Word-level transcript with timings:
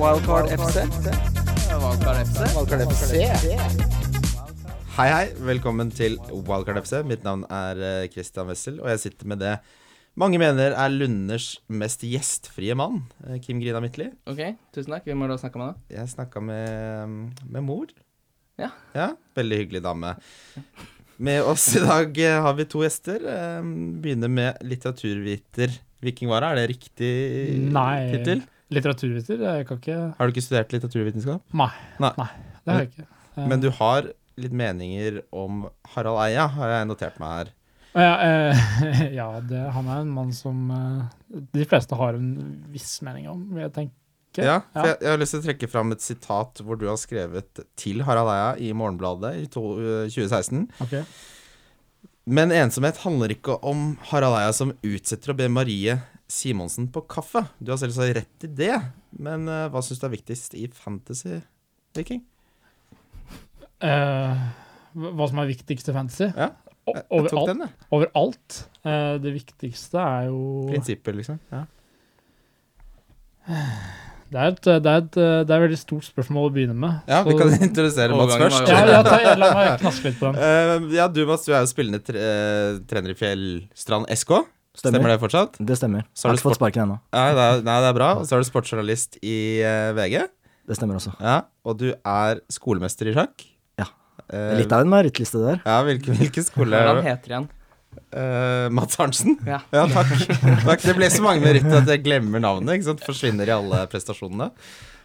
Wildcard 0.00 0.48
FC. 0.48 0.80
Wildcard 1.76 2.18
FC. 2.24 2.38
Wildcard 2.56 2.82
FC. 2.88 3.18
Hei, 4.96 5.08
hei. 5.12 5.26
Velkommen 5.44 5.90
til 5.92 6.14
Wildcard 6.32 6.78
FC. 6.86 6.94
Mitt 7.04 7.26
navn 7.26 7.42
er 7.52 7.82
eh, 7.84 8.06
Christian 8.08 8.48
Wessel, 8.48 8.78
og 8.80 8.88
jeg 8.94 9.02
sitter 9.02 9.28
med 9.28 9.42
det 9.42 9.58
mange 10.16 10.40
mener 10.40 10.72
er 10.72 10.94
Lunders 10.94 11.50
mest 11.68 12.06
gjestfrie 12.08 12.72
mann, 12.80 13.02
eh, 13.26 13.36
Kim 13.44 13.60
Grina 13.60 13.82
Midtly. 13.84 14.06
Ok, 14.24 14.40
tusen 14.72 14.94
takk. 14.94 15.04
Hvem 15.04 15.20
har 15.20 15.34
du 15.34 15.36
snakka 15.42 15.60
med, 15.60 15.74
da? 15.74 15.98
Jeg 15.98 16.12
snakka 16.14 16.42
med, 16.48 17.42
med 17.44 17.66
mor. 17.66 17.92
Ja. 18.56 18.70
ja. 18.96 19.10
Veldig 19.36 19.58
hyggelig 19.66 19.82
dame. 19.84 20.14
Med 21.20 21.42
oss 21.44 21.66
i 21.76 21.82
dag 21.84 22.22
eh, 22.24 22.38
har 22.40 22.56
vi 22.56 22.66
to 22.72 22.80
gjester. 22.86 23.28
Begynner 24.00 24.32
med 24.32 24.64
litteraturviter 24.64 25.76
Vikingvara. 26.00 26.54
Er 26.54 26.62
det 26.62 26.72
riktig 26.72 27.12
Nei. 27.68 28.40
Litteraturviter? 28.70 29.40
Jeg 29.42 29.66
kan 29.68 29.80
ikke 29.80 29.98
Har 30.16 30.28
du 30.28 30.34
ikke 30.34 30.44
studert 30.44 30.74
litteraturvitenskap? 30.74 31.42
Nei. 31.58 31.70
Nei. 32.02 32.28
Det 32.60 32.72
har 32.72 32.84
jeg 32.84 32.90
ikke. 32.92 33.06
Uh, 33.36 33.46
Men 33.50 33.62
du 33.62 33.70
har 33.74 34.10
litt 34.40 34.54
meninger 34.56 35.22
om 35.36 35.64
Harald 35.94 36.20
Eia, 36.24 36.46
har 36.54 36.74
jeg 36.76 36.90
notert 36.90 37.18
meg 37.22 37.32
her. 37.38 37.54
Ja, 37.90 38.12
uh, 38.22 39.00
ja 39.18 39.30
det, 39.42 39.64
han 39.74 39.90
er 39.90 40.04
en 40.04 40.12
mann 40.14 40.30
som 40.36 40.68
eh, 40.70 41.40
de 41.56 41.66
fleste 41.66 41.98
har 41.98 42.18
en 42.18 42.30
viss 42.70 43.00
mening 43.06 43.26
om, 43.32 43.48
vil 43.54 43.66
jeg 43.66 43.74
tenke. 43.78 43.96
Ja, 44.38 44.60
for. 44.70 44.86
Jeg, 44.86 45.00
jeg 45.02 45.10
har 45.10 45.18
lyst 45.18 45.34
til 45.34 45.42
å 45.42 45.46
trekke 45.48 45.68
fram 45.72 45.90
et 45.90 46.04
sitat 46.04 46.60
hvor 46.62 46.78
du 46.78 46.86
har 46.86 46.98
skrevet 47.02 47.64
til 47.80 48.04
Harald 48.06 48.30
Eia 48.30 48.52
i 48.62 48.70
Morgenbladet 48.78 49.32
i 49.40 49.48
to, 49.50 49.64
øh, 49.82 50.04
2016. 50.06 50.68
Ok. 50.84 50.94
Men 52.30 52.54
ensomhet 52.54 53.00
handler 53.02 53.34
ikke 53.34 53.56
om 53.66 53.96
Harald 54.12 54.38
Eia 54.38 54.54
som 54.54 54.70
utsetter 54.86 55.32
å 55.32 55.38
be 55.40 55.48
Marie 55.50 55.98
Simonsen 56.30 56.88
på 56.94 57.02
kaffe. 57.10 57.42
Du 57.58 57.72
har 57.72 57.80
selvsagt 57.80 58.14
rett 58.20 58.46
i 58.46 58.50
det, 58.62 58.74
men 59.18 59.48
uh, 59.50 59.66
hva 59.72 59.82
syns 59.84 60.00
du 60.00 60.06
er 60.06 60.14
viktigst 60.14 60.54
i 60.58 60.68
Fantasy, 60.74 61.40
Viking? 61.98 62.22
Uh, 63.80 64.36
hva 64.94 65.28
som 65.30 65.40
er 65.40 65.48
viktigst 65.50 65.88
i 65.88 65.94
fantasy? 65.94 66.26
Ja, 66.28 66.50
Jeg, 66.90 67.04
jeg 67.06 67.30
tok 67.30 67.48
den, 67.48 67.62
jeg. 67.64 67.88
Overalt. 67.94 68.58
Uh, 68.84 69.16
det 69.22 69.32
viktigste 69.36 70.02
er 70.02 70.28
jo 70.28 70.42
Prinsippet, 70.68 71.16
liksom. 71.16 71.40
Ja. 71.50 71.64
det 74.30 74.38
er, 74.38 74.52
et, 74.52 74.62
det, 74.62 74.74
er 74.76 75.00
et, 75.00 75.10
det 75.16 75.24
er 75.24 75.56
et 75.56 75.64
veldig 75.64 75.80
stort 75.80 76.06
spørsmål 76.06 76.50
å 76.50 76.54
begynne 76.54 76.76
med. 76.76 77.00
ja, 77.10 77.22
vi 77.26 77.34
kan 77.38 77.50
introdusere 77.56 78.14
Mats 78.14 78.36
først. 78.36 78.70
ja, 78.70 78.84
ja, 78.92 79.02
ta, 79.06 79.18
La 79.40 79.50
meg 79.56 79.72
knaske 79.82 80.10
litt 80.10 80.20
på 80.20 80.30
den. 80.30 80.38
Uh, 80.38 80.94
ja, 80.98 81.08
du 81.10 81.24
Mats, 81.30 81.48
du 81.48 81.54
er 81.56 81.64
jo 81.64 81.72
spillende 81.72 82.02
tre, 82.04 82.30
trener 82.90 83.16
i 83.16 83.18
Fjellstrand 83.18 84.10
SK. 84.14 84.42
Stemmer, 84.80 84.96
Stemmer. 84.96 85.12
det 85.12 85.20
fortsatt? 85.20 85.56
Det 85.60 85.76
stemmer. 85.76 86.04
Så 86.16 86.28
har 86.30 86.38
ikke 86.38 86.46
fått 86.48 86.56
sparken 86.56 86.86
ennå. 86.86 86.94
Nei, 87.12 87.24
det 87.36 87.46
nei, 87.66 87.76
det 87.84 87.88
er 87.90 87.96
bra. 87.98 88.10
Og 88.16 88.24
så 88.28 88.38
er 88.38 88.44
du 88.44 88.48
sportsjournalist 88.48 89.18
i 89.20 89.36
uh, 89.60 89.90
VG. 89.98 90.22
Det 90.70 90.76
stemmer 90.78 90.96
også. 90.96 91.12
Ja, 91.20 91.40
og 91.68 91.76
du 91.82 91.90
er 91.92 92.40
skolemester 92.52 93.10
i 93.10 93.14
sjakk. 93.16 93.44
Ja. 93.80 93.90
Uh, 94.32 94.54
Litt 94.56 94.72
av 94.72 94.86
en 94.86 94.92
merittliste 94.92 95.42
der. 95.42 95.60
Ja, 95.66 95.80
hvilken, 95.84 96.16
hvilken 96.16 96.46
skole 96.46 96.80
Hvordan 96.80 97.02
heter 97.04 97.34
igjen? 97.34 97.48
Uh, 98.14 98.70
Mats 98.72 98.96
Arntzen? 99.02 99.36
Ja. 99.50 99.60
takk. 99.68 100.14
takk. 100.64 100.84
Det 100.86 100.94
ble 100.96 101.10
så 101.12 101.24
mange 101.26 101.44
meritter 101.44 101.82
at 101.82 101.90
jeg 101.90 102.04
glemmer 102.06 102.40
navnet. 102.42 102.78
Ikke 102.78 102.88
sant? 102.92 103.04
Forsvinner 103.04 103.50
i 103.50 103.54
alle 103.54 103.82
prestasjonene. 103.90 104.48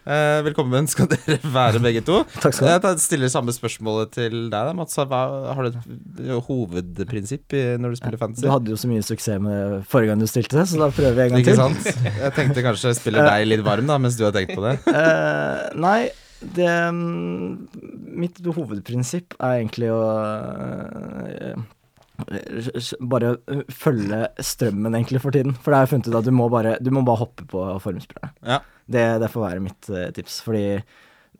Eh, 0.06 0.40
velkommen 0.46 0.86
skal 0.92 1.08
dere 1.10 1.40
være, 1.50 1.80
begge 1.82 2.04
to. 2.06 2.20
Takk 2.38 2.54
skal 2.54 2.68
du 2.68 2.72
ha. 2.72 2.92
Jeg 2.94 3.02
stiller 3.02 3.32
samme 3.34 3.54
spørsmålet 3.56 4.12
til 4.14 4.36
deg. 4.54 4.70
Mats, 4.78 5.00
hva, 5.02 5.22
har 5.58 5.66
du 5.66 5.80
et 5.80 6.44
hovedprinsipp 6.46 7.56
i, 7.58 7.64
når 7.82 7.96
du 7.96 8.00
spiller 8.02 8.22
fantasy? 8.22 8.46
Du 8.46 8.52
hadde 8.54 8.74
jo 8.74 8.78
så 8.78 8.90
mye 8.92 9.06
suksess 9.06 9.42
med 9.42 9.80
forrige 9.90 10.14
gang 10.14 10.22
du 10.22 10.30
stilte, 10.30 10.60
det, 10.60 10.68
så 10.70 10.82
da 10.84 10.92
prøver 10.94 11.18
vi 11.18 11.26
en 11.26 11.34
gang 11.34 11.42
Ikke 11.42 11.56
til. 11.56 11.64
sant? 11.64 12.12
Jeg 12.22 12.36
tenkte 12.38 12.66
kanskje 12.68 12.92
jeg 12.92 13.00
spiller 13.00 13.26
deg 13.26 13.48
litt 13.50 13.66
varm, 13.66 13.90
da, 13.90 13.98
mens 14.02 14.20
du 14.20 14.28
har 14.28 14.36
tenkt 14.36 14.54
på 14.58 14.66
det. 14.68 14.78
Eh, 14.96 15.64
nei, 15.78 16.08
det 16.56 16.70
mm, 16.96 18.14
Mitt 18.22 18.40
hovedprinsipp 18.44 19.36
er 19.38 19.60
egentlig 19.60 19.90
å 19.94 20.00
eh, 20.22 21.52
eh, 21.52 21.66
bare 23.12 23.36
følge 23.74 24.22
strømmen 24.44 24.96
egentlig 24.98 25.22
for 25.24 25.36
tiden. 25.36 25.56
For 25.60 25.72
det 25.72 25.80
har 25.80 25.88
jeg 25.88 25.94
funnet 25.96 26.12
ut 26.12 26.20
at 26.22 26.28
du 26.28 26.36
må 26.36 26.48
bare, 26.52 26.76
du 26.82 26.92
må 26.94 27.04
bare 27.08 27.24
hoppe 27.24 27.48
på 27.50 27.66
formspillere. 27.84 28.32
Ja. 28.46 28.62
Det, 28.86 29.06
det 29.24 29.32
får 29.34 29.48
være 29.48 29.64
mitt 29.66 29.90
uh, 29.92 30.08
tips. 30.16 30.40
Fordi 30.46 30.66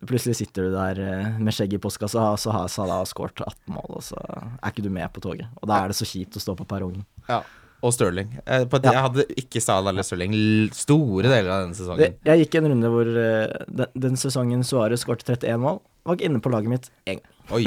plutselig 0.06 0.40
sitter 0.42 0.68
du 0.68 0.76
der 0.76 1.02
uh, 1.02 1.36
med 1.42 1.56
skjegg 1.56 1.78
i 1.78 1.82
postkassa, 1.82 2.32
og 2.34 2.42
så 2.42 2.56
har 2.56 2.72
Salah 2.72 3.04
skåret 3.10 3.44
18 3.44 3.76
mål, 3.76 4.00
og 4.00 4.06
så 4.06 4.18
er 4.26 4.72
ikke 4.72 4.86
du 4.86 4.92
med 4.94 5.12
på 5.14 5.24
toget. 5.24 5.52
Og 5.62 5.70
da 5.72 5.84
er 5.84 5.94
det 5.94 6.00
så 6.00 6.08
kjipt 6.10 6.40
å 6.40 6.44
stå 6.44 6.58
på 6.60 6.68
perrongen. 6.70 7.06
Ja. 7.30 7.44
Og 7.86 7.94
Stirling. 7.94 8.32
Eh, 8.50 8.64
på, 8.66 8.80
Jeg 8.82 9.02
hadde 9.04 9.28
ikke 9.38 9.62
Salah 9.62 9.94
eller 9.94 10.06
Stirling 10.08 10.34
store 10.74 11.28
deler 11.30 11.52
av 11.52 11.66
denne 11.66 11.76
Det, 11.76 11.82
sesongen. 11.84 12.16
jeg 12.26 12.42
gikk 12.42 12.58
en 12.58 12.70
runde 12.72 12.92
hvor 12.96 13.12
uh, 13.14 13.66
den, 13.68 13.92
den 14.08 14.18
sesongen 14.20 14.66
Suárez 14.66 15.06
skåret 15.06 15.28
31 15.28 15.62
mål. 15.62 15.80
Var 16.06 16.18
ikke 16.18 16.30
inne 16.32 16.42
på 16.42 16.54
laget 16.54 16.72
mitt 16.72 16.92
én 17.06 17.20
gang. 17.20 17.35
Oi. 17.54 17.66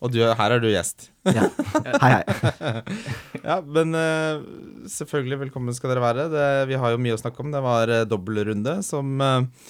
Og 0.00 0.12
du, 0.12 0.20
her 0.24 0.54
er 0.54 0.62
du 0.62 0.68
gjest. 0.70 1.10
Ja. 1.26 1.48
Hei, 2.02 2.12
hei. 2.16 2.82
Ja, 3.46 3.60
men 3.62 3.94
eh, 3.94 4.40
selvfølgelig 4.90 5.38
velkommen 5.44 5.74
skal 5.76 5.92
dere 5.92 6.02
være. 6.02 6.28
Det, 6.32 6.46
vi 6.70 6.78
har 6.80 6.94
jo 6.94 7.00
mye 7.02 7.14
å 7.14 7.20
snakke 7.20 7.44
om. 7.44 7.52
Det 7.54 7.60
var 7.62 7.92
uh, 7.92 8.02
dobbeltrunde 8.08 8.78
som 8.82 9.20
eh, 9.22 9.66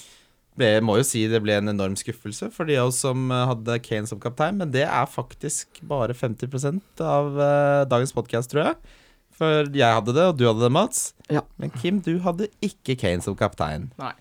ble, 0.56 0.70
må 0.86 0.96
jo 1.00 1.04
si 1.04 1.26
det 1.28 1.42
ble 1.44 1.58
en 1.58 1.74
enorm 1.74 1.96
skuffelse 2.00 2.48
for 2.54 2.68
de 2.68 2.78
av 2.80 2.88
oss 2.88 3.02
som 3.04 3.28
hadde 3.28 3.76
Kane 3.84 4.08
som 4.08 4.22
kaptein, 4.22 4.56
men 4.62 4.72
det 4.72 4.86
er 4.86 5.10
faktisk 5.10 5.82
bare 5.84 6.16
50% 6.16 7.04
av 7.04 7.36
dagens 7.90 8.16
podkast, 8.16 8.54
tror 8.54 8.70
jeg. 8.70 8.94
For 9.36 9.68
jeg 9.68 9.98
hadde 9.98 10.14
det, 10.16 10.30
og 10.30 10.38
du 10.40 10.46
hadde 10.48 10.64
det, 10.64 10.72
Mats. 10.72 11.10
Ja. 11.28 11.44
Men 11.60 11.74
Kim, 11.76 12.00
du 12.00 12.14
hadde 12.24 12.48
ikke 12.64 12.96
Kane 12.96 13.20
som 13.24 13.36
kaptein. 13.36 13.90
Nei. 14.00 14.14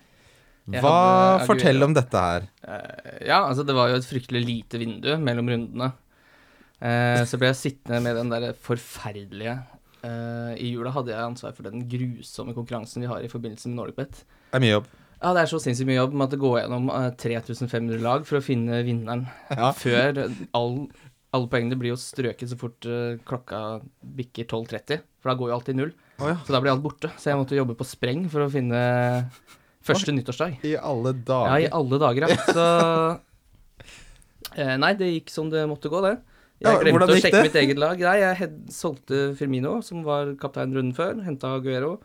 Hva 0.66 1.44
Fortell 1.46 1.84
om 1.86 1.94
dette 1.94 2.22
her. 2.22 2.48
Eh, 2.66 3.22
ja, 3.28 3.44
altså 3.44 3.62
det 3.66 3.76
var 3.76 3.92
jo 3.92 4.00
et 4.00 4.08
fryktelig 4.08 4.42
lite 4.42 4.80
vindu 4.82 5.12
mellom 5.22 5.50
rundene. 5.52 5.92
Eh, 6.82 7.22
så 7.28 7.38
ble 7.40 7.52
jeg 7.52 7.60
sittende 7.60 8.02
med 8.04 8.18
den 8.18 8.32
der 8.32 8.50
forferdelige 8.60 9.54
eh, 10.04 10.50
I 10.60 10.74
jula 10.74 10.90
hadde 10.92 11.14
jeg 11.14 11.24
ansvar 11.24 11.54
for 11.56 11.64
den 11.64 11.86
grusomme 11.88 12.52
konkurransen 12.52 13.00
vi 13.00 13.08
har 13.08 13.24
i 13.24 13.30
forbindelse 13.32 13.70
med 13.70 13.78
NordicBet. 13.78 14.22
Det 14.50 14.58
er 14.58 14.64
mye 14.66 14.74
jobb. 14.74 14.90
Ja, 15.16 15.32
det 15.32 15.42
er 15.42 15.48
så 15.48 15.60
sinnssykt 15.62 15.88
mye 15.88 16.00
jobb 16.02 16.12
med 16.12 16.26
at 16.26 16.34
det 16.34 16.42
går 16.42 16.58
gjennom 16.60 16.90
eh, 16.92 17.10
3500 17.22 18.02
lag 18.04 18.26
for 18.28 18.40
å 18.40 18.44
finne 18.44 18.82
vinneren. 18.84 19.24
Ja. 19.54 19.70
Før 19.76 20.26
all, 20.26 20.74
alle 21.32 21.52
poengene 21.52 21.78
blir 21.80 21.94
jo 21.94 22.00
strøket 22.00 22.52
så 22.52 22.58
fort 22.60 22.88
eh, 22.90 23.16
klokka 23.28 23.62
bikker 24.18 24.50
12.30, 24.50 25.06
for 25.22 25.32
da 25.32 25.38
går 25.38 25.52
jo 25.52 25.56
alltid 25.56 25.80
null. 25.80 25.94
Oh, 26.18 26.28
ja. 26.32 26.36
Så 26.44 26.52
da 26.52 26.60
blir 26.60 26.74
alt 26.74 26.84
borte. 26.84 27.12
Så 27.20 27.30
jeg 27.30 27.40
måtte 27.40 27.56
jobbe 27.56 27.76
på 27.78 27.88
spreng 27.88 28.26
for 28.32 28.44
å 28.44 28.52
finne 28.52 28.82
første 29.86 30.14
nyttårsdag. 30.14 30.58
I 30.66 30.76
alle 30.78 31.12
dager. 31.16 31.52
Ja, 31.52 31.58
i 31.66 31.70
alle 31.78 32.00
dager, 32.02 32.26
ja. 32.26 32.38
Så 32.56 32.66
eh, 34.56 34.74
Nei, 34.82 34.92
det 34.98 35.12
gikk 35.12 35.32
som 35.32 35.50
det 35.52 35.66
måtte 35.70 35.92
gå, 35.92 36.02
det. 36.04 36.16
Jeg 36.64 36.80
glemte 36.80 37.04
ja, 37.04 37.12
å 37.12 37.20
sjekke 37.20 37.36
det? 37.36 37.48
mitt 37.50 37.58
eget 37.60 37.80
lag. 37.80 38.00
Nei, 38.00 38.16
jeg 38.22 38.50
solgte 38.72 39.26
Firmino, 39.36 39.78
som 39.84 40.04
var 40.06 40.32
kaptein 40.40 40.72
runden 40.72 40.94
før. 40.96 41.18
Henta 41.26 41.52
Aguero, 41.58 41.98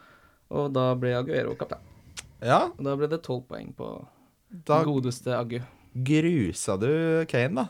og 0.51 0.73
da 0.75 0.89
ble 0.99 1.13
Aguero 1.15 1.55
kaptein. 1.59 1.85
Ja, 2.41 2.65
Og 2.73 2.81
da 2.83 2.95
ble 2.97 3.07
det 3.11 3.21
tolv 3.23 3.45
poeng 3.47 3.69
på 3.77 3.87
da 4.67 4.81
godeste 4.83 5.35
Agu. 5.37 5.59
grusa 5.93 6.75
du 6.81 6.89
Kane, 7.29 7.63
da. 7.63 7.67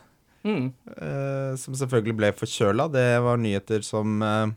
Mm. 0.48 0.72
Uh, 0.88 1.54
som 1.60 1.76
selvfølgelig 1.78 2.16
ble 2.18 2.32
forkjøla. 2.34 2.88
Det 2.90 3.06
var 3.22 3.38
nyheter 3.38 3.86
som, 3.86 4.22
eh, 4.26 4.48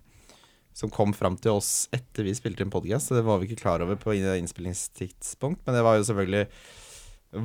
som 0.75 0.91
kom 0.91 1.12
fram 1.15 1.37
til 1.39 1.55
oss 1.55 1.87
etter 1.95 2.27
vi 2.27 2.33
spilte 2.35 2.65
inn 2.67 2.73
podkast, 2.75 3.09
så 3.12 3.19
det 3.19 3.25
var 3.27 3.39
vi 3.39 3.47
ikke 3.49 3.61
klar 3.62 3.85
over 3.85 3.95
på 4.01 4.15
inn- 4.17 4.27
innspillingstidspunkt. 4.41 5.62
Men 5.67 5.77
det 5.79 5.85
var 5.87 6.01
jo 6.01 6.07
selvfølgelig 6.09 6.49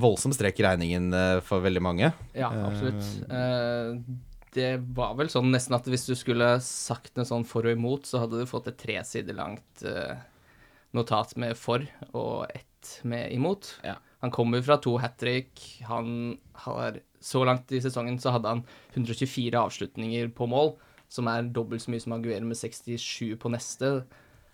voldsom 0.01 0.33
strek 0.35 0.59
i 0.61 0.65
regningen 0.65 1.13
eh, 1.13 1.37
for 1.45 1.61
veldig 1.65 1.81
mange. 1.85 2.09
Ja, 2.37 2.49
absolutt. 2.67 3.05
Eh, 3.29 3.93
det 4.57 4.71
var 4.97 5.13
vel 5.19 5.29
sånn 5.29 5.51
nesten 5.53 5.77
at 5.77 5.85
hvis 5.89 6.07
du 6.09 6.15
skulle 6.17 6.55
sagt 6.65 7.13
noe 7.17 7.27
sånn 7.29 7.45
for 7.45 7.69
og 7.69 7.75
imot, 7.77 8.09
så 8.09 8.23
hadde 8.23 8.41
du 8.41 8.49
fått 8.49 8.69
et 8.71 8.79
tre 8.81 8.97
sider 9.05 9.37
langt 9.37 9.83
eh, 9.85 10.17
notat 10.97 11.35
med 11.37 11.53
for 11.57 11.85
og 12.17 12.49
ett 12.49 12.65
med 13.05 13.29
imot. 13.35 13.75
Ja. 13.85 13.97
Han 14.23 14.33
kommer 14.33 14.61
fra 14.65 14.79
to 14.81 14.95
hat 14.99 15.17
trick. 15.21 15.61
Han 15.87 16.37
har 16.65 16.97
Så 17.21 17.41
langt 17.45 17.69
i 17.75 17.81
sesongen 17.83 18.15
så 18.19 18.31
hadde 18.31 18.47
han 18.47 18.61
124 18.95 19.51
avslutninger 19.59 20.29
på 20.31 20.45
mål, 20.47 20.69
som 21.09 21.29
er 21.31 21.47
dobbelt 21.53 21.83
så 21.83 21.91
mye 21.93 22.03
som 22.03 22.15
Aguero 22.15 22.45
med 22.45 22.57
67 22.59 23.35
på 23.41 23.51
neste. 23.53 23.93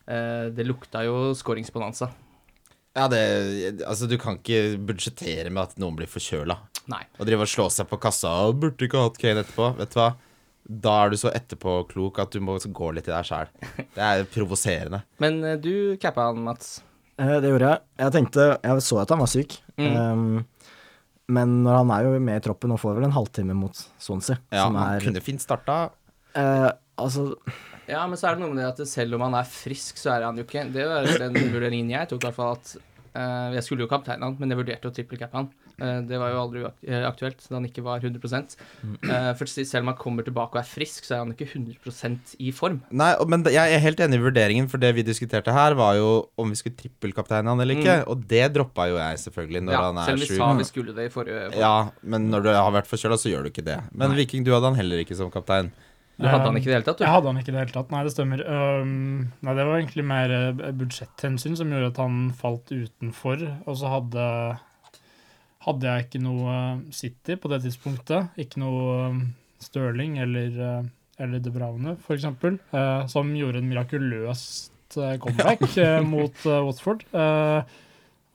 Eh, 0.08 0.48
det 0.56 0.68
lukta 0.68 1.04
jo 1.06 1.34
skåringsbonanza. 1.36 2.12
Ja, 2.96 3.10
det 3.12 3.84
Altså, 3.84 4.08
du 4.08 4.18
kan 4.18 4.40
ikke 4.40 4.78
budsjettere 4.80 5.52
med 5.52 5.66
at 5.68 5.82
noen 5.82 5.98
blir 6.00 6.08
forkjøla. 6.08 6.56
Og 7.20 7.26
drive 7.28 7.44
og 7.44 7.50
slå 7.50 7.66
seg 7.74 7.90
på 7.90 8.00
kassa 8.00 8.30
og 8.46 8.60
'burde 8.62 8.88
ikke 8.88 9.02
hatt 9.02 9.18
Kane 9.18 9.44
etterpå'. 9.44 9.76
Vet 9.78 9.92
du 9.92 10.00
hva? 10.00 10.16
Da 10.66 11.06
er 11.06 11.10
du 11.10 11.18
så 11.18 11.30
etterpåklok 11.30 12.20
at 12.20 12.32
du 12.32 12.40
må 12.42 12.58
gå 12.58 12.92
litt 12.94 13.08
i 13.08 13.14
deg 13.14 13.26
sjæl. 13.26 13.50
Det 13.94 14.02
er 14.02 14.24
provoserende. 14.26 15.04
Men 15.24 15.44
eh, 15.44 15.58
du 15.58 15.98
cappa 15.98 16.32
han, 16.32 16.42
Mats. 16.42 16.82
Eh, 17.18 17.38
det 17.42 17.52
gjorde 17.52 17.70
jeg. 17.70 17.82
Jeg 18.00 18.12
tenkte 18.12 18.48
Jeg 18.64 18.82
så 18.82 19.02
at 19.02 19.10
han 19.10 19.20
var 19.20 19.30
syk. 19.32 19.60
Mm. 19.78 19.96
Um, 19.96 20.46
men 21.28 21.64
når 21.66 21.80
han 21.80 21.92
er 21.92 22.06
jo 22.06 22.20
med 22.22 22.38
i 22.38 22.44
troppen 22.46 22.72
og 22.76 22.80
får 22.80 23.00
vel 23.00 23.08
en 23.08 23.16
halvtime 23.16 23.56
mot 23.58 23.74
Swansea, 23.98 24.38
Ja, 24.54 24.68
som 24.68 24.76
han 24.78 24.94
er 24.94 25.02
kunne 25.02 25.24
fint 25.26 25.42
starta. 25.42 25.90
Eh, 26.36 26.72
Altså, 26.98 27.36
Ja, 27.90 28.06
men 28.08 28.18
så 28.18 28.30
er 28.30 28.38
det 28.38 28.46
noe 28.46 28.54
med 28.54 28.64
det 28.64 28.72
at 28.72 28.88
selv 28.90 29.18
om 29.18 29.26
han 29.28 29.36
er 29.38 29.48
frisk, 29.50 30.00
så 30.02 30.16
er 30.16 30.24
han 30.26 30.40
jo 30.40 30.46
ikke 30.48 30.64
Det 30.74 30.86
var 30.90 31.06
den 31.22 31.36
vurderingen 31.54 31.92
jeg 31.94 32.10
tok, 32.10 32.24
i 32.24 32.28
hvert 32.30 32.38
fall. 32.40 32.56
At 32.56 32.72
uh, 33.16 33.54
jeg 33.56 33.66
skulle 33.68 33.86
jo 33.86 33.92
kapteine 33.92 34.26
han, 34.26 34.38
men 34.40 34.52
jeg 34.52 34.60
vurderte 34.60 34.90
å 34.90 34.96
trippelcappe 34.96 35.38
han. 35.38 35.50
Uh, 35.76 36.00
det 36.08 36.18
var 36.18 36.32
jo 36.32 36.40
aldri 36.40 36.64
aktuelt, 37.06 37.44
da 37.46 37.58
han 37.60 37.68
ikke 37.68 37.84
var 37.86 38.00
100 38.00 38.56
Eh, 39.06 39.30
For 39.36 39.46
selv 39.52 39.84
om 39.84 39.92
han 39.92 39.98
kommer 40.00 40.26
tilbake 40.26 40.56
og 40.56 40.62
er 40.64 40.68
frisk, 40.68 41.06
så 41.06 41.18
er 41.18 41.24
han 41.26 41.34
ikke 41.36 41.48
100% 41.52 42.34
i 42.42 42.52
form. 42.56 42.80
Nei, 42.90 43.12
men 43.30 43.44
jeg 43.54 43.76
er 43.76 43.84
helt 43.84 44.02
enig 44.02 44.18
i 44.18 44.24
vurderingen, 44.24 44.70
for 44.72 44.82
det 44.82 44.94
vi 44.98 45.06
diskuterte 45.06 45.54
her, 45.54 45.76
var 45.78 46.00
jo 46.00 46.10
om 46.42 46.50
vi 46.50 46.60
skulle 46.60 46.80
trippelkapteine 46.80 47.52
han 47.52 47.62
eller 47.62 47.78
ikke. 47.78 47.98
Og 48.12 48.24
det 48.32 48.48
droppa 48.56 48.88
jo 48.90 48.98
jeg, 48.98 49.22
selvfølgelig, 49.28 49.66
når 49.68 49.78
Ja, 49.78 49.84
han 49.90 50.00
er 50.02 50.10
selv 50.10 50.18
om 50.18 50.26
vi 50.26 50.32
sjuk. 50.32 50.40
sa 50.42 50.52
vi 50.58 50.70
skulle 50.72 50.96
det 50.96 51.10
i 51.10 51.14
forrige 51.14 51.50
Ja, 51.60 51.76
men 52.02 52.32
når 52.32 52.48
du 52.48 52.54
har 52.56 52.72
vært 52.76 52.90
forkjøla, 52.90 53.20
så 53.20 53.30
gjør 53.30 53.46
du 53.46 53.54
ikke 53.54 53.68
det. 53.68 53.82
Men 53.94 54.16
Viking, 54.18 54.48
du 54.48 54.56
hadde 54.56 54.72
han 54.72 54.80
heller 54.80 55.04
ikke 55.04 55.18
som 55.20 55.30
kaptein. 55.34 55.72
Du 56.16 56.28
hadde 56.30 56.48
han 56.48 56.58
ikke 56.60 56.70
i 56.70 56.72
det 56.72 56.78
hele 56.78 56.88
tatt, 56.88 57.00
du. 57.00 57.04
Jeg 57.04 57.12
hadde 57.12 57.32
han 57.32 57.40
ikke 57.42 57.52
i 57.52 57.56
det 57.56 57.64
hele 57.64 57.76
tatt. 57.76 57.90
Nei, 57.92 58.04
det 58.08 58.14
stemmer. 58.14 58.44
Um, 58.48 58.92
nei, 59.44 59.56
det 59.58 59.66
var 59.68 59.80
egentlig 59.82 60.06
mer 60.08 60.32
eh, 60.32 60.70
budsjetthensyn 60.80 61.58
som 61.60 61.74
gjorde 61.74 61.92
at 61.92 62.00
han 62.00 62.22
falt 62.40 62.72
utenfor. 62.72 63.44
Og 63.66 63.80
så 63.82 63.92
hadde 63.92 64.28
hadde 65.66 65.90
jeg 65.90 66.06
ikke 66.06 66.22
noe 66.22 66.54
City 66.94 67.38
på 67.42 67.50
det 67.52 67.64
tidspunktet. 67.66 68.36
Ikke 68.42 68.62
noe 68.62 69.10
Stirling 69.64 70.20
eller, 70.22 70.60
eh, 70.62 71.24
eller 71.24 71.42
De 71.42 71.54
Braune, 71.54 71.96
eksempel, 72.14 72.60
eh, 72.76 73.08
som 73.12 73.32
gjorde 73.36 73.64
en 73.64 73.72
mirakuløst 73.72 75.00
eh, 75.00 75.18
comeback 75.22 75.66
eh, 75.82 76.00
mot 76.06 76.46
uh, 76.46 76.62
Watford. 76.68 77.06
Uh, 77.16 77.66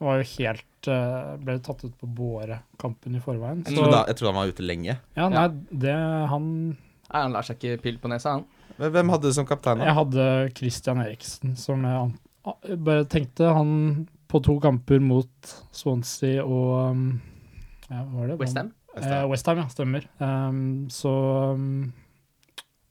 var 0.00 0.20
jo 0.20 0.28
helt 0.38 0.88
eh, 0.88 1.32
Ble 1.44 1.58
tatt 1.60 1.82
ut 1.84 1.96
på 2.00 2.08
båre-kampen 2.08 3.18
i 3.18 3.20
forveien. 3.20 3.60
Så, 3.68 3.84
jeg 3.84 4.16
trodde 4.16 4.30
han 4.32 4.38
var 4.38 4.52
ute 4.54 4.64
lenge. 4.64 4.94
ja, 5.18 5.26
nei, 5.28 5.44
det 5.84 5.96
han 6.32 6.46
han 7.12 7.34
lar 7.34 7.46
seg 7.46 7.58
ikke 7.58 7.82
pille 7.84 8.02
på 8.02 8.10
nesa, 8.12 8.38
han. 8.38 8.46
Hvem 8.80 9.12
hadde 9.12 9.28
du 9.28 9.36
som 9.36 9.46
kaptein? 9.48 9.80
da? 9.82 9.90
Jeg 9.90 9.98
hadde 9.98 10.26
Christian 10.56 11.02
Eriksen, 11.02 11.56
som 11.60 11.84
jeg 11.84 12.78
bare 12.80 13.04
tenkte 13.10 13.50
han 13.52 13.72
på 14.30 14.40
to 14.46 14.56
kamper 14.62 15.02
mot 15.02 15.54
Swansea 15.74 16.44
og 16.46 16.92
um, 16.94 17.08
ja, 17.90 18.04
hva 18.04 18.20
var 18.20 18.30
det? 18.30 18.36
Westham. 18.40 18.70
Eh, 18.96 19.24
Westham, 19.30 19.64
ja. 19.64 19.66
Stemmer. 19.72 20.06
Um, 20.22 20.86
så 20.94 21.10
um, 21.56 21.90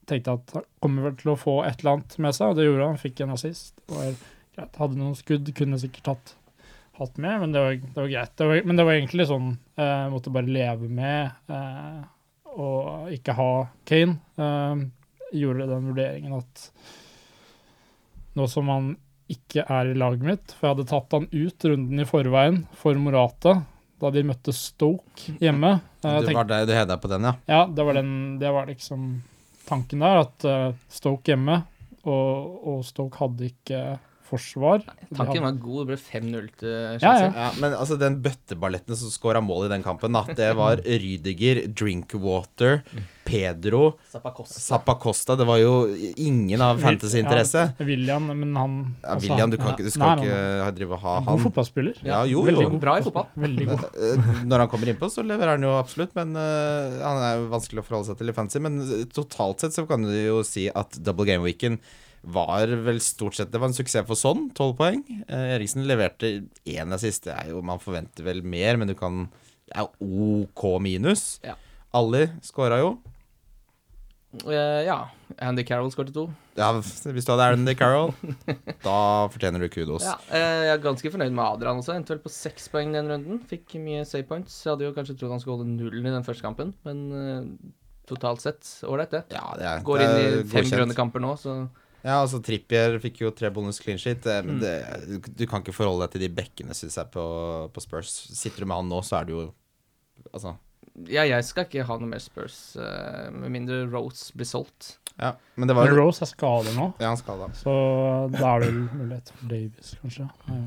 tenkte 0.09 0.33
jeg 0.33 0.41
at 0.41 0.57
han 0.57 0.67
kommer 0.83 1.07
vel 1.07 1.15
til 1.21 1.31
å 1.33 1.39
få 1.39 1.55
et 1.63 1.79
eller 1.79 1.97
annet 1.97 2.17
med 2.19 2.35
seg, 2.35 2.51
og 2.51 2.59
det 2.59 2.67
gjorde 2.67 2.83
han. 2.83 2.97
Han 2.97 3.01
fikk 3.01 3.23
en 3.23 3.33
assist. 3.37 3.73
Det 3.85 3.95
var 3.95 4.11
greit. 4.57 4.79
Hadde 4.81 4.99
noen 4.99 5.15
skudd, 5.15 5.53
kunne 5.55 5.79
sikkert 5.79 6.11
hatt, 6.13 6.35
hatt 6.99 7.19
med, 7.21 7.45
men 7.45 7.55
det 7.55 7.63
var, 7.63 7.79
det 7.79 8.01
var 8.01 8.11
greit. 8.11 8.35
Det 8.35 8.49
var, 8.51 8.61
men 8.67 8.81
det 8.81 8.87
var 8.89 8.97
egentlig 8.97 9.29
sånn 9.29 9.51
eh, 9.79 10.05
Måtte 10.11 10.33
bare 10.35 10.51
leve 10.51 10.89
med 10.91 11.53
eh, 11.55 12.01
og 12.55 13.11
ikke 13.13 13.35
ha 13.37 13.49
Kane. 13.85 14.17
Eh, 14.37 14.85
gjorde 15.39 15.67
den 15.69 15.89
vurderingen 15.91 16.33
at 16.39 16.63
nå 18.37 18.47
som 18.49 18.69
han 18.71 18.89
ikke 19.29 19.61
er 19.69 19.91
i 19.91 19.97
laget 19.97 20.23
mitt, 20.25 20.53
for 20.57 20.65
jeg 20.69 20.75
hadde 20.75 20.87
tatt 20.89 21.13
han 21.13 21.27
ut 21.29 21.65
runden 21.69 22.01
i 22.01 22.07
forveien 22.09 22.63
for 22.79 22.97
Morata 22.97 23.59
da 23.99 24.09
de 24.15 24.23
møtte 24.25 24.53
Stoke 24.55 25.35
hjemme. 25.43 25.73
Eh, 26.01 26.21
tenkte- 26.23 26.33
var 26.39 26.47
det 26.49 26.61
du 26.69 26.73
heda 26.73 26.97
på 26.97 27.09
den, 27.11 27.27
ja? 27.27 27.33
ja, 27.51 27.65
det 27.67 27.85
var, 27.85 27.93
den, 27.99 28.13
det 28.39 28.51
var 28.55 28.65
liksom 28.69 29.09
tanken 29.67 29.99
der, 30.05 30.21
at 30.23 30.45
eh, 30.47 30.69
Stoke 30.89 31.29
hjemme, 31.33 31.59
og, 32.07 32.67
og 32.71 32.85
Stoke 32.87 33.19
hadde 33.19 33.51
ikke 33.51 33.81
forsvar. 34.29 34.83
De 35.09 35.17
Tanken 35.17 35.43
var 35.45 35.57
god, 35.59 35.81
det 35.81 35.87
ble 35.91 35.99
5-0 35.99 36.49
til 36.61 36.73
Chelsea. 37.01 37.27
ja. 37.27 37.31
Ja, 37.39 37.51
men 37.59 37.73
altså 37.77 37.97
den 37.99 38.19
bøtteballetten 38.23 38.95
som 38.99 39.11
skåra 39.13 39.41
mål 39.43 39.67
i 39.67 39.73
den 39.75 39.83
kampen, 39.85 40.13
da, 40.15 40.23
det 40.37 40.51
var 40.57 40.81
Rydiger, 41.03 41.63
Drinkwater, 41.73 42.81
Pedro, 43.29 43.91
Zappacosta. 44.09 44.59
Zappacosta. 44.59 45.35
Det 45.37 45.45
var 45.45 45.59
jo 45.61 45.73
ingen 46.17 46.61
av 46.65 46.79
fantasyinteresse. 46.81 47.65
Ja, 47.77 47.85
William, 47.85 48.25
men 48.31 48.55
han 48.57 48.77
Ja, 49.03 49.13
altså, 49.15 49.27
William, 49.29 49.51
du, 49.53 49.57
kan 49.61 49.75
ikke, 49.75 49.85
du 49.85 49.91
skal 49.93 50.15
nei, 50.17 50.25
ikke 50.25 50.39
ha- 50.63 50.71
drive 50.79 50.95
og 50.97 51.03
ha 51.03 51.13
nei. 51.19 51.25
God 51.27 51.29
han. 51.35 51.43
fotballspiller. 51.45 52.01
Ja, 52.09 52.23
jo, 52.29 52.41
Veldig 52.47 52.65
jo. 52.65 52.71
god 52.73 52.81
Bra 52.87 52.97
i 52.97 53.05
fotball. 53.05 53.29
Veldig 53.45 53.69
god. 53.69 53.85
Eh, 53.99 54.27
Når 54.49 54.63
han 54.63 54.69
kommer 54.71 54.89
innpå, 54.93 55.09
så 55.13 55.21
leverer 55.25 55.55
han 55.57 55.63
jo 55.65 55.71
absolutt, 55.77 56.13
men 56.17 56.31
uh, 56.37 56.99
han 57.03 57.19
er 57.25 57.33
jo 57.41 57.47
vanskelig 57.51 57.81
å 57.83 57.85
forholde 57.85 58.09
seg 58.09 58.19
til 58.21 58.31
i 58.31 58.35
fantasy. 58.37 58.61
Men 58.63 58.79
eh, 58.85 59.03
totalt 59.13 59.61
sett 59.65 59.75
så 59.77 59.85
kan 59.89 60.05
du 60.07 60.13
jo 60.15 60.39
si 60.47 60.65
at 60.71 60.97
double 61.05 61.27
game 61.29 61.43
weekend 61.45 61.83
var 62.21 62.71
vel 62.85 62.99
stort 63.03 63.37
sett 63.37 63.51
Det 63.51 63.59
var 63.61 63.71
en 63.71 63.77
suksess 63.77 64.07
for 64.07 64.19
sånn, 64.19 64.49
tolv 64.57 64.75
poeng. 64.79 65.03
Eh, 65.27 65.55
Eriksen 65.55 65.87
leverte 65.87 66.31
én 66.67 66.95
assist. 66.95 67.25
Det 67.27 67.35
er 67.35 67.53
jo, 67.53 67.63
man 67.65 67.81
forventer 67.81 68.27
vel 68.27 68.43
mer, 68.43 68.79
men 68.79 68.91
du 68.91 68.95
kan 68.99 69.27
Det 69.69 69.77
er 69.77 69.87
OK 70.01 70.65
minus. 70.83 71.39
Ja. 71.45 71.55
Ali 71.95 72.27
skåra 72.45 72.81
jo. 72.81 72.97
Uh, 74.45 74.85
ja. 74.85 75.09
Andy 75.41 75.63
Carroll 75.65 75.89
skåret 75.89 76.13
to. 76.13 76.27
Ja, 76.57 76.69
hvis 76.77 77.25
du 77.25 77.31
hadde 77.31 77.47
Andy 77.55 77.73
Carroll, 77.77 78.11
da 78.85 79.25
fortjener 79.33 79.63
du 79.63 79.69
kudos. 79.73 80.05
Ja, 80.05 80.17
uh, 80.29 80.65
jeg 80.67 80.73
er 80.75 80.83
ganske 80.83 81.11
fornøyd 81.13 81.33
med 81.33 81.45
Adrian 81.45 81.81
også. 81.81 81.95
Endte 81.97 82.13
vel 82.13 82.21
på 82.21 82.33
seks 82.33 82.69
poeng 82.69 82.93
den 82.93 83.09
runden. 83.09 83.41
Fikk 83.49 83.79
mye 83.81 84.05
save 84.05 84.27
points. 84.29 84.59
Jeg 84.65 84.75
hadde 84.75 84.85
jo 84.85 84.93
kanskje 84.97 85.17
trodd 85.17 85.33
han 85.33 85.41
skulle 85.41 85.61
holde 85.61 85.73
nullen 85.73 86.05
i 86.05 86.13
den 86.13 86.27
første 86.27 86.45
kampen, 86.45 86.75
men 86.85 87.03
uh, 87.09 87.73
totalt 88.09 88.45
sett 88.45 88.69
ålreit, 88.85 89.15
det. 89.15 89.23
Ja, 89.33 89.47
det 89.57 89.69
er, 89.69 89.85
Går 89.87 90.05
inn 90.05 90.17
i 90.19 90.27
fem 90.51 90.69
grønne 90.75 90.97
kamper 90.97 91.23
nå, 91.23 91.33
så 91.39 91.61
Ja, 92.03 92.21
altså 92.23 92.39
Trippier 92.43 92.95
fikk 93.03 93.17
jo 93.25 93.31
tre 93.35 93.49
bonus 93.51 93.79
clean 93.83 93.97
sheet. 93.99 94.25
eh, 94.25 94.41
Men 94.43 94.59
Mm. 94.59 94.61
det, 94.61 95.35
du 95.35 95.45
kan 95.47 95.61
ikke 95.61 95.73
forholde 95.75 96.05
deg 96.07 96.11
til 96.15 96.21
de 96.21 96.29
bekkene, 96.41 96.71
syns 96.77 96.95
jeg, 96.95 97.09
på, 97.11 97.23
på 97.75 97.81
Spurs. 97.83 98.09
Sitter 98.33 98.61
du 98.63 98.65
med 98.71 98.77
han 98.77 98.89
nå, 98.89 99.01
så 99.03 99.19
er 99.21 99.25
du 99.25 99.33
jo 99.35 99.53
Altså. 100.33 100.51
Ja, 101.07 101.23
jeg 101.23 101.43
skal 101.47 101.63
ikke 101.65 101.85
ha 101.87 101.95
noe 101.97 102.09
mer 102.11 102.19
Spurs, 102.19 102.75
uh, 102.75 103.29
med 103.31 103.49
mindre 103.53 103.85
Rose 103.89 104.33
blir 104.35 104.45
solgt. 104.45 104.97
Ja, 105.19 105.33
men 105.55 105.67
det 105.67 105.75
var 105.75 105.87
Men 105.87 105.95
Rose 105.95 106.21
er 106.23 106.29
skadet 106.31 106.73
nå, 106.75 106.89
Ja, 106.99 107.07
han 107.13 107.17
skal 107.17 107.39
da. 107.39 107.47
så 107.55 107.73
da 108.31 108.55
er 108.55 108.59
det 108.65 108.73
mulighet 108.73 109.31
for 109.31 109.47
Davies, 109.47 109.93
kanskje. 110.03 110.27
Ja, 110.47 110.57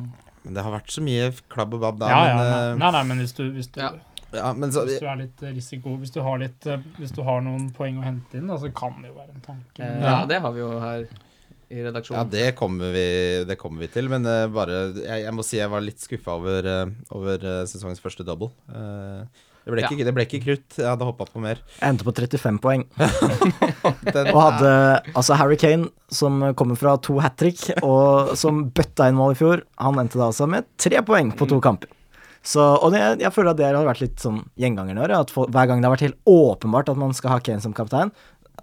Men 0.45 0.55
det 0.57 0.63
har 0.65 0.73
vært 0.73 0.91
så 0.91 1.03
mye 1.05 1.31
klabb 1.53 1.75
og 1.77 1.81
babb 1.85 1.99
da. 2.01 2.09
ja, 2.09 2.23
ja 2.29 2.37
men, 2.37 2.49
nei, 2.49 2.63
eh, 2.73 2.77
nei, 2.81 2.91
nei, 2.97 3.03
men 3.13 3.19
hvis 3.25 3.35
du, 3.37 3.45
hvis 3.53 3.69
du, 3.73 3.81
Ja. 3.81 3.93
Ja, 4.33 4.53
men 4.57 4.73
så, 4.73 4.85
hvis 4.89 5.03
du 5.03 5.09
er 5.11 5.19
litt 5.21 5.43
eh, 5.45 5.53
risiko 5.57 5.97
Hvis 6.01 6.15
du 6.15 6.23
har 6.25 6.41
litt 6.41 6.67
eh, 6.71 6.81
Hvis 6.97 7.13
du 7.13 7.21
har 7.27 7.43
noen 7.45 7.69
poeng 7.77 8.01
å 8.01 8.07
hente 8.07 8.39
inn, 8.41 8.49
da, 8.49 8.57
så 8.61 8.71
kan 8.75 8.97
det 9.03 9.11
jo 9.13 9.19
være 9.19 9.35
en 9.37 9.45
tanke. 9.45 9.83
Eh, 9.85 10.01
Ja. 10.03 10.17
ja, 10.23 10.25
det 10.31 10.41
har 10.45 10.55
vi 10.57 10.63
jo 10.65 10.73
her 10.81 11.07
i 11.73 11.79
ja, 11.81 11.87
redaksjonen. 11.89 12.29
det 12.33 12.51
kommer 12.59 12.93
vi, 12.93 13.07
det 13.49 13.57
kommer 13.61 13.81
vi 13.81 13.89
til. 13.93 14.11
Men 14.13 14.27
uh, 14.29 14.45
bare 14.53 14.83
jeg, 14.99 15.23
jeg 15.25 15.33
må 15.37 15.45
si 15.47 15.57
jeg 15.61 15.73
var 15.73 15.85
litt 15.85 16.03
skuffa 16.03 16.37
over, 16.37 16.69
uh, 16.69 17.15
over 17.17 17.47
uh, 17.47 17.63
sesongens 17.69 18.03
første 18.03 18.27
double. 18.29 18.51
Eh, 18.69 19.23
det, 19.63 19.73
ble 19.73 19.85
ikke, 19.87 20.05
det 20.05 20.15
ble 20.17 20.27
ikke 20.27 20.43
krutt. 20.45 20.77
Jeg 20.77 20.89
hadde 20.91 21.07
hoppa 21.09 21.29
på 21.31 21.41
mer. 21.41 21.63
Jeg 21.79 21.95
endte 21.95 22.05
på 22.05 22.13
35 22.19 22.61
poeng. 22.63 22.85
Og 24.35 24.41
hadde 24.43 24.75
altså 25.15 25.39
Harry 25.39 25.57
Kane, 25.61 25.89
som 26.13 26.43
kommer 26.59 26.77
fra 26.79 26.97
to 27.01 27.17
hat 27.23 27.39
trick, 27.41 27.65
og 27.81 28.35
som 28.39 28.67
bøtta 28.75 29.09
inn 29.09 29.17
mål 29.19 29.37
i 29.37 29.39
fjor, 29.39 29.65
han 29.81 30.01
endte 30.03 30.21
da 30.21 30.29
altså 30.29 30.49
med 30.51 30.67
tre 30.83 31.01
poeng 31.07 31.33
på 31.39 31.49
to 31.51 31.61
kamper. 31.63 31.91
Så, 32.43 32.63
og 32.83 32.91
det, 32.95 33.01
jeg 33.23 33.35
føler 33.35 33.53
at 33.53 33.61
det 33.61 33.71
har 33.71 33.87
vært 33.87 34.03
litt 34.03 34.23
sånn 34.23 34.43
gjengangeren 34.59 34.99
i 34.99 35.05
år. 35.05 35.15
At 35.23 35.33
for, 35.33 35.51
hver 35.53 35.69
gang 35.71 35.83
det 35.83 35.89
har 35.89 35.95
vært 35.95 36.09
helt 36.09 36.21
åpenbart 36.29 36.91
at 36.91 36.99
man 36.99 37.15
skal 37.15 37.37
ha 37.37 37.43
Kane 37.45 37.63
som 37.63 37.75
kaptein, 37.77 38.11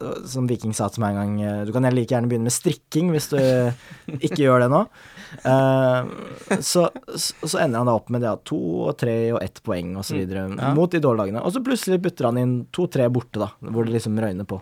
øh, 0.02 0.18
som 0.28 0.50
Viking 0.50 0.76
sa 0.76 0.90
til 0.92 1.06
meg 1.06 1.16
en 1.16 1.22
gang 1.22 1.38
øh, 1.40 1.62
Du 1.68 1.72
kan 1.76 1.88
like 1.88 2.12
gjerne 2.12 2.28
begynne 2.32 2.50
med 2.50 2.56
strikking 2.56 3.14
hvis 3.16 3.32
du 3.32 3.40
ikke 4.26 4.44
gjør 4.44 4.66
det 4.66 4.70
nå. 4.74 4.84
Eh, 5.48 6.60
så, 6.60 6.90
så, 7.16 7.56
ender 7.62 7.80
han 7.80 7.88
da 7.88 7.96
opp 7.96 8.12
med 8.12 8.26
det 8.26 8.32
at 8.34 8.44
to 8.50 8.60
og 8.90 8.98
tre 9.00 9.18
og 9.32 9.42
ett 9.46 9.64
poeng 9.64 9.96
osv. 10.02 10.20
videre 10.26 10.50
Ja. 10.60 10.74
mot 10.76 10.92
de 10.92 11.00
dårlige 11.00 11.30
lagene. 11.30 11.46
Og 11.46 11.56
så 11.56 11.64
plutselig 11.64 12.02
butter 12.04 12.32
han 12.32 12.42
inn 12.42 12.56
to-tre 12.76 13.08
borte, 13.14 13.40
da, 13.40 13.54
hvor 13.72 13.88
det 13.88 13.96
liksom 13.96 14.20
røyner 14.20 14.48
på. 14.50 14.60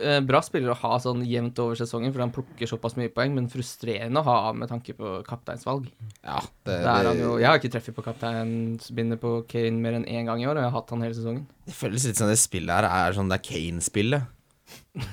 Eh, 0.00 0.20
Bra 0.26 0.40
spiller 0.44 0.72
å 0.72 0.78
ha 0.78 0.98
sånn 1.02 1.22
jevnt 1.28 1.58
over 1.62 1.78
sesongen, 1.78 2.12
for 2.14 2.24
han 2.24 2.32
plukker 2.34 2.70
såpass 2.70 2.96
mye 2.98 3.12
poeng, 3.14 3.34
men 3.36 3.50
frustrerende 3.52 4.22
å 4.22 4.26
ha 4.28 4.52
med 4.56 4.70
tanke 4.72 4.96
på 4.98 5.16
kapteinsvalg. 5.26 5.90
ja, 6.22 6.40
det, 6.66 6.78
er 6.80 7.08
det, 7.08 7.14
jo, 7.20 7.34
jeg 7.42 7.48
har 7.48 7.60
ikke 7.60 7.72
treffet 7.76 7.96
på 7.96 8.04
kapteinsbindet 8.06 9.20
på 9.22 9.36
Kane 9.50 9.80
mer 9.80 9.98
enn 9.98 10.08
én 10.08 10.28
gang 10.28 10.42
i 10.42 10.48
år, 10.48 10.58
og 10.58 10.64
jeg 10.64 10.70
har 10.70 10.78
hatt 10.78 10.94
han 10.94 11.04
hele 11.06 11.18
sesongen. 11.18 11.44
det 11.66 11.76
føles 11.76 12.06
litt 12.08 12.20
som 12.20 12.30
det 12.30 12.38
spillet 12.40 12.74
her 12.74 12.88
er 12.90 13.16
sånn 13.16 13.30
det 13.30 13.40
er 13.40 13.46
Kane-spillet. 13.50 14.30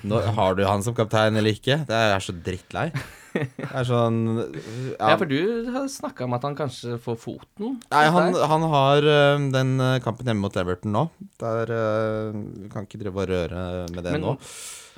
Nå 0.08 0.20
Har 0.36 0.56
du 0.58 0.64
han 0.68 0.84
som 0.86 0.96
kaptein 0.98 1.38
eller 1.40 1.56
ikke? 1.56 1.82
Det 1.88 1.96
er 1.96 2.12
jeg 2.12 2.18
er 2.20 2.26
så 2.28 2.36
drittlei. 2.46 2.86
Det 3.32 3.68
er 3.72 3.86
sånn 3.88 4.20
Ja, 5.00 5.14
for 5.16 5.30
du 5.30 5.72
har 5.72 5.88
snakka 5.92 6.26
om 6.28 6.36
at 6.36 6.44
han 6.44 6.58
kanskje 6.58 6.98
får 7.02 7.18
foten? 7.22 7.78
Nei, 7.94 8.04
han, 8.12 8.36
han 8.36 8.66
har 8.74 9.08
øh, 9.08 9.46
den 9.54 9.72
øh, 9.80 9.96
kampen 10.04 10.28
hjemme 10.28 10.44
mot 10.44 10.58
Everton 10.60 10.92
nå. 10.96 11.06
Der 11.40 11.72
øh, 11.72 12.36
Vi 12.66 12.72
kan 12.74 12.88
ikke 12.88 13.00
drive 13.06 13.24
og 13.24 13.32
røre 13.32 13.66
med 13.96 14.04
det 14.04 14.16
Men 14.18 14.26
nå. 14.28 14.36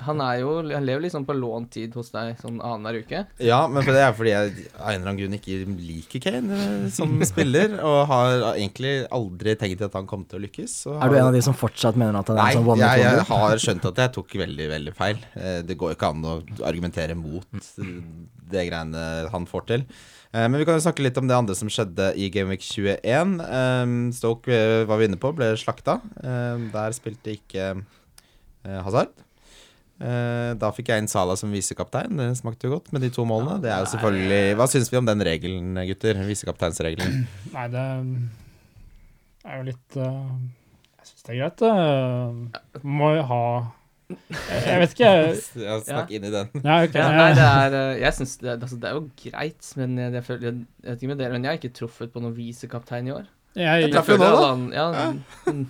Han 0.00 0.20
er 0.20 0.40
jo 0.40 0.54
Han 0.72 0.84
lever 0.86 1.02
liksom 1.04 1.24
på 1.28 1.34
lånt 1.38 1.70
tid 1.70 1.94
hos 1.94 2.10
deg 2.10 2.38
sånn 2.40 2.56
annenhver 2.60 3.02
uke. 3.04 3.20
Ja, 3.38 3.60
men 3.68 3.82
for 3.86 3.92
det 3.94 4.02
er 4.02 4.12
fordi 4.16 4.32
jeg 4.32 4.66
av 4.74 4.88
en 4.90 5.00
eller 5.00 5.10
annen 5.12 5.20
grunn 5.20 5.36
ikke 5.38 5.58
liker 5.78 6.20
Kane 6.24 6.58
øh, 6.58 6.88
som 6.92 7.14
spiller, 7.32 7.76
og 7.82 8.06
har 8.10 8.46
egentlig 8.56 8.94
aldri 9.14 9.54
tenkt 9.60 9.82
at 9.86 9.94
han 9.94 10.06
kom 10.10 10.24
til 10.28 10.40
å 10.40 10.44
lykkes. 10.46 10.74
så 10.86 10.96
Er 10.98 11.08
du 11.12 11.18
en 11.20 11.28
av 11.28 11.36
de 11.36 11.42
som 11.46 11.54
fortsatt 11.54 11.96
mener 12.00 12.18
at 12.20 12.32
han 12.32 12.40
er 12.42 12.50
en 12.50 12.58
sånn 12.62 12.72
one 12.74 12.82
jeg, 12.82 12.90
hit 12.90 13.04
jeg 13.04 13.20
wonder? 13.20 13.44
har 13.44 13.62
skjønt 13.68 13.88
at 13.92 14.02
jeg 14.04 14.14
tok 14.18 14.34
veldig, 14.44 14.68
veldig 14.74 14.96
feil. 14.98 15.22
Eh, 15.38 15.60
Det 15.68 15.76
går 15.78 15.92
jo 15.94 15.98
ikke 16.00 16.10
an 16.14 16.24
å 16.26 16.34
argumentere 16.66 17.14
mot 17.14 17.46
det 18.54 18.66
greiene 18.68 19.04
han 19.32 19.46
får 19.50 19.66
til. 19.70 19.84
Eh, 20.34 20.48
Men 20.48 20.58
vi 20.58 20.64
kan 20.66 20.74
jo 20.78 20.82
snakke 20.84 21.02
litt 21.06 21.18
om 21.20 21.28
det 21.30 21.36
andre 21.36 21.54
som 21.54 21.68
skjedde 21.70 22.10
i 22.18 22.28
Gameweek 22.34 22.60
21. 22.66 23.38
Eh, 23.40 23.92
Stoke 24.16 24.50
eh, 24.50 24.84
var 24.90 24.98
vi 25.00 25.06
inne 25.08 25.20
på, 25.22 25.30
ble 25.38 25.52
slakta. 25.60 26.00
Eh, 26.18 26.66
Der 26.74 26.96
spilte 26.96 27.36
ikke 27.38 27.70
eh, 28.64 28.80
Hazard. 28.84 29.14
Eh, 30.02 30.52
da 30.58 30.70
fikk 30.74 30.90
jeg 30.90 31.04
inn 31.04 31.10
Sala 31.10 31.36
som 31.38 31.52
visekaptein. 31.54 32.18
Det 32.18 32.32
smakte 32.40 32.66
jo 32.66 32.74
godt 32.74 32.90
med 32.94 33.04
de 33.04 33.12
to 33.14 33.26
målene. 33.28 33.60
Det 33.62 33.70
er 33.70 33.84
jo 33.84 33.92
selvfølgelig 33.92 34.56
Hva 34.58 34.66
syns 34.70 34.90
vi 34.90 34.98
om 34.98 35.06
den 35.06 35.22
regelen, 35.26 35.78
gutter? 35.90 36.18
Visekapteinsregelen. 36.26 37.22
Nei, 37.54 37.68
det 37.70 37.84
er 39.44 39.60
jo 39.60 39.68
litt 39.70 39.98
eh, 40.00 40.34
Jeg 40.98 41.10
syns 41.12 41.28
det 41.28 41.36
er 41.36 41.40
greit. 41.44 41.62
det. 41.62 42.82
Må 42.82 43.12
jo 43.14 43.22
ha 43.30 43.44
Jeg 44.10 44.64
jeg 44.66 44.82
vet 44.82 44.96
ikke. 44.96 45.12
Ja, 45.68 45.78
Snakk 45.86 46.10
inn 46.16 46.26
i 46.26 46.34
den. 46.34 46.50
Ja, 46.58 46.80
okay. 46.82 47.00
Ja, 47.00 47.14
nei, 47.14 47.30
det 47.38 47.46
er 47.46 47.78
eh, 47.78 48.02
Jeg 48.02 48.18
synes 48.18 48.34
det, 48.42 48.50
altså, 48.58 48.80
det 48.82 48.90
er 48.90 48.98
jo 48.98 49.06
greit, 49.22 49.70
men 49.78 49.96
jeg, 50.02 50.16
jeg, 50.18 50.26
føler, 50.26 50.44
jeg, 50.48 50.66
jeg 50.82 50.90
vet 50.90 51.06
ikke 51.06 51.14
med 51.14 51.22
dere, 51.22 51.36
men 51.38 51.46
jeg 51.46 51.52
har 51.54 51.62
ikke 51.62 51.78
truffet 51.78 52.12
på 52.12 52.24
noen 52.24 52.36
visekaptein 52.36 53.08
i 53.12 53.14
år. 53.14 53.30
Jeg, 53.54 53.92
traff 53.94 54.10
jo 54.10 54.18
nå, 54.18 54.28
da. 54.34 54.52
Ja, 54.74 55.06
mm, 55.46 55.64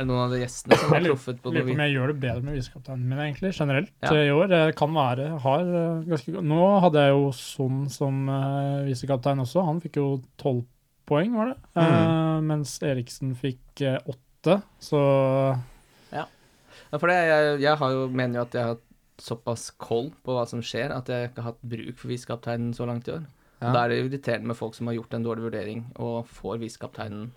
Er 0.00 0.06
det 0.06 0.08
noen 0.08 0.22
av 0.22 0.32
de 0.32 0.38
gjestene 0.40 0.76
som 0.80 0.94
har 0.94 1.02
Jeg 1.02 1.10
truffet 1.10 1.40
på 1.44 1.50
lurer 1.52 1.60
på 1.60 1.66
noe 1.68 1.74
om 1.74 1.76
vi... 1.76 1.84
jeg 1.84 1.92
gjør 1.92 2.10
det 2.10 2.20
bedre 2.22 2.44
med 2.46 2.54
visekapteinen 2.56 3.02
min, 3.04 3.18
egentlig, 3.20 3.50
generelt 3.52 3.90
Ja. 4.00 4.12
eh, 4.14 4.22
i 4.24 4.32
år. 4.32 4.46
Det 4.48 4.60
kan 4.80 4.94
være 4.96 5.26
har 5.44 5.72
eh, 5.80 6.04
ganske 6.08 6.44
Nå 6.54 6.60
hadde 6.86 7.02
jeg 7.04 7.12
jo 7.12 7.26
Son 7.36 7.82
som 7.92 8.22
uh, 8.32 8.80
visekaptein 8.86 9.42
også. 9.44 9.64
Han 9.66 9.82
fikk 9.84 9.98
jo 10.00 10.06
tolv 10.40 10.62
poeng, 11.10 11.34
var 11.36 11.52
det? 11.52 11.58
Eh, 11.82 12.38
mens 12.48 12.78
Eriksen 12.86 13.34
fikk 13.36 13.82
åtte, 14.08 14.60
så 14.80 15.00
Ja, 16.14 16.24
for 16.96 17.10
det, 17.10 17.18
jeg, 17.28 17.58
jeg 17.66 17.76
har 17.82 17.92
jo, 17.92 18.06
mener 18.08 18.40
jo 18.40 18.46
at 18.46 18.56
jeg 18.56 18.64
har 18.64 18.72
hatt 18.78 18.86
såpass 19.20 19.68
koll 19.76 20.08
på 20.24 20.32
hva 20.32 20.46
som 20.48 20.62
skjer, 20.64 20.94
at 20.96 21.10
jeg 21.12 21.28
ikke 21.28 21.44
har 21.44 21.52
hatt 21.52 21.68
bruk 21.74 22.00
for 22.00 22.08
visekapteinen 22.08 22.72
så 22.72 22.88
langt 22.88 23.10
i 23.10 23.18
år. 23.18 23.28
Ja. 23.60 23.74
Da 23.74 23.82
er 23.84 23.92
det 23.92 23.98
irriterende 24.00 24.48
med 24.48 24.56
folk 24.56 24.78
som 24.78 24.88
har 24.88 24.96
gjort 24.96 25.12
en 25.14 25.26
dårlig 25.26 25.44
vurdering, 25.44 25.84
og 26.00 26.24
får 26.32 26.62
visekapteinen. 26.62 27.28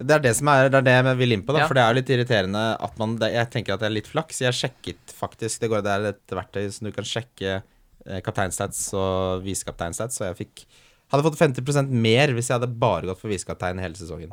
Det 0.00 0.14
er 0.16 0.22
det 0.24 0.32
som 0.38 0.48
er, 0.48 0.70
det 0.72 0.78
er 0.80 0.86
det 0.86 0.94
jeg 0.96 1.16
vil 1.20 1.34
inn 1.36 1.42
på, 1.44 1.52
da. 1.52 1.64
Ja. 1.64 1.68
For 1.68 1.76
det 1.76 1.82
er 1.82 1.92
jo 1.92 1.98
litt 1.98 2.12
irriterende 2.14 2.62
at 2.80 3.00
man 3.00 3.18
det, 3.20 3.32
Jeg 3.34 3.50
tenker 3.52 3.74
at 3.74 3.82
det 3.82 3.90
er 3.90 3.96
litt 3.98 4.08
flaks. 4.08 4.40
Jeg 4.40 4.56
sjekket 4.56 5.12
faktisk 5.16 5.60
Det, 5.60 5.68
går, 5.72 5.82
det 5.84 5.92
er 5.92 6.06
et 6.14 6.36
verktøy 6.38 6.62
som 6.72 6.88
du 6.88 6.92
kan 6.96 7.08
sjekke 7.08 7.58
eh, 7.58 8.20
kapteinstats 8.24 8.86
og 8.96 9.44
visekapteinstats, 9.44 10.22
og 10.22 10.30
jeg 10.30 10.40
fikk 10.44 10.64
Hadde 11.10 11.26
fått 11.26 11.40
50% 11.40 11.90
mer 11.90 12.30
hvis 12.36 12.50
jeg 12.50 12.60
hadde 12.60 12.70
bare 12.78 13.08
gått 13.08 13.18
for 13.18 13.32
visekaptein 13.32 13.80
hele 13.82 13.98
sesongen. 13.98 14.30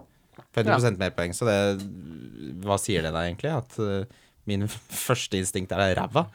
50% 0.54 1.00
mer 1.02 1.14
poeng. 1.18 1.34
Så 1.34 1.48
det 1.48 1.58
Hva 2.66 2.78
sier 2.82 3.06
det 3.06 3.14
da 3.16 3.24
egentlig? 3.26 3.50
At 3.50 3.80
uh, 3.82 4.28
min 4.50 4.68
første 5.08 5.40
instinkt 5.42 5.74
er 5.74 5.98
ræva? 5.98 6.28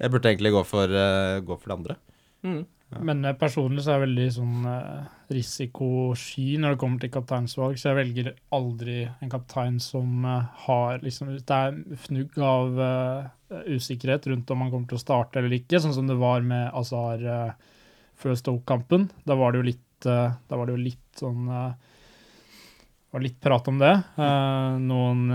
Jeg 0.00 0.10
burde 0.10 0.32
egentlig 0.32 0.54
gå 0.54 0.62
for, 0.66 0.88
uh, 0.88 1.36
gå 1.44 1.58
for 1.60 1.68
det 1.68 1.76
andre. 1.76 1.98
Mm. 2.44 2.62
Men 3.02 3.24
eh, 3.24 3.36
personlig 3.38 3.84
så 3.84 3.92
er 3.92 3.98
jeg 3.98 4.06
veldig 4.08 4.26
sånn 4.36 4.66
eh, 4.70 5.12
risikosky 5.34 6.46
når 6.60 6.74
det 6.74 6.80
kommer 6.82 7.02
til 7.02 7.12
kapteinsvalg, 7.14 7.78
så 7.80 7.90
jeg 7.90 7.98
velger 8.00 8.30
aldri 8.54 8.98
en 9.08 9.32
kaptein 9.32 9.78
som 9.82 10.26
eh, 10.28 10.50
har 10.66 11.00
liksom 11.04 11.32
Det 11.34 11.56
er 11.56 11.80
fnugg 12.06 12.38
av 12.38 12.78
uh, 12.78 13.64
usikkerhet 13.70 14.28
rundt 14.30 14.50
om 14.50 14.64
han 14.64 14.70
kommer 14.72 14.90
til 14.90 14.98
å 14.98 15.04
starte 15.04 15.40
eller 15.40 15.56
ikke, 15.56 15.80
sånn 15.82 15.96
som 15.96 16.10
det 16.10 16.18
var 16.20 16.44
med 16.46 16.70
Azar 16.76 17.24
uh, 17.24 17.74
før 18.18 18.38
Stoke-kampen. 18.38 19.08
Da 19.26 19.36
var 19.38 19.52
det 19.52 19.62
jo 19.62 19.68
litt 19.72 20.08
uh, 20.08 20.36
Da 20.48 20.58
var 20.58 20.68
det 20.68 20.76
jo 20.76 20.84
litt 20.84 21.20
sånn 21.20 21.50
var 23.14 23.22
litt 23.22 23.36
prat 23.38 23.68
om 23.70 23.76
det. 23.78 23.92
Noen 24.82 25.28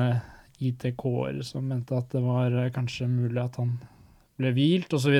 ITK-er 0.59 1.37
som 1.47 1.63
mente 1.63 1.95
at 1.95 2.11
det 2.11 2.19
var 2.19 2.57
kanskje 2.75 3.07
mulig 3.07 3.39
at 3.39 3.55
han 3.61 3.77
ble 4.35 4.51
hvilt, 4.57 4.91
osv. 4.97 5.15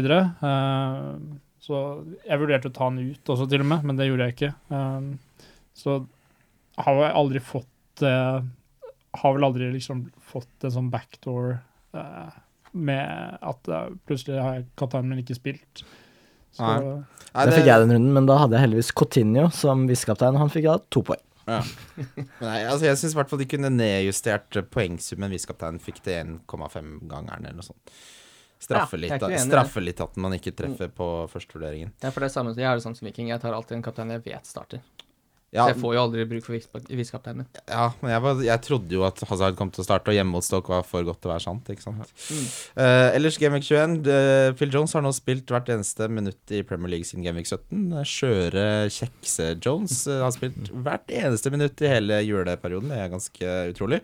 Så 1.60 1.80
jeg 2.24 2.39
vurderte 2.39 2.72
å 2.72 2.75
ta 2.75 2.88
han 2.88 3.00
ut 3.01 3.32
også, 3.34 3.48
til 3.51 3.63
og 3.63 3.70
med, 3.72 3.86
men 3.88 4.00
det 4.00 4.08
gjorde 4.08 4.30
jeg 4.30 4.38
ikke. 4.38 4.51
Um, 4.72 5.10
så 5.78 6.00
har 6.80 7.01
jeg 7.04 7.16
aldri 7.20 7.42
fått 7.44 8.04
uh, 8.08 8.39
Har 9.20 9.34
vel 9.36 9.48
aldri 9.48 9.68
liksom 9.74 10.06
fått 10.24 10.68
en 10.68 10.75
sånn 10.75 10.92
backdoor 10.94 11.58
uh, 11.98 12.38
med 12.72 13.39
at 13.42 13.72
uh, 13.72 13.89
plutselig 14.08 14.39
har 14.44 14.62
kapteinen 14.80 15.12
min 15.12 15.24
ikke 15.24 15.38
spilt. 15.38 15.84
Så 16.56 16.66
Nei. 16.66 17.00
Nei, 17.30 17.46
Det 17.46 17.58
fikk 17.60 17.70
jeg 17.70 17.84
den 17.84 17.96
runden, 17.96 18.13
men 18.16 18.30
da 18.30 18.39
hadde 18.42 18.58
jeg 18.58 18.66
heldigvis 18.66 18.94
Coutinho 18.98 19.50
som 19.54 19.84
visekaptein, 19.89 20.38
og 20.38 20.46
han 20.46 20.54
fikk 20.54 20.70
da 20.70 20.78
to 20.89 21.04
poeng. 21.06 21.25
Nei, 22.46 22.60
altså 22.70 22.86
jeg 22.86 23.00
syns 23.01 23.13
i 23.16 23.18
hvert 23.18 23.32
fall 23.32 23.42
de 23.42 23.48
kunne 23.50 23.72
nedjustert 23.74 24.60
poengsummen 24.74 25.34
visekapteinen 25.34 25.82
fikk 25.82 26.01
til 26.06 26.38
1,5-gangeren 26.39 27.46
eller 27.46 27.58
noe 27.58 27.68
sånt. 27.68 27.94
Straffe, 28.60 28.98
Ja, 28.98 29.01
litt, 29.06 29.12
ikke 29.13 29.20
da- 29.20 29.28
uenig 29.28 29.39
i 29.39 29.44
det. 29.44 29.51
straffe 29.51 29.82
litt 29.84 30.01
at 30.04 30.18
man 30.18 30.34
ikke 30.36 30.51
treffer 30.56 30.89
på 30.92 31.06
førstevurderingen. 31.32 31.92
Ja, 32.04 32.10
for 32.12 32.20
det 32.20 32.28
er 32.30 32.34
samme, 32.36 32.56
jeg 32.56 32.68
har 32.68 32.75
det 32.75 32.84
samme 32.84 32.98
som 33.00 33.08
Viking. 33.08 33.30
Jeg 33.32 33.39
tar 33.42 33.54
alltid 33.56 33.78
en 33.78 33.84
kaptein 33.84 34.12
jeg 34.12 34.24
vet 34.25 34.46
starter. 34.46 34.82
Ja, 35.51 35.63
Så 35.66 35.72
jeg 35.74 35.78
får 35.82 35.94
jo 35.96 36.01
aldri 36.04 36.25
bruk 36.30 36.44
for 36.46 36.54
vis- 36.54 36.68
visekapteinen 36.94 37.48
ja, 37.68 37.88
men 38.04 38.12
jeg, 38.12 38.22
var, 38.22 38.36
jeg 38.46 38.62
trodde 38.62 38.92
jo 38.94 39.01
at 39.08 39.18
Hazard 39.32 39.56
kom 39.58 39.72
til 39.74 39.82
å 39.82 39.86
starte, 39.88 40.12
og 40.12 40.13
hjemme 40.13 40.30
mot 40.30 40.44
Stoke 40.46 40.70
var 40.70 40.84
for 40.86 41.01
godt 41.01 41.22
til 41.24 41.32
å 41.32 41.34
være 41.34 41.42
sant. 41.42 41.66
Ikke 41.74 41.82
sant? 41.82 42.12
Mm. 42.30 42.46
Uh, 42.78 43.10
ellers 43.18 43.39
Gameweek 43.42 43.63
21. 43.66 44.06
Uh, 44.06 44.54
Phil 44.60 44.70
Jones 44.70 44.94
har 44.94 45.01
nå 45.01 45.10
spilt 45.18 45.48
hvert 45.50 45.72
eneste 45.74 46.06
minutt 46.08 46.54
i 46.54 46.62
Premier 46.62 46.92
League 46.94 47.06
siden 47.10 47.24
Gameweek 47.25 47.48
17. 47.50 47.94
Eh, 47.98 48.06
Skjøre 48.06 48.68
kjekse-Jones 48.94 50.08
uh, 50.12 50.20
har 50.28 50.36
spilt 50.36 50.70
hvert 50.86 51.10
eneste 51.10 51.50
minutt 51.50 51.82
i 51.82 51.89
hele 51.96 52.22
juleperioden. 52.28 52.94
Det 52.94 53.01
er 53.01 53.10
ganske 53.16 53.56
utrolig. 53.74 54.01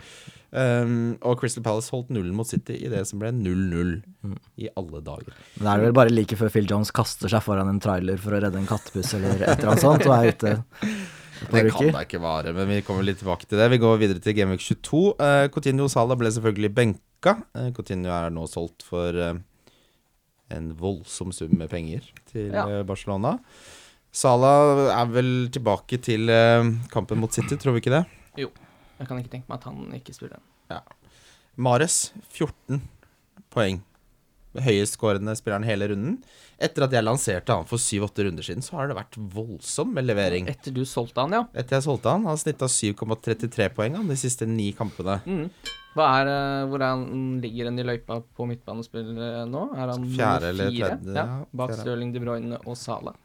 Um, 0.55 1.17
og 1.27 1.39
Crystal 1.41 1.63
Palace 1.65 1.91
holdt 1.91 2.13
nullen 2.15 2.31
mot 2.37 2.47
City 2.47 2.77
i 2.85 2.87
det 2.87 3.01
som 3.09 3.19
ble 3.19 3.33
0-0 3.35 3.89
Mm. 4.23 4.37
i 4.57 4.69
alle 4.79 5.01
dager. 5.03 5.33
Men 5.57 5.65
da 5.67 5.73
er 5.73 5.81
det 5.81 5.85
vel 5.89 5.95
bare 5.97 6.13
like 6.15 6.37
før 6.39 6.49
Phil 6.53 6.65
Jones 6.69 6.89
kaster 6.95 7.29
seg 7.29 7.43
foran 7.43 7.67
en 7.69 7.81
trailer 7.83 8.17
for 8.17 8.33
å 8.33 8.39
redde 8.41 8.57
en 8.61 8.65
kattebuss 8.69 9.11
eller 9.17 9.35
et 9.43 9.51
eller 9.59 9.73
annet 9.73 9.83
sånt, 9.83 10.05
og 10.07 10.15
er 10.15 10.31
ute 10.31 10.53
et 10.55 11.51
Det 11.51 11.65
kan 11.75 11.91
da 11.97 12.05
ikke 12.07 12.21
vare, 12.23 12.53
men 12.55 12.69
vi 12.71 12.79
kommer 12.87 13.03
litt 13.05 13.19
tilbake 13.19 13.45
til 13.51 13.59
det. 13.59 13.67
Vi 13.75 13.81
går 13.83 13.99
videre 13.99 14.23
til 14.23 14.33
Gameweek 14.37 14.63
22. 14.63 15.01
Uh, 15.19 15.47
Coutinho 15.53 15.89
Sala 15.91 16.15
ble 16.17 16.31
selvfølgelig 16.31 16.71
benka. 16.77 17.35
Uh, 17.53 17.69
Coutinho 17.75 18.09
er 18.15 18.31
nå 18.33 18.47
solgt 18.49 18.85
for 18.87 19.11
uh, 19.19 19.35
en 20.55 20.71
voldsom 20.79 21.33
sum 21.35 21.51
med 21.59 21.69
penger 21.69 22.07
til 22.31 22.53
Ja. 22.55 22.63
eh, 22.69 22.83
Barcelona. 22.87 23.35
Sala 24.15 24.51
er 24.95 25.09
vel 25.11 25.49
tilbake 25.51 25.97
til 26.01 26.29
eh, 26.31 26.63
kampen 26.93 27.19
mot 27.19 27.33
City, 27.35 27.57
tror 27.59 27.73
vi 27.75 27.81
ikke 27.83 27.97
det? 27.99 28.05
Jeg 28.99 29.09
kan 29.09 29.19
ikke 29.19 29.33
tenke 29.33 29.51
meg 29.51 29.59
at 29.59 29.67
han 29.69 29.97
ikke 29.97 30.15
spiller 30.15 30.39
den. 30.39 30.79
Mares 31.55 32.13
14 32.35 32.81
poeng. 33.53 33.81
Høyestskårende 34.55 35.33
spilleren 35.35 35.65
hele 35.67 35.89
runden. 35.91 36.19
Etter 36.63 36.85
at 36.85 36.93
jeg 36.95 37.03
lanserte 37.03 37.55
han 37.57 37.67
for 37.67 37.81
7-8 37.81 38.27
runder 38.29 38.45
siden, 38.47 38.63
så 38.63 38.77
har 38.79 38.87
det 38.87 38.95
vært 38.95 39.17
voldsom 39.33 39.91
med 39.95 40.07
levering. 40.07 40.47
Etter 40.51 40.71
du 40.75 40.85
solgte 40.87 41.25
han, 41.25 41.35
ja. 41.35 41.41
Etter 41.51 41.77
jeg 41.77 41.87
solgte 41.89 42.13
han, 42.13 42.27
han 42.29 42.39
snitta 42.39 42.69
7,33 42.71 43.67
poeng 43.75 43.97
han 43.99 44.07
de 44.11 44.15
siste 44.19 44.47
ni 44.47 44.69
kampene. 44.77 45.17
Mm. 45.27 45.49
Hva 45.95 46.07
er, 46.19 46.29
eh, 46.31 46.65
hvor 46.67 46.83
er 46.83 46.91
han 46.91 47.37
ligger 47.43 47.69
han 47.69 47.79
i 47.79 47.85
løypa 47.87 48.19
på 48.35 48.47
midtbanespillere 48.49 49.45
nå? 49.47 49.65
Er 49.75 49.91
han 49.93 50.07
Fjerde 50.11 50.49
eller 50.51 50.71
tredje, 50.71 51.13
Ja, 51.15 51.21
ja, 51.23 51.37
bak. 51.55 51.75
Stirling 51.75 52.11
De 52.15 52.23
Bruyne 52.23 52.59
og 52.65 52.75
Sala. 52.79 53.15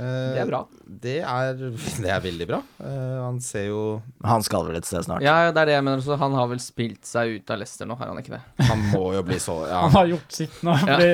Eh, 0.00 0.34
Det 0.34 0.40
er 0.42 0.48
bra. 0.48 0.60
Det 1.00 1.14
er, 1.20 1.58
det 2.04 2.10
er 2.10 2.22
veldig 2.24 2.46
bra. 2.48 2.58
Eh, 2.82 3.16
han 3.20 3.36
ser 3.44 3.66
jo 3.68 3.80
Han 4.24 4.42
skal 4.46 4.64
vel 4.66 4.78
et 4.80 4.86
sted 4.88 5.04
snart. 5.06 5.22
Ja, 5.24 5.50
det 5.52 5.60
er 5.60 5.68
det 5.70 5.74
jeg 5.76 5.84
mener. 5.86 6.00
Så 6.04 6.16
han 6.20 6.34
har 6.38 6.48
vel 6.50 6.60
spilt 6.64 7.04
seg 7.06 7.36
ut 7.36 7.52
av 7.52 7.60
Leicester 7.60 7.88
nå, 7.90 7.96
har 8.00 8.10
han 8.10 8.20
ikke 8.22 8.32
det? 8.38 8.40
Han 8.70 8.82
må 8.94 9.02
jo 9.14 9.22
bli 9.28 9.38
så 9.42 9.58
Ja. 9.68 9.82
Han 9.84 9.94
har 9.98 10.10
gjort 10.14 10.36
sitt 10.40 10.56
nå. 10.66 10.74
Ja. 10.80 10.96
Fordi 10.96 11.10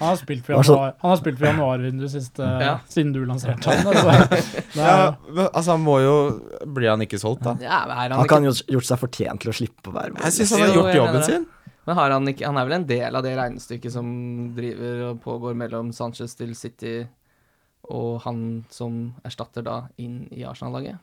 han 0.00 0.08
har 0.08 0.20
spilt 0.22 0.48
Hva 0.48 0.58
januar, 0.62 0.94
han 1.04 1.12
har 1.14 1.20
spilt 1.20 1.38
på 1.42 1.48
januarvinduet 1.50 2.14
siste 2.16 2.48
Ja. 2.64 2.74
siden 2.90 3.12
du 3.14 3.20
lanserte 3.28 3.70
han. 3.70 3.88
Altså, 3.94 4.78
ja 4.80 4.94
altså, 5.52 5.68
han 5.74 5.82
må 5.84 5.98
jo 6.02 6.14
Blir 6.74 6.90
han 6.94 7.02
ikke 7.04 7.18
solgt, 7.20 7.44
da? 7.46 7.54
Ja, 7.62 7.82
han, 7.90 8.14
Han 8.18 8.28
kan 8.30 8.46
jo 8.46 8.54
gjort 8.56 8.88
seg 8.88 9.00
fortjent 9.02 9.44
til 9.44 9.52
å 9.52 9.56
slippe 9.56 9.92
å 9.92 9.94
være 9.94 10.14
med. 10.16 10.24
Jeg 10.26 10.38
syns 10.40 10.54
han 10.56 10.64
har 10.68 10.74
gjort 10.78 10.96
jobben 10.98 11.26
sin. 11.26 11.44
Men 11.84 11.98
har 11.98 12.14
han 12.14 12.30
ikke 12.30 12.46
Han 12.48 12.56
er 12.60 12.64
vel 12.70 12.76
en 12.78 12.86
del 12.88 13.18
av 13.18 13.24
det 13.26 13.34
regnestykket 13.36 13.92
som 13.92 14.06
driver 14.56 15.02
og 15.10 15.20
pågår 15.24 15.56
mellom 15.60 15.92
Sanchez 15.92 16.32
til 16.38 16.54
City 16.56 16.94
og 17.90 18.22
han 18.24 18.64
som 18.72 19.14
erstatter 19.24 19.64
da 19.66 19.82
inn 20.00 20.24
i 20.32 20.44
Arsenal-laget? 20.48 21.00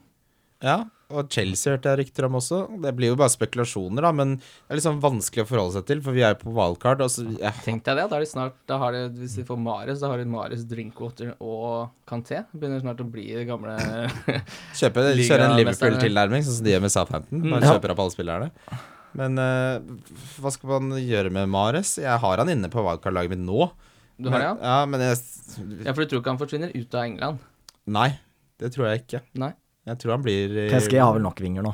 Ja, 0.61 0.83
og 1.09 1.25
Chelsea 1.33 1.71
hørte 1.73 1.89
jeg 1.89 1.97
rykter 2.03 2.27
om 2.27 2.35
også. 2.37 2.57
Det 2.83 2.91
blir 2.93 3.09
jo 3.09 3.15
bare 3.17 3.33
spekulasjoner, 3.33 4.05
da, 4.05 4.11
men 4.13 4.35
det 4.37 4.69
er 4.69 4.77
liksom 4.77 4.99
vanskelig 5.01 5.41
å 5.41 5.47
forholde 5.49 5.73
seg 5.79 5.87
til, 5.89 6.03
for 6.05 6.13
vi 6.13 6.21
er 6.21 6.35
jo 6.35 6.43
på 6.43 6.53
wildcard. 6.53 7.01
Altså, 7.01 7.23
så, 7.25 7.33
ja, 7.41 7.49
Tenk 7.65 7.81
deg 7.87 7.97
det. 7.97 8.05
Da 8.11 8.19
er 8.19 8.21
de 8.21 8.29
snart 8.29 8.59
da 8.69 8.77
har 8.83 8.93
de, 8.93 9.01
Hvis 9.23 9.39
de 9.39 9.45
får 9.47 9.57
Mares, 9.57 10.03
da 10.03 10.11
har 10.13 10.21
de 10.21 10.27
Mares, 10.29 10.61
Drinkwater 10.69 11.33
og 11.41 11.89
Canté. 12.05 12.43
Begynner 12.53 12.83
snart 12.85 13.01
å 13.01 13.09
bli 13.09 13.25
det 13.33 13.47
gamle 13.49 13.73
kjøpe, 14.79 15.07
kjøre 15.17 15.49
en. 15.49 15.57
Liverpool-tilnærming, 15.63 16.45
sånn 16.45 16.59
som 16.61 16.67
de 16.69 16.75
gjør 16.75 16.85
med 16.85 16.93
Southampton. 16.93 17.41
Bare 17.41 17.57
Mm. 17.57 17.65
Ja. 17.65 17.73
kjøper 17.73 17.95
opp 17.95 18.03
alle 18.05 18.13
spillerne. 18.19 18.51
Men 19.17 19.41
uh, 19.41 19.81
hva 20.39 20.53
skal 20.53 20.75
man 20.77 20.93
gjøre 21.01 21.33
med 21.33 21.49
Mares? 21.51 21.97
Jeg 21.99 22.21
har 22.21 22.37
han 22.45 22.53
inne 22.53 22.69
på 22.71 22.85
wildcard-laget 22.85 23.33
mitt 23.33 23.41
nå. 23.49 23.71
Du 24.21 24.29
har 24.29 24.39
det, 24.39 24.47
ja? 24.49 24.55
Ja, 24.61 24.85
men 24.85 24.99
jeg 25.01 25.17
Ja, 25.85 25.93
for 25.93 26.01
du 26.03 26.07
tror 26.11 26.21
ikke 26.21 26.31
han 26.35 26.39
forsvinner 26.41 26.71
ut 26.75 26.95
av 26.95 27.03
England? 27.07 27.39
Nei, 27.87 28.09
det 28.61 28.71
tror 28.75 28.87
jeg 28.91 29.03
ikke. 29.05 29.21
Nei. 29.41 29.53
Jeg 29.89 29.97
tror 30.03 30.11
han 30.15 30.23
blir 30.25 30.51
i- 30.67 30.69
PSG 30.69 30.99
har 31.01 31.13
vel 31.15 31.23
nok 31.25 31.39
vinger 31.41 31.63
nå. 31.65 31.73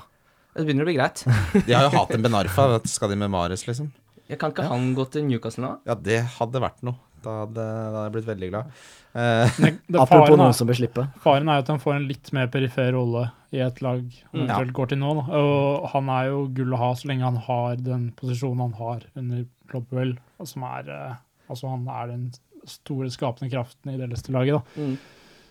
Det 0.56 0.66
begynner 0.66 0.86
å 0.86 0.90
bli 0.90 0.96
greit. 0.98 1.22
De 1.68 1.74
har 1.76 1.84
jo 1.90 1.98
hatt 1.98 2.14
en 2.16 2.24
Benarfa. 2.24 2.64
Skal 2.88 3.10
de 3.12 3.18
med 3.20 3.30
Mares, 3.30 3.66
liksom? 3.68 3.92
Jeg 4.28 4.40
kan 4.40 4.52
ikke 4.52 4.66
han 4.68 4.94
gå 4.96 5.06
til 5.12 5.24
Newcastle 5.28 5.64
nå? 5.64 5.74
Ja, 5.86 5.94
det 5.96 6.22
hadde 6.40 6.60
vært 6.64 6.82
noe. 6.88 6.96
Da 7.24 7.42
hadde, 7.46 7.56
da 7.56 7.92
hadde 7.92 8.06
jeg 8.08 8.14
blitt 8.16 8.28
veldig 8.30 8.50
glad. 8.52 8.72
Eh, 9.18 9.52
det, 9.58 9.70
det, 9.90 10.00
Apropos 10.00 10.28
faren, 10.28 10.38
noen 10.42 10.54
som 10.56 10.68
bør 10.70 10.78
slippe. 10.80 11.06
faren 11.24 11.50
er 11.50 11.58
jo 11.60 11.64
at 11.66 11.72
han 11.74 11.80
får 11.84 11.96
en 11.96 12.08
litt 12.08 12.32
mer 12.34 12.48
perifer 12.54 12.92
rolle 12.94 13.24
i 13.52 13.62
et 13.64 13.82
lag 13.82 14.04
han 14.34 14.48
Mm. 14.48 14.72
går 14.78 14.90
til 14.92 15.00
nå. 15.02 15.14
Da. 15.18 15.38
Og 15.42 15.88
han 15.94 16.10
er 16.10 16.28
jo 16.30 16.42
gull 16.60 16.74
å 16.74 16.78
ha 16.82 16.92
så 16.94 17.08
lenge 17.10 17.24
han 17.28 17.40
har 17.48 17.76
den 17.78 18.12
posisjonen 18.20 18.60
han 18.68 18.74
har 18.80 19.02
under 19.18 19.46
Clopwell, 19.70 20.18
som 20.46 20.64
er 20.64 20.90
eh, 20.90 21.16
Altså 21.50 21.70
han 21.72 21.88
er 21.88 22.08
den 22.14 22.26
store 22.68 23.10
skapende 23.14 23.52
kraften 23.54 23.94
i 23.94 23.98
det 24.00 24.10
Leicester-laget. 24.12 24.60
da. 24.60 24.82
Mm. 24.82 24.98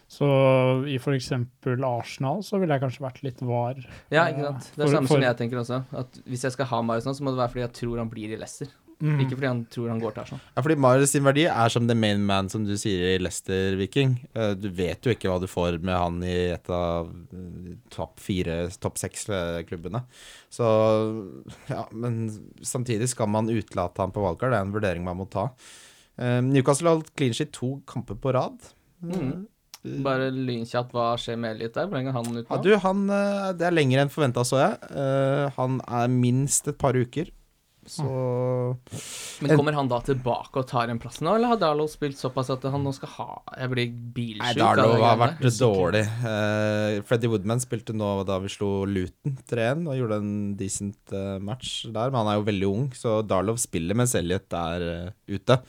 Så 0.09 0.27
i 0.87 0.99
f.eks. 1.03 1.33
Arsenal 1.83 2.43
så 2.47 2.61
ville 2.63 2.77
jeg 2.77 2.83
kanskje 2.85 3.03
vært 3.03 3.23
litt 3.27 3.41
var. 3.43 3.81
Ja, 4.13 4.29
ikke 4.31 4.45
sant. 4.53 4.69
Det 4.77 4.83
er 4.83 4.85
det 4.87 4.93
samme 4.95 5.09
for- 5.11 5.17
som 5.19 5.23
jeg 5.27 5.37
tenker 5.41 5.59
også. 5.65 5.81
At 5.99 6.21
hvis 6.29 6.45
jeg 6.47 6.53
skal 6.55 6.67
ha 6.71 6.83
Marius 6.83 7.07
nå, 7.09 7.15
så 7.19 7.25
må 7.27 7.33
det 7.35 7.41
være 7.43 7.55
fordi 7.57 7.65
jeg 7.67 7.73
tror 7.81 7.99
han 8.05 8.11
blir 8.13 8.31
i 8.31 8.37
Leicester. 8.39 8.69
Mm. 9.03 9.19
Ikke 9.21 9.35
fordi 9.37 9.47
han 9.51 9.59
tror 9.69 9.89
han 9.91 9.99
går 10.01 10.15
til 10.15 10.23
Arsenal. 10.23 10.41
Ja, 10.57 10.63
fordi 10.65 10.77
Marius 10.81 11.11
sin 11.13 11.25
verdi 11.27 11.43
er 11.51 11.69
som 11.75 11.87
the 11.91 11.95
main 11.99 12.23
man, 12.25 12.49
som 12.49 12.63
du 12.65 12.73
sier 12.81 13.03
i 13.17 13.19
Leicester, 13.21 13.75
Viking. 13.77 14.15
Eh, 14.35 14.55
Du 14.55 14.71
vet 14.71 15.03
jo 15.05 15.13
ikke 15.13 15.29
hva 15.29 15.41
du 15.43 15.47
får 15.51 15.83
med 15.83 15.93
han 15.99 16.23
i 16.25 16.53
et 16.55 16.71
av 16.71 17.11
eh, 17.35 17.75
topp 17.91 18.21
fire, 18.21 18.71
topp 18.81 18.97
seks-klubbene. 19.03 20.05
Så 20.49 20.65
ja, 21.69 21.83
men 21.93 22.31
samtidig 22.63 23.09
skal 23.13 23.29
man 23.29 23.51
utelate 23.53 23.99
han 24.01 24.13
på 24.15 24.23
valgkart. 24.25 24.55
Det 24.55 24.61
er 24.63 24.65
en 24.65 24.73
vurdering 24.79 25.05
man 25.05 25.19
må 25.19 25.29
ta. 25.29 25.51
Eh, 26.17 26.41
Newcastle 26.45 26.91
har 26.91 26.99
holdt 26.99 27.13
clean 27.19 27.37
sheet 27.37 27.53
to 27.57 27.77
kamper 27.89 28.19
på 28.21 28.35
rad. 28.37 28.73
Mm. 29.05 29.47
Bare 30.03 30.33
lynkjapt, 30.35 30.91
hva 30.97 31.13
skjer 31.21 31.39
med 31.39 31.57
Elliot 31.57 31.77
der? 31.77 31.87
Hvor 31.87 32.01
lenge 32.01 32.11
er 32.11 32.17
han 32.17 32.31
ute 32.33 32.47
Ja, 32.49 32.59
du, 32.59 32.73
han 32.83 33.03
eh, 33.13 33.51
Det 33.55 33.69
er 33.69 33.75
lenger 33.77 34.03
enn 34.03 34.11
forventa, 34.13 34.43
så 34.47 34.59
jeg. 34.59 34.79
Eh, 34.91 35.47
Han 35.59 35.81
er 35.87 36.11
minst 36.11 36.67
et 36.73 36.79
par 36.81 36.97
uker. 36.99 37.31
Så 37.87 38.03
Men 39.41 39.53
kommer 39.55 39.77
han 39.77 39.87
da 39.87 40.01
tilbake 40.03 40.59
og 40.59 40.67
tar 40.67 40.91
en 40.91 40.99
plass 40.99 41.21
nå, 41.23 41.37
eller 41.37 41.53
har 41.53 41.61
Darlow 41.61 41.87
spilt 41.91 42.19
såpass 42.19 42.51
at 42.51 42.65
han 42.67 42.83
nå 42.83 42.91
skal 42.97 43.13
ha 43.15 43.27
Jeg 43.61 43.71
blir 43.71 43.93
bilsjuk 44.17 44.43
Nei, 44.43 44.53
av 44.57 44.59
Darlow 44.59 44.95
har 44.97 45.21
greiene 45.21 45.21
vært 45.23 45.61
dårlig. 45.61 46.03
Uh, 46.25 47.05
Freddy 47.07 47.31
Woodman 47.31 47.63
spilte 47.63 47.95
nå 47.95 48.11
da 48.27 48.41
vi 48.43 48.51
slo 48.53 48.71
Luton 48.91 49.37
3-1 49.53 49.87
og 49.87 50.01
gjorde 50.01 50.19
en 50.23 50.33
decent 50.59 51.15
eh, 51.15 51.37
match 51.39 51.85
der, 51.87 52.11
men 52.11 52.25
han 52.25 52.33
er 52.33 52.41
jo 52.41 52.49
veldig 52.49 52.71
ung, 52.73 52.89
så 52.97 53.21
Darlow 53.23 53.59
spiller 53.61 53.99
mens 53.99 54.17
Elliot 54.19 54.59
er 54.59 54.89
eh, 54.91 55.37
ute. 55.37 55.61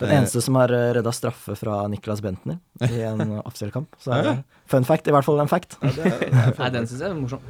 Den 0.00 0.10
Eh, 0.10 0.16
eneste 0.18 0.40
som 0.42 0.56
har 0.58 0.72
eh, 0.74 0.88
redda 0.96 1.12
straffe 1.14 1.54
fra 1.56 1.84
Niklas 1.88 2.20
Bentner 2.20 2.56
i 2.82 3.00
en 3.06 3.20
offisiell-kamp. 3.48 3.94
Så 4.02 4.10
er 4.16 4.22
det 4.26 4.32
fun 4.66 4.84
fact, 4.84 5.06
i 5.06 5.12
hvert 5.14 5.24
fall 5.24 5.38
en 5.40 5.48
fact. 5.50 5.76
ja, 5.82 5.90
det 5.94 6.08
er- 6.10 6.54
Nei, 6.58 6.70
den 6.74 6.88
syns 6.90 7.00
jeg 7.04 7.10
er 7.12 7.14
morsom. 7.14 7.44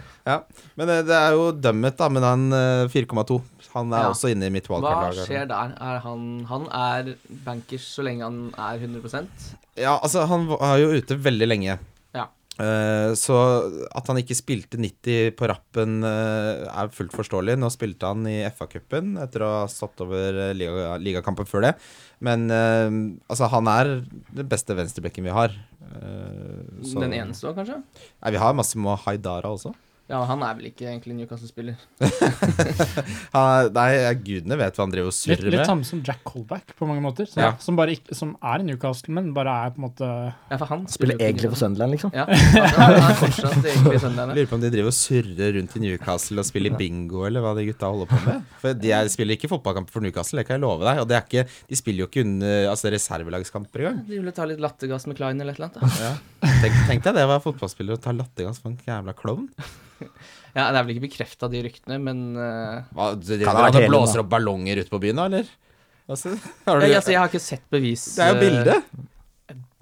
Men 0.76 0.88
eh, 0.92 1.00
det 1.08 1.16
er 1.16 1.32
jo 1.38 1.46
dømmet, 1.56 1.96
da, 1.96 2.08
med 2.12 2.22
han 2.28 2.44
eh, 2.52 2.84
4,2. 2.92 3.40
Han 3.74 3.92
er 3.96 4.04
Ja. 4.04 4.10
også 4.12 4.28
inne 4.30 4.46
i 4.46 4.52
mitt 4.54 4.68
Hva 4.68 5.08
skjer 5.16 5.48
der? 5.50 5.72
Er 5.80 5.98
han, 6.04 6.44
han 6.50 6.68
er 6.70 7.14
bankers 7.46 7.88
så 7.96 8.04
lenge 8.06 8.22
han 8.22 8.52
er 8.54 8.78
100% 8.78 9.26
Ja, 9.80 9.96
altså, 9.98 10.26
han 10.30 10.44
var 10.52 10.76
jo 10.78 10.92
ute 10.94 11.16
veldig 11.18 11.48
lenge. 11.48 11.78
Eh, 12.54 13.10
så 13.18 13.34
at 13.90 14.06
han 14.10 14.20
ikke 14.20 14.36
spilte 14.38 14.78
90 14.78 15.32
på 15.38 15.48
rappen, 15.50 15.96
eh, 16.06 16.62
er 16.70 16.92
fullt 16.94 17.14
forståelig. 17.16 17.56
Nå 17.58 17.70
spilte 17.74 18.06
han 18.12 18.26
i 18.30 18.44
FA-cupen 18.46 19.16
etter 19.24 19.42
å 19.42 19.48
ha 19.56 19.64
stått 19.70 20.04
over 20.04 20.38
eh, 20.50 20.52
liga, 20.54 20.92
ligakampen 21.02 21.48
før 21.50 21.66
det. 21.66 21.72
Men 22.24 22.46
altså, 22.48 23.48
han 23.52 23.66
er 23.68 23.88
den 24.32 24.46
beste 24.48 24.72
venstrebekken 24.78 25.26
vi 25.26 25.34
har. 25.34 25.52
Så- 26.80 27.00
Den 27.02 27.12
eneste 27.12 27.50
kanskje? 27.52 27.82
Nei, 28.22 28.30
vi 28.30 28.40
har 28.40 28.54
masse 28.54 28.78
med 28.80 28.98
Haidara 29.04 29.50
også. 29.50 29.74
Ja, 30.14 30.20
han 30.30 30.42
er 30.46 30.54
vel 30.60 30.68
ikke 30.70 30.84
egentlig 30.86 31.16
Newcastle-spiller. 31.18 31.74
Er, 33.34 33.68
nei, 33.74 33.88
gudene 34.22 34.56
vet 34.60 34.76
hva 34.78 34.84
han 34.84 34.92
driver 34.92 35.10
og 35.10 35.14
surrer 35.16 35.40
surrer 35.40 35.50
litt 35.50 35.60
med. 35.62 35.66
samme 35.66 35.86
som 35.88 36.00
Jack 36.06 36.20
Colback 36.28 36.74
på 36.78 36.86
mange 36.86 37.02
måter. 37.02 37.26
Så, 37.26 37.40
Ja. 37.42 37.48
som, 37.58 37.74
bare 37.78 37.96
ikke, 37.96 38.14
som 38.14 38.36
er 38.38 38.62
i 38.62 38.66
Newcastle, 38.68 39.10
men 39.16 39.32
bare 39.34 39.50
er 39.66 39.72
på 39.74 39.80
en 39.80 39.86
måte 39.88 40.06
Ja, 40.06 40.58
for 40.60 40.68
han 40.70 40.84
Spiller 40.86 41.16
spiller 41.16 41.24
egentlig 41.32 41.50
for 41.50 41.58
Sunderland, 41.64 41.96
liksom. 41.96 42.12
Ja, 42.14 42.26
altså, 42.30 42.78
han 42.78 42.94
er 43.00 43.18
fortsatt 43.24 43.58
egentlig 43.72 44.00
Sunderland. 44.04 44.36
Lurer 44.38 44.50
på 44.52 44.58
om 44.60 44.64
de 44.64 44.70
driver 44.76 44.92
og 44.92 44.96
surrer 45.00 45.56
rundt 45.58 45.74
i 45.74 45.82
Newcastle 45.82 46.44
og 46.44 46.48
spiller 46.48 46.76
bingo, 46.78 47.24
eller 47.26 47.42
hva 47.44 47.54
de 47.58 47.66
gutta 47.72 47.90
holder 47.90 48.10
på 48.12 48.20
med. 48.28 48.46
For 48.62 48.78
de 48.84 48.94
er, 49.00 49.10
spiller 49.12 49.34
ikke 49.38 49.50
fotballkamper 49.50 49.96
for 49.98 50.06
Newcastle, 50.06 50.38
det 50.42 50.46
kan 50.48 50.58
jeg 50.60 50.64
love 50.68 50.86
deg. 50.86 51.02
Og 51.02 51.10
det 51.10 51.18
er 51.18 51.26
ikke, 51.26 51.46
de 51.72 51.80
spiller 51.82 52.04
jo 52.06 52.10
ikke 52.12 52.24
under 52.28 52.70
altså, 52.70 52.92
reservelagskamper 52.94 53.82
engang. 53.88 54.04
De 54.06 54.20
ville 54.20 54.36
ta 54.36 54.46
litt 54.46 54.62
lattergass 54.62 55.08
med 55.10 55.18
Klein 55.18 55.40
eller 55.42 55.56
et 55.56 55.62
eller 55.64 55.74
annet. 55.82 55.98
Ja. 56.04 56.14
Tenk, 56.62 56.78
tenk 56.92 57.08
deg 57.08 57.18
det 57.18 57.26
å 57.26 57.32
være 57.34 57.44
fotballspiller 57.48 57.98
og 57.98 58.04
ta 58.04 58.14
lattergass 58.14 58.62
for 58.62 58.70
en 58.70 58.78
jævla 58.86 59.16
klovn. 59.18 59.48
Ja, 60.54 60.68
Det 60.70 60.78
er 60.78 60.84
vel 60.84 60.94
ikke 60.94 61.06
bekrefta, 61.08 61.50
de 61.50 61.64
ryktene, 61.66 61.98
men 62.02 62.22
uh, 62.38 62.84
Hva, 62.94 63.12
det, 63.18 63.40
det, 63.40 63.46
Kan 63.46 63.58
det 63.58 63.66
vært 63.68 63.78
de 63.78 63.84
hele, 63.84 63.90
blåser 63.90 64.22
opp 64.22 64.30
ballonger 64.30 64.84
ute 64.84 64.92
på 64.92 65.02
byen, 65.02 65.18
da, 65.18 65.26
eller? 65.30 65.50
Altså, 66.04 66.36
har 66.68 66.78
du, 66.78 66.86
ja, 66.86 67.00
altså, 67.00 67.14
Jeg 67.14 67.20
har 67.22 67.32
ikke 67.32 67.42
sett 67.42 67.66
bevis. 67.72 68.06
det 68.14 68.24
er 68.26 68.32
jo 68.34 68.38
eh, 68.38 68.44
bilde. 68.44 68.78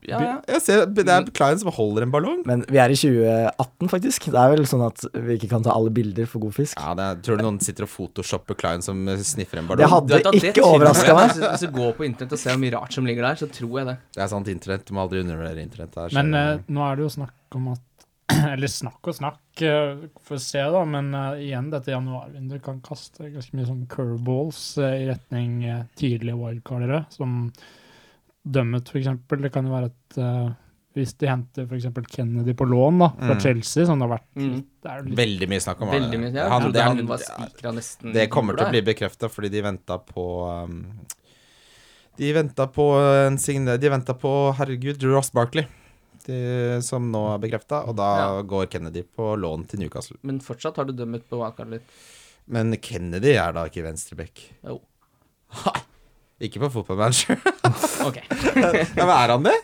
Ja, 0.02 0.18
ja. 0.18 0.30
Jeg 0.50 0.62
ser, 0.64 0.80
det 0.90 1.04
er 1.06 1.26
Klein 1.34 1.60
som 1.60 1.70
holder 1.74 2.06
en 2.06 2.12
ballong. 2.14 2.40
Men 2.48 2.64
vi 2.66 2.80
er 2.82 2.90
i 2.90 2.96
2018, 2.98 3.90
faktisk. 3.90 4.26
Det 4.34 4.40
er 4.40 4.50
vel 4.50 4.64
sånn 4.66 4.82
at 4.86 5.04
vi 5.14 5.36
ikke 5.38 5.50
kan 5.52 5.62
ta 5.62 5.74
alle 5.76 5.92
bilder 5.94 6.26
for 6.30 6.42
god 6.42 6.56
fisk. 6.56 6.80
Ja, 6.80 6.96
det 6.98 7.06
er, 7.06 7.20
Tror 7.22 7.38
du 7.38 7.44
noen 7.46 7.60
sitter 7.62 7.86
og 7.86 7.92
photoshopper 7.92 8.58
Klein 8.58 8.82
som 8.82 9.04
sniffer 9.22 9.62
en 9.62 9.70
ballong? 9.70 9.84
Det 9.84 9.92
hadde 9.92 10.18
vet 10.18 10.50
ikke 10.50 10.66
overraska 10.66 11.14
meg. 11.18 11.36
Hvis, 11.36 11.46
hvis 11.46 11.64
du 11.68 11.78
går 11.78 11.94
på 11.98 12.08
internett 12.08 12.34
og 12.34 12.42
ser 12.42 12.56
hvor 12.56 12.62
mye 12.64 12.74
rart 12.74 12.98
som 12.98 13.06
ligger 13.06 13.28
der, 13.28 13.38
så 13.44 13.50
tror 13.60 13.78
jeg 13.78 13.90
det. 13.92 13.96
Det 14.18 14.26
er 14.26 14.32
sant, 14.34 14.50
internett. 14.50 14.86
Du 14.88 14.96
må 14.96 15.04
aldri 15.06 15.22
undervurdere 15.22 15.66
internett. 15.68 15.94
Der, 15.94 16.18
Men 16.18 16.34
eh, 16.40 16.52
nå 16.66 16.86
er 16.88 16.98
det 16.98 17.06
jo 17.06 17.14
snakk 17.20 17.58
om 17.60 17.70
at 17.76 17.86
Eller 18.54 18.70
snakk 18.70 19.08
og 19.10 19.14
snakk, 19.16 19.40
uh, 19.66 20.06
får 20.28 20.40
se, 20.42 20.62
da. 20.74 20.82
Men 20.88 21.12
uh, 21.14 21.34
igjen, 21.40 21.70
dette 21.72 21.92
januarvinduet 21.94 22.62
kan 22.64 22.80
kaste 22.84 23.30
ganske 23.32 23.54
mye 23.58 23.68
sånn 23.68 23.86
curveballs 23.92 24.62
uh, 24.82 24.90
i 24.98 25.06
retning 25.10 25.60
uh, 25.68 25.82
tidlige 25.98 26.36
wildcardere, 26.38 27.04
som 27.14 27.46
dømmet, 28.42 28.88
for 28.90 28.98
eksempel. 29.02 29.42
Det 29.44 29.52
kan 29.54 29.68
jo 29.68 29.72
være 29.76 29.88
at 29.92 30.16
eh, 30.18 30.48
hvis 30.98 31.12
de 31.20 31.28
henter 31.30 31.68
f.eks. 31.70 31.84
Kennedy 32.10 32.52
på 32.58 32.66
lån 32.68 32.98
da, 32.98 33.06
fra 33.14 33.36
Mm. 33.36 33.40
Chelsea, 33.40 33.86
som 33.86 34.00
det 34.02 34.08
har 34.08 34.16
vært 34.16 34.26
Mm. 34.34 34.48
litt, 34.56 34.66
det 34.82 34.90
er 34.90 35.04
litt 35.06 35.18
Veldig 35.20 35.48
mye 35.52 35.62
snakk 35.62 35.80
om 35.86 35.92
Veldig 35.94 36.18
mye. 36.20 36.32
ja. 36.34 36.48
Han- 36.50 36.72
det- 36.74 36.82
han 36.82 36.96
han- 36.98 37.76
nesten 37.78 38.12
Det 38.12 38.26
kommer 38.34 38.56
til 38.58 38.66
å 38.66 38.70
bli 38.74 38.82
bekrefta 38.82 39.30
fordi 39.30 39.48
de 39.54 39.62
venta 39.62 39.96
på 39.98 40.24
um, 40.64 40.82
De 42.18 42.32
venta 42.32 42.66
på 42.66 42.84
en 43.28 43.38
signe... 43.38 43.78
De 43.78 43.88
venta 43.88 44.12
på, 44.12 44.52
herregud, 44.58 45.00
Ross 45.04 45.30
Barkley, 45.32 45.64
de, 46.26 46.38
som 46.82 47.10
nå 47.12 47.22
er 47.34 47.38
bekrefta, 47.42 47.82
og 47.88 47.96
da 47.98 48.08
Ja. 48.20 48.42
går 48.42 48.66
Kennedy 48.70 49.02
på 49.04 49.32
lån 49.38 49.66
til 49.68 49.80
Newcastle. 49.80 50.16
Men 50.22 50.40
fortsatt 50.40 50.76
har 50.76 50.84
du 50.84 50.92
dømmet 50.92 51.24
på 51.28 51.38
wildcard 51.40 51.70
litt. 51.70 51.82
Men 52.48 52.74
Kennedy 52.76 53.34
er 53.38 53.52
da 53.52 53.64
ikke 53.68 53.82
venstreback. 53.84 54.40
Jo. 54.66 54.80
Ikke 56.42 56.58
på 56.64 56.70
fotballmanager. 56.78 57.38
Ok. 58.02 58.16
ja, 58.56 59.04
men 59.06 59.10
er 59.14 59.30
han 59.30 59.44
det? 59.46 59.54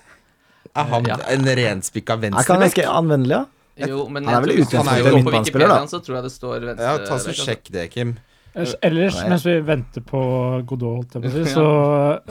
Er 0.79 0.85
han 0.93 1.07
Ja. 1.09 1.17
en 1.35 1.45
renspikka 1.59 2.15
Er 2.15 2.29
ikke 2.29 2.29
han 2.29 2.37
venstreback? 2.37 2.61
ganske 2.69 2.85
anvendelig, 2.87 3.35
da? 3.41 3.87
Jo, 3.89 4.05
men 4.09 4.25
Han 4.27 4.35
er 4.35 4.47
vel 4.47 4.61
utgangspunktet 4.63 5.15
midtbanespiller, 5.17 5.69
da. 5.69 5.87
Så 5.91 5.99
tror 6.03 6.17
jeg 6.19 6.23
det 6.29 6.33
står 6.35 6.65
venstre 6.69 6.87
Ja, 6.87 6.99
ta 6.99 7.19
så 7.19 7.31
altså. 7.33 7.47
sjekk 7.47 7.71
det, 7.75 7.91
Kim. 7.91 8.17
Ellers, 8.55 8.75
ellers 8.83 9.19
mens 9.29 9.45
vi 9.47 9.55
venter 9.63 10.01
på 10.03 10.21
Godot, 10.67 10.97
holdt 10.97 11.15
jeg 11.15 11.23
på 11.23 11.29
å 11.29 11.35
si, 11.35 11.53
så 11.59 11.67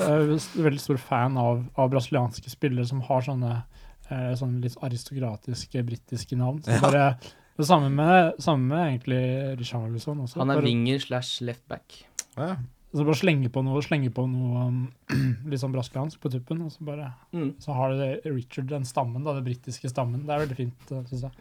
er 0.08 0.24
jeg 0.28 0.64
veldig 0.66 0.82
stor 0.84 0.98
fan 0.98 1.38
av, 1.40 1.62
av 1.78 1.92
brasilianske 1.92 2.50
spillere 2.52 2.88
som 2.90 3.00
har 3.08 3.22
sånne, 3.28 3.64
eh, 4.12 4.32
sånne 4.40 4.62
litt 4.64 4.78
aristokratiske 4.84 5.84
britiske 5.88 6.38
navn. 6.40 6.62
Så 6.64 6.72
Ja. 6.78 6.80
bare, 6.82 7.18
det 7.58 7.66
samme 7.68 7.90
med, 7.90 8.34
samme 8.40 8.68
med 8.70 9.00
egentlig 9.00 9.22
Richarlison 9.60 10.20
også. 10.26 10.40
Han 10.40 10.50
er 10.52 10.60
bare, 10.60 10.66
winger 10.66 11.00
slash 11.00 11.42
left 11.42 11.68
back. 11.68 12.04
Ja. 12.38 12.56
så 12.94 13.04
bare 13.06 13.18
slenge 13.20 13.50
på 13.54 13.62
noe, 13.66 13.82
slenge 13.84 14.10
på 14.14 14.24
noe 14.30 14.68
um, 14.70 14.78
litt 15.50 15.60
sånn 15.62 15.74
brasiliansk 15.74 16.22
på 16.22 16.32
tuppen, 16.34 16.62
og 16.66 16.72
så 16.72 16.86
bare 16.88 17.14
Mm. 17.34 17.52
Så 17.62 17.74
har 17.76 17.92
du 17.92 17.98
det 18.00 18.22
Richard, 18.26 18.68
den 18.70 18.86
stammen, 18.86 19.24
da, 19.24 19.34
den 19.34 19.44
britiske 19.44 19.90
stammen. 19.92 20.24
Det 20.26 20.34
er 20.34 20.46
veldig 20.46 20.56
fint, 20.58 20.88
syns 20.90 21.22
jeg. 21.28 21.32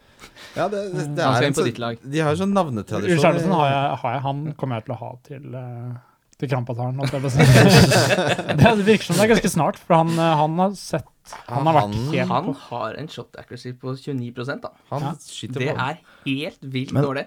Ja, 0.55 0.67
det, 0.67 0.83
det, 0.93 1.05
det 1.15 1.23
er 1.23 1.47
en 1.47 1.53
på 1.55 1.63
sånn. 1.63 1.97
De 2.11 2.19
har 2.19 2.35
jo 2.35 2.41
sånn 2.43 2.53
navnetradisjon. 2.53 3.15
Richarlison 3.17 3.55
har 3.55 3.71
jeg, 3.71 3.97
har 4.03 4.13
jeg, 4.17 4.21
han 4.27 4.43
kommer 4.59 4.77
jeg 4.77 4.85
til 4.85 4.93
å 4.93 4.99
ha 5.01 5.11
til 5.25 5.55
uh, 5.55 5.95
til 6.37 6.49
Krampataren, 6.51 6.97
det, 7.01 8.71
virker 8.85 9.07
som 9.07 9.17
det 9.17 9.23
er 9.25 9.31
ganske 9.33 9.49
snart, 9.51 9.79
for 9.81 9.97
han, 9.97 10.11
eh, 10.21 10.33
han 10.37 10.57
har 10.61 10.75
sett 10.77 11.07
Han 11.49 11.65
har 11.67 11.75
vært 11.79 11.95
helt 12.13 12.29
Han 12.31 12.51
har 12.69 12.97
en 13.01 13.09
shot 13.11 13.35
accuracy 13.41 13.73
på 13.73 13.95
29% 13.97 14.61
da. 14.63 14.69
Han 14.91 15.01
Ja. 15.07 15.13
skyter 15.17 15.59
Det 15.59 15.71
på. 15.75 15.77
er 15.89 15.97
helt 16.25 16.61
vilt 16.61 16.93
Men- 16.93 17.03
dårlig. 17.03 17.25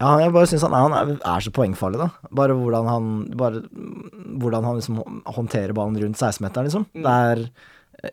Ja, 0.00 0.18
jeg 0.18 0.32
bare 0.34 0.46
syns 0.50 0.62
han, 0.66 0.72
han 0.74 0.92
er, 0.92 1.12
er 1.22 1.40
så 1.40 1.52
poengfarlig, 1.54 1.98
da. 2.02 2.08
Bare 2.34 2.52
hvordan 2.58 2.88
han 2.90 3.30
Bare 3.38 3.62
hvordan 3.62 4.64
han 4.66 4.76
liksom 4.80 5.22
håndterer 5.24 5.72
ballen 5.72 5.96
rundt 6.02 6.18
16-meteren, 6.18 6.66
liksom. 6.66 6.86
Mm. 6.94 7.02
Det 7.06 7.14
er 7.30 7.50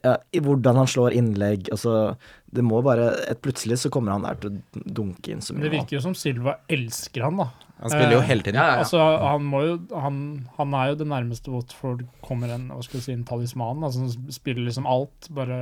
ja, 0.05 0.17
i 0.31 0.39
hvordan 0.39 0.75
han 0.77 0.87
slår 0.87 1.11
innlegg. 1.17 1.67
Altså, 1.73 2.15
det 2.53 2.63
må 2.63 2.81
bare 2.85 3.09
et 3.27 3.41
Plutselig 3.41 3.79
så 3.81 3.89
kommer 3.91 4.11
han 4.13 4.21
der 4.23 4.35
til 4.39 4.51
å 4.51 4.83
dunke 4.85 5.33
inn 5.33 5.41
så 5.41 5.53
mye. 5.57 5.63
det 5.65 5.71
virker 5.73 5.97
jo 5.97 6.01
som 6.05 6.13
Silva 6.15 6.59
elsker 6.69 7.23
han, 7.25 7.37
da. 7.41 7.49
Han 7.81 7.89
spiller 7.89 8.13
jo 8.13 8.19
Eh, 8.21 8.27
hele 8.29 8.45
tiden. 8.45 8.59
Ja, 8.61 8.65
ja, 8.67 8.73
ja. 8.77 8.83
Altså, 8.83 9.01
han 9.25 9.45
må 9.49 9.61
jo 9.65 9.75
Han, 10.03 10.17
han 10.57 10.73
er 10.77 10.91
jo 10.91 10.99
det 10.99 11.07
nærmeste 11.09 11.51
Watford 11.53 12.03
kommer 12.21 12.53
en 12.53 12.67
hva 12.69 12.83
skal 12.85 13.01
si, 13.01 13.15
en 13.15 13.25
talisman, 13.25 13.81
altså, 13.83 14.05
han 14.05 14.33
spiller 14.33 14.67
liksom 14.67 14.85
alt. 14.89 15.29
Bare 15.33 15.57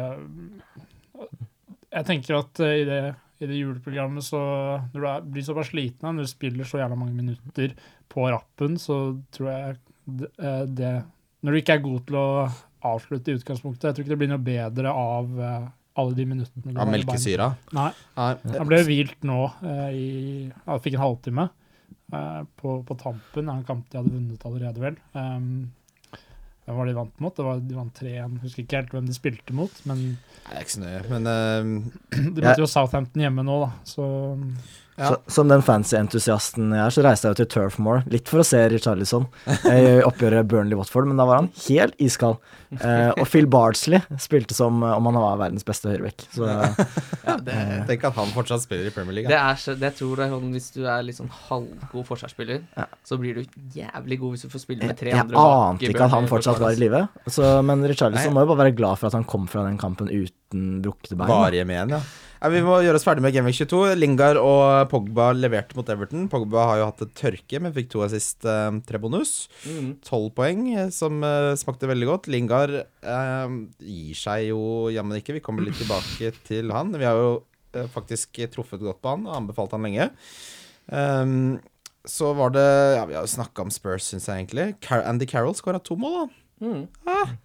Jeg 1.89 2.05
tenker 2.09 2.39
at 2.41 2.59
eh, 2.65 2.81
i 2.81 2.85
det, 2.89 2.99
i 3.39 3.49
det 3.49 3.61
juleprogrammet 3.61 4.25
så 4.25 4.41
Når 4.91 4.99
du 4.99 5.07
er, 5.07 5.29
blir 5.35 5.47
såpass 5.47 5.71
sliten 5.71 6.11
når 6.11 6.27
du 6.27 6.33
spiller 6.33 6.67
så 6.67 6.81
jævla 6.81 6.99
mange 6.99 7.15
minutter 7.15 7.73
på 8.09 8.27
rappen, 8.27 8.77
så 8.81 8.99
tror 9.31 9.51
jeg 9.53 9.79
det, 10.05 10.31
eh, 10.41 10.63
det 10.67 10.93
Når 11.41 11.51
du 11.55 11.61
ikke 11.61 11.79
er 11.79 11.85
god 11.87 12.05
til 12.09 12.19
å 12.19 12.29
avslutte 12.89 13.31
i 13.31 13.35
utgangspunktet, 13.39 13.89
jeg 13.89 13.95
tror 13.95 14.05
ikke 14.05 14.13
det 14.13 14.19
blir 14.21 14.31
noe 14.31 14.43
bedre 14.43 14.91
av 14.95 15.33
alle 15.99 16.15
de 16.15 16.25
minuttene. 16.25 16.75
Av 16.79 16.87
melkesyra. 16.87 17.49
Nei. 17.75 17.89
Han 18.15 18.69
ble 18.69 18.79
hvilt 18.87 19.25
nå 19.27 19.39
eh, 19.67 19.89
i 19.91 20.05
Han 20.65 20.83
fikk 20.83 20.95
en 20.95 21.03
halvtime 21.03 21.49
på, 22.09 22.79
på 22.87 22.95
tampen 22.97 23.51
av 23.51 23.59
en 23.59 23.67
kamp 23.67 23.89
de 23.91 23.99
hadde 23.99 24.13
vunnet 24.15 24.45
allerede, 24.49 24.81
vel. 24.81 24.97
Um, 25.13 25.69
Hvem 26.69 26.77
var 26.77 26.85
de 26.85 26.93
vant 26.93 27.21
mot? 27.23 27.33
Det 27.33 27.45
var, 27.45 27.61
de 27.65 27.73
vant 27.73 27.95
3-1. 27.97 28.33
Husker 28.43 28.61
ikke 28.61 28.77
helt 28.77 28.91
hvem 28.93 29.07
de 29.09 29.13
spilte 29.15 29.55
mot, 29.57 29.77
men 29.89 30.03
Nei, 30.05 30.51
det 30.51 30.53
er 30.53 30.65
ikke 30.67 30.73
så 30.75 30.81
nøye, 30.83 30.99
men 31.09 31.29
uh, 31.29 31.95
de 32.35 32.43
møter 32.43 32.61
jo 32.61 32.67
Southampton 32.69 33.23
hjemme 33.23 33.45
nå, 33.47 33.55
da. 33.63 33.69
Så 33.89 34.05
Ja. 34.99 35.13
Så, 35.13 35.31
som 35.31 35.47
den 35.47 35.61
fancy 35.63 35.95
entusiasten 35.95 36.73
jeg 36.75 36.81
er, 36.83 36.91
så 36.91 37.03
reiste 37.05 37.29
jeg 37.29 37.35
jo 37.37 37.39
til 37.45 37.47
Turfmore 37.53 38.01
litt 38.11 38.27
for 38.27 38.41
å 38.41 38.45
se 38.47 38.59
Richarlison 38.73 39.25
i 39.71 40.01
oppgjøret 40.03 40.47
Burnley-Watford, 40.51 41.07
men 41.07 41.15
da 41.21 41.23
var 41.29 41.39
han 41.39 41.47
helt 41.69 41.95
iskald. 42.03 42.35
Eh, 42.75 43.09
og 43.15 43.23
Phil 43.31 43.47
Bardsley 43.49 44.01
spilte 44.21 44.53
som 44.53 44.83
om 44.83 45.07
han 45.09 45.15
var 45.17 45.39
verdens 45.39 45.63
beste 45.65 45.89
høyrebekk. 45.89 46.25
Så 46.35 46.45
Ja, 46.49 47.37
det, 47.47 47.55
tenk 47.89 48.03
at 48.11 48.19
han 48.19 48.33
fortsatt 48.35 48.61
spiller 48.65 48.91
i 48.91 48.93
Premier 48.93 49.15
League. 49.21 49.31
det 49.31 49.39
er 49.39 49.57
så, 49.63 49.73
det 49.79 49.93
tror 49.97 50.19
jeg 50.21 50.33
sånn 50.35 50.51
Hvis 50.53 50.67
du 50.75 50.81
er 50.85 51.01
litt 51.07 51.17
sånn 51.17 51.31
halvgod 51.47 52.05
forsvarsspiller, 52.11 52.61
Ja. 52.77 52.85
så 53.07 53.17
blir 53.21 53.39
du 53.39 53.63
jævlig 53.79 54.19
god 54.21 54.35
hvis 54.35 54.45
du 54.45 54.51
får 54.53 54.65
spille 54.67 54.85
med 54.91 54.99
tre 54.99 55.13
jeg 55.15 55.23
andre 55.23 55.39
Jeg 55.39 55.63
ante 55.71 55.89
ikke 55.93 56.05
at 56.09 56.17
han 56.19 56.27
fortsatt 56.29 56.59
var 56.61 56.75
i 56.75 56.83
live. 56.83 57.05
Men 57.65 57.87
Richarlison 57.87 58.29
Nei. 58.29 58.35
må 58.35 58.43
jo 58.45 58.51
bare 58.53 58.65
være 58.67 58.75
glad 58.77 58.99
for 59.01 59.09
at 59.09 59.17
han 59.17 59.25
kom 59.29 59.47
fra 59.49 59.63
den 59.65 59.79
kampen 59.81 60.11
uten 60.11 60.35
brukne 60.51 61.17
bein. 61.17 61.29
Varige 61.29 61.65
men, 61.67 61.93
ja. 61.93 61.99
ja. 62.39 62.49
Vi 62.53 62.61
må 62.65 62.77
gjøre 62.83 62.99
oss 62.99 63.05
ferdig 63.07 63.23
med 63.25 63.35
Genvik 63.35 63.57
22. 63.57 63.81
Lingard 63.99 64.39
og 64.41 64.89
Pogba 64.91 65.29
leverte 65.35 65.77
mot 65.77 65.89
Everton. 65.91 66.27
Pogba 66.31 66.65
har 66.71 66.81
jo 66.81 66.87
hatt 66.89 67.03
et 67.05 67.15
tørke, 67.19 67.61
men 67.61 67.75
fikk 67.75 67.91
to 67.93 68.03
assist, 68.05 68.45
eh, 68.47 68.69
tre 68.87 69.01
bonus. 69.01 69.33
Mm. 69.67 69.91
Tolv 70.07 70.31
poeng, 70.37 70.63
eh, 70.73 70.91
som 70.95 71.19
eh, 71.25 71.51
smakte 71.59 71.89
veldig 71.89 72.09
godt. 72.09 72.29
Lingard 72.31 72.77
eh, 72.79 73.57
gir 73.83 74.21
seg 74.21 74.49
jo 74.49 74.61
jammen 74.93 75.19
ikke. 75.19 75.37
Vi 75.37 75.43
kommer 75.45 75.67
litt 75.67 75.79
tilbake 75.81 76.31
til 76.47 76.73
han. 76.75 76.95
Vi 76.95 77.07
har 77.07 77.19
jo 77.19 77.33
eh, 77.75 77.89
faktisk 77.91 78.41
truffet 78.55 78.81
godt 78.81 79.03
på 79.03 79.17
han 79.17 79.27
og 79.29 79.41
anbefalt 79.43 79.75
han 79.77 79.85
lenge. 79.85 80.09
Um, 80.89 81.59
så 82.09 82.31
var 82.33 82.49
det 82.55 82.65
Ja, 82.95 83.05
vi 83.05 83.13
har 83.13 83.21
jo 83.21 83.29
snakka 83.29 83.61
om 83.61 83.71
Spurs, 83.73 84.07
syns 84.07 84.25
jeg 84.25 84.45
egentlig. 84.45 84.71
Car 84.81 85.03
Andy 85.05 85.27
Carroll 85.29 85.53
skåra 85.57 85.81
to 85.83 85.99
mål, 85.99 86.23
da. 86.23 86.65
Mm. 86.65 86.87
Ah, 87.07 87.35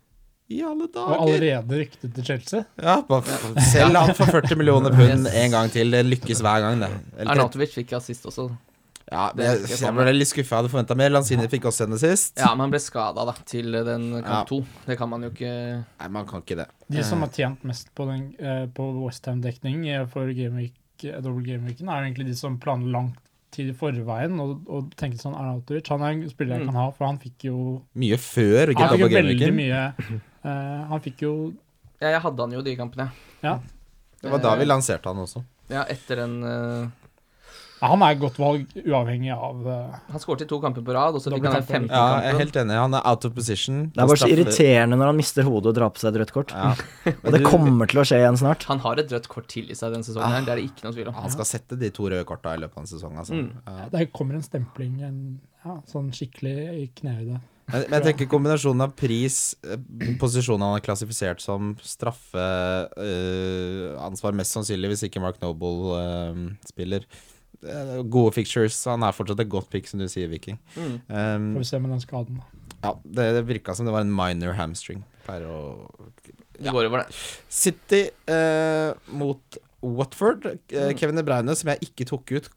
I 0.52 0.58
alle 0.62 0.86
dager! 0.92 1.14
Og 1.16 1.30
allerede 1.30 1.78
ryktet 1.80 2.12
til 2.14 2.24
Chelsea. 2.26 2.64
Ja, 2.82 2.98
bare 3.08 3.38
Selg 3.64 3.96
han 3.96 4.12
for 4.18 4.28
40 4.28 4.58
millioner 4.60 4.92
pund 4.92 5.26
en 5.30 5.50
gang 5.54 5.70
til. 5.72 5.90
Det 5.94 6.02
lykkes 6.04 6.42
hver 6.44 6.60
gang, 6.66 6.82
det. 6.84 6.90
Arnatovic 6.92 7.30
Arnautovic 7.32 7.72
fikk 7.78 7.94
assist 7.96 8.26
også. 8.28 8.50
Ja, 9.12 9.30
Det 9.36 9.44
jeg, 9.44 9.78
jeg 9.80 9.92
ble 9.96 10.12
litt 10.16 10.28
skuffa. 10.30 10.56
Jeg 10.56 10.62
hadde 10.62 10.72
forventa 10.72 10.96
mer. 10.96 11.10
Lanzini 11.12 11.48
fikk 11.52 11.66
også 11.70 11.84
henne 11.86 11.98
sist. 12.00 12.36
Ja, 12.40 12.50
men 12.56 12.66
han 12.66 12.72
ble 12.74 12.80
skada 12.80 13.24
da, 13.28 13.34
til 13.48 13.72
den 13.72 14.06
Ja. 14.18 14.22
kamp 14.28 14.48
to. 14.52 14.60
Det 14.86 14.96
kan 15.00 15.08
man 15.12 15.22
jo 15.26 15.30
ikke 15.32 15.50
Nei, 16.00 16.08
man 16.08 16.26
kan 16.28 16.40
ikke 16.44 16.56
det. 16.60 16.68
De 16.92 17.04
som 17.04 17.20
har 17.24 17.28
tjent 17.32 17.64
mest 17.64 17.88
på, 17.96 18.06
den, 18.08 18.34
eh, 18.40 18.66
på 18.74 18.86
Westham-dekning 19.02 19.88
eh, 19.92 20.04
for 20.12 20.28
gameweek, 20.32 20.72
eh, 21.04 21.20
double 21.24 21.44
gameweeken, 21.44 21.88
er 21.88 22.04
egentlig 22.08 22.26
de 22.32 22.34
som 22.36 22.58
planla 22.60 22.90
langt 22.98 23.16
tid 23.54 23.70
i 23.70 23.76
forveien 23.78 24.40
og, 24.42 24.64
og 24.68 24.88
tenkte 24.98 25.20
sånn 25.22 25.36
Arnautovic 25.38 25.86
Han 25.92 26.02
er 26.02 26.10
en 26.16 26.28
spiller 26.28 26.56
jeg 26.58 26.64
Mm. 26.64 26.72
kan 26.72 26.80
ha, 26.80 26.90
for 26.90 27.06
han 27.06 27.18
fikk 27.22 27.44
jo 27.46 27.58
Mye 27.94 28.16
før 28.18 28.72
Han 28.74 28.98
fikk 28.98 29.12
veldig 29.14 29.52
mye 29.54 29.82
eh, 29.94 30.16
Han 30.44 31.00
fikk 31.04 31.24
jo 31.24 31.34
Ja, 32.02 32.10
jeg 32.12 32.20
hadde 32.20 32.44
han 32.44 32.52
jo 32.52 32.60
de 32.64 32.74
kampene. 32.76 33.08
Ja. 33.44 33.58
Det 34.24 34.32
var 34.32 34.40
da 34.44 34.54
vi 34.60 34.68
lanserte 34.68 35.10
han 35.10 35.20
også. 35.20 35.44
Ja, 35.72 35.84
etter 35.88 36.20
den 36.22 36.38
uh... 36.44 36.86
ja, 37.80 37.88
Han 37.88 38.02
er 38.04 38.14
et 38.14 38.20
godt 38.20 38.38
valg 38.40 38.72
uavhengig 38.84 39.32
av 39.34 39.60
uh... 39.64 39.96
Han 40.12 40.22
skåret 40.22 40.44
i 40.44 40.48
to 40.48 40.58
kamper 40.62 40.84
på 40.84 40.94
rad, 40.96 41.16
og 41.16 41.24
så 41.24 41.32
fikk 41.32 41.44
han 41.48 41.56
den 41.60 41.68
han. 41.68 41.88
Ja, 41.92 42.04
jeg 42.24 42.32
er 42.32 42.40
helt 42.40 42.58
enig. 42.60 42.76
Han 42.80 42.96
er 42.96 43.06
out 43.10 43.24
of 43.28 43.34
position. 43.36 43.86
Det 43.92 44.04
er 44.04 44.10
bare 44.10 44.22
så 44.22 44.30
irriterende 44.32 44.98
når 45.00 45.12
han 45.12 45.20
mister 45.20 45.48
hodet 45.48 45.72
og 45.72 45.78
drar 45.78 45.92
på 45.92 46.02
seg 46.02 46.12
et 46.12 46.20
rødt 46.22 46.34
kort. 46.36 46.56
Ja. 46.56 46.72
Og 47.24 47.36
det 47.36 47.42
kommer 47.46 47.90
til 47.90 48.00
å 48.00 48.06
skje 48.08 48.20
igjen 48.22 48.40
snart. 48.40 48.68
Han 48.70 48.84
har 48.84 49.00
et 49.00 49.12
rødt 49.12 49.30
kort 49.32 49.48
til 49.52 49.72
i 49.72 49.78
seg 49.78 49.96
denne 49.96 50.08
sesongen, 50.08 50.36
her, 50.38 50.46
det 50.46 50.54
er 50.54 50.62
det 50.62 50.68
ikke 50.70 50.88
noe 50.88 50.96
tvil 50.96 51.10
om. 51.12 51.18
Han 51.24 51.36
skal 51.36 51.50
sette 51.52 51.80
de 51.80 51.92
to 51.94 52.08
røde 52.08 52.28
korta 52.28 52.56
i 52.56 52.62
løpet 52.64 52.80
av 52.80 52.86
en 52.86 52.92
sesong. 52.94 53.18
Altså. 53.20 53.40
Mm. 53.40 53.50
Ja. 53.68 53.88
Det 53.92 54.06
kommer 54.16 54.40
en 54.40 54.46
stempling 54.46 55.00
en, 55.04 55.18
ja, 55.64 55.80
sånn 55.90 56.12
skikkelig 56.16 56.56
i 56.80 56.86
knehøyde. 57.00 57.40
Men, 57.70 57.80
men 57.88 57.94
jeg 57.96 58.04
tenker 58.10 58.26
kombinasjonen 58.28 58.84
av 58.84 58.90
pris, 58.98 59.36
eh, 59.64 59.78
posisjonen 60.20 60.64
han 60.66 60.76
er 60.78 60.82
klassifisert 60.84 61.40
som, 61.40 61.72
straffeansvar 61.80 64.32
mest 64.36 64.52
sannsynlig 64.56 64.88
hvis 64.92 65.04
ikke 65.08 65.22
Mark 65.24 65.38
Noble 65.42 65.96
eh, 65.96 66.34
spiller. 66.68 67.02
Eh, 67.64 68.02
Gode 68.04 68.32
fictures. 68.36 68.76
Han 68.90 69.02
er 69.06 69.12
fortsatt 69.16 69.40
et 69.40 69.48
godt 69.52 69.68
pick, 69.72 69.86
som 69.88 69.98
du 70.02 70.06
sier, 70.12 70.28
Viking. 70.32 70.58
Mm. 70.76 70.96
Um, 71.08 71.48
Får 71.56 71.62
vi 71.64 71.70
se 71.70 71.78
med 71.80 71.90
den 71.94 72.04
skaden. 72.04 72.36
ja, 72.84 72.92
det, 73.04 73.22
det 73.38 73.44
virka 73.48 73.70
som 73.74 73.86
det 73.88 73.94
var 73.96 74.02
en 74.04 74.12
minor 74.14 74.52
hamstring. 74.58 75.00
Pleier 75.24 75.44
å 75.48 75.88
Det 76.60 76.68
går 76.70 76.84
over, 76.90 76.98
det. 77.02 77.08
City 77.48 78.02
eh, 78.30 78.90
mot 79.16 79.42
Watford. 79.84 80.46
Eh, 80.48 80.56
Mm. 80.74 80.96
Kevin 80.98 81.16
De 81.20 81.24
Bruyne, 81.26 81.54
som 81.56 81.68
jeg 81.70 81.78
ikke 81.88 82.06
tok 82.08 82.32
ut, 82.38 82.48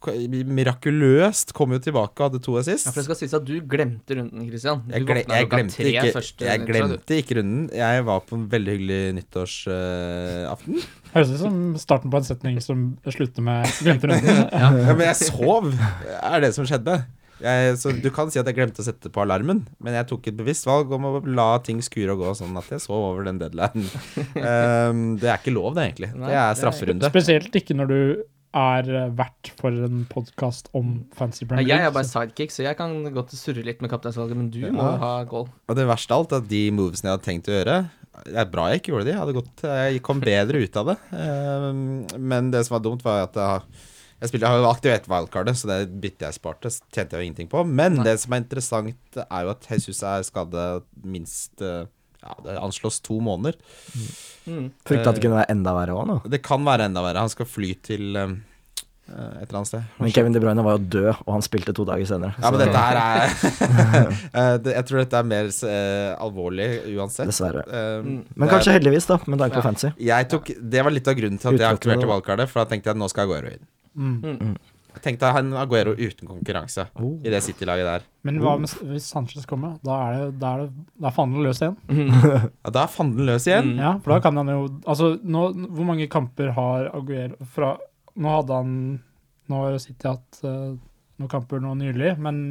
mirakuløst 0.48 1.52
kom 1.56 1.72
jo 1.74 1.78
tilbake 1.82 2.16
og 2.20 2.30
hadde 2.30 2.40
to 2.44 2.56
assist. 2.60 2.86
Ja, 2.88 2.92
for 2.94 3.00
det 3.02 3.06
skal 3.08 3.18
sies 3.20 3.34
at 3.36 3.44
du 3.48 3.54
glemte 3.60 4.16
runden, 4.18 4.46
Christian. 4.48 4.82
Du 4.88 4.94
Jeg, 4.96 5.04
gle 5.08 5.22
jeg, 5.22 5.48
glemte 5.52 5.84
ikke, 5.84 6.22
jeg 6.48 6.64
glemte 6.68 7.18
ikke 7.20 7.38
runden. 7.40 7.68
Jeg 7.76 8.04
var 8.08 8.20
på 8.28 8.38
en 8.38 8.48
veldig 8.52 8.76
hyggelig 8.78 9.00
nyttårsaften. 9.20 10.80
Høres 11.14 11.30
ut 11.32 11.40
som 11.40 11.60
starten 11.80 12.12
på 12.12 12.20
en 12.20 12.26
setning 12.28 12.58
som 12.64 12.82
slutter 13.08 13.44
med 13.44 13.68
glemte 13.84 14.10
runden. 14.10 14.42
ja, 14.62 14.70
men 14.72 15.04
jeg 15.08 15.20
sov, 15.28 15.70
er 16.18 16.44
det 16.44 16.52
som 16.56 16.66
skjedde. 16.68 17.00
Jeg, 17.40 17.76
så 17.78 17.92
du 18.02 18.08
kan 18.14 18.30
si 18.32 18.40
at 18.40 18.46
jeg 18.50 18.56
glemte 18.58 18.82
å 18.82 18.86
sette 18.86 19.10
på 19.14 19.22
alarmen, 19.22 19.64
men 19.84 19.94
jeg 19.94 20.08
tok 20.10 20.26
et 20.30 20.38
bevisst 20.38 20.66
valg 20.66 20.90
om 20.96 21.04
å 21.06 21.12
la 21.26 21.50
ting 21.64 21.78
skure 21.84 22.16
og 22.16 22.24
gå, 22.24 22.32
sånn 22.40 22.56
at 22.58 22.70
jeg 22.74 22.82
sov 22.82 23.12
over 23.12 23.28
den 23.28 23.38
deadline. 23.38 23.84
Um, 24.34 25.04
det 25.20 25.28
er 25.30 25.38
ikke 25.38 25.54
lov, 25.54 25.74
det, 25.78 25.84
egentlig. 25.90 26.10
Nei, 26.16 26.32
Det 26.32 26.34
er 26.34 26.40
det 26.40 26.50
er- 26.50 26.58
strafferunde. 26.62 27.10
Spesielt 27.12 27.60
ikke 27.62 27.76
når 27.78 27.92
du 27.92 28.00
er 28.58 28.86
verdt 28.88 29.14
vert 29.18 29.50
for 29.60 29.74
en 29.86 30.06
podkast 30.08 30.70
om 30.74 31.04
Fancy 31.14 31.44
Ja, 31.44 31.50
Premier 31.50 31.68
jeg 31.68 31.84
er 31.84 31.92
bare 31.94 32.08
sidekick, 32.08 32.50
så 32.54 32.64
jeg 32.64 32.78
kan 32.78 32.94
godt 33.14 33.34
surre 33.36 33.62
litt 33.62 33.82
med 33.84 33.90
kapteinsvalget, 33.92 34.38
men 34.40 34.48
du 34.50 34.60
Ja. 34.64 34.70
må 34.72 34.86
ha 34.98 35.10
goal. 35.28 35.48
Og 35.68 35.76
det 35.76 35.84
verste 35.86 36.10
av 36.16 36.22
alt 36.24 36.32
er 36.32 36.40
at 36.42 36.48
de 36.48 36.62
movesene 36.72 37.10
jeg 37.10 37.18
hadde 37.18 37.26
tenkt 37.28 37.50
å 37.52 37.56
gjøre 37.58 37.76
Det 38.24 38.34
er 38.40 38.48
bra 38.50 38.64
jeg 38.72 38.80
ikke 38.80 38.90
gjorde 38.94 39.04
de. 39.04 39.12
Jeg, 39.12 39.20
hadde 39.20 39.36
gått, 39.36 39.62
jeg 39.62 40.02
kom 40.02 40.18
bedre 40.24 40.58
ut 40.64 40.76
av 40.80 40.86
det. 40.90 40.96
Um, 41.12 42.06
men 42.18 42.50
det 42.50 42.64
som 42.66 42.74
var 42.78 42.82
dumt, 42.88 43.04
var 43.04 43.28
at 43.28 43.36
jeg, 43.38 43.62
jeg, 44.20 44.28
spilte, 44.30 44.44
jeg 44.46 44.50
har 44.50 44.58
jo 44.64 44.70
aktivert 44.70 45.06
wildcardet, 45.10 45.54
så 45.60 45.68
det 45.70 45.76
byttet 46.02 46.26
jeg 46.26 46.34
sparte, 46.38 46.72
tjente 46.92 47.14
jeg 47.14 47.22
jo 47.22 47.28
ingenting 47.28 47.48
på. 47.52 47.62
Men 47.66 48.00
Nei. 48.00 48.04
det 48.08 48.16
som 48.20 48.32
er 48.34 48.42
interessant, 48.42 49.20
er 49.30 49.46
jo 49.46 49.52
at 49.54 49.68
Jesus 49.70 50.02
er 50.02 50.26
skadet 50.26 50.66
minst 51.04 51.62
uh, 51.62 51.84
ja, 52.18 52.34
Det 52.42 52.56
anslås 52.58 52.98
to 53.06 53.20
måneder. 53.22 53.54
Mm. 54.48 54.68
Frykta 54.88 55.12
at 55.12 55.18
det 55.20 55.22
kunne 55.22 55.38
være 55.38 55.52
enda 55.54 55.74
verre 55.76 55.94
òg 55.94 56.06
nå. 56.10 56.16
Det 56.26 56.42
kan 56.42 56.64
være 56.66 56.88
enda 56.90 57.04
verre. 57.04 57.22
Han 57.22 57.30
skal 57.30 57.46
fly 57.46 57.70
til 57.86 58.18
um, 58.18 58.32
uh, 59.06 59.38
et 59.38 59.46
eller 59.46 59.60
annet 59.60 59.70
sted. 59.70 59.86
Men 60.02 60.10
Kevin 60.16 60.34
De 60.34 60.42
Bruyne 60.42 60.64
var 60.66 60.80
jo 60.80 60.84
død, 60.96 61.10
og 61.22 61.32
han 61.36 61.46
spilte 61.46 61.76
to 61.78 61.86
dager 61.86 62.10
senere. 62.10 62.34
Ja, 62.42 62.50
men 62.50 62.64
dette 62.64 62.82
her 62.82 63.00
er 63.04 64.58
Jeg 64.74 64.84
tror 64.90 65.02
dette 65.04 65.22
er 65.22 65.30
mer 65.30 65.48
uh, 65.54 66.18
alvorlig 66.26 66.68
uansett. 66.98 67.30
Dessverre. 67.30 67.62
Uh, 67.70 67.86
Mm. 68.08 68.20
Men 68.34 68.50
kanskje 68.50 68.72
er- 68.74 68.80
heldigvis, 68.80 69.06
da, 69.08 69.16
med 69.26 69.38
tanke 69.40 69.54
på 69.54 69.62
Ja. 69.62 69.66
fancy. 69.70 69.88
Jeg 70.10 70.28
tok, 70.34 70.50
det 70.74 70.82
var 70.84 70.90
litt 70.94 71.06
av 71.08 71.14
grunnen 71.18 71.38
til 71.40 71.54
at 71.54 71.60
jeg 71.62 71.78
aktiverte 71.78 72.06
valgkartet. 72.10 72.50
For 72.50 72.64
da 72.64 72.70
tenkte 72.74 72.90
jeg 72.90 72.96
at 72.98 73.00
nå 73.06 73.08
skal 73.14 73.26
jeg 73.28 73.36
gå 73.36 73.38
Mm. 73.48 73.66
Mm. 73.98 74.54
Jeg 74.94 75.02
tenkte 75.04 75.28
han 75.34 75.52
Aguero 75.60 75.92
uten 75.94 76.26
konkurranse 76.26 76.86
Oh. 76.98 77.18
i 77.22 77.30
det 77.30 77.42
City-laget 77.44 77.86
der. 77.86 78.06
Men 78.26 78.38
hva 78.42 78.54
med, 78.58 78.72
hvis 78.88 79.06
Sanchez 79.12 79.44
kommer? 79.46 79.76
Da 79.84 79.98
er 80.08 80.16
det, 80.16 80.38
da 80.40 80.54
er 80.56 80.62
det, 80.64 80.86
da 80.98 81.10
er 81.10 81.14
fanden 81.18 81.44
løs 81.44 81.60
igjen. 81.62 81.76
Ja, 82.64 82.70
Da 82.74 82.82
er 82.86 82.90
fanden 82.94 83.26
løs 83.28 83.46
igjen. 83.46 83.74
Mm. 83.74 83.82
Ja, 83.84 83.92
for 84.02 84.14
da 84.16 84.20
kan 84.24 84.40
han 84.40 84.50
jo 84.54 84.64
Altså, 84.88 85.12
nå, 85.22 85.44
hvor 85.76 85.86
mange 85.92 86.08
kamper 86.10 86.50
har 86.56 86.88
Aguero 86.96 87.36
fra 87.54 87.74
Nå 88.18 88.32
hadde 88.40 88.58
han 88.62 88.72
Nå 89.48 89.62
har 89.66 89.78
City 89.84 90.08
hatt 90.10 90.40
uh, 90.44 90.74
noen 91.18 91.30
kamper 91.30 91.62
nå 91.62 91.76
nylig, 91.78 92.16
men 92.22 92.42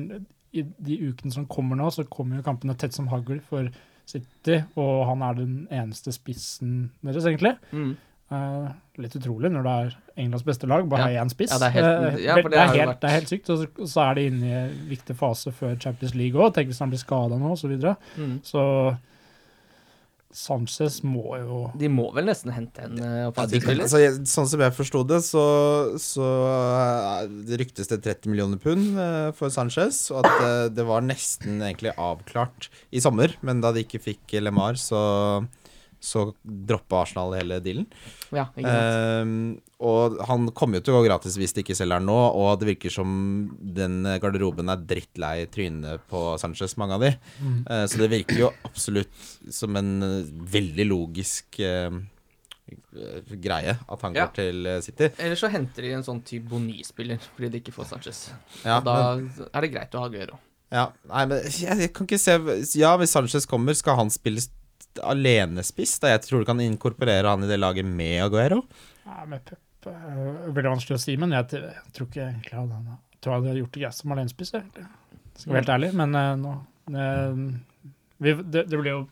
i 0.57 0.63
de 0.63 0.95
ukene 1.11 1.31
som 1.31 1.45
kommer 1.51 1.77
nå, 1.77 1.89
så 1.93 2.03
kommer 2.09 2.39
jo 2.39 2.45
kampene 2.47 2.73
tett 2.79 2.95
som 2.95 3.05
hagl 3.11 3.37
for 3.45 3.67
City, 4.07 4.57
og 4.79 5.03
han 5.09 5.21
er 5.27 5.35
den 5.37 5.53
eneste 5.69 6.11
spissen 6.15 6.89
deres, 7.05 7.27
egentlig. 7.29 7.53
Mm. 7.75 7.91
Eh, 8.27 8.69
litt 8.99 9.13
utrolig 9.15 9.47
når 9.53 9.63
det 9.63 9.73
er 9.85 9.93
Englands 10.19 10.43
beste 10.43 10.67
lag, 10.67 10.87
bare 10.89 10.99
Ja. 10.99 11.19
har 11.19 11.25
én 11.25 11.29
spiss. 11.31 11.51
Ja, 11.53 11.59
det 11.59 11.67
er 11.69 11.75
helt- 11.77 11.85
Eh, 12.19 12.23
ja, 12.25 12.35
det 12.35 12.43
det, 12.51 12.59
er 12.59 12.67
helt, 12.75 12.99
det 12.99 13.09
er 13.09 13.13
helt 13.19 13.29
sykt. 13.29 13.49
Og 13.49 13.57
så, 13.61 13.87
så 13.87 14.01
er 14.11 14.15
de 14.15 14.25
inne 14.27 14.43
i 14.43 14.51
en 14.65 14.73
viktig 14.89 15.15
fase 15.15 15.51
før 15.55 15.79
Champions 15.79 16.15
League 16.15 16.35
òg. 16.35 16.53
Tenk 16.53 16.67
hvis 16.67 16.79
han 16.79 16.89
blir 16.91 16.99
skada 16.99 17.37
nå, 17.39 17.51
osv. 17.53 17.61
Så, 17.61 17.69
videre. 17.71 17.95
Mm. 18.17 18.39
så 18.43 18.97
Sanchez 20.37 20.99
må 21.07 21.37
jo 21.39 21.71
De 21.79 21.87
må 21.89 22.09
vel 22.13 22.27
nesten 22.27 22.51
hente 22.53 22.83
en 22.83 22.99
uh, 22.99 23.05
Ja, 23.05 23.21
de 23.23 23.27
offensiv 23.31 23.61
kan, 23.63 23.69
spiller? 23.71 23.87
altså, 23.87 24.25
sånn 24.27 24.49
som 24.51 24.59
jeg 24.65 24.75
forsto 24.75 25.01
det, 25.07 25.19
så, 25.25 25.45
så 26.03 26.27
uh, 26.27 27.21
det 27.47 27.61
ryktes 27.63 27.87
det 27.87 28.01
30 28.03 28.27
millioner 28.33 28.59
pund 28.61 28.99
uh, 28.99 29.31
for 29.37 29.49
Sanchez. 29.53 30.11
Og 30.11 30.25
at 30.27 30.43
uh, 30.43 30.67
det 30.69 30.85
var 30.85 31.01
nesten 31.07 31.61
egentlig 31.63 31.95
avklart 31.95 32.67
i 32.91 32.99
sommer, 32.99 33.33
men 33.41 33.63
da 33.63 33.71
de 33.71 33.85
ikke 33.87 34.03
fikk 34.03 34.35
LeMar, 34.43 34.75
så, 34.77 34.99
så 36.03 36.27
droppa 36.43 37.01
Arsenal 37.03 37.33
hele 37.37 37.59
dealen. 37.63 37.87
Ja, 38.35 38.47
uh. 38.53 39.31
Og 39.77 40.17
han 40.25 40.49
kommer 40.57 40.79
jo 40.79 40.85
til 40.87 40.95
å 40.95 40.99
gå 41.01 41.05
gratis 41.07 41.35
hvis 41.37 41.53
de 41.53 41.61
ikke 41.61 41.75
selger 41.77 41.99
han 41.99 42.07
nå, 42.09 42.17
og 42.37 42.57
det 42.61 42.71
virker 42.71 42.93
som 42.93 43.09
den 43.61 44.01
garderoben 44.21 44.71
er 44.73 44.81
drittlei 44.89 45.45
trynet 45.53 46.01
på 46.09 46.21
Sanchez, 46.41 46.73
mange 46.81 46.97
av 46.97 47.05
de. 47.05 47.11
mm. 47.41 47.57
Uh, 47.69 47.83
så 47.89 48.01
det 48.01 48.11
virker 48.13 48.41
jo 48.47 48.51
absolutt 48.65 49.25
som 49.53 49.75
en 49.77 49.91
eh, 50.05 50.31
veldig 50.57 50.85
logisk 50.89 51.59
uh, 51.61 51.93
greie 53.37 53.77
at 53.77 54.01
han 54.03 54.15
Ja. 54.17 54.25
går 54.25 54.33
til 54.35 54.67
City. 54.83 55.11
Eller 55.17 55.35
så 55.39 55.49
henter 55.53 55.85
de 55.85 55.93
en 55.95 56.03
sånn 56.03 56.23
type 56.25 56.49
Boni-spiller 56.49 57.21
fordi 57.35 57.49
de 57.53 57.61
ikke 57.61 57.75
får 57.75 57.91
Sanchez. 57.93 58.25
Ja, 58.65 58.79
Og 58.79 58.85
da 58.89 58.97
men, 59.15 59.29
er 59.53 59.61
det 59.61 59.71
greit 59.71 59.95
å 59.95 60.03
ha 60.03 60.09
Guero. 60.11 60.39
Ja, 60.73 60.89
nei, 61.07 61.25
men 61.31 61.45
jeg, 61.47 61.77
jeg 61.79 61.93
kan 61.95 62.07
ikke 62.09 62.19
se 62.19 62.33
Ja, 62.79 62.97
hvis 62.99 63.13
Sanchez 63.15 63.45
kommer, 63.47 63.77
skal 63.77 63.95
han 64.01 64.09
spille 64.11 64.41
st- 64.97 65.05
alenespiss? 65.05 65.99
Da 66.03 66.11
jeg 66.15 66.25
tror 66.25 66.43
du 66.43 66.49
kan 66.49 66.59
inkorporere 66.65 67.29
han 67.29 67.43
i 67.45 67.47
det 67.47 67.59
laget 67.61 67.85
med 67.85 68.23
Aguero. 68.25 68.63
Ja, 69.05 69.23
med 69.29 69.45
Pep 69.45 69.87
eh, 69.87 70.47
Veldig 70.51 70.73
vanskelig 70.73 70.97
å 70.97 71.03
si, 71.05 71.15
men 71.17 71.31
jeg, 71.37 71.47
jeg 71.53 71.93
tror 71.95 72.07
ikke 72.09 72.25
egentlig 72.27 72.57
han 72.57 72.71
Jeg 72.73 73.21
tror 73.21 73.33
jeg 73.37 73.43
hadde 73.47 73.59
gjort 73.61 73.71
det 73.77 73.81
greit 73.85 73.95
som 74.01 74.11
alenespiss, 74.17 74.53
egentlig. 74.57 74.87
Skal 75.37 75.53
være 75.53 75.61
helt 75.61 75.75
ærlig, 75.77 75.93
men 76.01 76.17
eh, 76.17 76.33
nå 76.41 76.57
eh, 76.97 77.45
vi, 78.17 78.33
det, 78.43 78.65
det 78.71 78.81
blir 78.81 78.91
jo 78.95 79.05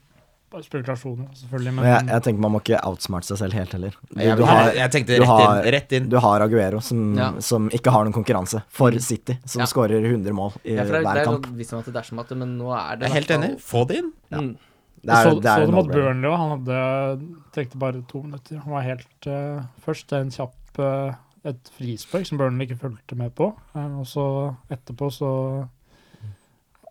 spekulasjoner, 0.56 1.28
selvfølgelig, 1.36 1.72
men 1.76 1.84
Men 1.84 1.90
jeg, 1.92 2.06
jeg 2.14 2.24
tenker 2.24 2.42
man 2.46 2.52
må 2.54 2.60
ikke 2.62 2.78
outsmarte 2.88 3.28
seg 3.28 3.40
selv 3.42 3.58
helt 3.58 3.74
heller. 3.76 3.96
Du, 4.08 4.22
du, 4.40 4.44
har, 4.48 4.70
jeg 4.78 4.92
tenkte 4.94 5.18
rett 5.20 5.42
inn. 5.44 5.66
Rett 5.76 5.96
inn. 5.98 6.06
du 6.14 6.16
har 6.24 6.46
Aguero, 6.46 6.80
som, 6.86 7.02
Ja. 7.18 7.28
som 7.44 7.66
ikke 7.76 7.92
har 7.92 8.06
noen 8.08 8.16
konkurranse, 8.16 8.62
for 8.72 8.96
City, 9.04 9.36
som 9.44 9.66
Ja. 9.66 9.68
skårer 9.68 10.00
100 10.06 10.32
mål 10.38 10.54
i 10.64 10.78
Ja, 10.78 10.86
for 10.88 10.96
det, 10.96 11.02
er- 11.02 11.04
det 11.04 11.10
hver 11.10 11.20
er 11.20 11.26
kamp. 11.28 11.50
sånn 11.68 11.80
at 11.84 11.90
det 11.92 12.00
er 12.00 12.08
som 12.08 12.20
at 12.24 12.32
men 12.40 12.56
nå 12.62 12.72
er 12.72 12.96
det 13.02 13.10
Jeg 13.10 13.12
er 13.12 13.20
helt 13.20 13.34
enig. 13.36 13.52
Få 13.68 13.84
det 13.90 13.98
inn. 14.00 14.14
Mm. 14.32 14.56
Det 15.06 15.14
er, 15.14 15.28
så, 15.30 15.40
det 15.40 15.52
er 15.52 15.66
så 15.66 15.70
du 15.70 15.76
mot. 15.76 15.90
Burnley 15.92 16.30
òg. 16.32 16.38
Han 16.42 16.52
hadde 16.56 16.80
trengte 17.54 17.78
bare 17.82 18.02
to 18.10 18.24
minutter. 18.26 18.58
Han 18.64 18.74
var 18.74 18.86
helt 18.88 19.28
uh, 19.30 19.62
først 19.86 20.14
en 20.18 20.32
kjapp 20.34 20.80
uh, 20.82 21.14
et 21.46 21.70
frispark 21.78 22.26
som 22.26 22.40
Burnley 22.42 22.66
ikke 22.66 22.80
fulgte 22.82 23.18
med 23.20 23.36
på. 23.38 23.52
eh, 23.78 23.92
og 24.02 24.08
så 24.10 24.24
etterpå 24.74 25.12
så 25.14 25.30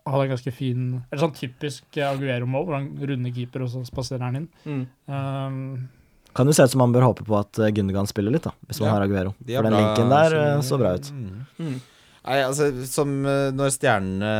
hadde 0.05 0.20
han 0.20 0.31
ganske 0.35 0.53
fin 0.55 0.85
Eller 1.09 1.22
sånn 1.24 1.35
typisk 1.35 1.98
Aguero-mål, 1.98 2.66
hvor 2.68 2.77
han 2.77 2.87
runder 3.00 3.33
keeper, 3.35 3.64
og 3.64 3.72
så 3.72 3.83
spaserer 3.88 4.22
han 4.27 4.37
inn. 4.42 4.48
Mm. 4.62 4.85
Um, 5.09 5.59
Kan 6.37 6.46
jo 6.50 6.55
se 6.55 6.66
ut 6.66 6.70
som 6.74 6.83
man 6.85 6.94
bør 6.94 7.09
håpe 7.09 7.27
på 7.27 7.35
at 7.38 7.59
Gundergan 7.74 8.07
spiller 8.11 8.35
litt, 8.35 8.44
da, 8.46 8.53
hvis 8.68 8.79
man 8.83 8.90
Ja. 8.90 8.94
har 8.94 9.07
Aguero. 9.09 9.35
De 9.40 9.57
For 9.57 9.66
den 9.66 9.72
bra 9.74 9.81
linken 9.81 10.14
der 10.14 10.62
så 10.66 10.79
bra 10.79 10.94
ut. 10.98 11.11
Mm. 11.11 11.46
Mm. 11.59 11.77
Nei, 12.24 12.38
altså, 12.42 12.70
som 12.87 13.11
når 13.24 13.74
stjernene 13.74 14.33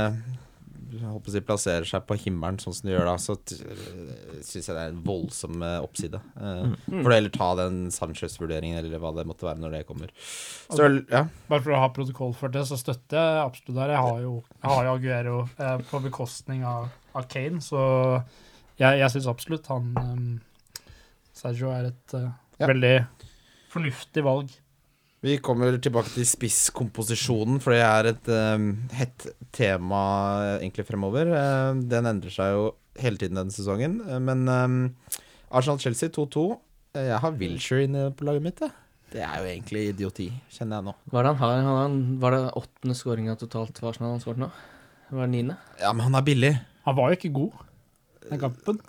håper 1.03 1.31
å 1.31 1.33
si, 1.35 1.41
plasserer 1.45 1.89
seg 1.89 2.05
på 2.07 2.17
himmelen 2.23 2.59
sånn 2.63 2.75
som 2.77 2.87
de 2.89 2.93
gjør 2.95 3.09
da, 3.09 3.15
så 3.21 3.35
syns 3.45 4.69
jeg 4.69 4.75
det 4.77 4.83
er 4.83 4.93
en 4.93 5.03
voldsom 5.07 5.63
eh, 5.65 5.79
oppside. 5.85 6.21
Uh, 6.39 6.53
Mm. 6.85 7.03
Får 7.03 7.09
du 7.11 7.15
heller 7.15 7.33
ta 7.35 7.49
den 7.59 7.77
Sanchez-vurderingen, 7.93 8.77
eller 8.79 9.01
hva 9.03 9.11
det 9.17 9.25
måtte 9.27 9.47
være 9.47 9.61
når 9.63 9.73
det 9.75 9.83
kommer. 9.89 10.11
Så, 10.69 10.87
ja. 11.11 11.25
bare 11.49 11.65
for 11.65 11.75
å 11.75 11.81
ha 11.83 11.89
protokoll 11.95 12.35
for 12.37 12.53
det, 12.53 12.63
så 12.69 12.79
støtter 12.79 13.19
jeg 13.19 13.43
absolutt 13.43 13.79
der. 13.81 13.93
Jeg 13.97 14.03
har 14.07 14.21
jo, 14.23 14.35
jeg 14.61 14.71
har 14.71 14.89
jo 14.89 14.95
Aguero 14.95 15.37
eh, 15.59 15.77
på 15.91 16.01
bekostning 16.05 16.65
av, 16.69 16.89
av 17.17 17.27
Kane, 17.31 17.61
så 17.65 17.81
jeg, 18.79 19.01
jeg 19.01 19.11
syns 19.15 19.29
absolutt 19.31 19.69
han 19.71 19.93
um, 19.99 20.29
Sergio 21.35 21.71
er 21.75 21.91
et 21.93 22.17
uh, 22.19 22.31
Ja. 22.61 22.69
veldig 22.71 22.95
fornuftig 23.73 24.23
valg. 24.27 24.53
Vi 25.25 25.39
kommer 25.41 25.73
tilbake 25.81 26.11
til 26.13 26.27
spisskomposisjonen, 26.29 27.57
for 27.65 27.73
det 27.73 27.81
er 27.81 28.09
et 28.11 28.27
eh, 28.29 28.65
hett 28.99 29.25
tema 29.57 30.01
eh, 30.43 30.57
egentlig 30.59 30.85
fremover. 30.85 31.31
Uh, 31.33 31.81
den 31.89 32.11
endrer 32.11 32.35
seg 32.35 32.51
jo 32.53 32.67
hele 33.01 33.17
tiden 33.17 33.41
denne 33.41 33.55
sesongen. 33.55 34.03
Uh, 34.05 34.19
men 34.21 34.45
eh, 34.53 35.17
Arsenal-Chelsea 35.49 36.13
2-2. 36.13 36.45
Uh, 36.93 37.01
jeg 37.09 37.23
har 37.25 37.39
Wilshere 37.41 37.87
inne 37.89 38.11
på 38.13 38.29
laget 38.29 38.45
mitt, 38.45 38.61
jeg. 38.61 38.77
Det 39.15 39.25
er 39.25 39.41
jo 39.41 39.49
egentlig 39.49 39.87
idioti, 39.95 40.29
kjenner 40.53 40.83
jeg 40.83 40.89
nå. 40.91 40.97
Hva 41.09 41.25
det 41.25 41.33
han 41.33 41.41
har? 41.41 41.65
Han 41.87 41.99
var 42.21 42.37
det 42.37 42.43
åttende 42.61 42.99
skåringa 42.99 43.39
totalt 43.41 43.81
for 43.81 43.95
Arsenal 43.95 44.19
han 44.19 44.25
skåret 44.27 44.45
nå? 44.45 44.51
Var 45.09 45.25
Det 45.25 45.33
niende? 45.39 45.57
Ja, 45.81 45.95
men 45.97 46.05
han 46.05 46.21
er 46.21 46.27
billig. 46.27 46.53
Han 46.85 47.01
var 47.01 47.09
jo 47.09 47.23
ikke 47.23 47.33
god 47.33 47.65
den 48.29 48.45
kampen. 48.45 48.85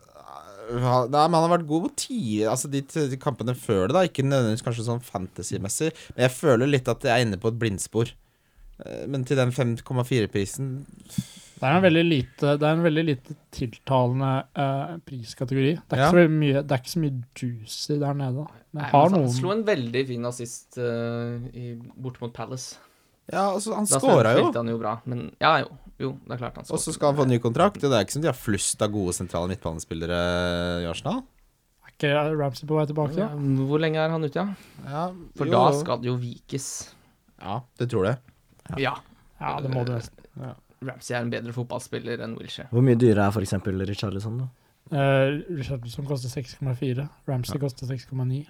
Ja, 0.71 1.05
Nei, 1.05 1.23
men 1.29 1.37
han 1.37 1.45
har 1.45 1.51
vært 1.57 1.67
god 1.69 1.91
tidlig 1.99 2.47
Altså 2.49 2.69
de, 2.71 2.81
de 3.11 3.17
kampene 3.21 3.53
før 3.55 3.87
det, 3.87 3.93
da. 3.97 4.03
Ikke 4.07 4.25
nødvendigvis 4.25 4.65
kanskje 4.65 4.85
sånn 4.87 5.03
fantasy-messig. 5.05 5.91
Men 6.15 6.25
jeg 6.27 6.33
føler 6.37 6.71
litt 6.71 6.87
at 6.91 7.03
jeg 7.05 7.13
er 7.13 7.25
inne 7.27 7.37
på 7.41 7.51
et 7.51 7.59
blindspor. 7.61 8.11
Eh, 8.85 9.05
Men 9.11 9.23
til 9.27 9.37
den 9.39 9.51
5,4-prisen 9.55 10.71
Det 11.55 11.63
er 11.63 11.77
en 11.77 11.85
veldig 11.85 12.03
lite, 12.05 12.55
det 12.59 12.67
er 12.67 12.73
en 12.75 12.83
veldig 12.83 13.03
lite 13.07 13.35
tiltalende 13.55 14.31
uh, 14.59 14.95
priskategori. 15.07 15.75
Det 15.87 15.95
er, 15.95 16.01
Ja. 16.01 16.09
ikke 16.09 16.25
så 16.25 16.33
mye, 16.33 16.63
det 16.65 16.71
er 16.75 16.81
ikke 16.83 16.93
så 16.95 17.03
mye 17.05 17.15
juicy 17.39 17.99
der 18.01 18.17
nede. 18.19 18.47
Men 18.75 18.81
Nei, 18.81 18.89
har 18.91 19.05
men 19.09 19.15
noen 19.15 19.29
Han 19.29 19.37
slo 19.37 19.53
en 19.53 19.63
veldig 19.69 20.03
fin 20.09 20.25
assist 20.27 20.77
uh, 20.81 21.37
i, 21.55 21.75
bort 21.95 22.19
mot 22.21 22.33
Palace. 22.35 22.75
Ja, 23.31 23.53
altså, 23.55 23.73
han 23.73 23.87
Da 23.89 23.97
scora 24.03 24.35
jo. 24.35 24.43
spilte 24.49 24.61
han 24.65 24.69
jo 24.73 24.77
bra. 24.81 24.97
Men 25.09 25.23
ja, 25.41 25.53
jo. 25.63 25.71
Jo, 26.01 26.11
det 26.25 26.35
er 26.35 26.41
klart 26.41 26.57
han 26.59 26.67
Og 26.67 26.81
så 26.81 26.91
skal 26.91 27.11
han 27.13 27.19
få 27.21 27.25
ny 27.29 27.37
kontrakt. 27.43 27.79
Og 27.79 27.87
det 27.87 27.95
er 27.95 28.03
ikke 28.05 28.17
som 28.17 28.25
de 28.25 28.31
har 28.31 28.37
flust 28.37 28.81
av 28.83 28.91
gode 28.91 29.15
sentrale 29.15 29.51
midtbanespillere 29.53 30.19
i 30.83 30.89
Arsenal. 30.89 31.21
Er 31.85 31.93
ikke 31.95 32.11
Ramsey 32.35 32.67
på 32.67 32.75
vei 32.79 32.85
tilbake? 32.89 33.19
Ja, 33.21 33.29
Hvor 33.69 33.79
lenge 33.81 34.01
er 34.03 34.11
han 34.11 34.27
ute, 34.27 34.35
ja? 34.35 34.83
Ja, 34.83 35.05
For 35.39 35.47
jo. 35.47 35.55
da 35.55 35.79
skal 35.79 36.03
det 36.03 36.11
jo 36.11 36.17
vikes. 36.19 36.69
Ja, 37.39 37.61
det 37.79 37.89
tror 37.93 38.09
det. 38.09 38.17
Ja. 38.81 38.97
Ja, 39.39 39.55
det 39.63 39.71
må 39.71 39.85
du 39.87 39.93
nesten. 39.95 40.27
Ramsey 40.85 41.15
er 41.15 41.23
en 41.23 41.31
bedre 41.31 41.53
fotballspiller 41.55 42.21
enn 42.25 42.35
Wilshere. 42.39 42.67
Hvor 42.73 42.83
mye 42.85 42.99
dyrere 42.99 43.29
er 43.29 43.35
f.eks. 43.35 43.55
Richarlison, 43.89 44.41
da? 44.43 44.49
Uh, 44.91 45.39
Richarlison 45.55 46.05
koster 46.05 46.29
6,4. 46.29 47.07
Ramsey 47.29 47.61
koster 47.61 47.89
6,9. 47.89 48.43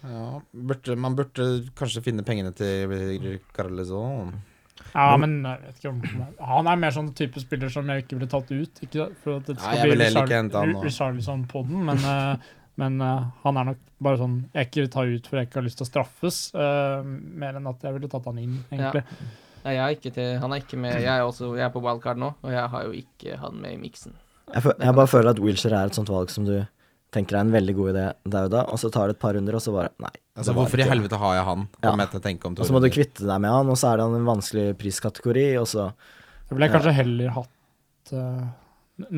Ja, 0.00 0.40
burde, 0.52 0.96
man 0.96 1.16
burde 1.18 1.46
kanskje 1.76 2.02
finne 2.02 2.24
pengene 2.26 2.54
til 2.56 3.38
Carlezon. 3.56 4.32
Ja, 4.94 5.10
men 5.20 5.40
jeg 5.46 5.60
vet 5.66 5.82
ikke 5.82 5.90
om 5.92 6.00
Han 6.50 6.70
er 6.70 6.78
mer 6.80 6.94
sånn 6.94 7.10
type 7.16 7.42
spiller 7.42 7.70
som 7.72 7.90
jeg 7.90 8.04
ikke 8.04 8.16
ville 8.18 8.30
tatt 8.30 8.48
ut. 8.50 8.80
Ikke 8.86 9.10
for 9.22 9.38
at 9.38 9.50
det 9.50 9.58
Nei, 9.58 9.74
skal 9.76 9.92
jeg 9.92 9.98
bli 9.98 10.72
nå. 10.72 10.82
Richarlison 10.84 11.44
på 11.50 11.62
den, 11.68 11.84
men, 11.86 12.00
eh, 12.10 12.48
men 12.80 12.98
eh, 13.04 13.28
han 13.44 13.60
er 13.60 13.70
nok 13.72 13.84
bare 14.00 14.20
sånn 14.22 14.36
Jeg 14.56 14.70
ikke 14.70 14.82
vil 14.84 14.90
ta 14.94 15.04
ut 15.06 15.28
for 15.28 15.40
jeg 15.40 15.48
ikke 15.48 15.60
har 15.60 15.66
lyst 15.66 15.80
til 15.80 15.86
å 15.86 15.90
straffes, 15.90 16.40
uh, 16.56 17.04
mer 17.04 17.58
enn 17.58 17.68
at 17.68 17.84
jeg 17.84 17.96
ville 17.96 18.08
tatt 18.08 18.26
han 18.30 18.40
inn, 18.40 18.58
egentlig. 18.72 19.04
Nei, 19.60 19.74
jeg 19.76 19.82
er 19.84 19.96
ikke 19.98 20.12
til, 20.16 20.30
han 20.40 20.54
er 20.56 20.62
ikke 20.62 20.78
med. 20.80 20.96
Jeg 21.04 21.12
er, 21.12 21.24
også, 21.28 21.50
jeg 21.58 21.66
er 21.66 21.72
på 21.74 21.82
wildcard 21.84 22.20
nå, 22.22 22.30
og 22.40 22.54
jeg 22.54 22.66
har 22.72 22.86
jo 22.86 22.94
ikke 22.96 23.36
han 23.42 23.58
med 23.60 23.76
i 23.76 23.80
miksen. 23.82 24.16
Jeg, 24.54 24.64
jeg 24.64 24.96
bare 24.96 25.10
føler 25.12 25.34
at 25.34 25.42
Wilshere 25.44 25.82
er 25.82 25.90
et 25.90 25.98
sånt 25.98 26.10
valg 26.10 26.32
som 26.32 26.48
du 26.48 26.56
tenker 27.14 27.36
er 27.36 27.44
en 27.44 27.52
veldig 27.54 27.74
god 27.76 27.92
idé 27.92 28.06
der 28.34 28.48
og 28.48 28.52
da, 28.54 28.62
og 28.70 28.80
så 28.80 28.90
tar 28.92 29.10
det 29.10 29.16
et 29.16 29.22
par 29.22 29.34
runder, 29.36 29.56
og 29.58 29.64
så 29.64 29.74
bare 29.74 29.92
Nei. 30.02 30.12
Altså, 30.36 30.52
det 30.52 30.56
hvorfor 30.60 30.80
i 30.80 30.88
helvete 30.88 31.18
har 31.20 31.36
jeg 31.36 31.46
han? 31.50 31.66
Ja. 31.82 31.92
Jeg 31.92 32.12
til 32.12 32.20
å 32.20 32.24
tenke 32.24 32.48
om 32.48 32.56
Og 32.56 32.68
så 32.68 32.74
må 32.74 32.80
du 32.80 32.88
kvitte 32.92 33.26
deg 33.26 33.42
med 33.44 33.52
han, 33.52 33.72
og 33.72 33.78
så 33.80 33.90
er 33.90 34.00
det 34.00 34.06
en 34.06 34.28
vanskelig 34.28 34.66
priskategori, 34.80 35.46
og 35.60 35.68
så 35.68 35.90
Jeg 35.90 36.56
ville 36.56 36.70
kanskje 36.72 36.94
heller 36.96 37.34
hatt 37.34 38.12
uh, 38.16 38.46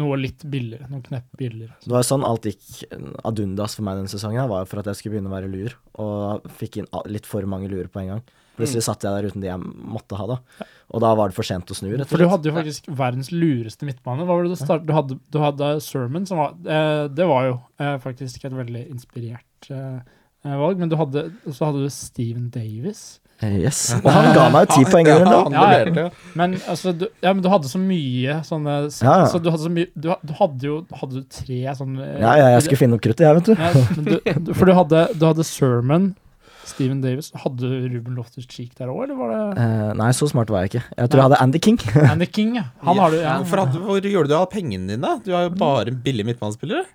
noe 0.02 0.18
litt 0.20 0.44
billigere. 0.48 0.88
Noe 0.90 1.04
knepp 1.04 1.28
billigere. 1.38 1.76
Det 1.84 1.92
var 1.92 2.02
jo 2.02 2.08
sånn 2.10 2.26
alt 2.26 2.48
gikk 2.50 2.84
ad 2.92 3.42
undas 3.44 3.76
for 3.78 3.86
meg 3.86 4.00
denne 4.00 4.12
sesongen. 4.12 4.48
var 4.50 4.64
jo 4.64 4.70
for 4.72 4.82
at 4.82 4.90
jeg 4.90 5.00
skulle 5.00 5.16
begynne 5.16 5.32
å 5.32 5.36
være 5.36 5.50
lur, 5.52 5.76
og 6.04 6.52
fikk 6.60 6.82
inn 6.82 6.90
litt 7.10 7.28
for 7.28 7.46
mange 7.50 7.70
lurer 7.72 7.90
på 7.92 8.02
en 8.02 8.14
gang. 8.14 8.24
Plutselig 8.58 8.84
satt 8.84 9.04
jeg 9.06 9.14
der 9.16 9.30
uten 9.30 9.40
de 9.44 9.48
jeg 9.48 9.60
måtte 9.64 10.18
ha, 10.20 10.26
da. 10.34 10.66
Og 10.92 11.00
da 11.00 11.12
var 11.16 11.30
det 11.32 11.36
for 11.38 11.48
sent 11.48 11.70
å 11.72 11.76
snu, 11.76 11.88
rett 11.96 12.10
For 12.10 12.20
du 12.20 12.28
hadde 12.28 12.50
jo 12.50 12.56
faktisk 12.56 12.90
verdens 12.92 13.30
lureste 13.32 13.86
midtbane. 13.88 14.26
Hva 14.28 14.36
var 14.36 14.44
det 14.44 14.52
du 14.52 14.60
start, 14.60 14.84
Du 14.84 14.92
hadde, 14.92 15.16
du 15.32 15.38
hadde 15.40 15.70
Sermon, 15.84 16.26
som 16.28 16.42
var 16.42 16.52
eh, 16.68 17.06
Det 17.08 17.28
var 17.30 17.46
jo 17.48 17.54
eh, 17.80 17.96
faktisk 18.02 18.44
et 18.44 18.52
veldig 18.58 18.84
inspirert 18.92 19.70
eh, 19.72 19.98
eh, 20.44 20.56
valg. 20.60 20.76
Men 20.82 20.92
du 20.92 20.98
hadde, 21.00 21.30
så 21.48 21.70
hadde 21.70 21.86
du 21.86 21.92
Steven 21.94 22.50
Davis. 22.52 23.20
Eh, 23.40 23.56
Yes. 23.64 23.78
Og 24.04 24.10
han 24.12 24.28
ga 24.36 24.44
meg 24.54 24.68
jo 24.68 24.76
ti 24.76 24.84
poeng 24.86 25.08
Ja, 25.08 25.16
han 25.24 25.56
Ja, 25.56 25.62
ja. 25.88 26.04
Men 26.38 26.52
altså, 26.70 26.92
du, 26.94 27.08
ja, 27.24 27.32
men 27.32 27.40
du 27.42 27.48
hadde 27.50 27.66
så 27.72 27.80
mye 27.80 28.36
sånne 28.46 28.76
Ja, 29.02 29.14
ja. 29.24 29.30
Så 29.32 29.40
du 29.42 29.48
hadde 29.50 29.64
så 29.64 29.72
mye 29.72 29.88
Du, 29.96 30.12
du 30.22 30.34
hadde 30.38 30.68
jo 30.68 30.76
hadde 31.00 31.22
du 31.24 31.24
tre 31.26 31.58
sånne 31.80 32.06
Ja, 32.20 32.36
ja, 32.38 32.50
jeg 32.54 32.66
skulle 32.68 32.82
finne 32.84 33.00
opp 33.00 33.02
kruttet, 33.02 33.24
jeg, 33.26 33.40
vet 33.40 33.50
du. 33.50 33.56
Ja, 33.56 33.72
men 33.96 34.06
du, 34.06 34.14
du, 34.46 34.52
for 34.54 34.70
du 34.70 34.76
hadde, 34.78 35.02
du 35.18 35.26
hadde 35.26 35.46
Sermon, 35.48 36.12
Steven 36.68 37.00
Davis 37.02 37.32
Hadde 37.42 37.68
Ruben 37.92 38.16
Loftus 38.18 38.46
Cheek 38.50 38.72
der 38.78 38.90
òg, 38.92 39.04
eller 39.06 39.18
var 39.18 39.32
det 39.32 39.42
uh, 39.58 39.92
nei, 39.98 40.10
så 40.16 40.28
smart 40.30 40.50
var 40.52 40.64
jeg 40.64 40.72
ikke. 40.72 40.84
Jeg 40.96 41.12
tror 41.12 41.22
jeg 41.22 41.28
hadde 41.30 41.42
Andy 41.44 41.60
King. 41.62 41.78
Andy 42.12 42.28
King? 42.30 42.56
Ja. 42.60 42.66
Han 42.86 43.02
har 43.02 43.14
du 43.14 43.20
ja. 43.20 43.36
Hvorfor 43.42 43.64
hadde, 43.64 43.84
hvor 43.86 44.10
gjorde 44.14 44.32
du 44.32 44.36
av 44.38 44.48
pengene 44.52 44.94
dine? 44.94 45.14
Du 45.24 45.32
har 45.34 45.48
jo 45.48 45.54
bare 45.58 45.94
billige 45.94 46.28
midtbanespillere. 46.30 46.86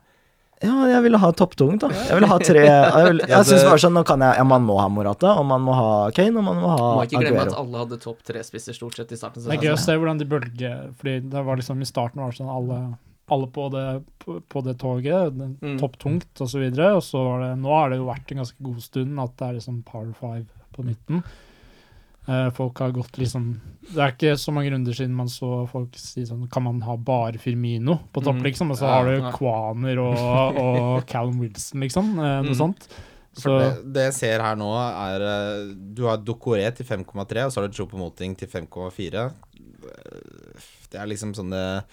Ja, 0.58 0.74
jeg 0.90 1.04
ville 1.06 1.20
ha 1.22 1.28
topptungt, 1.38 1.84
da. 1.84 1.90
Jeg 1.94 2.18
ville 2.18 2.30
ha 2.32 2.38
tre 2.42 2.62
Jeg, 2.66 3.02
vil, 3.06 3.20
Ja, 3.22 3.28
jeg 3.36 3.50
synes 3.52 3.66
bare 3.68 3.82
sånn, 3.84 3.94
nå 3.94 4.02
kan 4.10 4.24
jeg 4.26 4.40
ja, 4.40 4.46
Man 4.48 4.64
må 4.66 4.80
ha 4.82 4.88
Morata, 4.90 5.36
og 5.38 5.46
man 5.46 5.62
må 5.62 5.76
ha 5.78 5.90
Kane, 6.18 6.34
og 6.42 6.48
man 6.48 6.62
må 6.64 6.72
ha 6.72 6.78
Aguero. 6.78 6.96
Må 6.98 7.04
ikke 7.06 7.22
glemme 7.22 7.44
at 7.44 7.58
alle 7.60 7.84
hadde 7.84 8.00
topp 8.02 8.24
tre 8.26 8.42
spisser 8.46 8.78
stort 8.78 8.98
sett 8.98 9.14
i 9.14 9.20
starten. 9.20 9.46
Det 9.46 9.54
er 9.54 9.68
gøy 9.68 9.76
å 9.76 9.82
se 9.84 9.94
hvordan 9.94 10.22
de 10.22 10.30
bølger 10.30 10.88
Fordi 10.98 11.20
det 11.30 11.44
var 11.46 11.62
liksom 11.62 11.84
i 11.84 11.90
starten 11.90 12.24
var 12.24 12.34
det 12.34 12.40
sånn 12.40 12.50
alle, 12.50 12.80
alle 13.30 13.48
på, 13.52 13.70
det, 13.74 13.86
på, 14.50 14.62
det 14.64 14.78
toget, 14.80 15.34
det, 15.38 15.48
Mm. 15.62 15.78
topptungt 15.82 16.42
og 16.42 16.48
så. 16.50 16.62
Og 16.96 17.04
så 17.04 17.24
var 17.26 17.42
det 17.44 17.58
Nå 17.60 17.70
har 17.74 17.90
det 17.90 17.98
jo 18.00 18.06
vært 18.08 18.32
en 18.32 18.38
ganske 18.44 18.64
god 18.64 18.82
stund 18.82 19.20
at 19.20 19.36
det 19.38 19.48
er 19.48 19.54
liksom 19.60 19.84
power 19.84 20.14
five 20.14 20.46
på 20.74 20.84
midten. 20.86 21.24
Uh, 22.28 22.50
folk 22.52 22.78
har 22.84 22.92
gått 22.92 23.16
liksom 23.18 23.54
Det 23.88 23.98
er 24.04 24.12
ikke 24.12 24.34
så 24.36 24.52
mange 24.52 24.70
runder 24.74 24.92
siden 24.92 25.14
man 25.16 25.28
så 25.32 25.66
folk 25.72 25.94
si 25.96 26.26
sånn 26.28 26.50
Kan 26.52 26.64
man 26.66 26.82
ha 26.84 26.98
bare 26.98 27.40
Firmino 27.40 28.02
på 28.12 28.20
topp, 28.22 28.36
Mm. 28.36 28.44
liksom? 28.44 28.72
Og 28.72 28.78
så 28.78 28.84
Ja, 28.84 28.96
har 28.98 29.06
du 29.06 29.22
ja. 29.22 29.32
Kwaner 29.32 29.98
og, 30.04 30.58
og 30.66 31.06
Callum 31.08 31.40
Wilson, 31.40 31.80
liksom. 31.80 32.18
Uh, 32.20 32.42
noe 32.44 32.52
Mm. 32.52 32.56
sånt. 32.56 32.88
Det, 33.38 33.94
det 33.94 34.04
jeg 34.08 34.14
ser 34.14 34.42
her 34.42 34.56
nå, 34.58 34.68
er 34.76 35.22
eh, 35.22 35.74
Du 35.94 36.04
har 36.08 36.18
Dokoré 36.18 36.74
til 36.76 36.86
5,3, 36.88 37.46
og 37.46 37.52
så 37.54 37.62
har 37.62 37.68
du 37.68 37.74
Chopo 37.78 37.96
Moting 37.96 38.36
til 38.36 38.48
5,4. 38.50 39.32
Det 40.90 41.00
er 41.00 41.06
liksom 41.08 41.36
sånne 41.38 41.84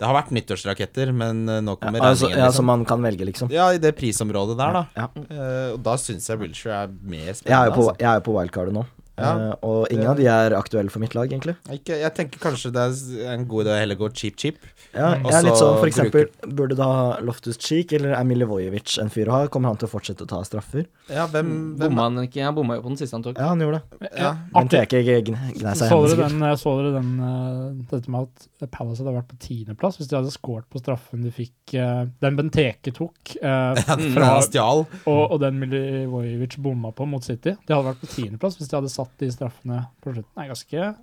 Det 0.00 0.08
har 0.08 0.16
vært 0.16 0.30
nyttårsraketter, 0.32 1.10
men 1.12 1.42
nå 1.44 1.58
nå 1.60 1.74
Ja, 1.74 1.80
kommer 1.82 2.00
altså, 2.06 2.24
regningen. 2.30 2.38
ja, 2.40 2.46
liksom. 2.48 2.56
som 2.56 2.66
man 2.72 2.84
kan 2.88 3.02
velge, 3.04 3.26
liksom. 3.28 3.50
Ja, 3.52 3.66
i 3.76 3.78
det 3.82 3.92
prisområdet 3.98 4.56
der, 4.56 4.78
da. 4.78 4.86
Ja. 4.96 5.08
Uh, 5.28 5.74
og 5.74 5.82
da 5.84 5.96
syns 6.00 6.28
jeg 6.30 6.40
Wilshere 6.40 6.86
er 6.86 6.94
mer 7.04 7.18
Jeg 7.20 7.28
er 7.28 7.34
spennende. 7.42 7.66
jo 7.68 7.76
på, 7.76 7.84
altså. 7.90 8.08
er 8.14 8.24
på 8.24 8.36
wildcardet 8.38 8.76
nå. 8.78 8.86
Ja. 9.20 9.32
Uh, 9.36 9.54
og 9.68 9.92
ingen 9.92 10.08
av 10.08 10.16
de 10.16 10.24
er 10.32 10.56
aktuelle 10.56 10.88
for 10.88 11.04
mitt 11.04 11.12
lag, 11.18 11.28
egentlig. 11.28 11.52
Ikke, 11.68 11.98
jeg 12.00 12.14
tenker 12.16 12.40
kanskje 12.40 12.72
det 12.72 12.86
er 12.86 13.34
en 13.34 13.44
god 13.50 13.66
idé 13.66 13.74
å 13.76 13.80
heller 13.82 14.00
gå 14.00 14.08
cheap-cheap. 14.16 14.56
Ja, 14.92 15.14
Mm. 15.14 15.22
jeg 15.30 15.34
er 15.38 15.42
litt 15.46 15.54
sånn, 15.60 15.76
for 15.78 15.86
eksempel, 15.86 16.24
bruker- 16.26 16.54
burde 16.56 16.76
da 16.76 17.18
Loftus 17.22 17.56
Cheek 17.62 17.92
eller 17.92 18.10
er 18.18 18.24
Milivojevic 18.26 18.98
en 18.98 19.08
fyr 19.08 19.28
å 19.28 19.30
ha? 19.36 19.46
Kommer 19.46 19.68
han 19.70 19.76
til 19.78 19.86
å 19.86 19.90
fortsette 19.92 20.24
å 20.24 20.28
ta 20.28 20.40
straffer? 20.42 20.86
Ja, 21.08 21.28
hvem, 21.30 21.76
hvem 21.78 21.90
Bomma 21.94 22.02
han 22.08 22.16
ikke? 22.26 22.42
Han 22.42 22.54
bomma 22.56 22.74
jo 22.74 22.82
på 22.82 22.88
den 22.90 22.96
siste 22.98 23.14
han 23.14 23.22
tok. 23.22 23.38
Ja, 23.38 23.48
han 23.52 23.60
gjorde 23.62 23.82
det. 24.00 24.10
Ja. 24.18 24.32
Men 24.52 24.68
Teke 24.68 25.02
gne 25.04 25.22
gnei 25.22 25.74
seg 25.78 25.88
Så 25.92 26.00
dere 26.08 26.28
den, 26.28 26.40
så 26.58 26.74
dere 26.80 26.92
den 26.96 27.12
uh, 27.22 27.84
dette 27.92 28.08
med 28.10 28.26
at 28.26 28.70
Palace 28.72 28.98
hadde 29.04 29.14
vært 29.14 29.28
på 29.30 29.38
tiendeplass 29.46 29.96
hvis 30.00 30.08
de 30.10 30.16
hadde 30.18 30.34
scoret 30.34 30.66
på 30.68 30.82
straffen 30.82 31.22
de 31.22 31.30
fikk 31.30 31.76
uh, 31.78 32.06
Den 32.20 32.36
Benteke 32.36 32.92
tok, 32.92 33.36
uh, 33.44 33.74
fra 33.78 33.96
fra, 33.96 34.32
stjal? 34.42 34.86
og, 35.06 35.22
og 35.30 35.38
den 35.40 35.60
Milivojevic 35.62 36.56
bomma 36.58 36.90
på 36.92 37.06
mot 37.06 37.22
City. 37.22 37.54
De 37.66 37.74
hadde 37.74 37.86
vært 37.92 38.02
på 38.02 38.10
tiendeplass 38.16 38.58
hvis 38.58 38.68
de 38.68 38.76
hadde 38.80 38.90
satt 38.90 39.14
de 39.22 39.30
straffene 39.30 39.84
på 40.02 40.14
slutten. 40.14 40.34
Det 40.34 40.44
er 40.44 40.50
ganske, 40.50 40.96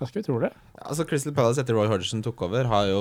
ganske 0.00 0.20
utrolig. 0.22 0.50
Altså 0.82 1.06
Crystal 1.08 1.34
Palace 1.36 1.62
etter 1.62 1.76
Roy 1.76 1.88
Hodgson 1.90 2.22
tok 2.24 2.42
over, 2.48 2.68
har 2.70 2.90
jo 2.90 3.00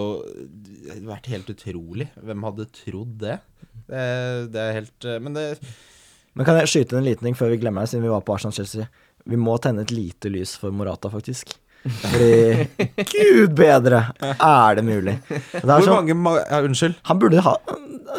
vært 1.08 1.28
helt 1.34 1.50
utrolig. 1.52 2.08
Hvem 2.24 2.46
hadde 2.48 2.68
trodd 2.84 3.18
det? 3.24 3.40
Det, 3.90 4.06
det 4.54 4.62
er 4.64 4.72
helt 4.80 5.06
eh, 5.06 5.20
Men 5.22 5.36
det 5.36 5.44
Men 6.34 6.48
kan 6.48 6.58
jeg 6.58 6.72
skyte 6.72 6.98
en 6.98 7.06
liten 7.06 7.28
ting 7.28 7.36
før 7.38 7.52
vi 7.54 7.60
glemmer 7.62 7.84
det, 7.86 7.92
siden 7.92 8.06
vi 8.08 8.14
var 8.14 8.24
på 8.26 8.34
Arsenal-Chelsea? 8.38 8.88
Vi 9.26 9.38
må 9.42 9.58
tenne 9.62 9.84
et 9.86 9.92
lite 9.94 10.30
lys 10.32 10.56
for 10.62 10.74
Morata, 10.74 11.10
faktisk. 11.14 11.54
Fordi 11.86 12.66
Gud 13.12 13.54
bedre! 13.58 14.00
Er 14.34 14.80
det 14.80 14.86
mulig? 14.88 15.20
Det 15.30 15.62
er 15.62 15.68
Hvor 15.70 15.86
sånn, 15.86 16.00
mange 16.00 16.16
ma 16.18 16.32
Ja, 16.42 16.64
unnskyld. 16.66 16.96
han 17.06 17.20
burde 17.22 17.44
ha 17.46 17.54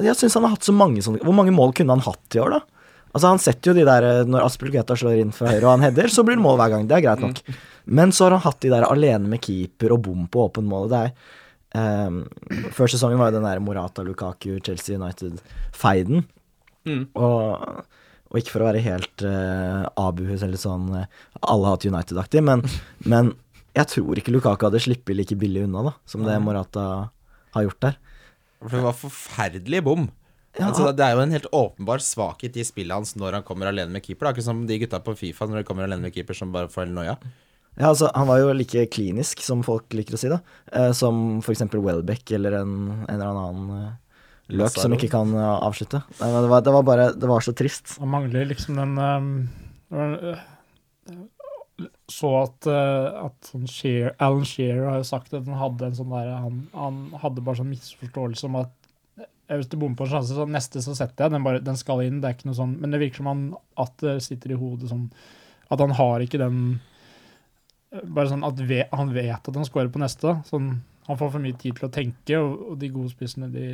Jeg 0.07 0.15
syns 0.21 0.37
han 0.39 0.47
har 0.47 0.53
hatt 0.55 0.69
så 0.69 0.75
mange 0.77 1.03
sånne 1.03 1.19
Hvor 1.27 1.35
mange 1.35 1.51
mål 1.55 1.73
kunne 1.75 1.97
han 1.97 2.05
hatt 2.07 2.37
i 2.39 2.43
år, 2.45 2.55
da? 2.61 2.76
Altså 3.17 3.33
Han 3.33 3.41
setter 3.41 3.73
jo 3.73 3.79
de 3.79 3.87
der 3.89 4.07
når 4.27 4.31
Når 4.35 4.47
Aspelgeta 4.51 4.97
slår 4.99 5.23
inn 5.23 5.33
fra 5.35 5.49
høyre 5.55 5.65
og 5.65 5.73
han 5.73 5.87
header, 5.87 6.13
så 6.13 6.25
blir 6.27 6.37
det 6.37 6.45
mål 6.45 6.61
hver 6.61 6.75
gang. 6.75 6.87
Det 6.89 6.99
er 6.99 7.07
greit 7.09 7.25
nok. 7.25 7.41
Men 7.99 8.13
så 8.13 8.27
har 8.27 8.37
han 8.37 8.45
hatt 8.45 8.61
de 8.61 8.73
der 8.73 8.87
alene 8.87 9.31
med 9.33 9.43
keeper 9.45 9.95
og 9.97 10.03
bom 10.05 10.27
på 10.29 10.47
åpent 10.49 10.69
mål. 10.69 10.91
Det 10.93 11.03
er 11.03 12.07
um, 12.09 12.23
Før 12.77 12.93
sesongen 12.93 13.21
var 13.21 13.31
jo 13.31 13.39
den 13.39 13.49
der 13.49 13.63
Morata, 13.65 14.05
Lukaku, 14.05 14.59
Chelsea 14.61 14.99
United-feiden. 14.99 16.27
Mm. 16.87 17.07
Og, 17.19 17.83
og 18.31 18.41
ikke 18.41 18.53
for 18.53 18.65
å 18.65 18.69
være 18.69 18.85
helt 18.85 19.25
uh, 19.27 19.87
abuhus 20.03 20.45
eller 20.47 20.61
sånn 20.61 20.93
eh, 20.95 21.09
alle 21.41 21.67
har 21.67 21.75
hatt 21.79 21.87
United-aktig, 21.89 22.43
men, 22.47 22.63
men 23.11 23.33
jeg 23.77 23.91
tror 23.91 24.21
ikke 24.21 24.35
Lukaku 24.35 24.69
hadde 24.69 24.83
sluppet 24.83 25.19
like 25.19 25.39
billig 25.39 25.65
unna 25.67 25.83
da, 25.89 25.95
som 26.09 26.23
det 26.27 26.37
Morata 26.43 26.85
har 27.57 27.67
gjort 27.67 27.83
der. 27.89 27.99
For 28.63 28.73
det 28.73 28.85
var 28.87 28.97
forferdelig 28.97 29.83
bom. 29.87 30.07
Ja, 30.57 30.71
altså, 30.71 30.89
det 30.97 31.05
er 31.05 31.17
jo 31.17 31.25
en 31.25 31.35
helt 31.35 31.49
åpenbar 31.53 32.01
svakhet 32.01 32.57
i 32.57 32.65
spillet 32.65 32.97
hans 32.97 33.13
når 33.19 33.41
han 33.41 33.45
kommer 33.45 33.69
alene 33.69 33.93
med 33.93 34.05
keeper. 34.05 34.25
Det 34.25 34.31
er 34.31 34.39
ikke 34.39 34.47
som 34.47 34.63
de 34.69 34.79
gutta 34.81 35.03
på 35.05 35.17
Fifa 35.19 35.49
når 35.49 35.61
de 35.61 35.69
kommer 35.69 35.85
alene 35.85 36.09
med 36.09 36.17
keeper 36.17 36.39
som 36.39 36.55
bare 36.55 36.71
får 36.73 36.87
helt 36.87 36.97
noia. 36.97 37.19
Ja, 37.77 37.91
altså, 37.91 38.09
han 38.15 38.29
var 38.31 38.41
jo 38.41 38.55
like 38.57 38.87
klinisk, 38.89 39.43
som 39.45 39.61
folk 39.67 39.93
liker 39.93 40.17
å 40.17 40.21
si, 40.21 40.31
da. 40.33 40.41
Eh, 40.73 40.93
som 40.97 41.43
for 41.45 41.53
eksempel 41.53 41.83
Welbeck 41.85 42.33
eller 42.39 42.57
en, 42.63 42.75
en 43.05 43.13
eller 43.19 43.41
annen 43.43 43.75
eh, 43.77 43.95
løk 44.57 44.79
som 44.79 44.95
ikke 44.97 45.11
kan 45.13 45.35
uh, 45.37 45.59
avslutte. 45.67 46.01
Nei, 46.21 46.31
men 46.31 46.47
det, 46.47 46.51
var, 46.53 46.65
det 46.65 46.75
var 46.77 46.87
bare 46.87 47.07
Det 47.19 47.29
var 47.29 47.45
så 47.45 47.53
trist. 47.57 47.97
Han 48.01 48.13
mangler 48.15 48.47
liksom 48.49 48.79
den 48.79 48.93
øh, 49.93 50.39
Så 52.09 52.31
at, 52.39 52.69
uh, 52.71 53.27
at 53.27 53.51
sånn 53.51 53.67
Shear, 53.69 54.15
Alan 54.23 54.47
Shearer 54.47 54.87
har 54.87 55.03
jo 55.03 55.09
sagt 55.11 55.35
at 55.35 55.45
han 55.45 55.59
hadde 55.61 55.91
en 55.91 55.99
sånn 55.99 56.15
der 56.15 56.31
Han, 56.47 56.63
han 56.73 57.03
hadde 57.25 57.45
bare 57.45 57.61
sånn 57.61 57.73
misforståelse 57.75 58.47
om 58.49 58.61
at 58.63 58.86
hvis 59.49 59.69
du 59.71 59.77
bommer 59.79 59.99
på 59.99 60.07
en 60.07 60.13
sjanse, 60.17 60.35
så 60.35 60.47
neste 60.51 60.83
så 60.83 60.95
setter 60.99 61.27
jeg. 61.27 61.35
Den, 61.37 61.45
bare, 61.47 61.63
den 61.63 61.79
skal 61.79 62.03
inn. 62.03 62.19
Det 62.23 62.29
er 62.29 62.37
ikke 62.37 62.49
noe 62.51 62.59
sånn 62.59 62.77
Men 62.83 62.95
det 62.95 63.03
virker 63.03 63.23
som 63.23 63.31
han, 63.31 63.45
at 63.79 63.95
det 64.03 64.17
sitter 64.27 64.55
i 64.55 64.59
hodet 64.59 64.91
sånn 64.91 65.07
At 65.71 65.83
han 65.83 65.95
har 65.99 66.25
ikke 66.25 66.41
den 66.43 66.59
eh, 67.93 68.03
Bare 68.03 68.33
sånn 68.33 68.47
at 68.47 68.63
ve, 68.67 68.83
han 68.91 69.15
vet 69.15 69.39
at 69.39 69.61
han 69.61 69.69
scorer 69.69 69.93
på 69.93 70.03
neste. 70.03 70.35
Sånn, 70.51 70.73
han 71.07 71.21
får 71.21 71.37
for 71.37 71.45
mye 71.45 71.59
tid 71.61 71.79
til 71.79 71.87
å 71.87 71.95
tenke, 71.95 72.41
og, 72.43 72.73
og 72.73 72.81
de 72.83 72.91
gode 72.91 73.13
spissene, 73.15 73.53
de 73.55 73.69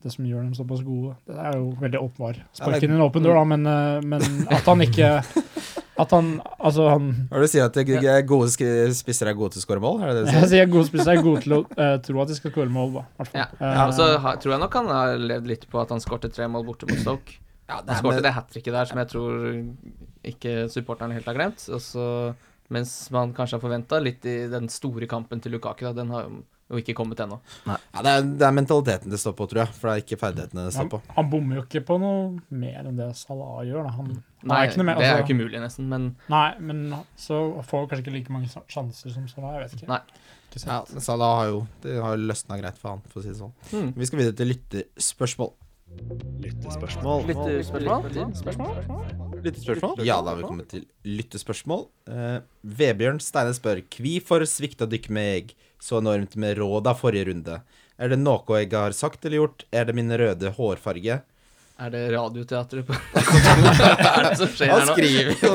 det 0.00 0.12
som 0.14 0.24
gjør 0.24 0.46
dem 0.46 0.54
såpass 0.56 0.80
gode. 0.80 1.12
Det 1.28 1.36
er 1.36 1.58
jo 1.58 1.74
veldig 1.80 2.00
åpenbar. 2.00 2.38
Sparken 2.56 2.92
i 2.92 2.96
en 2.96 3.02
åpen 3.04 3.24
dør, 3.24 3.36
da, 3.36 3.42
men, 3.50 3.66
eh, 3.68 4.06
men 4.08 4.46
at 4.48 4.68
han 4.68 4.84
ikke 4.84 5.10
At 6.00 6.10
han 6.16 6.28
Altså, 6.58 6.86
han 6.88 7.08
Hva 7.30 7.36
er 7.36 7.42
det 7.44 7.48
du 7.48 7.52
sier 7.52 7.64
at 7.68 7.74
det- 7.76 7.86
det- 8.00 8.26
gode 8.26 8.48
sk- 8.52 8.94
spisser 8.96 9.28
er 9.28 9.34
gode 9.38 9.52
til 9.52 9.60
å 9.60 9.66
skåre 9.66 9.82
mål? 9.84 10.02
Er 10.02 10.06
det 10.10 10.16
det 10.16 10.24
du 10.24 10.30
Jeg 10.32 10.48
sier? 10.48 10.48
sier 10.54 10.70
gode 10.72 10.88
spisser 10.88 11.12
er 11.18 11.22
gode 11.22 11.42
til 11.44 11.52
å 11.58 11.60
uh, 11.76 11.96
tro 12.04 12.20
at 12.22 12.28
de 12.28 12.34
skal 12.38 12.50
skåre 12.54 12.70
mål, 12.72 12.92
da. 12.94 13.04
Ja. 13.34 13.46
Ja. 13.60 13.72
Eh, 13.72 13.86
Og 13.88 13.94
så 13.98 14.08
har, 14.24 14.36
tror 14.42 14.52
jeg 14.56 14.60
nok 14.64 14.74
han 14.80 14.86
har 14.88 15.16
levd 15.18 15.46
litt 15.46 15.66
på 15.70 15.80
at 15.82 15.88
han 15.94 16.00
skårte 16.00 16.32
tre 16.32 16.48
mål 16.48 16.64
borte 16.66 16.88
mot 16.88 16.98
Stoke. 16.98 17.38
Ja, 17.68 17.82
Han 17.86 17.96
skårte 18.02 18.22
det 18.22 18.32
hat 18.34 18.48
tricket 18.50 18.72
der 18.74 18.84
som 18.90 18.98
jeg 18.98 19.08
tror 19.12 19.34
ikke 20.26 20.54
supporterne 20.72 21.14
helt 21.14 21.26
har 21.30 21.34
glemt. 21.38 21.62
Og 21.70 21.80
så, 21.80 22.34
mens 22.70 23.10
man 23.14 23.32
kanskje 23.32 23.58
har 23.58 23.62
forventa 23.62 24.00
litt 24.02 24.24
i 24.26 24.48
den 24.50 24.68
store 24.68 25.06
kampen 25.06 25.40
til 25.40 25.52
Lukaku, 25.52 25.84
da, 25.86 25.92
den 25.92 26.10
har 26.10 26.24
jo 26.26 26.42
ikke 26.78 26.94
kommet 26.94 27.20
ennå. 27.24 27.40
Ja, 27.66 27.76
det, 28.04 28.10
er, 28.12 28.26
det 28.38 28.46
er 28.46 28.54
mentaliteten 28.54 29.10
det 29.10 29.18
står 29.18 29.34
på, 29.38 29.48
tror 29.50 29.64
jeg. 29.64 29.74
For 29.74 29.90
det 29.90 29.94
er 29.94 30.04
ikke 30.04 30.18
ferdighetene 30.20 30.66
det 30.68 30.74
står 30.76 30.90
på. 30.92 31.00
han 31.16 31.30
bommer 31.32 31.58
jo 31.58 31.64
ikke 31.66 31.82
på 31.88 31.98
noe 31.98 32.20
mer 32.62 32.86
enn 32.86 33.00
det 33.00 33.08
Salah 33.18 33.64
gjør. 33.66 33.88
Da. 33.88 33.94
Han, 33.96 34.12
han 34.44 34.52
Nei, 34.52 34.60
er 34.68 34.84
mer, 34.84 34.94
altså, 34.94 35.00
det 35.00 35.08
er 35.08 35.10
jo 35.10 35.16
altså- 35.16 35.24
ikke 35.26 35.38
mulig, 35.40 35.62
nesten. 35.64 35.88
Men 35.90 36.10
Nei, 36.30 36.48
men 36.60 36.84
så 37.18 37.40
får 37.66 37.88
kanskje 37.90 38.04
ikke 38.06 38.16
like 38.18 38.36
mange 38.36 38.52
sjanser 38.70 39.16
som 39.16 39.26
Salah. 39.32 39.56
Jeg 39.58 39.66
vet 39.66 39.80
ikke. 39.80 39.90
Nei. 39.90 40.28
Ikke 40.50 40.66
Ja, 40.66 40.78
Salah 40.98 41.36
har 41.38 41.50
jo 41.52 41.66
Det 41.82 41.98
har 42.02 42.16
løsna 42.18 42.58
greit 42.58 42.78
for 42.78 42.96
han, 42.96 43.02
for 43.08 43.20
å 43.20 43.24
si 43.24 43.30
det 43.30 43.38
sånn. 43.38 43.52
Mm. 43.72 43.92
Vi 43.96 44.06
skal 44.06 44.22
videre 44.22 44.38
til 44.38 44.54
lyttespørsmål 44.54 45.52
lyttespørsmål. 46.40 47.26
Lyttespørsmål. 47.26 48.10
Lyttespørsmål? 48.14 49.29
Ja, 50.06 50.20
da 50.22 50.32
har 50.32 50.40
vi 50.40 50.46
kommet 50.48 50.70
til 50.72 50.84
lyttespørsmål. 51.06 51.86
Eh, 52.10 52.38
Vebjørn 52.80 53.20
Steine 53.24 53.54
spør 53.56 53.82
Hvorfor 53.96 54.46
svikta 54.48 54.88
dykk 54.90 55.10
meg 55.14 55.54
så 55.80 56.00
enormt 56.00 56.36
med 56.40 56.58
råda 56.60 56.94
forrige 56.98 57.30
runde? 57.30 57.60
Er 58.00 58.12
det 58.12 58.20
noe 58.20 58.62
jeg 58.62 58.72
har 58.72 58.96
sagt 58.96 59.24
eller 59.24 59.42
gjort? 59.42 59.66
Er 59.72 59.88
det 59.88 59.96
min 59.96 60.12
røde 60.12 60.52
hårfarge? 60.56 61.20
Er 61.80 61.92
det 61.94 62.00
Radioteatret 62.12 62.84
på 62.84 62.92
Hva 63.14 64.08
er 64.10 64.26
det 64.26 64.34
som 64.36 64.50
skjer 64.52 64.68
her 64.68 64.82
nå? 64.84 64.96
skriver 64.96 65.44
jo 65.46 65.52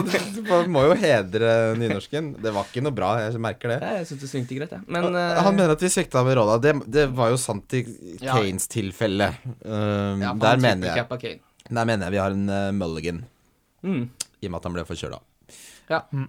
Du 0.65 0.71
må 0.73 0.81
jo 0.87 0.95
hedre 0.97 1.51
nynorsken. 1.77 2.31
Det 2.41 2.53
var 2.55 2.65
ikke 2.65 2.81
noe 2.85 2.95
bra, 2.97 3.11
jeg 3.27 3.41
merker 3.41 3.75
det. 3.75 3.77
Ja, 3.83 3.91
Jeg 3.99 4.07
syns 4.09 4.23
det 4.23 4.29
svingte 4.31 4.57
greit, 4.57 4.73
jeg. 4.73 4.87
Men 4.89 5.11
uh, 5.13 5.37
Han 5.45 5.53
mener 5.57 5.75
at 5.75 5.85
vi 5.85 5.91
svikta 5.93 6.23
med 6.25 6.37
råda. 6.39 6.57
Det, 6.63 6.73
det 6.97 7.05
var 7.13 7.29
jo 7.33 7.37
sant 7.41 7.77
i 7.77 7.83
Ja. 8.23 8.39
Tilfelle. 8.73 9.29
Um, 9.61 10.23
ja, 10.23 10.33
der, 10.41 10.61
mener 10.61 10.95
jeg, 10.97 11.05
Kane. 11.05 11.39
der 11.69 11.89
mener 11.91 12.07
jeg 12.07 12.15
vi 12.17 12.21
har 12.23 12.33
en 12.33 12.49
uh, 12.49 12.71
mulligan, 12.73 13.21
Mm. 13.85 14.09
i 14.41 14.49
og 14.49 14.51
med 14.51 14.59
at 14.59 14.69
han 14.69 14.73
ble 14.79 14.85
forkjøla. 14.89 15.21
Ja. 15.89 15.99
Um, 16.11 16.25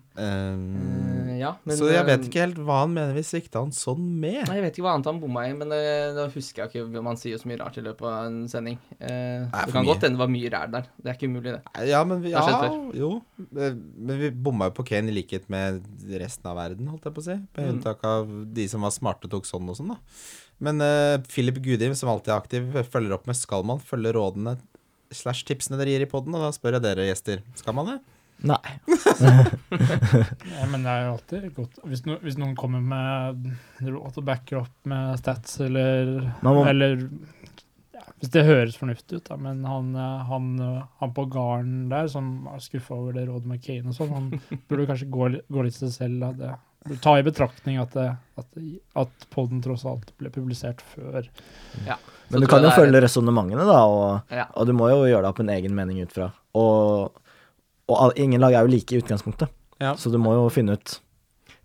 Eh, 1.36 1.40
ja, 1.40 1.50
men 1.68 1.76
så 1.76 1.88
jeg 1.90 2.04
vet 2.08 2.20
eh, 2.22 2.26
ikke 2.30 2.40
helt 2.42 2.58
hva 2.64 2.78
han 2.82 2.92
mener 2.94 3.12
vi 3.16 3.22
svikta 3.26 3.60
han 3.60 3.72
sånn 3.74 4.00
med. 4.20 4.42
Nei, 4.48 4.54
Jeg 4.56 4.64
vet 4.64 4.76
ikke 4.78 4.84
hva 4.86 4.92
annet 4.96 5.08
han 5.10 5.18
bomma 5.20 5.42
i, 5.48 5.52
men 5.56 5.68
det, 5.72 5.80
da 6.16 6.24
husker 6.32 6.62
jeg 6.64 6.70
ikke 6.86 7.02
Man 7.04 7.18
sier 7.20 7.34
jo 7.34 7.40
så 7.42 7.48
mye 7.50 7.58
rart 7.60 7.76
i 7.80 7.84
løpet 7.84 8.06
av 8.08 8.28
en 8.28 8.38
sending. 8.48 8.78
Uh, 9.00 9.44
Nei, 9.48 9.64
det 9.66 9.72
kan 9.74 9.82
mye. 9.84 9.88
godt 9.90 10.06
hende 10.06 10.16
det 10.16 10.22
var 10.22 10.32
mye 10.32 10.52
ræl 10.54 10.70
der. 10.76 10.88
Det 11.00 11.10
er 11.12 11.18
ikke 11.18 11.30
umulig, 11.32 11.54
det. 11.56 11.88
Ja, 11.90 12.00
men 12.08 12.22
vi, 12.24 12.32
Det 12.32 12.44
ja, 12.52 12.70
jo. 13.00 13.10
Eh, 13.42 13.76
Men 13.76 14.20
vi 14.22 14.30
bomma 14.48 14.70
jo 14.70 14.76
på 14.78 14.86
Kane 14.92 15.12
i 15.12 15.16
likhet 15.16 15.48
med 15.52 15.82
resten 16.24 16.50
av 16.52 16.56
verden, 16.60 16.88
holdt 16.92 17.04
jeg 17.08 17.16
på 17.18 17.24
å 17.24 17.28
si. 17.28 17.36
Med 17.36 17.64
Mm. 17.66 17.72
unntak 17.74 18.04
av 18.04 18.32
de 18.56 18.68
som 18.68 18.80
var 18.86 18.90
smarte 18.96 19.28
tok 19.32 19.44
sånn 19.48 19.68
og 19.68 19.76
sånn, 19.76 19.92
da. 19.92 19.98
Men 20.60 20.80
uh, 20.80 21.18
Philip 21.28 21.58
Gudim, 21.60 21.92
som 21.94 22.08
alltid 22.08 22.32
er 22.32 22.40
aktiv, 22.40 22.70
følger 22.92 23.12
opp 23.18 23.26
med 23.28 23.36
Skal 23.36 23.64
man 23.64 23.78
følge 23.78 24.12
rådene 24.16 24.56
slash 25.14 25.44
tipsene 25.48 25.78
dere 25.80 25.94
gir 25.94 26.04
i 26.06 26.10
poden? 26.10 26.34
Og 26.36 26.42
da 26.46 26.52
spør 26.56 26.78
jeg 26.78 26.84
dere 26.86 27.06
gjester. 27.10 27.42
Skal 27.60 27.76
man 27.78 27.92
det? 27.92 27.98
Nei. 28.46 28.60
Ja, 30.56 30.66
men 30.70 30.82
det 30.84 30.90
er 30.92 31.06
jo 31.06 31.12
alltid 31.14 31.44
godt 31.56 31.78
Hvis, 31.88 32.02
no, 32.04 32.18
hvis 32.20 32.36
noen 32.40 32.52
kommer 32.58 32.82
med 32.84 33.46
råd 33.86 34.18
og 34.20 34.26
backer 34.28 34.58
opp 34.60 34.88
med 34.88 35.16
stats, 35.22 35.56
eller, 35.64 36.10
må- 36.44 36.66
eller 36.68 37.00
ja, 37.96 38.04
Hvis 38.20 38.32
det 38.34 38.44
høres 38.48 38.76
fornuftig 38.80 39.20
ut, 39.22 39.26
da, 39.30 39.38
men 39.40 39.64
han, 39.68 39.88
eh, 39.96 40.22
han, 40.30 40.50
eh, 40.62 40.82
han 41.00 41.14
på 41.16 41.24
garden 41.32 41.88
der, 41.92 42.08
som 42.12 42.46
er 42.52 42.60
skuffa 42.64 42.94
over 42.96 43.16
det 43.16 43.26
rådet 43.30 43.48
med 43.50 43.62
Kane 43.64 43.92
og 43.92 43.96
sånn, 43.98 44.12
han 44.14 44.60
burde 44.68 44.88
kanskje 44.92 45.08
gå, 45.16 45.30
gå 45.52 45.64
litt 45.66 45.76
til 45.80 45.88
seg 45.90 45.96
selv. 45.96 46.20
Da. 46.40 46.52
Det, 46.86 47.00
ta 47.02 47.16
i 47.18 47.24
betraktning 47.26 47.80
at, 47.82 47.96
det, 47.96 48.10
at, 48.40 48.60
at 49.02 49.26
podden 49.34 49.64
tross 49.64 49.84
alt 49.88 50.12
ble 50.20 50.30
publisert 50.34 50.84
før. 50.94 51.26
Ja. 51.88 51.96
Men 52.30 52.40
Så 52.40 52.42
du 52.42 52.46
kan 52.50 52.62
jo 52.64 52.70
følge 52.74 53.00
resonnementene, 53.04 53.66
da, 53.68 53.80
og, 53.86 54.20
Ja. 54.34 54.46
og 54.56 54.66
du 54.66 54.72
må 54.72 54.88
jo 54.90 55.04
gjøre 55.06 55.22
deg 55.22 55.30
opp 55.30 55.40
en 55.40 55.48
egen 55.54 55.74
mening 55.74 56.00
ut 56.02 56.12
fra. 56.12 56.32
Og, 56.58 57.12
og 57.88 57.96
all, 58.02 58.12
ingen 58.16 58.40
lag 58.40 58.52
er 58.52 58.66
jo 58.66 58.72
like 58.72 58.92
i 58.96 58.98
utgangspunktet, 59.00 59.48
Ja. 59.80 59.94
så 59.94 60.10
du 60.10 60.18
må 60.18 60.32
jo 60.34 60.48
finne 60.50 60.72
ut 60.74 61.00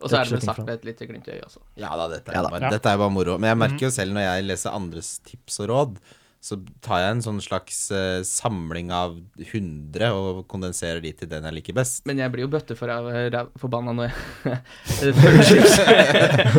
Og 0.02 0.10
så 0.10 0.18
er 0.20 0.24
det 0.26 0.32
vel 0.34 0.42
sagt 0.42 0.60
med 0.66 0.70
et 0.74 0.84
lite 0.86 1.06
glimt 1.08 1.28
i 1.28 1.32
øyet 1.32 1.46
også. 1.46 1.60
Ja 1.78 1.90
da, 1.96 2.08
dette 2.10 2.30
er, 2.30 2.34
Ja 2.34 2.42
da. 2.44 2.50
Bare, 2.50 2.62
Ja. 2.62 2.70
dette 2.70 2.86
er 2.90 2.98
bare 2.98 3.10
moro. 3.12 3.38
Men 3.38 3.50
jeg 3.50 3.58
merker 3.58 3.86
jo 3.86 3.90
selv 3.92 4.14
når 4.14 4.22
jeg 4.22 4.44
leser 4.46 4.72
andres 4.74 5.20
tips 5.26 5.60
og 5.62 5.70
råd, 5.70 5.98
så 6.42 6.56
tar 6.82 7.04
jeg 7.04 7.12
en 7.14 7.20
sånn 7.22 7.38
slags 7.44 7.92
uh, 7.94 8.24
samling 8.26 8.88
av 8.90 9.20
100 9.38 10.08
og 10.18 10.40
kondenserer 10.50 10.98
de 11.04 11.12
til 11.14 11.30
den 11.30 11.46
jeg 11.46 11.54
liker 11.60 11.76
best. 11.78 12.02
Men 12.10 12.18
jeg 12.18 12.32
blir 12.34 12.48
jo 12.48 12.54
bøtte 12.56 12.74
for 12.80 12.90
ræv- 12.90 13.52
forbanna 13.62 13.94
når 13.94 14.10
jeg. 14.50 14.58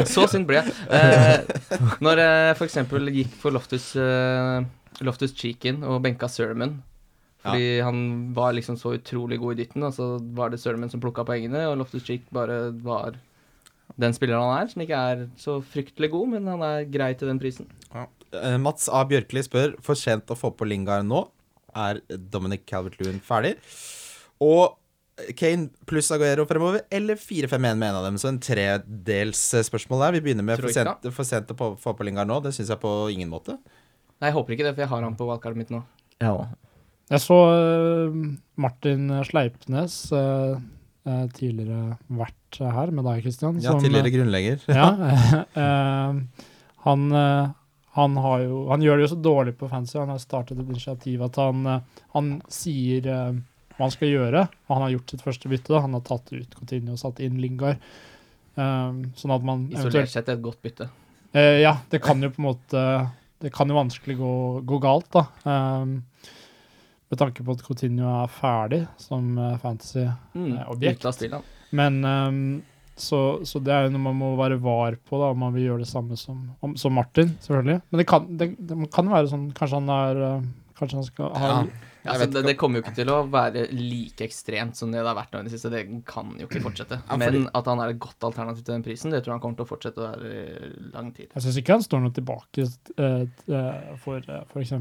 Så 0.06 0.28
sint 0.30 0.46
ble 0.46 0.60
jeg. 0.60 0.70
Uh, 0.86 1.42
når 2.04 2.16
jeg 2.22 2.54
eksempel 2.68 3.10
gikk 3.10 3.34
for 3.42 3.50
Loftus, 3.54 3.88
uh, 3.98 4.62
Loftus 5.02 5.34
Cheekin 5.34 5.82
og 5.82 5.98
benka 6.06 6.28
Sermon 6.30 6.78
Fordi 7.42 7.80
han 7.82 8.30
var 8.36 8.54
liksom 8.54 8.76
så 8.78 8.94
utrolig 8.94 9.40
god 9.42 9.52
i 9.56 9.60
dytten, 9.64 9.82
og 9.82 9.90
så 9.96 10.12
var 10.38 10.52
det 10.54 10.60
Sermon 10.62 10.90
som 10.92 11.02
plukka 11.02 11.24
poengene, 11.26 11.64
og 11.72 11.78
Loftus 11.80 12.04
Cheek 12.06 12.22
bare 12.30 12.68
var 12.86 13.18
den 13.98 14.14
spilleren 14.14 14.46
han 14.46 14.62
er, 14.62 14.68
som 14.70 14.78
ikke 14.84 15.00
er 15.10 15.24
så 15.40 15.58
fryktelig 15.74 16.10
god, 16.14 16.26
men 16.36 16.46
han 16.48 16.62
er 16.64 16.86
grei 16.88 17.10
til 17.18 17.28
den 17.32 17.40
prisen. 17.42 17.66
Eh, 17.90 18.06
Mats 18.62 18.88
A. 18.88 19.02
Bjørkli 19.08 19.42
spør 19.44 19.74
For 19.84 19.98
sent 19.98 20.30
å 20.32 20.36
få 20.38 20.52
på 20.56 20.68
Lingard 20.68 21.04
nå. 21.08 21.26
Er 21.76 22.00
Dominic 22.08 22.64
Calvert-Lewin 22.68 23.20
ferdig? 23.24 23.56
Og 24.42 24.78
Kane 25.36 25.68
pluss 25.88 26.08
Aguero 26.14 26.46
fremover, 26.48 26.82
eller 26.92 27.18
4-5-1 27.20 27.76
med 27.78 27.88
en 27.90 27.98
av 27.98 28.06
dem? 28.06 28.18
Så 28.20 28.30
en 28.30 28.40
tredels 28.42 29.42
eh, 29.54 29.64
spørsmål 29.66 30.06
der. 30.06 30.16
Vi 30.16 30.22
begynner 30.24 30.46
med 30.46 30.60
for 30.62 30.72
sent, 30.72 31.08
for 31.12 31.28
sent 31.28 31.52
å 31.52 31.72
få 31.80 31.94
på 31.96 32.06
Lingard 32.06 32.30
nå. 32.30 32.40
Det 32.44 32.54
syns 32.56 32.72
jeg 32.72 32.80
på 32.82 32.92
ingen 33.12 33.30
måte. 33.32 33.58
Nei, 34.22 34.30
jeg 34.30 34.36
håper 34.38 34.56
ikke 34.56 34.66
det, 34.68 34.74
for 34.74 34.84
jeg 34.84 34.92
har 34.92 35.04
han 35.04 35.18
på 35.18 35.28
valgkartet 35.28 35.60
mitt 35.60 35.72
nå. 35.74 35.82
Ja. 36.22 36.32
Jeg 37.12 37.20
så 37.24 37.38
eh, 37.52 38.20
Martin 38.64 39.10
Sleipnes, 39.28 39.96
eh, 40.16 40.54
eh, 41.08 41.24
tidligere 41.36 41.98
vært 42.22 42.60
her 42.62 42.94
med 42.94 43.06
deg, 43.10 43.24
Kristian. 43.26 43.60
Ja, 43.62 43.76
tidligere 43.82 44.14
grunnlegger. 44.16 44.64
Ja, 44.72 44.88
eh, 45.64 46.48
han, 46.86 47.08
eh, 47.20 47.52
han, 47.94 48.16
har 48.16 48.40
jo, 48.40 48.58
han 48.70 48.82
gjør 48.82 48.96
det 48.96 49.04
jo 49.04 49.10
så 49.12 49.18
dårlig 49.20 49.52
på 49.60 49.68
fancy. 49.68 49.98
Han 49.98 50.12
har 50.14 50.20
startet 50.22 50.56
et 50.56 50.68
initiativ 50.68 51.22
at 51.26 51.36
han, 51.36 51.66
eh, 51.68 52.04
han 52.14 52.30
sier 52.48 53.08
uh, 53.12 53.34
hva 53.74 53.84
han 53.84 53.92
skal 53.92 54.08
gjøre. 54.08 54.46
Og 54.66 54.72
han 54.72 54.86
har 54.86 54.94
gjort 54.94 55.12
sitt 55.12 55.24
første 55.26 55.50
bytte. 55.52 55.74
da. 55.74 55.82
Han 55.84 55.98
har 55.98 56.04
tatt 56.06 56.32
ut 56.32 56.56
Coutinho 56.56 56.96
og 56.96 57.02
satt 57.02 57.20
inn 57.24 57.36
Lingard. 57.42 57.82
Um, 58.56 59.04
sånn 59.16 59.32
at 59.32 59.44
man 59.44 59.66
Isolert 59.72 60.12
sett 60.12 60.30
et 60.32 60.40
godt 60.44 60.60
bytte. 60.64 60.88
Uh, 61.36 61.60
ja, 61.60 61.76
det 61.92 62.00
kan 62.04 62.20
jo 62.20 62.28
på 62.28 62.42
en 62.42 62.48
måte 62.50 62.80
Det 63.40 63.48
kan 63.52 63.70
jo 63.70 63.78
vanskelig 63.78 64.18
gå, 64.18 64.32
gå 64.68 64.80
galt, 64.80 65.08
da. 65.12 65.24
Um, 65.48 65.98
med 67.12 67.20
tanke 67.20 67.44
på 67.44 67.52
at 67.52 67.62
Coutinho 67.66 68.08
er 68.08 68.28
ferdig 68.32 68.84
som 68.96 69.34
eh, 69.36 69.56
fantasy. 69.60 70.06
Mm. 70.32 70.54
Men 71.76 71.98
um, 72.08 72.38
så, 72.96 73.20
så 73.48 73.60
det 73.64 73.72
er 73.72 73.86
jo 73.86 73.94
noe 73.94 74.04
man 74.10 74.18
må 74.20 74.32
være 74.40 74.58
var 74.62 74.98
på, 75.08 75.20
da, 75.20 75.30
om 75.32 75.40
man 75.44 75.54
vil 75.56 75.70
gjøre 75.70 75.84
det 75.86 75.90
samme 75.92 76.18
som, 76.20 76.42
om, 76.60 76.74
som 76.76 76.92
Martin, 76.96 77.32
selvfølgelig. 77.44 77.78
Men 77.90 78.02
det 78.02 78.08
kan, 78.10 78.26
det, 78.36 78.50
det 78.58 78.90
kan 78.92 79.08
være 79.12 79.30
sånn 79.32 79.48
Kanskje 79.56 79.80
han 79.80 79.88
er 79.94 80.20
eh, 80.26 80.44
Kanskje 80.78 81.00
han 81.00 81.08
skal 81.08 81.32
ha 81.40 81.54
Ja. 81.54 81.64
Ja, 82.02 82.16
altså, 82.16 82.26
det, 82.34 82.40
det 82.48 82.52
kommer 82.58 82.80
jo 82.80 82.82
ikke 82.82 82.96
til 82.96 83.10
å 83.14 83.20
være 83.30 83.60
like 83.70 84.24
ekstremt 84.26 84.74
som 84.74 84.90
det 84.90 84.98
det 84.98 85.06
har 85.06 85.14
vært 85.14 85.36
nå 85.36 85.42
i 85.42 85.46
det 85.46 85.52
siste. 85.52 85.70
Det 85.70 85.82
kan 86.08 86.32
jo 86.34 86.48
ikke 86.48 86.62
fortsette. 86.64 86.96
Ja, 86.98 87.14
fordi- 87.14 87.44
Men 87.44 87.44
at 87.54 87.68
han 87.70 87.78
er 87.78 87.92
et 87.92 88.00
godt 88.02 88.26
alternativ 88.26 88.64
til 88.64 88.74
den 88.74 88.82
prisen, 88.82 89.12
det 89.14 89.20
tror 89.22 89.30
jeg 89.30 89.36
han 89.36 89.42
kommer 89.44 89.60
til 89.60 89.66
å 89.66 89.70
fortsette 89.70 90.02
å 90.02 90.08
være 90.08 90.32
i 90.32 90.90
lang 90.96 91.12
tid. 91.14 91.28
Jeg 91.30 91.44
syns 91.44 91.60
ikke 91.62 91.76
han 91.76 91.86
står 91.86 92.02
noe 92.02 92.16
tilbake 92.16 92.66
eh, 92.66 93.22
eh, 93.54 93.94
for 94.02 94.18
uh, 94.18 94.42
f.eks. 94.50 94.74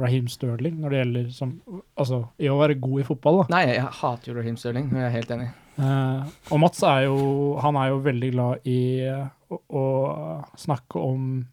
Raheem 0.00 0.32
Sterling 0.32 0.80
når 0.80 0.96
det 0.96 1.02
gjelder 1.02 1.28
som, 1.36 1.52
altså, 2.00 2.22
i 2.40 2.48
å 2.48 2.56
være 2.56 2.80
god 2.80 3.04
i 3.04 3.06
fotball. 3.12 3.42
da. 3.42 3.48
Nei, 3.58 3.62
jeg 3.74 3.92
hater 4.00 4.32
jo 4.32 4.38
Raheem 4.40 4.56
Sterling, 4.56 4.88
og 4.94 4.96
jeg 5.02 5.10
er 5.10 5.16
helt 5.18 5.36
enig. 5.36 5.52
Eh, 5.76 6.20
og 6.50 6.60
Mats 6.62 6.80
er 6.88 7.02
jo, 7.04 7.16
han 7.60 7.76
er 7.76 7.88
jo 7.92 7.98
veldig 8.04 8.30
glad 8.32 8.64
i 8.70 8.76
eh, 9.04 9.26
å, 9.52 9.56
å 9.68 9.82
snakke 10.58 10.96
om 10.98 11.44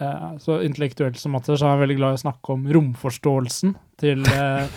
uh, 0.00 0.36
Så 0.38 0.60
intellektuelt 0.64 1.18
som 1.18 1.32
Mats 1.34 1.48
er, 1.50 1.56
så 1.58 1.66
er 1.66 1.70
han 1.74 1.82
veldig 1.82 1.96
glad 1.98 2.10
i 2.14 2.18
å 2.20 2.22
snakke 2.22 2.52
om 2.54 2.62
romforståelsen 2.76 3.74
til 4.00 4.22
uh, 4.30 4.64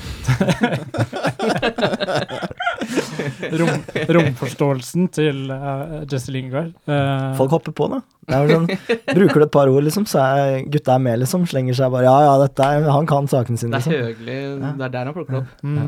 rom, 3.62 3.70
Romforståelsen 4.18 5.08
til 5.14 5.38
uh, 5.52 6.02
Jesse 6.10 6.32
Lingard. 6.34 6.72
Uh, 6.89 7.36
Folk 7.39 7.52
hopper 7.56 7.74
på, 7.78 7.84
da. 7.93 8.00
Det 8.28 8.36
er 8.36 8.39
sånn, 8.52 8.68
bruker 9.14 9.39
du 9.39 9.43
et 9.45 9.54
par 9.54 9.68
ord, 9.72 9.84
liksom, 9.88 10.06
så 10.10 10.18
er 10.26 10.66
gutta 10.74 10.91
er 10.98 11.02
med, 11.06 11.16
liksom. 11.24 11.45
Slenger 11.50 11.76
seg 11.78 11.88
bare 11.93 12.06
Ja, 12.10 12.18
ja, 12.28 12.34
dette 12.43 12.62
er 12.66 12.89
Han 12.91 13.06
kan 13.10 13.24
sakene 13.32 13.58
sine, 13.62 13.72
Det 13.78 13.80
er 13.80 13.84
liksom. 13.86 14.04
høgelig, 14.10 14.39
det 14.82 14.86
er 14.89 14.93
der 14.98 15.06
han 15.10 15.16
plukker 15.16 15.36
opp. 15.43 15.50
mm, 15.64 15.88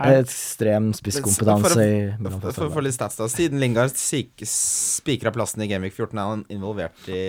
Ekstrem 0.00 0.90
spisskompetanse 0.96 1.84
i 1.84 1.96
For 2.16 2.54
for 2.56 2.68
å 2.68 2.72
få 2.74 2.84
litt 2.84 2.96
stats 2.96 3.18
da 3.20 3.26
Siden 3.30 3.60
Lingard 3.60 3.92
spikra 3.96 5.32
plassen 5.34 5.64
i 5.64 5.68
Gameweek 5.70 5.96
14, 5.96 6.14
er 6.16 6.30
han 6.30 6.44
involvert 6.52 7.10
i 7.10 7.22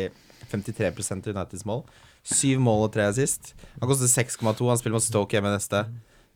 53 0.51 0.91
av 0.91 1.27
Uniteds 1.33 1.65
mål. 1.67 1.83
Syv 2.21 2.61
mål 2.61 2.85
og 2.85 2.93
tre 2.93 3.07
sist. 3.17 3.53
Han 3.79 3.89
koster 3.89 4.09
6,2. 4.09 4.69
Han 4.69 4.79
spiller 4.79 4.97
mot 4.99 5.05
Stoke 5.05 5.37
hjemme 5.37 5.53
neste. 5.53 5.83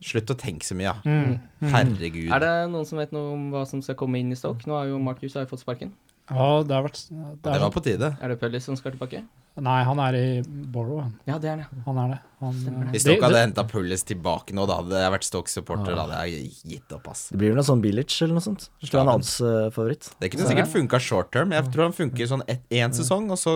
Slutt 0.02 0.28
å 0.32 0.36
tenke 0.36 0.66
så 0.66 0.76
mye, 0.76 0.90
ja. 0.90 0.96
mm, 1.06 1.36
mm. 1.62 1.70
Herregud. 1.72 2.28
Er 2.34 2.42
det 2.42 2.50
noen 2.68 2.84
som 2.88 2.98
vet 3.00 3.14
noe 3.16 3.30
om 3.32 3.46
hva 3.54 3.62
som 3.68 3.80
skal 3.84 3.96
komme 3.96 4.20
inn 4.20 4.34
i 4.34 4.36
Stoke? 4.36 4.68
Nå 4.68 4.76
har 4.76 4.90
jo 4.90 4.98
Marcus 5.00 5.38
har 5.38 5.48
fått 5.48 5.62
sparken. 5.62 5.94
Ja, 6.28 6.48
det 6.66 6.74
har 6.74 6.84
vært 6.84 7.00
det 7.06 7.24
Det 7.44 7.54
er, 7.54 7.62
var 7.62 7.72
på 7.72 7.82
tide. 7.86 8.12
Er 8.20 8.32
det 8.32 8.40
Pullis 8.42 8.66
som 8.66 8.76
skal 8.76 8.92
tilbake? 8.96 9.22
Nei, 9.56 9.78
han 9.88 10.00
er 10.04 10.16
i 10.18 10.26
Borough. 10.44 11.06
Ja, 11.24 11.38
det 11.40 11.48
er 11.48 11.62
det. 11.62 11.66
Han 11.86 11.98
er 12.02 12.10
det. 12.12 12.18
Han, 12.42 12.52
eh, 12.52 12.90
Hvis 12.92 13.06
dere 13.06 13.16
Stoke 13.16 13.24
hadde 13.24 13.36
det- 13.36 13.44
henta 13.46 13.64
Pullis 13.64 14.02
tilbake 14.04 14.52
nå, 14.52 14.66
da 14.68 14.76
hadde 14.82 15.00
jeg 15.00 15.12
vært 15.14 15.24
Stoke-supporter. 15.24 15.94
Da 15.96 16.04
hadde 16.04 16.28
jeg 16.28 16.50
gitt 16.60 16.92
opp, 16.92 17.08
ass. 17.08 17.30
Det 17.30 17.38
blir 17.38 17.48
vel 17.48 17.56
noe 17.56 17.64
sånn 17.64 17.80
Bilic 17.80 18.20
eller 18.20 18.34
noe 18.34 18.44
sånt. 18.44 18.68
Jeg 18.82 18.90
tror 18.90 19.00
han 19.00 19.08
er 19.08 19.18
odds-favoritt. 19.18 20.10
Det 20.20 20.30
kunne 20.30 20.46
sikkert 20.50 20.68
funka 20.68 21.00
short 21.00 21.30
term. 21.32 21.52
Jeg 21.56 21.64
tror 21.72 21.88
han 21.88 21.92
funker 21.96 22.28
sånn 22.28 22.44
én 22.70 22.92
sesong, 22.92 23.30
og 23.30 23.38
så, 23.40 23.54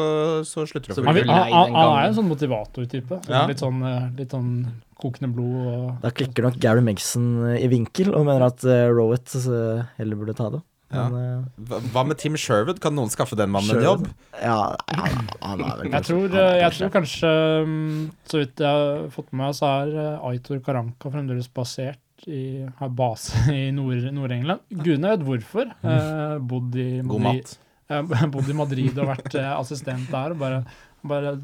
så 0.49 0.65
slutter 0.65 0.95
Så 0.95 1.05
Han, 1.05 1.17
han, 1.17 1.53
han, 1.53 1.75
er 1.77 2.09
jo 2.09 2.09
en 2.09 2.17
sånn 2.17 2.33
motivatortype. 2.33 3.29
Ja. 3.29 3.47
Litt, 3.47 3.61
sånn, 3.61 3.85
eh, 3.85 4.09
litt 4.17 4.31
sånn 4.31 4.73
kokende 5.01 5.33
blod 5.35 5.67
og 5.67 6.01
Da 6.01 6.11
klikker 6.11 6.45
nok 6.49 6.59
Gary 6.61 6.81
Megson 6.81 7.59
i 7.59 7.69
vinkel 7.69 8.15
og 8.15 8.25
mener 8.25 8.47
at 8.49 8.65
uh, 8.65 8.89
Rowett 8.89 9.33
eh, 9.37 9.85
heller 9.99 10.17
burde 10.17 10.37
ta 10.37 10.49
det. 10.57 10.63
Ja. 10.91 11.05
Men, 11.13 11.45
Hva 11.69 11.79
hva 11.95 12.03
med 12.09 12.19
Tim 12.19 12.35
Sherwood? 12.41 12.81
Kan 12.83 12.97
noen 12.99 13.11
skaffe 13.13 13.37
den 13.39 13.53
mannen 13.55 13.77
en 13.79 13.85
jobb? 13.85 14.09
eh, 14.35 14.43
ja, 14.43 14.57
han, 14.99 15.29
han 15.41 15.61
er 15.63 15.77
vel 15.85 15.93
Jeg 15.95 16.07
tror, 16.09 16.25
eh, 16.35 16.57
jeg 16.65 16.75
tror 16.79 16.91
kanskje, 16.97 17.31
mm, 17.69 18.01
så 18.33 18.41
vidt 18.43 18.63
jeg 18.65 18.81
har 18.81 19.05
fått 19.15 19.31
med 19.33 19.45
meg, 19.45 19.55
så 19.61 19.71
er 19.85 19.95
eh, 20.03 20.29
Aitor 20.33 20.63
Karanka 20.67 21.13
fremdeles 21.15 21.47
basert 21.55 22.27
i, 22.27 22.67
har 22.81 22.91
base 22.99 23.39
i 23.55 23.71
Nord- 23.73 24.11
Nord-England. 24.13 24.67
Gudene 24.83 25.15
vet 25.15 25.27
hvorfor. 25.31 25.71
Eh, 25.81 26.37
bodd, 26.51 26.75
i 26.75 26.89
God 27.07 27.23
Madrid, 27.29 27.55
mat. 27.55 27.59
eh, 28.19 28.27
bodd 28.35 28.51
i 28.51 28.59
Madrid 28.59 28.99
og 28.99 29.13
vært 29.15 29.35
eh, 29.39 29.53
assistent 29.57 30.11
der. 30.11 30.35
og 30.35 30.43
bare, 30.43 30.63
bare 31.07 31.37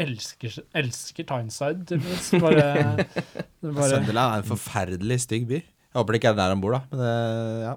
elsker, 0.00 0.54
elsker 0.74 1.26
Tyneside, 1.28 1.84
tydeligvis. 1.90 2.30
Bare, 2.42 3.04
bare, 3.62 3.90
Sunderland 3.92 4.38
er 4.38 4.42
en 4.46 4.48
forferdelig 4.54 5.20
stygg 5.26 5.44
by. 5.50 5.60
Jeg 5.94 6.02
håper 6.02 6.16
det 6.16 6.20
ikke 6.20 6.34
er 6.34 6.38
der 6.42 6.50
han 6.50 6.60
bor, 6.60 6.74
da. 6.74 6.82
Men 6.90 7.00
det, 7.04 7.14
ja. 7.62 7.74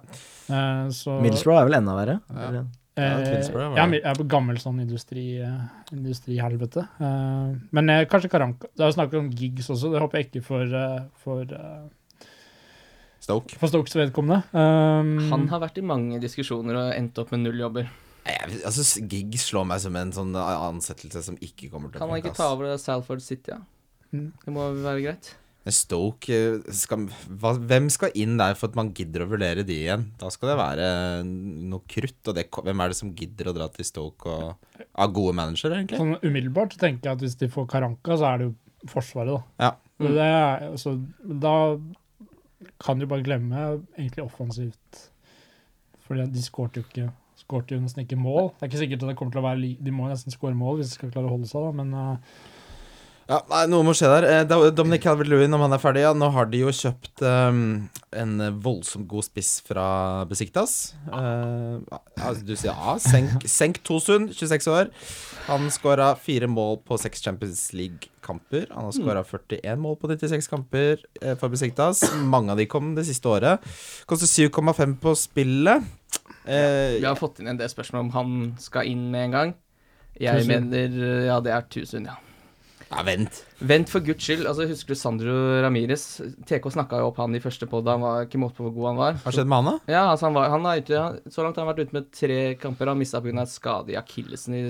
eh, 0.49 0.83
så, 0.97 1.19
Middlesbrough 1.21 1.61
er 1.61 1.69
vel 1.69 1.77
enda 1.77 1.93
verre. 1.99 2.19
Ja. 2.33 2.49
Ja, 2.49 2.65
Eh, 2.97 3.75
er, 3.77 3.91
er 4.01 4.15
på 4.17 4.25
gammel 4.25 4.57
sånn 4.57 4.79
industri, 4.81 5.35
eh, 5.45 5.65
industrihelvete. 5.93 6.81
Eh, 6.97 7.51
men 7.77 7.91
eh, 7.93 8.05
kanskje 8.09 8.31
Karanka. 8.33 8.71
Det 8.73 8.81
er 8.81 8.89
jo 8.89 8.95
snakk 8.95 9.13
om 9.19 9.27
gigs 9.37 9.69
også, 9.69 9.91
det 9.93 10.01
håper 10.01 10.17
jeg 10.17 10.29
ikke 10.31 10.41
for, 10.47 10.73
eh, 10.79 11.03
for, 11.21 11.43
eh, 11.45 12.25
Stoke. 13.21 13.53
for 13.59 13.69
Stokes 13.69 13.93
vedkommende. 13.99 14.41
Um, 14.49 15.29
Han 15.29 15.45
har 15.51 15.61
vært 15.61 15.77
i 15.77 15.85
mange 15.85 16.17
diskusjoner 16.23 16.79
og 16.79 16.91
endt 16.95 17.21
opp 17.21 17.35
med 17.35 17.45
null 17.45 17.61
jobber. 17.61 17.89
Jeg, 18.25 18.61
altså, 18.65 18.83
gig 19.07 19.37
slår 19.39 19.67
meg 19.69 19.83
som 19.83 19.95
en 19.99 20.11
sånn 20.15 20.33
ansettelse 20.35 21.21
som 21.29 21.37
ikke 21.37 21.69
kommer 21.69 21.91
til 21.91 21.99
å 21.99 22.01
Kan 22.01 22.09
han 22.15 22.23
ikke 22.23 22.35
ta 22.35 22.49
over 22.55 22.73
Salford 22.81 23.21
City, 23.21 23.53
ja? 23.53 23.61
Mm. 24.09 24.31
Det 24.41 24.53
må 24.55 24.71
være 24.81 25.03
greit? 25.05 25.35
Men 25.67 25.75
Stoke 25.75 26.31
eh, 26.31 26.69
skal, 26.71 27.09
hva, 27.41 27.51
Hvem 27.67 27.89
skal 27.91 28.13
inn 28.15 28.37
der 28.39 28.55
for 28.55 28.71
at 28.71 28.77
man 28.79 28.93
gidder 28.95 29.25
å 29.25 29.31
vurdere 29.33 29.65
de 29.67 29.75
igjen? 29.81 30.05
Da 30.15 30.29
skal 30.31 30.53
det 30.53 30.61
være 30.61 30.85
noe 31.27 31.83
krutt. 31.91 32.21
Og 32.23 32.37
det, 32.37 32.45
hvem 32.55 32.83
er 32.83 32.93
det 32.93 32.99
som 33.01 33.11
gidder 33.17 33.51
å 33.51 33.55
dra 33.57 33.67
til 33.73 33.87
Stoke 33.87 34.31
og 34.31 34.79
Av 34.95 35.11
gode 35.11 35.35
managere, 35.35 35.81
egentlig? 35.81 35.99
Sånn 35.99 36.15
umiddelbart 36.23 36.77
tenker 36.79 37.09
jeg 37.09 37.19
at 37.19 37.25
hvis 37.25 37.35
de 37.41 37.51
får 37.51 37.67
Karanka, 37.73 38.15
så 38.15 38.31
er 38.31 38.39
det 38.39 38.49
jo 38.49 38.55
Forsvaret, 38.87 39.33
da. 39.33 39.65
Ja. 39.65 39.69
Mm. 39.99 40.11
Det 40.13 40.25
altså, 40.69 40.91
da 41.43 41.53
kan 42.79 43.01
du 43.01 43.07
bare 43.09 43.25
glemme 43.25 43.63
egentlig 43.97 44.23
offensivt. 44.23 44.99
For 46.05 46.15
de 46.15 46.43
skårte 46.45 46.79
jo 46.79 46.87
ikke 46.87 47.09
skårte 47.41 47.75
jo 47.75 47.83
nesten 47.83 48.05
ikke 48.05 48.19
mål. 48.19 48.53
Det 48.55 48.63
er 48.63 48.71
ikke 48.71 48.83
sikkert 48.85 49.03
at 49.03 49.11
det 49.11 49.17
kommer 49.19 49.35
til 49.35 49.41
å 49.41 49.47
være 49.49 49.73
De 49.83 49.93
må 49.93 50.07
nesten 50.07 50.33
skåre 50.33 50.55
mål 50.57 50.79
hvis 50.79 50.93
de 50.93 50.99
skal 51.01 51.11
klare 51.11 51.27
å 51.27 51.33
holde 51.35 51.49
seg, 51.49 51.67
da, 51.67 51.73
men 51.75 51.91
eh, 51.97 52.37
Ja, 53.27 53.41
Noe 53.67 53.83
må 53.83 53.91
skje 53.97 54.07
der. 54.07 54.25
Eh, 54.31 54.71
Dominic 54.71 55.01
Calvert-Lewin, 55.03 55.51
om 55.51 55.59
han 55.65 55.73
er 55.75 55.81
ferdig, 55.83 56.05
ja, 56.05 56.13
nå 56.15 56.29
har 56.31 56.47
de 56.47 56.61
jo 56.61 56.69
kjøpt 56.71 57.19
um, 57.27 57.57
en 58.15 58.35
voldsomt 58.63 59.03
god 59.11 59.25
spiss 59.27 59.49
fra 59.67 59.87
Besiktas. 60.29 60.93
Uh, 61.11 61.81
altså, 62.15 62.45
du 62.47 62.53
sier 62.55 62.71
ja, 62.71 62.93
senk, 63.03 63.43
senk 63.51 63.81
Tosun, 63.87 64.29
26 64.31 64.69
år. 64.71 64.93
Han 65.49 65.67
skåra 65.75 66.13
fire 66.23 66.47
mål 66.47 66.79
på 66.87 66.95
seks 67.01 67.19
Champions 67.25 67.65
League-kamper. 67.75 68.69
Han 68.71 68.87
har 68.87 68.95
skåra 68.95 69.23
41 69.27 69.75
mål 69.83 69.97
på 69.99 70.07
96 70.13 70.47
kamper 70.51 71.03
eh, 71.19 71.35
for 71.39 71.51
Besiktas. 71.51 72.05
Mange 72.31 72.55
av 72.55 72.61
de 72.61 72.67
kom 72.71 72.93
det 72.95 73.03
siste 73.09 73.27
året. 73.31 73.63
Koster 74.07 74.27
7,5 74.47 74.95
på 75.03 75.13
spillet. 75.19 75.83
Eh, 76.47 76.95
Vi 77.01 77.03
har 77.03 77.19
fått 77.19 77.41
inn 77.43 77.51
en 77.51 77.59
del 77.59 77.71
spørsmål 77.71 78.05
om 78.05 78.13
han 78.15 78.37
skal 78.63 78.87
inn 78.87 79.03
med 79.11 79.27
en 79.29 79.35
gang. 79.35 79.53
Jeg 80.15 80.45
Tusen. 80.47 80.71
mener 80.71 81.27
ja, 81.27 81.41
det 81.43 81.51
er 81.55 81.67
1000, 81.67 82.07
ja. 82.07 82.15
Ja, 82.91 83.01
vent. 83.03 83.41
Vent 83.59 83.89
for 83.91 83.99
guds 84.05 84.23
skyld. 84.23 84.45
altså 84.47 84.67
Husker 84.69 84.93
du 84.93 84.99
Sandro 84.99 85.35
Ramires? 85.63 86.05
TK 86.47 86.69
snakka 86.71 86.99
jo 87.01 87.07
opp 87.09 87.17
han 87.21 87.35
i 87.35 87.41
første 87.43 87.67
podd. 87.69 87.87
Han 87.91 88.01
var 88.05 88.25
ikke 88.27 88.39
måte 88.41 88.55
på 88.59 88.67
hvor 88.67 88.73
god 88.77 88.87
han 88.91 88.99
var. 89.01 89.13
Hva 89.23 89.33
skjedde 89.33 89.49
med 89.51 89.57
han, 89.63 89.69
da? 89.71 89.93
Ja, 89.95 90.03
altså 90.11 90.27
han 90.29 90.37
var, 90.37 90.49
han 90.53 90.65
er 90.69 90.83
ute, 90.83 91.01
han, 91.01 91.17
Så 91.29 91.43
langt 91.43 91.57
har 91.59 91.65
han 91.65 91.73
vært 91.75 91.87
ute 91.87 91.97
med 91.97 92.11
tre 92.15 92.39
kamper. 92.61 92.87
Han 92.93 93.01
mista 93.01 93.21
pga. 93.21 93.45
skade 93.49 93.91
i 93.91 93.99
akillesen 93.99 94.55
i, 94.55 94.63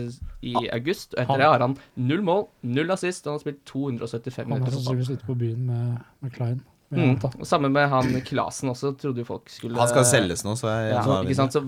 i 0.53 0.55
august. 0.73 1.13
Og 1.13 1.21
etter 1.21 1.27
Han- 1.33 1.39
det 1.39 1.51
har 1.51 1.59
han 1.67 1.77
null 1.95 2.21
mål, 2.23 2.47
null 2.63 2.91
assist, 2.91 3.27
og 3.27 3.33
han 3.33 3.39
har 3.39 3.45
spilt 3.45 3.65
275 3.65 4.47
minutter. 4.47 4.53
han 4.53 4.61
har 4.63 4.71
sannsynligvis 4.79 5.13
ute 5.17 5.25
på 5.27 5.37
byen 5.37 5.65
med, 5.65 5.99
med 6.21 6.33
Klein. 6.33 6.61
Mm. 6.87 7.17
Og 7.19 7.43
Samme 7.43 7.67
med 7.67 7.89
han 7.91 8.13
Klasen 8.23 8.71
også, 8.71 8.93
trodde 8.95 9.19
jo 9.19 9.27
folk 9.27 9.49
skulle 9.51 9.75
Han 9.75 9.89
skal 9.91 10.05
selges 10.07 10.45
nå, 10.47 10.53
så 10.55 10.69
jeg 10.71 10.93
Ja, 10.93 11.01
så 11.03 11.17
ikke 11.25 11.35
sant? 11.35 11.57
Så 11.57 11.63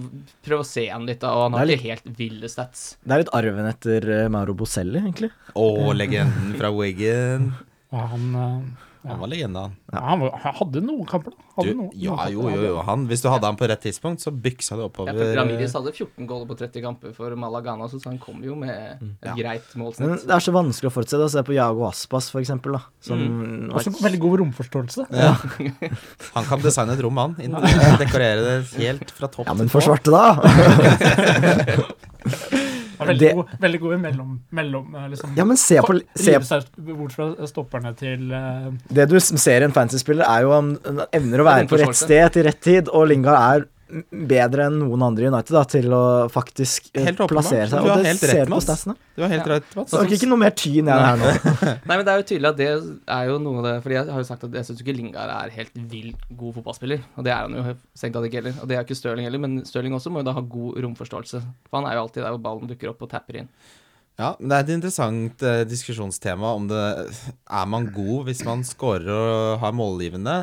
prøv 0.46 0.64
å 0.64 0.68
se 0.68 0.86
han 0.88 1.08
litt, 1.10 1.20
da. 1.20 1.34
Og 1.36 1.50
han 1.50 1.58
har 1.60 1.66
er 1.68 1.76
ikke 1.76 1.90
helt 1.90 2.12
ville 2.20 2.52
stats. 2.52 2.86
Det 3.04 3.18
er 3.18 3.26
litt 3.26 3.34
arven 3.36 3.68
etter 3.68 4.08
eh, 4.16 4.28
Mauro 4.32 4.56
Boselli, 4.56 5.02
egentlig. 5.02 5.32
Å, 5.60 5.68
legenden 5.98 6.56
fra 6.60 6.72
Wiggen. 6.72 7.52
Og 7.92 8.14
han, 8.14 8.30
eh. 8.40 8.88
Han 9.08 9.20
var 9.22 9.30
legende, 9.32 9.60
han. 9.64 9.76
ja, 9.94 10.00
han, 10.04 10.20
var, 10.20 10.34
hadde 10.60 10.82
noen 10.84 11.06
kamper, 11.08 11.32
da. 11.32 11.38
Hadde 11.56 11.72
Du, 11.72 11.78
noen, 11.80 11.92
ja, 11.96 12.12
noen 12.18 12.32
jo, 12.34 12.42
kamper. 12.44 12.56
jo, 12.60 12.64
jo. 12.68 12.82
Han, 12.84 13.06
hvis 13.08 13.22
du 13.24 13.30
hadde 13.32 13.48
han 13.48 13.56
på 13.56 13.68
rett 13.72 13.82
tidspunkt, 13.86 14.20
så 14.20 14.32
byksa 14.36 14.76
det 14.76 14.84
Ja, 14.84 14.90
oppover. 14.90 15.14
for 15.16 15.36
Ramires 15.40 15.74
hadde 15.78 15.94
14 15.96 16.28
goller 16.28 16.46
på 16.50 16.58
30 16.60 16.82
kamper 16.84 17.14
for 17.16 17.32
Malagana, 17.40 17.88
så 17.88 18.02
han 18.06 18.18
kom 18.20 18.44
jo 18.44 18.56
med 18.60 18.70
et 18.76 19.00
Ja. 19.24 19.36
greit 19.40 19.64
Men 19.76 20.18
det 20.20 20.30
er 20.36 20.44
så 20.44 20.52
vanskelig 20.52 20.92
å 20.92 20.94
forutse 20.98 21.16
det. 21.18 21.26
å 21.26 21.32
Se 21.32 21.44
på 21.48 21.54
Jago 21.56 21.88
Aspas, 21.88 22.30
for 22.30 22.42
eksempel. 22.42 22.74
Da, 22.74 22.82
som 23.00 23.18
Mm. 23.20 23.72
Også 23.74 23.92
veldig 24.04 24.20
god 24.20 24.40
romforståelse. 24.40 25.08
Ja. 25.16 25.34
Han 26.36 26.44
kan 26.46 26.60
designe 26.60 26.92
et 26.94 27.02
rom, 27.02 27.16
han. 27.18 27.36
Inn- 27.40 27.56
Dekorere 28.00 28.42
det 28.44 28.68
helt 28.84 29.12
fra 29.12 29.28
topp 29.28 29.48
Ja, 29.48 29.54
men 29.54 29.68
til 29.70 29.80
tå. 29.80 29.82
forsvarte 29.82 30.12
da! 30.12 30.26
Veldig, 33.10 33.28
Det- 33.28 33.36
god, 33.36 33.56
veldig 33.66 33.80
god 33.84 33.96
i 33.96 34.00
mellom, 34.04 34.36
mellom 34.60 34.96
eh, 34.96 35.08
liksom, 35.14 35.34
Ja, 35.38 35.46
men 35.50 35.58
se 35.58 35.80
på 35.86 35.98
se, 36.16 36.38
bort 36.94 37.16
fra 37.16 37.30
stopperne 37.50 37.96
til 38.00 38.32
uh, 38.32 38.70
Det 38.94 39.10
du 39.10 39.18
ser 39.20 39.62
i 39.62 39.68
en 39.70 39.76
fantasy-spiller, 39.76 40.26
er 40.28 40.46
jo 40.48 40.54
om 40.56 40.72
han 40.86 41.04
evner 41.12 41.44
å 41.44 41.50
være 41.50 41.68
på 41.72 41.82
rett 41.82 42.00
sted 42.00 42.34
til 42.38 42.48
rett 42.50 42.62
tid, 42.62 42.90
og 42.94 43.10
Lingard 43.12 43.40
er 43.40 43.68
bedre 44.30 44.66
enn 44.70 44.76
noen 44.84 45.02
andre 45.08 45.26
i 45.26 45.30
United 45.32 45.54
da, 45.56 45.62
til 45.70 45.94
å 45.96 46.02
faktisk 46.32 46.92
eh, 46.94 47.08
Helt 47.08 47.24
plassere 47.32 47.66
seg. 47.72 47.82
Og 47.86 48.04
det 48.06 48.14
ser 48.22 48.46
du 48.46 48.54
på 48.54 48.60
statsene. 48.64 48.96
Du 49.18 49.24
har 49.26 49.32
helt 49.34 49.48
Ja. 49.48 49.56
rett, 49.58 49.72
Mats. 49.76 49.92
Så 49.92 50.04
ikke 50.06 50.30
noe 50.30 50.40
mer 50.44 50.54
tyn 50.56 50.88
jeg 50.92 51.06
her 51.06 51.18
nå. 51.20 51.32
Nei, 51.90 51.96
men 51.98 52.06
det 52.06 52.14
er 52.14 52.22
jo 52.22 52.28
tydelig 52.32 52.52
at 52.52 52.60
det 52.62 52.70
er 53.18 53.32
jo 53.32 53.40
noe 53.44 53.60
av 53.60 53.66
det 53.68 53.74
Fordi 53.84 53.98
jeg 53.98 54.12
har 54.14 54.22
jo 54.24 54.28
sagt 54.30 54.46
at 54.48 54.56
jeg 54.60 54.70
syns 54.70 54.84
ikke 54.86 54.96
Lingard 55.00 55.34
er 55.34 55.56
helt 55.58 55.76
vill 55.92 56.14
god 56.38 56.60
fotballspiller. 56.60 57.04
Og 57.18 57.26
det 57.28 57.34
er 57.34 57.44
han 57.48 57.58
jo 57.58 57.66
strengt 57.98 58.16
tatt 58.20 58.30
ikke 58.30 58.42
heller. 58.44 58.56
Og 58.62 58.70
det 58.72 58.78
er 58.80 58.86
ikke 58.88 59.00
Stirling 59.02 59.26
heller, 59.30 59.44
men 59.48 59.60
Stirling 59.68 59.98
også 59.98 60.14
må 60.14 60.22
jo 60.24 60.30
da 60.30 60.38
ha 60.38 60.46
god 60.56 60.80
romforståelse. 60.86 61.44
For 61.70 61.82
han 61.82 61.90
er 61.90 61.98
jo 61.98 62.06
alltid 62.06 62.24
der 62.26 62.34
hvor 62.38 62.44
ballen 62.46 62.70
dukker 62.72 62.94
opp 62.94 63.06
og 63.08 63.12
tapper 63.12 63.42
inn. 63.44 63.52
Ja, 64.20 64.34
men 64.36 64.52
det 64.52 64.56
er 64.58 64.66
et 64.66 64.72
interessant 64.76 65.44
eh, 65.48 65.62
diskusjonstema 65.64 66.50
om 66.58 66.66
det 66.68 66.80
Er 67.08 67.68
man 67.72 67.86
god 67.96 68.26
hvis 68.28 68.42
man 68.44 68.66
scorer 68.68 69.08
og 69.16 69.60
har 69.62 69.72
målgivende? 69.72 70.34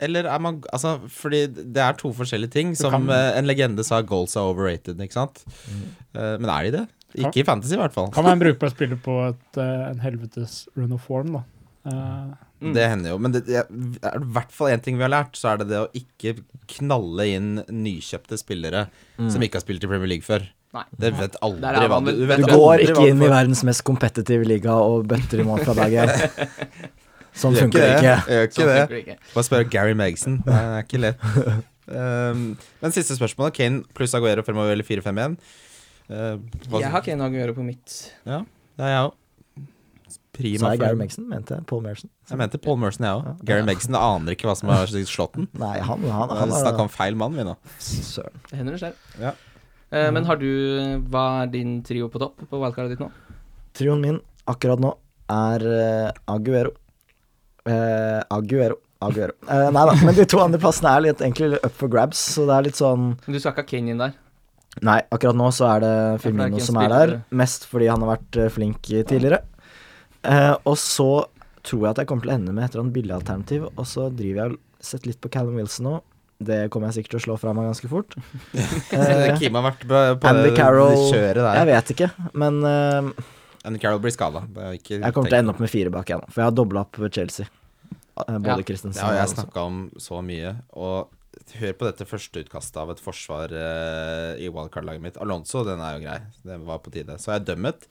Eller 0.00 0.28
er 0.30 0.38
man 0.38 0.60
Altså, 0.72 0.96
fordi 1.10 1.46
det 1.50 1.76
er 1.82 1.92
to 1.98 2.12
forskjellige 2.14 2.50
ting. 2.54 2.74
Som 2.78 2.92
kan- 2.92 3.10
eh, 3.10 3.38
en 3.38 3.46
legende 3.46 3.84
sa, 3.84 4.00
goals 4.02 4.36
are 4.36 4.44
overrated, 4.52 4.96
ikke 5.02 5.12
sant? 5.16 5.44
Eh, 6.14 6.36
men 6.38 6.48
er 6.50 6.70
de 6.70 6.70
det? 6.78 6.86
Ikke 7.18 7.40
i 7.40 7.42
fantasy, 7.48 7.72
i 7.74 7.80
hvert 7.80 7.92
fall. 7.94 8.10
Kan 8.12 8.24
være 8.24 8.36
en 8.36 8.42
brukbar 8.44 8.70
spiller 8.70 8.96
på 9.00 9.14
et, 9.30 9.56
eh, 9.58 9.90
en 9.90 9.98
helvetes 10.04 10.68
run 10.76 10.92
of 10.92 11.00
form, 11.06 11.32
da. 11.32 11.42
Eh, 11.86 12.34
Mm. 12.60 12.72
Det 12.74 12.88
hender 12.90 13.10
jo. 13.12 13.18
Men 13.22 13.30
det, 13.30 13.46
det 13.46 13.54
er 14.02 14.16
i 14.18 14.24
hvert 14.34 14.50
fall 14.50 14.66
én 14.74 14.80
ting 14.82 14.96
vi 14.98 15.04
har 15.04 15.10
lært, 15.12 15.36
så 15.38 15.52
er 15.52 15.58
det 15.58 15.68
det 15.68 15.76
å 15.78 15.86
ikke 15.94 16.40
knalle 16.66 17.26
inn 17.36 17.62
nykjøpte 17.70 18.34
spillere 18.36 18.88
som 19.30 19.40
ikke 19.40 19.54
har 19.54 19.62
spilt 19.62 19.84
i 19.84 19.86
Premier 19.86 20.08
League 20.10 20.26
før. 20.26 20.42
Nei. 20.74 20.82
Det 20.98 21.12
vet 21.14 21.36
aldri 21.40 21.86
hva 21.86 22.00
du, 22.04 22.10
du 22.18 22.26
vet 22.26 22.42
Du 22.42 22.50
går 22.50 22.82
ikke 22.82 23.06
inn 23.12 23.22
i 23.22 23.28
verdens 23.30 23.62
mest 23.62 23.84
kompetitive 23.86 24.44
liga 24.44 24.74
og 24.74 25.06
bøtter 25.06 25.38
i 25.38 25.44
mål 25.46 25.62
fra 25.68 25.74
dag 25.78 25.92
én. 26.02 26.10
Sånn 27.38 27.54
funker 27.56 27.78
det 27.84 27.90
ikke. 27.98 28.14
Gjør 28.34 28.46
ikke 28.48 28.58
Sånn 28.58 28.70
det. 28.74 29.00
ikke. 29.02 29.16
Bare 29.34 29.46
spør 29.46 29.66
Gary 29.72 29.94
Megson. 29.98 30.38
Det 30.46 30.54
er 30.58 30.82
ikke 30.84 31.00
lett. 31.04 31.28
Um, 31.88 32.42
men 32.82 32.92
siste 32.92 33.14
spørsmål. 33.16 33.52
Kane 33.56 33.80
pluss 33.96 34.12
Aguero 34.18 34.42
fremover 34.44 34.74
eller 34.74 34.84
4-5-1? 34.84 35.38
Uh, 36.08 36.36
hva- 36.68 36.82
Jeg 36.82 36.90
har 36.92 37.04
Kane 37.06 37.24
Aguero 37.24 37.54
på 37.56 37.64
mitt. 37.64 37.94
Ja, 38.28 38.42
det 38.76 38.84
er 38.88 38.92
jeg 38.94 39.06
òg. 39.06 39.14
Prima. 40.38 40.60
Sa 40.62 40.70
jeg 40.74 40.80
Gary 40.84 40.98
Megson? 41.00 41.24
Mente 41.26 41.56
Paul 41.66 41.80
Merson? 41.82 42.10
Jeg 42.30 42.38
mente 42.38 42.58
Paul 42.62 42.76
Merson, 42.78 43.06
jeg 43.08 43.16
òg. 43.16 43.24
Ja. 43.26 43.32
Gary 43.48 43.64
Megson 43.66 43.96
aner 43.98 44.36
ikke 44.36 44.46
hva 44.50 44.54
som 44.60 44.70
har 44.70 44.86
slått 44.86 45.34
den. 45.34 45.48
Nei, 45.58 45.78
han, 45.82 46.04
han, 46.14 46.34
han 46.42 46.52
Snakka 46.54 46.84
om 46.84 46.92
feil 46.92 47.16
mann, 47.18 47.34
vi 47.34 47.46
nå. 47.48 47.56
Søren. 47.82 48.36
Det 48.50 48.60
hender 48.60 48.76
det 48.76 48.82
skjer. 48.84 48.94
Ja. 49.24 49.32
Uh, 49.88 50.10
men 50.14 50.26
har 50.28 50.36
du 50.36 50.46
Hva 51.08 51.24
er 51.42 51.50
din 51.56 51.78
trio 51.86 52.10
på 52.12 52.20
topp 52.20 52.44
på 52.50 52.60
wildcardet 52.60 52.94
ditt 52.94 53.02
nå? 53.02 53.08
Trioen 53.78 54.04
min 54.04 54.20
akkurat 54.48 54.80
nå 54.82 54.92
er 55.32 55.64
eh, 55.68 56.10
Aguero. 56.32 56.70
Eh, 57.68 58.20
Aguero. 58.34 58.78
Aguero. 58.98 59.34
Uh, 59.46 59.68
nei 59.70 59.84
da, 59.86 59.94
men 60.02 60.16
de 60.16 60.24
to 60.26 60.40
andre 60.42 60.58
plassene 60.62 60.90
er 60.90 61.04
litt, 61.04 61.20
egentlig 61.22 61.60
up 61.60 61.74
for 61.78 61.90
grabs, 61.92 62.18
så 62.34 62.48
det 62.48 62.56
er 62.56 62.66
litt 62.66 62.78
sånn 62.80 63.12
Men 63.14 63.36
Du 63.36 63.38
skal 63.38 63.52
ikke 63.52 63.62
ha 63.62 63.68
Kane 63.68 63.92
inn 63.94 64.02
der? 64.02 64.16
Nei, 64.84 64.98
akkurat 65.14 65.38
nå 65.38 65.48
så 65.54 65.68
er 65.72 65.84
det 65.84 65.92
er 65.94 66.20
Firmino 66.22 66.60
som 66.62 66.78
er 66.82 66.92
der, 66.92 67.14
mest 67.34 67.66
fordi 67.70 67.88
han 67.90 68.02
har 68.04 68.16
vært 68.16 68.38
eh, 68.38 68.50
flink 68.52 68.82
tidligere. 68.86 69.40
Uh, 70.26 70.54
og 70.66 70.76
så 70.78 71.10
tror 71.66 71.84
jeg 71.84 71.90
at 71.92 72.02
jeg 72.02 72.10
kommer 72.10 72.26
til 72.26 72.32
å 72.32 72.36
ende 72.36 72.54
med 72.54 72.66
et 72.66 72.74
eller 72.74 72.86
annet 72.86 72.96
billigalternativ, 72.98 73.66
og 73.70 73.88
så 73.88 74.08
driver 74.14 74.42
jeg 74.42 74.54
og 74.54 74.86
setter 74.90 75.12
litt 75.12 75.20
på 75.22 75.30
Callum 75.34 75.58
Wilson 75.58 75.88
nå. 75.88 75.96
Det 76.38 76.58
kommer 76.70 76.90
jeg 76.90 77.00
sikkert 77.00 77.16
til 77.16 77.20
å 77.20 77.24
slå 77.24 77.36
fra 77.42 77.54
meg 77.56 77.66
ganske 77.66 77.90
fort. 77.90 78.14
uh, 78.94 79.30
Kim 79.40 79.58
har 79.58 79.66
vært 79.70 79.82
på, 79.86 80.04
på 80.22 80.30
Andy 80.30 80.50
det 80.50 80.54
Carroll 80.58 80.94
kjøret 81.08 81.42
der. 81.42 81.58
Jeg 81.58 81.70
vet 81.72 81.94
ikke, 81.96 82.10
men 82.38 82.60
uh, 82.62 83.28
Andy 83.66 83.82
Carroll 83.82 84.02
blir 84.02 84.14
skada. 84.14 84.44
jeg 84.46 84.82
kommer 85.14 85.30
til 85.30 85.38
å 85.38 85.42
ende 85.42 85.54
opp 85.54 85.62
med 85.62 85.72
fire 85.72 85.94
bak 85.94 86.10
igjen, 86.10 86.26
for 86.30 86.42
jeg 86.42 86.50
har 86.50 86.58
dobla 86.58 86.86
opp 86.86 87.02
Chelsea. 87.10 87.50
Både 88.26 88.62
Ja. 88.62 89.00
Det 89.00 89.06
har 89.06 89.12
jeg 89.14 89.28
snakka 89.28 89.60
om 89.60 89.90
så 89.98 90.20
mye. 90.24 90.56
Og 90.72 91.08
hør 91.58 91.72
på 91.78 91.86
dette 91.88 92.06
førsteutkastet 92.08 92.76
av 92.82 92.92
et 92.92 93.00
forsvar 93.02 93.52
uh, 93.54 94.34
i 94.40 94.50
wildcard-laget 94.52 95.04
mitt. 95.04 95.16
Alonso, 95.22 95.64
den 95.66 95.80
er 95.84 95.96
jo 95.96 96.04
grei. 96.04 96.18
Det 96.44 96.58
var 96.68 96.82
på 96.84 96.92
tide. 96.94 97.16
Så 97.22 97.32
jeg 97.34 97.46
dømmet. 97.48 97.88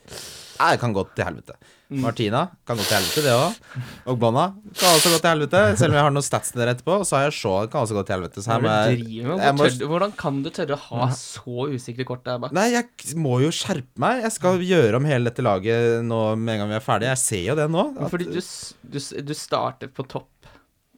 Nei, 0.58 0.72
det 0.74 0.82
kan 0.82 0.94
gå 0.96 1.04
til 1.16 1.28
helvete. 1.28 1.58
Mm. 1.88 2.02
Martina 2.04 2.42
kan 2.68 2.76
gå 2.76 2.84
til 2.84 2.98
helvete, 2.98 3.22
det 3.24 3.34
òg. 3.38 4.16
Bonna, 4.20 4.50
kan 4.76 4.98
også 4.98 5.12
gå 5.14 5.20
til 5.24 5.30
helvete. 5.30 5.62
Selv 5.80 5.94
om 5.94 6.00
jeg 6.00 6.06
har 6.08 6.16
noen 6.16 6.26
stats 6.26 6.52
der 6.56 6.72
etterpå. 6.74 6.98
Så 7.08 7.16
har 7.16 7.28
jeg 7.28 7.36
Shaw, 7.38 7.68
kan 7.72 7.86
også 7.86 7.96
gå 7.96 8.04
til 8.08 8.18
helvete. 8.18 8.44
Så 8.44 8.58
jeg 8.58 8.66
med? 8.66 9.04
jeg 9.08 9.56
må- 9.56 9.90
hvordan 9.94 10.16
kan 10.18 10.42
du 10.44 10.50
tørre 10.52 10.76
å 10.76 10.82
ha 10.90 11.10
så 11.16 11.68
usikre 11.72 12.08
kort 12.08 12.26
der 12.28 12.42
bak? 12.44 12.56
Nei, 12.58 12.72
jeg 12.74 13.16
må 13.16 13.40
jo 13.44 13.54
skjerpe 13.56 13.96
meg. 14.04 14.24
Jeg 14.26 14.36
skal 14.36 14.60
gjøre 14.60 15.00
om 15.00 15.08
hele 15.08 15.32
dette 15.32 15.46
laget 15.46 16.04
nå 16.04 16.22
med 16.36 16.56
en 16.56 16.66
gang 16.66 16.74
vi 16.74 16.80
er 16.82 16.88
ferdige. 16.90 17.14
Jeg 17.16 17.24
ser 17.24 17.46
jo 17.52 17.56
det 17.56 17.70
nå. 17.72 17.86
At... 17.96 18.12
Fordi 18.12 18.30
du, 18.34 18.42
du, 18.42 19.00
du 19.00 19.34
starter 19.38 19.88
på 19.88 20.08
topp 20.08 20.28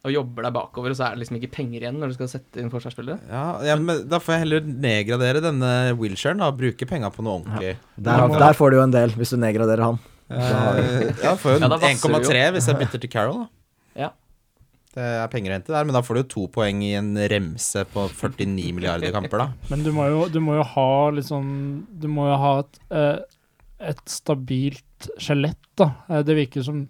og 0.08 0.14
jobber 0.14 0.46
deg 0.48 0.54
bakover, 0.56 0.94
og 0.94 0.96
så 0.96 1.10
er 1.10 1.16
det 1.18 1.24
liksom 1.26 1.38
ikke 1.42 1.52
penger 1.58 1.84
igjen 1.84 1.98
når 2.00 2.12
du 2.14 2.16
skal 2.16 2.30
sette 2.32 2.62
inn 2.62 2.70
forsvarsspillere. 2.72 3.20
Ja, 3.28 3.44
ja, 3.68 3.76
men 3.76 4.06
Da 4.08 4.22
får 4.24 4.38
jeg 4.38 4.44
heller 4.46 4.70
nedgradere 4.70 5.42
denne 5.44 5.72
wheelchairen 6.00 6.44
og 6.46 6.56
bruke 6.62 6.88
penga 6.88 7.10
på 7.12 7.26
noe 7.26 7.42
ordentlig. 7.42 7.74
Der, 8.00 8.28
der 8.40 8.56
får 8.56 8.72
du 8.72 8.78
jo 8.80 8.86
en 8.86 8.96
del, 8.96 9.12
hvis 9.20 9.34
du 9.36 9.40
nedgraderer 9.42 9.84
han. 9.90 10.00
Eh, 10.30 11.10
ja, 11.24 11.34
får 11.36 11.58
jo 11.58 11.60
Ja, 11.66 11.70
1,3 11.90 12.44
hvis 12.56 12.70
jeg 12.70 12.80
bytter 12.80 13.02
til 13.04 13.12
Carol. 13.12 13.42
Da. 13.44 13.50
Ja. 14.06 14.10
Det 14.96 15.04
er 15.20 15.28
penger 15.34 15.52
å 15.52 15.58
hente 15.60 15.74
der, 15.76 15.86
men 15.86 15.94
da 15.98 16.02
får 16.06 16.16
du 16.18 16.22
jo 16.24 16.30
to 16.36 16.46
poeng 16.54 16.80
i 16.86 16.94
en 16.98 17.12
remse 17.30 17.84
på 17.92 18.08
49 18.10 18.72
milliarder 18.78 19.12
kamper, 19.14 19.44
da. 19.44 19.50
Men 19.74 19.84
du 19.86 19.92
må, 19.94 20.08
jo, 20.10 20.24
du 20.34 20.40
må 20.42 20.56
jo 20.58 20.64
ha 20.66 20.88
litt 21.14 21.28
sånn 21.28 21.52
Du 22.02 22.08
må 22.10 22.26
jo 22.32 22.40
ha 22.42 22.54
et, 22.64 22.80
eh, 22.90 23.20
et 23.92 24.02
stabilt 24.10 25.10
skjelett, 25.22 25.60
da. 25.78 25.92
Eh, 26.10 26.24
Det 26.26 26.40
virker 26.40 26.66
som 26.66 26.86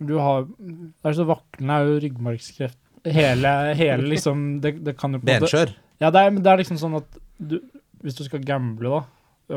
Du 0.00 0.16
har 0.18 0.44
Det 0.48 1.10
er 1.10 1.16
så 1.18 1.26
vaklende 1.28 1.76
er 1.78 1.86
jo 1.90 2.00
ryggmargskreft 2.02 2.78
Hele, 3.04 3.50
hele 3.76 4.08
liksom 4.08 4.60
det, 4.64 4.78
det 4.84 4.94
kan 4.96 5.12
jo 5.12 5.20
på 5.20 5.28
en 5.28 5.34
måte 5.34 5.44
Benskjør. 5.44 5.74
Ja, 6.00 6.08
det 6.10 6.20
er, 6.24 6.30
men 6.32 6.42
det 6.42 6.50
er 6.54 6.60
liksom 6.62 6.78
sånn 6.80 6.96
at 7.02 7.18
du, 7.38 7.58
hvis 8.02 8.16
du 8.16 8.22
skal 8.24 8.40
gamble, 8.48 8.88
da, 8.88 9.02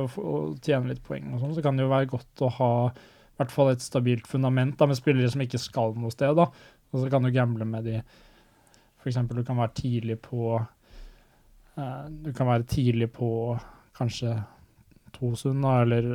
og, 0.01 0.09
få- 0.11 0.25
og 0.27 0.57
tjene 0.65 0.91
litt 0.91 0.99
poeng 1.05 1.29
og 1.33 1.39
sånn, 1.39 1.53
så 1.55 1.63
kan 1.63 1.77
det 1.79 1.85
jo 1.85 1.91
være 1.93 2.09
godt 2.11 2.43
å 2.43 2.49
ha 2.57 2.71
i 2.91 3.37
hvert 3.39 3.53
fall 3.53 3.71
et 3.71 3.81
stabilt 3.85 4.27
fundament 4.27 4.75
da, 4.77 4.85
med 4.91 4.99
spillere 4.99 5.31
som 5.31 5.41
ikke 5.45 5.61
skal 5.63 5.95
noe 5.95 6.11
sted. 6.11 6.35
da. 6.35 6.49
Og 6.91 6.99
så 6.99 7.07
kan 7.13 7.23
du 7.23 7.31
gamble 7.31 7.65
med 7.69 7.87
de 7.87 8.01
For 8.99 9.07
eksempel, 9.11 9.39
du 9.39 9.47
kan 9.47 9.57
være 9.61 9.73
tidlig 9.79 10.19
på 10.27 10.57
eh, 11.77 12.05
Du 12.23 12.31
kan 12.35 12.47
være 12.51 12.67
tidlig 12.67 13.09
på 13.15 13.29
kanskje 13.97 14.35
Tosund, 15.17 15.65
eller, 15.65 16.05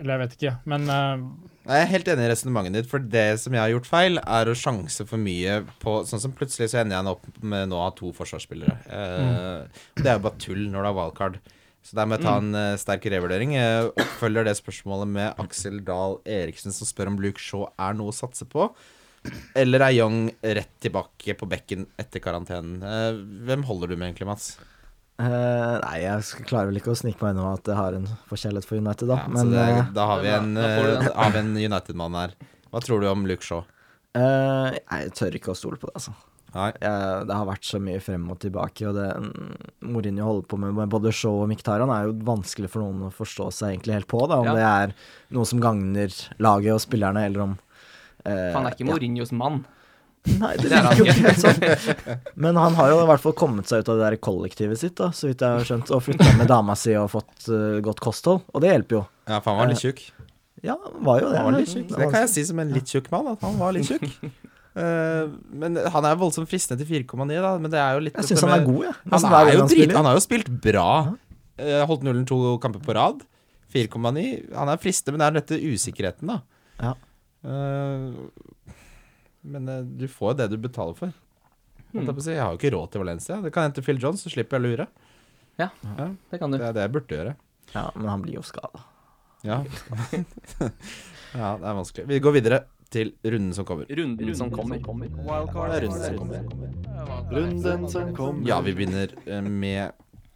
eller 0.00 0.12
jeg 0.14 0.22
vet 0.22 0.36
ikke. 0.36 0.52
Men 0.72 0.88
uh, 0.90 1.26
Jeg 1.68 1.82
er 1.84 1.90
helt 1.92 2.08
enig 2.12 2.24
i 2.26 2.30
resonnementet 2.32 2.78
ditt, 2.80 2.88
for 2.90 3.04
det 3.16 3.26
som 3.42 3.54
jeg 3.56 3.62
har 3.62 3.74
gjort 3.74 3.90
feil, 3.90 4.20
er 4.22 4.48
å 4.50 4.56
sjanse 4.56 5.06
for 5.08 5.20
mye 5.20 5.60
på 5.82 5.98
Sånn 6.08 6.22
som 6.22 6.34
plutselig 6.36 6.72
så 6.72 6.80
ender 6.82 6.98
jeg 6.98 7.12
opp 7.12 7.28
med 7.44 7.68
nå 7.70 7.78
å 7.78 7.84
ha 7.86 7.92
to 7.96 8.10
forsvarsspillere. 8.16 8.78
Eh, 8.88 9.84
Det 10.00 10.08
er 10.10 10.18
jo 10.18 10.24
bare 10.26 10.42
tull 10.42 10.66
når 10.72 10.80
du 10.80 10.90
har 10.90 10.98
valgkart. 11.02 11.38
Så 11.86 11.94
der 11.94 12.08
må 12.08 12.16
jeg 12.16 12.26
ta 12.26 12.34
en 12.40 12.50
uh, 12.56 12.74
sterk 12.80 13.04
revurdering. 13.12 13.52
Jeg 13.54 13.90
oppfølger 13.92 14.48
det 14.48 14.56
spørsmålet 14.58 15.10
med 15.12 15.42
Aksel 15.44 15.78
Dahl 15.86 16.16
Eriksen, 16.26 16.74
som 16.74 16.88
spør 16.88 17.12
om 17.12 17.18
Luke 17.22 17.38
Shaw 17.42 17.68
er 17.78 17.94
noe 17.94 18.10
å 18.10 18.16
satse 18.16 18.48
på. 18.50 18.66
Eller 19.58 19.84
er 19.86 19.94
Young 19.94 20.24
rett 20.42 20.72
tilbake 20.82 21.34
på 21.38 21.46
bekken 21.50 21.86
etter 22.00 22.22
karantenen? 22.22 22.80
Uh, 22.82 23.20
hvem 23.46 23.62
holder 23.68 23.92
du 23.92 23.96
med 23.98 24.10
egentlig, 24.10 24.26
Mats? 24.32 24.48
Eh, 25.16 25.76
nei, 25.80 25.96
jeg 26.02 26.44
klarer 26.44 26.68
vel 26.68 26.80
ikke 26.82 26.92
å 26.92 26.98
snike 26.98 27.22
meg 27.24 27.36
unna 27.36 27.54
at 27.56 27.68
jeg 27.70 27.78
har 27.78 27.96
en 27.96 28.08
forkjærlighet 28.28 28.68
for 28.68 28.82
United, 28.82 29.08
da. 29.08 29.22
Ja, 29.22 29.32
men 29.32 29.52
det, 29.54 29.64
eh, 29.64 29.90
da 29.96 30.08
har 30.10 30.24
vi 30.24 30.32
en, 30.34 30.52
vi 31.32 31.40
en 31.40 31.52
United-mann 31.56 32.18
her. 32.20 32.36
Hva 32.68 32.82
tror 32.84 33.00
du 33.00 33.08
om 33.08 33.24
Luke 33.28 33.46
Shaw? 33.46 33.64
Uh, 34.16 34.72
jeg 34.76 35.12
tør 35.16 35.36
ikke 35.36 35.52
å 35.52 35.56
stole 35.56 35.80
på 35.80 35.88
det, 35.88 35.96
altså. 36.00 36.12
Nei. 36.56 36.70
Jeg, 36.80 37.24
det 37.28 37.36
har 37.36 37.48
vært 37.48 37.66
så 37.68 37.78
mye 37.82 38.00
frem 38.00 38.24
og 38.32 38.38
tilbake, 38.40 38.86
og 38.88 38.96
det 38.96 39.08
mm, 39.20 39.56
Mourinho 39.92 40.28
holder 40.28 40.46
på 40.48 40.58
med 40.60 40.76
med 40.78 40.92
både 40.92 41.12
Shaw 41.12 41.42
og 41.42 41.50
Miktaran 41.50 41.92
er 41.92 42.08
jo 42.08 42.14
vanskelig 42.24 42.70
for 42.72 42.84
noen 42.84 43.08
å 43.08 43.12
forstå 43.12 43.48
seg 43.52 43.74
egentlig 43.74 43.98
helt 43.98 44.10
på, 44.12 44.22
da, 44.30 44.40
om 44.40 44.48
Ja. 44.48 44.54
det 44.56 44.66
er 44.68 44.94
noe 45.36 45.48
som 45.48 45.60
gagner 45.60 46.12
laget 46.40 46.76
og 46.76 46.82
spillerne, 46.84 47.26
eller 47.28 47.44
om 47.44 47.56
uh, 47.56 48.52
han 48.56 48.68
er 48.68 48.76
ikke 48.76 48.88
ja. 48.88 49.28
Mann. 49.36 49.64
Nei, 50.42 50.52
det 50.58 50.70
er 50.70 50.84
han 50.84 50.96
virker 50.98 51.02
jo 51.02 51.12
ikke 51.12 51.26
helt 51.26 51.42
sånn. 51.42 52.20
Men 52.46 52.58
han 52.60 52.76
har 52.78 52.90
jo 52.92 52.98
i 53.02 53.06
hvert 53.10 53.22
fall 53.22 53.34
kommet 53.38 53.70
seg 53.70 53.82
ut 53.82 53.90
av 53.92 54.00
det 54.00 54.08
der 54.08 54.18
kollektivet 54.26 54.80
sitt, 54.80 54.96
da, 54.98 55.10
så 55.14 55.30
vidt 55.30 55.44
jeg 55.44 55.60
har 55.60 55.68
skjønt, 55.68 55.92
og 55.94 56.02
flytta 56.04 56.32
med 56.40 56.50
dama 56.50 56.76
si 56.78 56.96
og 56.98 57.08
fått 57.12 57.48
uh, 57.50 57.78
godt 57.84 58.02
kosthold, 58.04 58.42
og 58.52 58.64
det 58.64 58.72
hjelper 58.72 58.98
jo. 58.98 59.04
Ja, 59.30 59.38
for 59.38 59.52
han 59.52 59.62
var 59.62 59.72
litt 59.72 59.84
tjukk. 59.84 60.02
Ja, 60.64 60.76
han 60.82 60.98
var 61.06 61.22
jo 61.22 61.30
det. 61.30 61.38
Han 61.38 61.48
var 61.50 61.60
litt 61.60 61.72
tjukk. 61.72 61.88
Det 61.92 62.10
kan 62.10 62.20
jeg 62.24 62.32
si 62.34 62.44
som 62.48 62.60
en 62.62 62.74
litt 62.74 62.90
tjukk 62.90 63.08
mann, 63.14 63.30
at 63.34 63.46
han 63.46 63.56
var 63.60 63.76
litt 63.76 63.88
tjukk. 63.90 64.08
Uh, 64.76 65.30
men 65.62 65.78
han 65.78 66.08
er 66.08 66.16
jo 66.16 66.22
voldsomt 66.26 66.50
fristende 66.50 66.82
til 66.82 67.06
4,9, 67.06 67.30
da. 67.32 67.54
Men 67.62 67.72
det 67.72 67.80
er 67.82 67.96
jo 67.96 68.04
litt 68.08 68.20
Jeg 68.20 68.32
syns 68.32 68.44
han 68.48 68.56
er 68.58 68.66
god, 68.66 68.82
jeg. 68.88 68.98
Han, 69.14 69.30
er 69.30 69.30
gang 69.36 69.54
jo 69.54 69.86
han 69.86 69.96
han 70.00 70.10
har 70.10 70.18
jo 70.18 70.26
spilt 70.26 70.52
bra. 70.66 70.90
Uh, 71.56 71.80
holdt 71.88 72.04
nullen 72.06 72.26
to 72.28 72.40
kamper 72.62 72.82
på 72.84 72.98
rad. 72.98 73.24
4,9. 73.76 74.26
Han 74.56 74.72
er 74.72 74.80
fristende, 74.80 75.16
men 75.16 75.22
det 75.22 75.28
er 75.28 75.40
dette 75.40 75.74
usikkerheten, 75.74 76.34
da. 76.34 76.40
Ja. 76.80 76.94
Eh, 77.46 78.06
men 79.46 79.70
uh, 79.70 79.80
du 79.86 80.06
får 80.10 80.34
jo 80.34 80.38
det 80.42 80.50
du 80.52 80.58
betaler 80.60 80.98
for. 80.98 81.14
Hmm. 81.92 82.08
Jeg, 82.10 82.40
har 82.42 82.52
jo 82.52 82.58
ikke 82.58 82.74
råd 82.74 82.92
til 82.92 83.04
Valencia. 83.04 83.40
Det 83.40 83.52
kan 83.54 83.68
hente 83.68 83.84
Phil 83.84 84.00
Jones, 84.02 84.24
så 84.26 84.32
slipper 84.32 84.58
jeg 84.58 84.64
å 84.64 84.66
lure. 84.66 84.86
Det 85.56 86.38
kan 86.40 86.52
du. 86.52 86.58
Det 86.58 86.66
er 86.68 86.76
det 86.76 86.84
jeg 86.84 86.94
burde 86.98 87.18
gjøre. 87.20 87.34
Ja, 87.72 87.88
men 87.96 88.08
han 88.10 88.24
blir 88.24 88.38
jo 88.38 88.44
skada. 88.46 88.82
Ja. 89.46 89.60
ja, 91.40 91.50
det 91.60 91.68
er 91.70 91.76
vanskelig. 91.78 92.06
Vi 92.10 92.20
går 92.24 92.36
videre 92.36 92.60
til 92.92 93.12
runden 93.24 93.54
som 93.56 93.66
kommer. 93.68 93.88
Runden 93.90 94.34
som 94.38 94.52
kommer. 94.52 94.78
Er 94.78 95.86
runden 95.86 96.02
som 96.02 96.18
kommer. 96.20 96.44
Runden 97.32 97.88
som 97.90 98.14
kommer. 98.16 98.48
Ja, 98.48 98.60
vi 98.64 98.74
begynner 98.76 99.12
eh, 99.26 99.42
med 99.42 99.82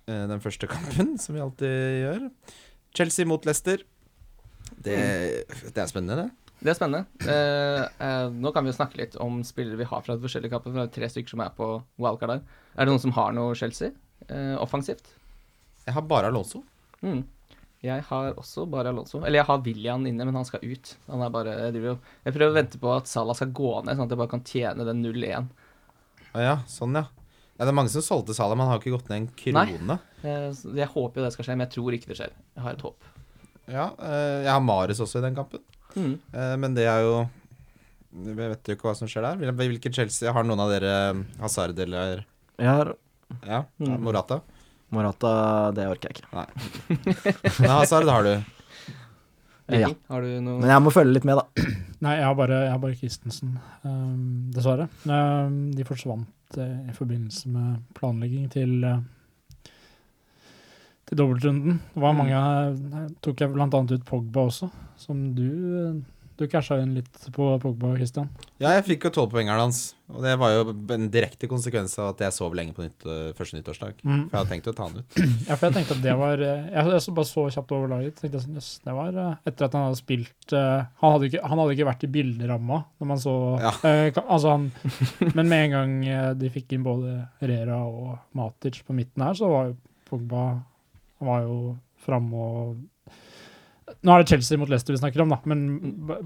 eh, 0.07 0.27
den 0.31 0.43
første 0.43 0.69
kampen, 0.71 1.17
som 1.23 1.37
vi 1.37 1.45
alltid 1.45 1.79
gjør. 2.05 2.29
Chelsea 2.97 3.29
mot 3.29 3.47
Leicester. 3.47 3.85
Det, 4.81 4.97
det 5.75 5.83
er 5.83 5.91
spennende, 5.91 6.25
det. 6.25 6.29
Det 6.61 6.75
er 6.75 6.77
spennende. 6.77 7.07
Eh, 7.25 7.83
eh, 8.05 8.27
nå 8.37 8.53
kan 8.53 8.67
vi 8.67 8.73
jo 8.73 8.77
snakke 8.77 8.99
litt 9.01 9.17
om 9.23 9.41
spillere 9.47 9.81
vi 9.81 9.89
har 9.89 10.03
fra 10.05 10.17
de 10.17 10.25
forskjellige 10.25 10.53
kampene. 10.53 10.75
for 10.75 10.83
Det 10.83 10.89
er 10.91 10.97
tre 10.99 11.09
stykker 11.09 11.33
som 11.33 11.43
er 11.45 11.55
på 11.57 11.69
wildcard 11.97 12.35
der. 12.35 12.43
Er 12.77 12.85
det 12.85 12.93
noen 12.93 13.03
som 13.03 13.15
har 13.17 13.33
noe 13.33 13.57
Chelsea? 13.57 13.95
Eh, 14.29 14.57
offensivt? 14.61 15.15
Jeg 15.87 15.97
har 15.97 16.05
bare 16.05 16.29
Alonso. 16.29 16.61
Mm. 17.01 17.23
Jeg 17.81 18.05
har 18.11 18.35
også 18.37 18.67
bare 18.69 18.93
Alonso. 18.93 19.23
Eller 19.25 19.41
jeg 19.41 19.49
har 19.49 19.63
William 19.65 20.05
inne, 20.05 20.27
men 20.29 20.37
han 20.37 20.45
skal 20.45 20.61
ut. 20.61 20.93
Han 21.09 21.25
er 21.25 21.33
bare, 21.33 21.55
jeg, 21.65 21.77
driver, 21.79 21.97
jeg 22.27 22.37
prøver 22.37 22.53
å 22.53 22.59
vente 22.59 22.83
på 22.83 22.93
at 22.93 23.09
Salah 23.09 23.39
skal 23.39 23.55
gå 23.57 23.73
ned, 23.87 23.97
sånn 23.97 24.05
at 24.05 24.13
jeg 24.13 24.21
bare 24.21 24.35
kan 24.35 24.45
tjene 24.45 24.87
den 24.91 25.01
0-1. 25.07 25.49
Å 26.37 26.45
ja, 26.45 26.59
sånn 26.69 27.01
ja. 27.01 27.07
ja. 27.57 27.65
Det 27.65 27.71
er 27.73 27.79
mange 27.81 27.95
som 27.95 28.05
solgte 28.05 28.37
Salah, 28.37 28.59
men 28.59 28.69
han 28.69 28.77
har 28.77 28.85
ikke 28.85 28.99
gått 28.99 29.09
ned 29.09 29.23
en 29.23 29.33
krone. 29.33 29.97
Jeg, 30.21 30.53
jeg 30.77 30.93
håper 30.93 31.23
jo 31.23 31.25
det 31.25 31.33
skal 31.39 31.49
skje, 31.49 31.57
men 31.57 31.65
jeg 31.65 31.75
tror 31.79 31.97
ikke 31.97 32.13
det 32.13 32.21
skjer. 32.21 32.37
Jeg 32.59 32.67
har 32.67 32.77
et 32.77 32.85
håp. 32.85 33.11
Ja, 33.71 33.89
eh, 33.97 34.39
jeg 34.45 34.53
har 34.53 34.65
Mares 34.67 35.01
også 35.01 35.23
i 35.23 35.25
den 35.25 35.41
kampen. 35.41 35.65
Mm. 35.97 36.15
Eh, 36.33 36.57
men 36.63 36.75
det 36.77 36.85
er 36.87 37.01
jo 37.07 37.15
Vi 38.13 38.33
vet 38.35 38.67
jo 38.69 38.75
ikke 38.77 38.89
hva 38.89 38.95
som 38.99 39.09
skjer 39.11 39.23
der. 39.23 39.37
Hvil- 39.53 39.71
Hvilken 39.75 39.93
Chelsea 39.95 40.33
Har 40.35 40.43
noen 40.47 40.61
av 40.63 40.71
dere 40.73 40.95
eh, 41.11 41.21
Hazard 41.43 41.79
eller 41.79 42.25
Jeg 42.59 42.67
har 42.71 42.95
Ja, 43.47 43.65
Mm. 43.81 44.01
Morata? 44.03 44.41
Morata, 44.91 45.71
det 45.71 45.85
orker 45.87 46.11
jeg 46.11 46.19
ikke. 46.19 46.47
Men 47.63 47.71
Hazard 47.71 48.09
har 48.11 48.25
du. 48.27 48.33
Ja. 49.71 49.87
har 50.11 50.21
du 50.27 50.33
noe 50.43 50.59
Men 50.59 50.67
jeg 50.73 50.83
må 50.83 50.91
følge 50.91 51.15
litt 51.15 51.27
med, 51.29 51.39
da. 51.39 51.45
Nei, 52.03 52.17
jeg 52.19 52.25
har 52.27 52.35
bare, 52.35 52.57
jeg 52.65 52.73
har 52.73 52.81
bare 52.83 52.97
Christensen, 52.99 53.53
um, 53.87 54.51
dessverre. 54.51 54.89
Um, 55.07 55.71
de 55.77 55.85
forsvant 55.87 56.57
uh, 56.59 56.89
i 56.91 56.95
forbindelse 56.97 57.53
med 57.55 57.77
planlegging 57.95 58.49
til 58.51 58.73
uh, 58.83 58.97
til 61.11 61.19
dobbeltrunden. 61.21 61.81
Det 61.95 62.03
var 62.07 62.15
mange 62.17 62.39
her 62.39 63.11
tok 63.27 63.43
jeg 63.43 63.51
annet 63.59 63.93
ut 63.99 64.07
Pogba 64.09 64.47
også, 64.49 64.71
som 65.01 65.29
du 65.37 65.45
eh, 65.91 66.01
Du 66.41 66.47
casha 66.49 66.79
inn 66.81 66.95
litt 66.97 67.19
på 67.37 67.47
Pogba, 67.61 67.91
Christian. 67.99 68.31
Ja, 68.63 68.71
jeg 68.79 68.87
fikk 68.87 69.03
jo 69.05 69.11
tolvpoengeren 69.13 69.61
hans. 69.61 69.81
Og 70.09 70.23
det 70.25 70.31
var 70.41 70.55
jo 70.55 70.63
en 70.95 71.11
direkte 71.13 71.45
konsekvens 71.51 71.93
av 72.01 72.15
at 72.15 72.23
jeg 72.25 72.33
sov 72.33 72.55
lenge 72.57 72.73
på 72.73 72.81
nytt, 72.87 73.05
øh, 73.05 73.35
første 73.37 73.59
nyttårsdag. 73.59 73.99
Mm. 74.01 74.23
For 74.31 74.33
jeg 74.33 74.39
hadde 74.39 74.53
tenkt 74.55 74.71
å 74.71 74.75
ta 74.79 74.87
han 74.87 74.97
ut. 75.03 75.19
Ja, 75.51 75.59
for 75.61 75.67
jeg 75.69 75.75
tenkte 75.77 75.99
at 75.99 76.01
det 76.07 76.15
var 76.17 76.41
eh, 76.47 76.63
Jeg, 76.73 76.87
jeg 76.95 77.03
så 77.05 77.15
bare 77.19 77.29
så 77.29 77.45
kjapt 77.53 77.75
over 77.77 77.93
laget. 77.93 78.17
tenkte 78.23 78.39
jeg 78.41 78.47
sånn, 78.47 78.57
jøss, 78.57 78.71
det 78.89 78.95
var 78.97 79.21
eh, 79.21 79.35
Etter 79.53 79.67
at 79.69 79.77
han 79.77 79.85
hadde 79.91 80.01
spilt 80.01 80.57
eh, 80.57 80.81
han, 81.03 81.13
hadde 81.19 81.29
ikke, 81.29 81.43
han 81.53 81.61
hadde 81.61 81.77
ikke 81.77 81.89
vært 81.91 82.09
i 82.09 82.13
bilderamma 82.17 82.81
når 83.03 83.11
man 83.13 83.21
så 83.27 83.37
Ja. 83.61 83.75
eh, 83.91 84.23
Altså 84.25 84.55
han 84.57 84.71
Men 85.37 85.53
med 85.53 85.67
en 85.67 85.77
gang 85.77 85.95
eh, 86.09 86.33
de 86.41 86.55
fikk 86.57 86.73
inn 86.79 86.89
både 86.89 87.19
Rera 87.45 87.83
og 87.85 88.17
Matic 88.41 88.81
på 88.89 88.97
midten 88.97 89.29
her, 89.29 89.37
så 89.37 89.53
var 89.53 89.69
jo 89.75 89.77
Pogba 90.09 90.47
Han 91.21 91.31
var 91.31 91.45
jo 91.45 91.59
framme 92.01 92.47
og 92.47 93.17
Nå 94.07 94.13
er 94.15 94.23
det 94.23 94.31
Chelsea 94.31 94.57
mot 94.61 94.71
Leicester 94.71 94.95
vi 94.95 95.01
snakker 95.01 95.25
om, 95.25 95.33
da, 95.35 95.41
men 95.51 95.65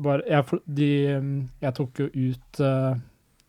bare 0.05 0.21
jeg, 0.29 0.59
de, 0.69 0.89
mm, 1.17 1.39
jeg 1.65 1.75
tok 1.79 2.03
jo 2.03 2.09
ut 2.13 2.61
uh, 2.61 2.93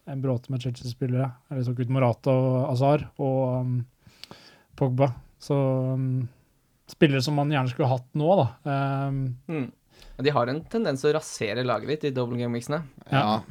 en 0.08 0.22
bråte 0.24 0.54
med 0.54 0.64
Chelsea-spillere. 0.64 1.28
Eller 1.50 1.60
jeg 1.62 1.68
tok 1.68 1.82
ut 1.84 1.92
Morata 1.92 2.32
og 2.32 2.56
Azar 2.70 3.04
og 3.20 3.42
um, 3.60 3.74
Pogba. 4.80 5.10
Så 5.44 5.58
um, 6.00 6.24
spillere 6.90 7.22
som 7.28 7.36
man 7.38 7.52
gjerne 7.52 7.74
skulle 7.74 7.92
hatt 7.92 8.08
nå, 8.16 8.32
da. 8.40 8.48
Um, 8.72 9.20
Mm. 9.52 9.68
De 10.18 10.32
har 10.32 10.48
en 10.48 10.62
tendens 10.72 11.04
å 11.04 11.12
rasere 11.16 11.64
laget 11.66 11.92
ditt 11.92 12.06
i 12.08 12.14
double 12.16 12.40
game 12.40 12.56
weeksene. 12.56 12.82
Ja. 13.12 13.42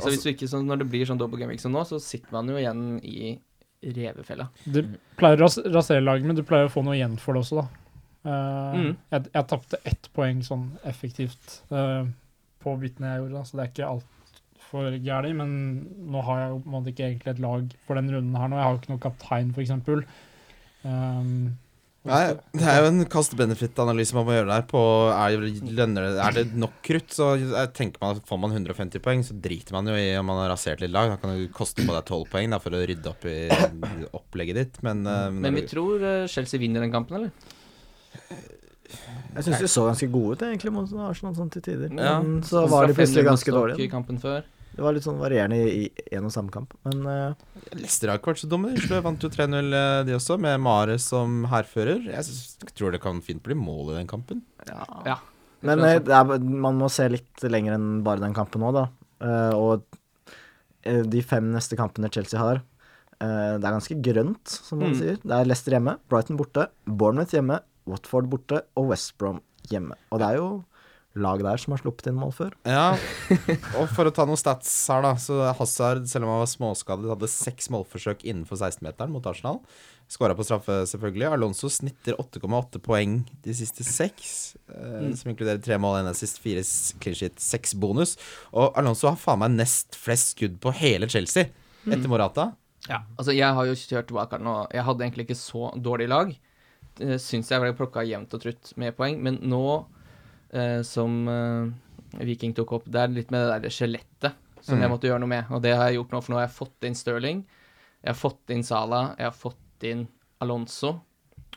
Så 0.00 0.08
hvis 0.08 0.24
du 0.24 0.30
ikke, 0.32 0.48
så 0.48 0.62
når 0.64 0.82
det 0.82 0.88
blir 0.92 1.08
sånn 1.08 1.20
double 1.20 1.40
game-mix 1.40 1.66
som 1.66 1.74
nå, 1.76 1.82
så 1.88 2.00
sitter 2.00 2.32
man 2.32 2.48
jo 2.48 2.56
igjen 2.60 2.84
i 3.04 3.34
revefella. 3.82 4.48
du 4.64 4.82
pleier 5.20 5.40
å 5.40 5.46
ras 5.46 5.58
rasere 5.64 6.04
laget, 6.04 6.28
men 6.28 6.36
du 6.36 6.44
pleier 6.46 6.68
å 6.68 6.72
få 6.72 6.82
noe 6.84 6.98
igjen 6.98 7.16
for 7.20 7.36
det 7.36 7.44
også, 7.44 7.62
da. 7.62 7.68
Uh, 8.20 8.76
Mm. 8.76 8.96
Jeg, 9.10 9.30
jeg 9.32 9.48
tapte 9.48 9.78
ett 9.88 10.08
poeng 10.12 10.42
sånn 10.44 10.66
effektivt 10.84 11.54
uh, 11.72 12.04
på 12.60 12.74
byttene 12.76 13.14
jeg 13.14 13.22
gjorde, 13.22 13.38
da, 13.38 13.44
så 13.48 13.56
det 13.56 13.62
er 13.64 13.70
ikke 13.72 13.88
altfor 13.94 14.98
gærent. 15.00 15.38
Men 15.40 15.54
nå 16.12 16.24
har 16.26 16.42
jeg 16.42 16.52
jo 16.52 16.58
på 16.60 16.68
en 16.68 16.76
måte 16.76 16.92
ikke 16.92 17.06
egentlig 17.08 17.32
et 17.32 17.42
lag 17.46 17.72
for 17.86 18.00
den 18.00 18.12
runden 18.12 18.36
her 18.36 18.52
nå. 18.52 18.58
Jeg 18.60 18.66
har 18.66 18.76
jo 18.76 18.82
ikke 18.82 18.92
noen 18.92 19.04
kaptein, 19.06 19.54
f.eks. 19.56 19.72
Um, 20.84 21.32
nei, 22.08 22.20
det 22.56 22.62
er 22.64 22.78
jo 22.80 22.88
en 22.88 23.02
cost-benefit-analyse 23.12 24.14
man 24.16 24.24
må 24.24 24.32
gjøre 24.32 24.48
der. 24.48 24.62
På 24.70 24.80
er, 25.12 25.36
lønner 25.76 26.06
det, 26.06 26.20
er 26.24 26.36
det 26.38 26.44
nok 26.56 26.78
krutt, 26.86 27.12
så 27.12 27.32
tenker 27.76 28.00
man 28.00 28.16
at 28.16 28.24
får 28.28 28.40
man 28.40 28.54
150 28.56 29.02
poeng, 29.04 29.24
så 29.26 29.36
driter 29.36 29.76
man 29.76 29.90
jo 29.90 29.96
i 29.98 30.06
om 30.16 30.26
man 30.30 30.40
har 30.42 30.52
rasert 30.54 30.80
litt 30.80 30.94
lag. 30.94 31.10
Da 31.12 31.18
kan 31.20 31.34
det 31.36 31.50
koste 31.56 31.84
på 31.84 31.92
deg 31.92 32.04
12 32.08 32.24
poeng 32.32 32.50
da, 32.54 32.58
for 32.62 32.70
å 32.76 32.80
rydde 32.88 33.10
opp 33.12 33.26
i 33.28 33.36
opplegget 34.16 34.60
ditt. 34.62 34.80
Men, 34.86 35.04
øh, 35.06 35.30
Men 35.32 35.54
vi 35.54 35.66
du- 35.66 35.72
tror 35.74 36.02
eh, 36.02 36.26
Chelsea 36.26 36.60
vinner 36.60 36.80
den 36.80 36.92
kampen, 36.94 37.16
eller? 37.20 37.30
Jeg 39.34 39.44
syns 39.46 39.60
de 39.62 39.68
så 39.70 39.84
ganske 39.86 40.08
gode 40.10 40.32
ut, 40.34 40.40
egentlig, 40.48 40.72
mot 40.74 40.88
Arsenal 41.06 41.34
sånn 41.36 41.50
til 41.52 41.62
tider. 41.62 41.92
Ja. 41.94 42.16
Men 42.22 42.40
så 42.42 42.64
var 42.68 42.88
de 42.88 42.94
plutselig 42.96 43.24
ganske 43.28 43.52
I 43.52 43.54
dårlige. 43.54 44.42
Det 44.80 44.84
var 44.86 44.94
litt 44.96 45.04
sånn 45.04 45.18
varierende 45.20 45.58
i 45.60 45.82
én 46.08 46.22
en 46.22 46.28
og 46.30 46.32
samme 46.32 46.48
kamp. 46.54 46.72
Men 46.88 47.02
uh... 47.04 47.34
Leicester 47.76 48.08
har 48.08 48.16
ikke 48.16 48.32
vært 48.32 48.40
så 48.40 48.48
dumme. 48.48 48.70
De 48.80 49.00
vant 49.04 49.26
jo 49.26 49.28
3-0, 49.28 49.66
øh, 49.76 49.96
de 50.08 50.14
også, 50.16 50.38
med 50.40 50.56
Mare 50.64 50.94
som 51.04 51.42
hærfører. 51.52 52.06
Jeg 52.08 52.72
tror 52.78 52.94
det 52.96 53.02
kan 53.04 53.20
fint 53.20 53.42
bli 53.44 53.58
mål 53.60 53.90
i 53.92 53.98
den 53.98 54.08
kampen. 54.08 54.40
ja. 54.70 54.86
Ja. 55.04 55.18
Men 55.60 55.82
eh, 55.84 55.98
er, 56.00 56.30
man 56.40 56.78
må 56.80 56.88
se 56.88 57.04
litt 57.12 57.42
lenger 57.44 57.74
enn 57.76 57.98
bare 58.06 58.22
den 58.24 58.32
kampen 58.32 58.62
nå, 58.64 58.70
da. 58.72 58.86
Uh, 59.20 59.52
og 59.52 59.82
eh, 60.88 61.02
de 61.04 61.20
fem 61.20 61.50
neste 61.52 61.76
kampene 61.76 62.08
Chelsea 62.08 62.40
har, 62.40 62.62
uh, 63.20 63.58
det 63.60 63.60
er 63.60 63.74
ganske 63.76 63.98
grønt, 64.00 64.48
som 64.48 64.80
man 64.80 64.94
Mm. 64.94 64.98
sier. 65.02 65.18
Det 65.20 65.36
er 65.36 65.44
Leicester 65.50 65.76
hjemme, 65.76 65.98
Brighton 66.08 66.40
borte, 66.40 66.70
Bournemouth 66.88 67.36
hjemme, 67.36 67.60
Watford 67.84 68.32
borte 68.32 68.62
og 68.80 68.88
West 68.94 69.12
Brom 69.20 69.42
hjemme. 69.68 70.00
Og 70.08 70.24
det 70.24 70.30
er 70.30 70.40
jo 70.40 70.48
lag 71.18 71.40
der 71.42 71.58
som 71.58 71.72
har 71.74 71.80
sluppet 71.82 72.06
inn 72.10 72.18
mål 72.20 72.30
før. 72.36 72.52
Ja, 72.68 72.92
og 73.80 73.88
for 73.96 74.06
å 74.06 74.12
ta 74.14 74.26
noen 74.28 74.38
stats 74.38 74.70
her, 74.92 75.02
da. 75.02 75.14
Så 75.18 75.38
Hazard, 75.58 76.04
selv 76.10 76.26
om 76.28 76.34
han 76.36 76.42
var 76.44 76.50
småskadet, 76.52 77.08
hadde 77.10 77.30
seks 77.32 77.70
målforsøk 77.74 78.22
innenfor 78.28 78.60
16-meteren 78.60 79.10
mot 79.14 79.26
Arsenal. 79.26 79.58
Skåra 80.10 80.34
på 80.34 80.42
straffe, 80.46 80.80
selvfølgelig. 80.90 81.28
Alonso 81.34 81.68
snitter 81.70 82.16
8,8 82.18 82.80
poeng 82.82 83.20
de 83.44 83.54
siste 83.54 83.84
seks. 83.86 84.56
eh, 84.70 84.96
Mm. 85.00 85.12
Som 85.18 85.30
inkluderer 85.30 85.60
tre 85.62 85.78
mål, 85.78 86.00
en 86.00 86.10
assist, 86.10 86.38
fire 86.42 86.62
clean 87.02 87.14
sheet, 87.18 87.38
seks 87.42 87.74
bonus. 87.78 88.16
Og 88.52 88.72
Alonso 88.78 89.06
har 89.10 89.18
faen 89.18 89.38
meg 89.42 89.54
nest 89.58 89.94
flest 89.98 90.34
skudd 90.36 90.58
på 90.62 90.72
hele 90.78 91.06
Chelsea, 91.10 91.46
etter 91.86 92.10
Morata. 92.10 92.52
Ja, 92.88 93.02
altså 93.18 93.34
jeg 93.36 93.54
har 93.54 93.66
jo 93.68 93.74
kjørt 93.78 94.10
wildcard 94.14 94.42
nå. 94.42 94.54
Jeg 94.74 94.82
hadde 94.86 95.04
egentlig 95.06 95.26
ikke 95.28 95.38
så 95.38 95.70
dårlig 95.78 96.08
lag. 96.10 96.34
Uh, 97.00 97.14
Syns 97.22 97.50
jeg 97.52 97.62
ble 97.62 97.70
plukka 97.78 98.02
jevnt 98.06 98.34
og 98.34 98.42
trutt 98.42 98.72
med 98.80 98.96
poeng, 98.98 99.18
men 99.22 99.38
nå 99.46 99.62
eh, 100.52 100.82
som 100.82 101.28
eh, 101.28 102.22
Viking 102.26 102.54
tok 102.54 102.72
opp, 102.72 102.84
det 102.90 103.00
er 103.04 103.08
litt 103.14 103.30
med 103.30 103.46
det 103.46 103.62
der 103.62 103.70
skjelettet 103.70 104.32
som 104.60 104.76
Mm. 104.76 104.82
jeg 104.82 104.90
måtte 104.90 105.08
gjøre 105.08 105.20
noe 105.20 105.28
med. 105.28 105.44
Og 105.50 105.62
det 105.62 105.74
har 105.76 105.88
jeg 105.88 105.96
gjort 106.00 106.10
nå, 106.12 106.20
for 106.22 106.32
nå 106.32 106.36
har 106.40 106.46
jeg 106.48 106.56
fått 106.58 106.84
inn 106.84 106.94
Sterling, 106.94 107.44
jeg 108.04 108.10
har 108.12 108.18
fått 108.18 108.50
inn 108.50 108.62
Sala, 108.62 109.14
jeg 109.16 109.24
har 109.24 109.32
fått 109.36 109.84
inn 109.88 110.08
Alonso, 110.40 111.00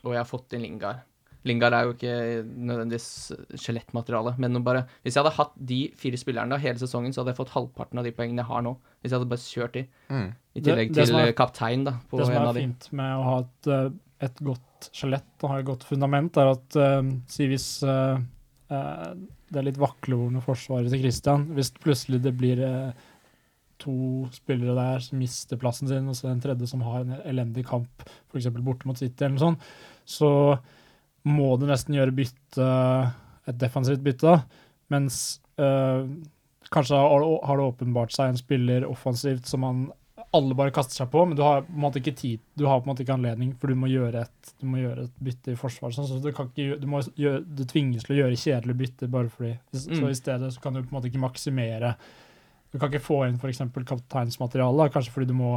og 0.03 0.11
jeg 0.13 0.19
har 0.21 0.29
fått 0.29 0.53
inn 0.53 0.61
Lingard. 0.61 1.01
Lingard 1.43 1.73
er 1.75 1.83
jo 1.83 1.93
ikke 1.97 2.13
nødvendigvis 2.47 3.33
skjelettmateriale, 3.59 4.35
men 4.39 4.61
bare, 4.63 4.85
hvis 5.03 5.15
jeg 5.17 5.23
hadde 5.25 5.35
hatt 5.35 5.51
de 5.59 5.79
fire 5.99 6.15
spillerne 6.21 6.55
da, 6.55 6.59
hele 6.63 6.79
sesongen, 6.79 7.11
så 7.11 7.19
hadde 7.21 7.33
jeg 7.33 7.39
fått 7.41 7.51
halvparten 7.57 7.99
av 7.99 8.05
de 8.07 8.13
poengene 8.15 8.39
jeg 8.45 8.47
har 8.47 8.61
nå. 8.63 8.77
Hvis 9.01 9.11
jeg 9.11 9.19
hadde 9.19 9.31
bare 9.33 9.43
kjørt 9.43 9.73
de. 9.75 9.83
Mm. 10.09 10.29
I 10.55 10.61
tillegg 10.63 10.93
det 10.93 10.95
det 11.01 11.05
til 11.09 11.19
er- 11.19 11.33
kaptein, 11.35 11.83
da, 11.83 11.97
på 12.09 12.17
Det 12.21 12.25
som 12.29 12.35
en 12.35 12.41
er 12.41 12.47
av 12.47 12.55
de. 12.55 12.61
fint 12.61 12.87
med 12.93 13.11
å 13.17 13.23
ha 13.27 13.39
et, 13.43 13.67
eh, 13.67 13.89
et 14.29 14.35
godt 14.39 14.89
skjelett 14.93 15.43
og 15.43 15.49
ha 15.49 15.57
et 15.59 15.65
godt 15.67 15.83
fundament, 15.83 16.37
er 16.37 16.51
at 16.53 16.75
uh, 16.79 17.01
si 17.27 17.47
hvis 17.51 17.67
eh, 17.83 18.17
det 18.73 19.59
er 19.59 19.67
litt 19.67 19.81
vaklevorne 19.81 20.41
forsvaret 20.43 20.91
til 20.91 21.03
Christian, 21.03 21.47
hvis 21.55 21.73
plutselig 21.83 22.21
det 22.23 22.33
blir 22.37 22.61
eh, 22.65 23.09
to 23.83 23.95
spillere 24.33 24.75
der 24.77 25.03
som 25.03 25.19
mister 25.21 25.59
plassen 25.59 25.89
sin, 25.89 26.07
og 26.09 26.17
så 26.17 26.29
en 26.31 26.43
tredje 26.43 26.69
som 26.69 26.83
har 26.85 27.03
en 27.03 27.17
elendig 27.23 27.65
kamp, 27.67 28.05
f.eks. 28.31 28.49
borte 28.59 28.89
mot 28.89 28.99
City 28.99 29.25
eller 29.25 29.35
noe 29.37 29.45
sånt, 29.47 29.67
så 30.05 30.31
må 31.27 31.53
du 31.57 31.67
nesten 31.69 31.95
gjøre 31.95 32.15
bytte, 32.15 32.69
et 33.47 33.59
defensivt 33.59 34.03
bytte. 34.03 34.37
Mens 34.91 35.41
øh, 35.61 36.07
kanskje 36.73 36.99
har, 36.99 37.57
det 37.59 37.67
åpenbart 37.67 38.15
seg 38.15 38.31
en 38.31 38.39
spiller 38.39 38.87
offensivt 38.87 39.47
som 39.49 39.63
man 39.63 39.83
alle 40.33 40.55
bare 40.57 40.71
kaster 40.73 40.95
seg 40.97 41.09
på, 41.13 41.23
men 41.29 41.37
du 41.37 41.43
har 41.45 41.61
på 41.67 41.73
en 41.75 41.81
måte 41.83 41.99
ikke 42.01 42.15
tid, 42.17 42.39
du 42.57 42.63
har 42.65 42.79
på 42.81 42.87
en 42.87 42.91
måte 42.95 43.03
ikke 43.05 43.13
anledning, 43.17 43.51
for 43.61 43.69
du 43.69 43.75
må 43.77 43.87
gjøre 43.91 44.23
et, 44.25 44.53
du 44.59 44.65
må 44.65 44.79
gjøre 44.81 45.03
et 45.07 45.19
bytte 45.23 45.53
i 45.53 45.59
forsvaret. 45.59 45.93
Sånn, 45.97 46.07
så 46.09 46.17
du, 46.23 46.31
kan 46.33 46.49
ikke, 46.49 46.79
du, 46.81 46.87
må 46.89 47.03
gjøre, 47.19 47.43
du 47.45 47.63
tvinges 47.69 48.07
til 48.07 48.15
å 48.15 48.19
gjøre 48.23 48.39
kjedelige 48.41 48.79
bytter 48.81 49.11
bare 49.13 49.29
fordi 49.29 49.53
Så 49.77 49.89
Mm. 49.93 50.09
i 50.09 50.17
stedet 50.17 50.49
så 50.55 50.61
kan 50.63 50.73
du 50.73 50.81
på 50.81 50.89
en 50.89 50.97
måte 50.97 51.09
ikke 51.11 51.21
maksimere 51.21 51.93
Du 52.73 52.79
kan 52.81 52.89
ikke 52.89 53.03
få 53.05 53.19
inn 53.27 53.37
f.eks. 53.37 53.61
kapteinsmateriale, 53.85 54.89
kanskje 54.93 55.11
fordi 55.13 55.27
du 55.29 55.35
må, 55.37 55.51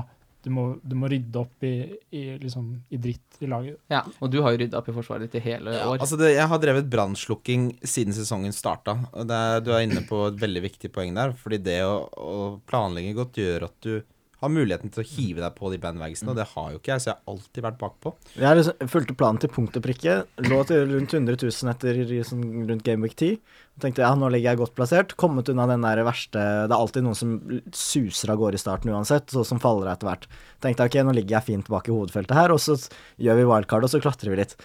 du 0.45 0.51
må, 0.53 0.65
du 0.85 0.95
må 1.01 1.09
rydde 1.11 1.41
opp 1.41 1.65
i, 1.65 1.71
i, 2.13 2.25
liksom, 2.39 2.67
i 2.93 2.99
dritt 3.01 3.39
i 3.43 3.49
laget. 3.51 3.79
Ja, 3.91 4.03
og 4.21 4.31
du 4.31 4.43
har 4.45 4.53
jo 4.55 4.61
rydda 4.61 4.79
opp 4.83 4.91
i 4.93 4.95
forsvaret 4.95 5.25
ditt 5.27 5.39
i 5.41 5.45
hele 5.49 5.73
Ja, 5.75 5.87
år. 5.89 5.99
altså 6.05 6.19
det, 6.21 6.35
jeg 6.37 6.47
har 6.53 6.61
drevet 6.63 6.91
brannslukking 6.93 7.71
siden 7.83 8.13
sesongen 8.17 8.53
starta. 8.55 8.99
Det 9.17 9.41
du 9.67 9.73
er 9.73 9.87
inne 9.87 10.05
på 10.07 10.27
et 10.29 10.37
veldig 10.45 10.63
viktig 10.69 10.93
poeng 10.95 11.17
der. 11.17 11.33
Fordi 11.41 11.59
det 11.65 11.81
å, 11.89 11.97
å 12.21 12.37
planlegge 12.69 13.17
godt 13.17 13.41
gjør 13.41 13.67
at 13.71 13.81
du 13.89 13.97
har 14.43 14.53
muligheten 14.53 14.93
til 14.93 15.01
å 15.01 15.07
hive 15.09 15.41
deg 15.41 15.55
på 15.57 15.71
de 15.73 15.79
bandwagsene, 15.81 16.33
og 16.33 16.37
det 16.37 16.45
har 16.51 16.73
jo 16.73 16.81
ikke 16.81 16.93
jeg, 16.93 17.03
så 17.03 17.09
jeg 17.09 17.17
har 17.17 17.33
alltid 17.33 17.65
vært 17.65 17.79
bakpå. 17.81 18.13
Jeg 18.37 18.59
liksom 18.59 18.91
fulgte 18.93 19.17
planen 19.17 19.41
til 19.41 19.53
punkt 19.55 19.79
og 19.79 19.85
prikke. 19.87 20.17
Lå 20.45 20.59
til 20.69 20.83
rundt 20.93 21.15
100 21.17 21.39
000 21.41 21.73
etter 21.73 22.01
liksom, 22.11 22.43
rundt 22.69 22.85
Game 22.85 23.07
Week 23.07 23.17
10. 23.17 23.39
Og 23.77 23.85
tenkte 23.85 24.05
ja, 24.05 24.13
nå 24.17 24.29
ligger 24.33 24.53
jeg 24.53 24.61
godt 24.61 24.77
plassert. 24.77 25.17
Kommet 25.21 25.49
unna 25.53 25.67
den 25.69 25.85
der 25.85 26.01
verste 26.05 26.41
Det 26.41 26.73
er 26.73 26.77
alltid 26.77 27.05
noen 27.05 27.19
som 27.19 27.35
suser 27.77 28.33
av 28.33 28.41
gårde 28.41 28.61
i 28.61 28.63
starten 28.63 28.93
uansett, 28.93 29.33
så 29.33 29.45
som 29.45 29.61
faller 29.63 29.89
etter 29.93 30.11
hvert. 30.11 30.29
Tenkte 30.65 30.89
ok, 30.89 31.01
nå 31.05 31.17
ligger 31.17 31.39
jeg 31.39 31.49
fint 31.51 31.73
bak 31.73 31.89
i 31.89 31.97
hovedfeltet 31.97 32.37
her, 32.37 32.53
og 32.53 32.61
så 32.61 32.77
gjør 33.21 33.41
vi 33.41 33.49
wildcard, 33.49 33.89
og 33.89 33.93
så 33.93 34.03
klatrer 34.05 34.33
vi 34.33 34.43
litt. 34.45 34.57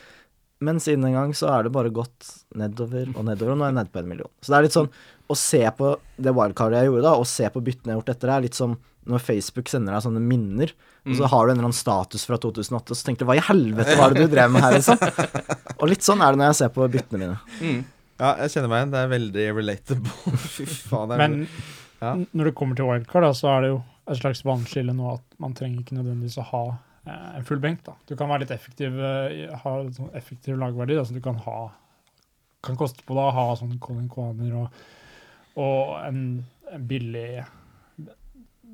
Men 0.62 0.78
siden 0.84 1.08
en 1.08 1.16
gang 1.18 1.32
så 1.34 1.50
er 1.50 1.66
det 1.66 1.74
bare 1.74 1.90
gått 1.90 2.28
nedover 2.60 3.10
og 3.16 3.26
nedover, 3.26 3.56
og 3.56 3.58
nå 3.58 3.66
er 3.66 3.72
jeg 3.72 3.80
nede 3.80 3.94
på 3.96 4.04
en 4.04 4.12
million. 4.12 4.32
Så 4.44 4.54
det 4.54 4.60
er 4.60 4.68
litt 4.68 4.76
sånn 4.78 4.92
å 5.32 5.38
se 5.40 5.62
på 5.78 5.94
det 6.22 6.34
wildcardet 6.38 6.82
jeg 6.82 6.90
gjorde 6.92 7.06
da, 7.08 7.14
og 7.20 7.28
se 7.30 7.48
på 7.54 7.62
byttene 7.66 7.92
jeg 7.92 7.96
har 7.96 8.02
gjort 8.02 8.12
etter 8.16 8.32
det, 8.32 8.36
er 8.38 8.46
litt 8.48 8.58
som 8.60 8.78
når 9.10 9.24
Facebook 9.26 9.70
sender 9.72 9.96
deg 9.96 10.04
sånne 10.06 10.22
minner, 10.22 10.72
og 11.10 11.16
så 11.18 11.26
har 11.32 11.48
du 11.48 11.52
en 11.52 11.56
eller 11.58 11.68
annen 11.72 11.74
status 11.78 12.28
fra 12.30 12.38
2008, 12.38 12.94
og 12.94 13.00
så 13.00 13.08
tenker 13.08 13.26
du 13.26 13.30
hva 13.32 13.38
i 13.40 13.46
helvete 13.48 13.96
var 13.98 14.14
det 14.14 14.28
du 14.28 14.30
drev 14.36 14.52
med 14.54 14.62
her, 14.62 14.76
liksom? 14.78 15.00
Og 15.82 15.90
litt 15.90 16.06
sånn 16.06 16.22
er 16.22 16.36
det 16.36 16.38
når 16.44 16.52
jeg 16.52 16.58
ser 16.60 16.70
på 16.76 16.86
byttene 16.94 17.22
mine. 17.24 17.40
Mm. 17.66 17.80
Ja, 18.22 18.36
jeg 18.44 18.52
kjenner 18.54 18.70
meg 18.70 18.84
igjen. 18.84 18.92
Det 18.94 19.00
er 19.02 19.10
veldig 19.16 19.46
relatable. 19.58 20.14
Fy 20.60 20.68
faen. 20.70 21.10
Det 21.10 21.16
er 21.18 21.22
Men 21.24 21.40
Ja. 22.02 22.12
når 22.38 22.52
det 22.52 22.54
kommer 22.60 22.78
til 22.78 22.86
wildcard, 22.92 23.26
da, 23.26 23.32
så 23.42 23.50
er 23.56 23.66
det 23.66 23.72
jo 23.72 23.80
et 24.14 24.22
slags 24.22 24.44
vannskille 24.46 24.94
nå 24.94 25.10
at 25.16 25.26
man 25.42 25.58
trenger 25.58 25.82
ikke 25.82 25.98
nødvendigvis 25.98 26.38
å 26.42 26.46
ha 26.52 26.62
eh, 27.10 27.28
en 27.40 27.48
full 27.50 27.58
benk. 27.66 27.82
da. 27.90 27.98
Du 28.06 28.14
kan 28.20 28.30
være 28.30 28.46
litt 28.46 28.54
effektiv, 28.54 29.02
eh, 29.02 29.50
ha 29.66 29.74
litt 29.82 29.98
sånn 29.98 30.14
effektiv 30.22 30.62
lagverdi. 30.62 31.00
da, 31.02 31.08
så 31.10 31.18
du 31.18 31.22
kan 31.26 31.42
ha 31.50 31.58
kan 32.62 32.78
koste 32.78 33.02
på 33.08 33.18
deg 33.18 33.26
å 33.26 33.34
ha 33.34 33.46
sånn 33.58 33.80
Colin 33.82 34.06
Kwaner 34.14 34.54
og, 34.62 34.82
og 35.60 35.98
en, 36.06 36.20
en 36.72 36.84
billig 36.88 37.44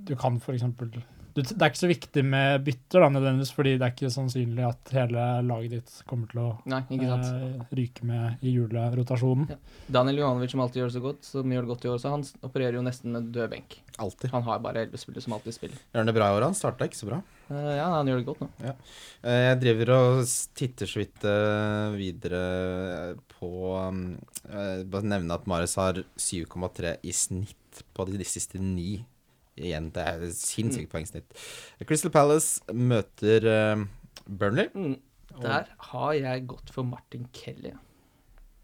Du 0.08 0.16
kan 0.16 0.38
for 0.44 0.54
eksempel 0.54 0.92
du, 0.92 1.42
Det 1.42 1.54
er 1.62 1.70
ikke 1.70 1.80
så 1.84 1.90
viktig 1.90 2.24
med 2.26 2.64
bytter, 2.66 3.04
da, 3.04 3.10
nødvendigvis, 3.14 3.52
fordi 3.54 3.76
det 3.78 3.86
er 3.86 3.92
ikke 3.94 4.10
sannsynlig 4.14 4.64
at 4.66 4.90
hele 4.96 5.26
laget 5.46 5.76
ditt 5.76 5.92
kommer 6.10 6.30
til 6.32 6.40
å 6.42 6.48
Nei, 6.66 6.80
ikke 6.96 7.10
sant. 7.12 7.28
eh, 7.30 7.76
ryke 7.78 8.08
med 8.10 8.42
i 8.42 8.54
julerotasjonen. 8.56 9.52
Daniel 9.86 10.24
Johanovic, 10.24 10.56
som 10.56 10.64
alltid 10.66 10.82
gjør 10.82 10.90
det 10.90 10.96
så 10.98 11.04
godt, 11.04 11.30
som 11.30 11.54
gjør 11.54 11.68
det 11.68 11.72
godt 11.76 11.86
i 11.86 11.92
år, 11.94 12.00
så 12.02 12.14
han 12.16 12.26
opererer 12.42 12.80
jo 12.80 12.86
nesten 12.88 13.14
med 13.14 13.30
død 13.36 13.52
benk. 13.54 13.78
Altid. 14.02 14.32
Han 14.34 14.48
har 14.50 14.64
bare 14.66 14.88
elleve 14.88 14.98
spillere 15.02 15.22
som 15.28 15.38
alltid 15.38 15.54
spiller. 15.60 15.78
Gjør 15.94 16.02
han 16.02 16.10
det 16.10 16.18
bra 16.18 16.32
i 16.32 16.40
år? 16.40 16.48
Han 16.50 16.58
starta 16.58 16.90
ikke 16.90 17.02
så 17.04 17.12
bra. 17.12 17.22
Eh, 17.48 17.74
ja, 17.78 17.88
han 17.94 18.10
gjør 18.10 18.20
det 18.22 18.28
godt 18.28 18.42
nå. 18.44 18.48
Eh, 18.68 19.42
Jeg 19.48 19.60
driver 19.62 19.92
og 19.96 20.32
titter 20.58 20.90
så 20.90 21.02
vidt 21.02 21.28
eh, 21.28 21.96
videre 21.96 22.42
på 23.38 23.52
eh, 23.78 24.84
Bare 24.92 25.08
nevne 25.14 25.38
at 25.38 25.48
Mares 25.48 25.78
har 25.80 26.02
7,3 26.20 26.98
i 27.08 27.16
snitt 27.16 27.84
på 27.96 28.08
de, 28.10 28.20
siste 28.28 28.60
ni. 28.60 28.98
Igjen, 29.58 29.90
det 29.94 30.04
er 30.06 30.28
sinnssykt 30.38 30.92
poengsnitt. 30.92 31.34
Crystal 31.88 32.14
Palace 32.14 32.62
møter 32.74 33.48
Burnley. 34.28 34.70
Mm. 34.76 34.98
Der 35.42 35.72
har 35.92 36.14
jeg 36.18 36.48
gått 36.50 36.70
for 36.74 36.86
Martin 36.86 37.26
Kelly. 37.34 37.74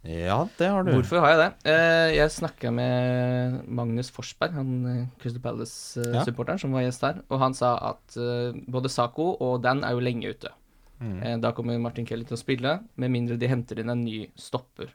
Ja, 0.04 0.42
det 0.60 0.68
har 0.68 0.84
du. 0.84 0.92
Hvorfor 0.98 1.22
har 1.24 1.32
jeg 1.32 1.40
det? 1.40 1.72
Eh, 1.72 2.10
jeg 2.18 2.32
snakka 2.36 2.74
med 2.76 3.62
Magnus 3.72 4.10
Forsberg, 4.12 4.52
han 4.58 4.74
eh, 4.90 5.06
Crystal 5.22 5.44
Palace-supporteren 5.46 6.60
som 6.60 6.76
var 6.76 6.84
gjest 6.84 7.06
her, 7.08 7.22
og 7.32 7.40
han 7.40 7.56
sa 7.56 7.78
at 7.94 8.18
eh, 8.20 8.58
både 8.68 8.92
Saco 8.92 9.30
og 9.40 9.62
Dan 9.64 9.86
er 9.88 9.96
jo 9.96 10.04
lenge 10.04 10.34
ute. 10.36 10.52
Mm. 11.00 11.16
Eh, 11.24 11.38
da 11.40 11.54
kommer 11.56 11.80
Martin 11.80 12.08
Kelly 12.10 12.28
til 12.28 12.36
å 12.36 12.42
spille, 12.42 12.76
med 13.00 13.16
mindre 13.16 13.40
de 13.40 13.48
henter 13.48 13.80
inn 13.80 13.96
en 13.96 14.04
ny 14.04 14.26
stopper. 14.36 14.92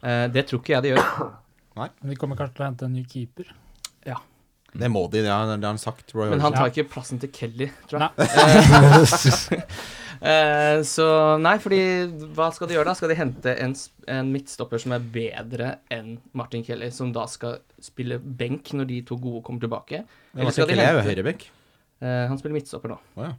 Eh, 0.00 0.26
det 0.32 0.48
tror 0.48 0.64
ikke 0.64 0.78
jeg 0.78 0.86
de 0.88 0.94
gjør. 0.94 1.12
Men 1.76 2.12
de 2.14 2.20
kommer 2.20 2.40
kanskje 2.40 2.56
til 2.56 2.64
å 2.64 2.70
hente 2.70 2.88
en 2.88 2.96
ny 2.96 3.04
keeper. 3.08 3.52
Det 4.72 4.88
må 4.88 5.02
de, 5.12 5.20
det 5.20 5.32
har, 5.32 5.50
det 5.52 5.60
har 5.60 5.74
han 5.74 5.80
sagt. 5.80 6.14
Roy 6.16 6.30
Men 6.32 6.40
han 6.40 6.54
tar 6.56 6.70
ikke 6.72 6.86
plassen 6.94 7.20
til 7.20 7.32
Kelly, 7.34 7.68
tror 7.90 8.08
jeg. 8.08 9.66
Eh, 10.22 10.80
så 10.86 11.04
nei, 11.42 11.56
fordi 11.58 11.80
hva 12.36 12.46
skal 12.54 12.68
de 12.70 12.76
gjøre 12.76 12.86
da? 12.86 12.94
Skal 12.94 13.10
de 13.10 13.16
hente 13.18 13.54
en, 13.58 13.72
en 14.06 14.28
midtstopper 14.30 14.78
som 14.78 14.94
er 14.94 15.02
bedre 15.16 15.72
enn 15.90 16.12
Martin 16.38 16.62
Kelly, 16.62 16.92
som 16.94 17.10
da 17.10 17.24
skal 17.26 17.56
spille 17.82 18.20
benk 18.22 18.70
når 18.78 18.86
de 18.92 19.00
to 19.08 19.18
gode 19.18 19.42
kommer 19.48 19.64
tilbake? 19.64 20.04
Eller 20.36 20.54
skal 20.54 20.68
Martin 20.68 20.78
de 20.78 20.78
hente, 20.78 20.92
er 20.92 21.00
jo 21.00 21.06
høyrebekk. 21.08 21.46
Eh, 22.02 22.26
Han 22.30 22.38
spiller 22.38 22.54
midtstopper 22.60 22.94
nå. 22.94 23.00
Oh, 23.18 23.26
ja. 23.26 23.32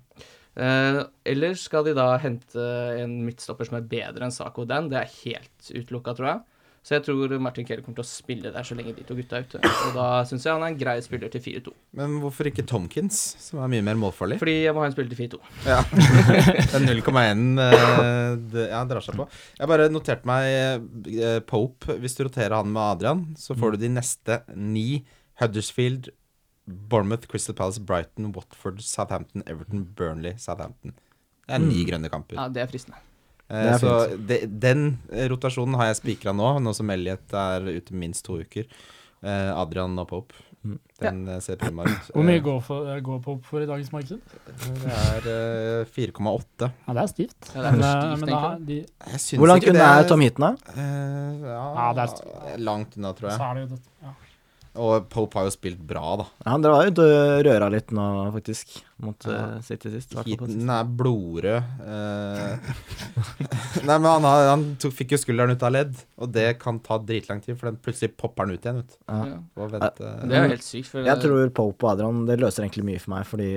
uh, 0.60 1.00
eller 1.32 1.56
skal 1.60 1.88
de 1.88 1.96
da 1.96 2.10
hente 2.20 2.68
en 3.00 3.16
midtstopper 3.30 3.70
som 3.70 3.80
er 3.80 3.88
bedre 3.96 4.28
enn 4.28 4.36
Sako 4.36 4.68
Dan? 4.68 4.92
Det 4.92 5.00
er 5.00 5.16
helt 5.22 5.72
utelukka, 5.72 6.18
tror 6.20 6.34
jeg. 6.34 6.53
Så 6.84 6.98
jeg 6.98 7.04
tror 7.06 7.32
Martin 7.40 7.64
Kelly 7.64 7.80
kommer 7.82 7.96
til 8.02 8.04
å 8.04 8.10
spille 8.10 8.50
der 8.52 8.66
så 8.68 8.76
lenge 8.76 8.92
de 8.98 9.06
to 9.08 9.16
gutta 9.16 9.38
er 9.40 9.46
ute. 9.48 9.60
Og 9.64 9.94
da 9.96 10.08
syns 10.28 10.44
jeg 10.44 10.52
han 10.52 10.66
er 10.66 10.74
en 10.74 10.80
grei 10.82 10.96
spiller 11.06 11.30
til 11.32 11.40
4-2. 11.46 11.72
Men 11.96 12.18
hvorfor 12.20 12.50
ikke 12.50 12.66
Tomkins, 12.68 13.22
som 13.40 13.62
er 13.64 13.70
mye 13.72 13.86
mer 13.88 13.96
målfarlig? 14.02 14.36
Fordi 14.42 14.56
jeg 14.66 14.74
må 14.76 14.84
ha 14.84 14.90
en 14.90 14.96
spiller 14.96 15.14
til 15.16 15.22
4-2. 15.30 15.40
Ja. 15.64 15.78
Det 16.74 16.76
er 16.76 16.84
0,1 16.84 17.64
eh, 17.64 18.58
Ja, 18.74 18.82
drar 18.90 19.00
seg 19.06 19.16
på. 19.22 19.30
Jeg 19.62 19.72
bare 19.72 19.88
noterte 19.94 20.28
meg 20.28 20.50
eh, 21.16 21.40
Pope. 21.48 21.96
Hvis 22.04 22.20
du 22.20 22.26
roterer 22.28 22.58
han 22.60 22.74
med 22.76 22.84
Adrian, 22.84 23.24
så 23.40 23.56
får 23.56 23.78
du 23.78 23.86
de 23.86 23.94
neste 23.96 24.42
ni. 24.52 25.06
Huddersfield, 25.40 26.12
Bournemouth, 26.68 27.26
Crystal 27.32 27.56
Palace, 27.58 27.80
Brighton, 27.80 28.34
Watford, 28.36 28.84
Southampton, 28.86 29.42
Everton, 29.48 29.88
Burnley, 29.98 30.36
Southampton. 30.38 30.94
Det 31.48 31.56
er 31.58 31.64
ni 31.64 31.80
Mm. 31.82 31.88
grønne 31.90 32.12
kamper. 32.12 32.36
Ja, 32.40 32.50
det 32.52 32.62
er 32.62 32.68
fristende. 32.72 33.00
Eh, 33.50 33.66
Det 33.72 33.80
så 33.82 33.94
de, 34.18 34.39
den 34.48 34.86
eh, 35.12 35.28
rotasjonen 35.32 35.76
har 35.80 35.91
jeg 35.91 36.00
spikra 36.02 36.34
nå, 36.36 36.60
nå 36.64 36.74
som 36.76 36.89
Elliot 36.89 37.34
er 37.34 37.68
ute 37.76 37.94
minst 37.94 38.26
to 38.26 38.39
uker. 38.41 38.66
Eh, 39.24 39.52
Adrian 39.56 39.98
og 40.00 40.08
Pope. 40.10 40.34
Mm. 40.64 40.78
Den 41.04 41.18
ja. 41.28 41.41
ser 41.44 41.58
prima 41.60 41.84
ut. 41.84 42.06
Hvor 42.16 42.24
mye 42.24 42.38
Eh, 42.38 42.44
går, 42.46 42.60
for, 42.64 42.88
går 43.04 43.18
Pope 43.26 43.44
for 43.44 43.60
i 43.60 43.68
dagens 43.68 43.91
marked? 43.91 44.20
Det 44.48 44.94
er 44.96 45.28
eh, 45.28 45.91
4,8. 45.91 46.70
Ja, 46.88 46.94
det 46.96 47.02
er 47.04 47.10
stivt. 47.12 47.50
Ja, 47.54 47.62
det 47.62 47.68
er 47.68 47.74
for 47.74 47.80
Men, 48.22 48.30
eh, 48.30 48.54
men 48.56 48.66
de, 48.70 48.78
Hvor 49.38 49.52
langt 49.52 49.68
unna 49.68 49.89
er 50.00 50.08
Tom 50.08 50.24
Heaton, 50.24 50.46
da? 50.46 50.72
Eh, 50.72 51.44
ja, 51.50 51.66
Ja, 51.82 51.89
det 52.00 52.06
er 52.54 52.64
langt 52.64 52.96
unna, 52.96 53.12
tror 53.18 53.30
så 53.30 53.36
jeg. 53.36 53.50
er 53.50 53.54
det 53.60 53.66
jo 53.66 53.76
det. 53.76 53.82
Ja. 54.08 54.14
Og 54.76 55.04
Pope 55.14 55.38
har 55.38 55.46
jo 55.46 55.52
spilt 55.54 55.78
bra, 55.86 56.16
da. 56.18 56.26
Ja, 56.48 56.56
Dere 56.58 56.72
var 56.74 56.88
ute 56.90 57.04
og 57.06 57.44
røra 57.46 57.68
litt 57.70 57.92
nå, 57.94 58.06
faktisk, 58.34 58.72
mot 59.06 59.28
Ja. 59.30 59.36
eh, 59.58 59.60
City 59.62 59.92
sist. 59.94 60.16
Heaton 60.26 60.70
er 60.74 60.88
blodrød. 60.90 61.68
eh. 61.86 62.72
Nei, 63.88 63.98
men 64.00 64.08
han, 64.10 64.26
han 64.26 64.64
tok, 64.82 64.96
fikk 64.98 65.14
jo 65.14 65.20
skulderen 65.22 65.54
ut 65.54 65.66
av 65.68 65.76
ledd, 65.76 65.94
og 66.18 66.32
det 66.34 66.48
kan 66.62 66.80
ta 66.84 66.98
dritlang 66.98 67.44
tid, 67.46 67.58
for 67.60 67.70
den 67.70 67.78
plutselig 67.86 68.16
popper 68.18 68.50
den 68.50 68.58
ut 68.58 68.66
igjen. 68.66 68.82
vet 68.82 68.96
du. 68.96 68.98
Ja. 69.14 69.38
Men 69.62 70.30
Det 70.34 70.38
er 70.40 70.48
jo 70.48 70.54
helt 70.56 70.66
sykt. 70.68 70.90
For 70.90 71.06
Jeg 71.06 71.22
tror 71.22 71.54
Pope 71.62 71.86
og 71.88 71.94
Adrian 71.94 72.26
det 72.30 72.40
løser 72.42 72.66
egentlig 72.66 72.88
mye 72.90 73.04
for 73.04 73.14
meg, 73.16 73.30
fordi 73.30 73.52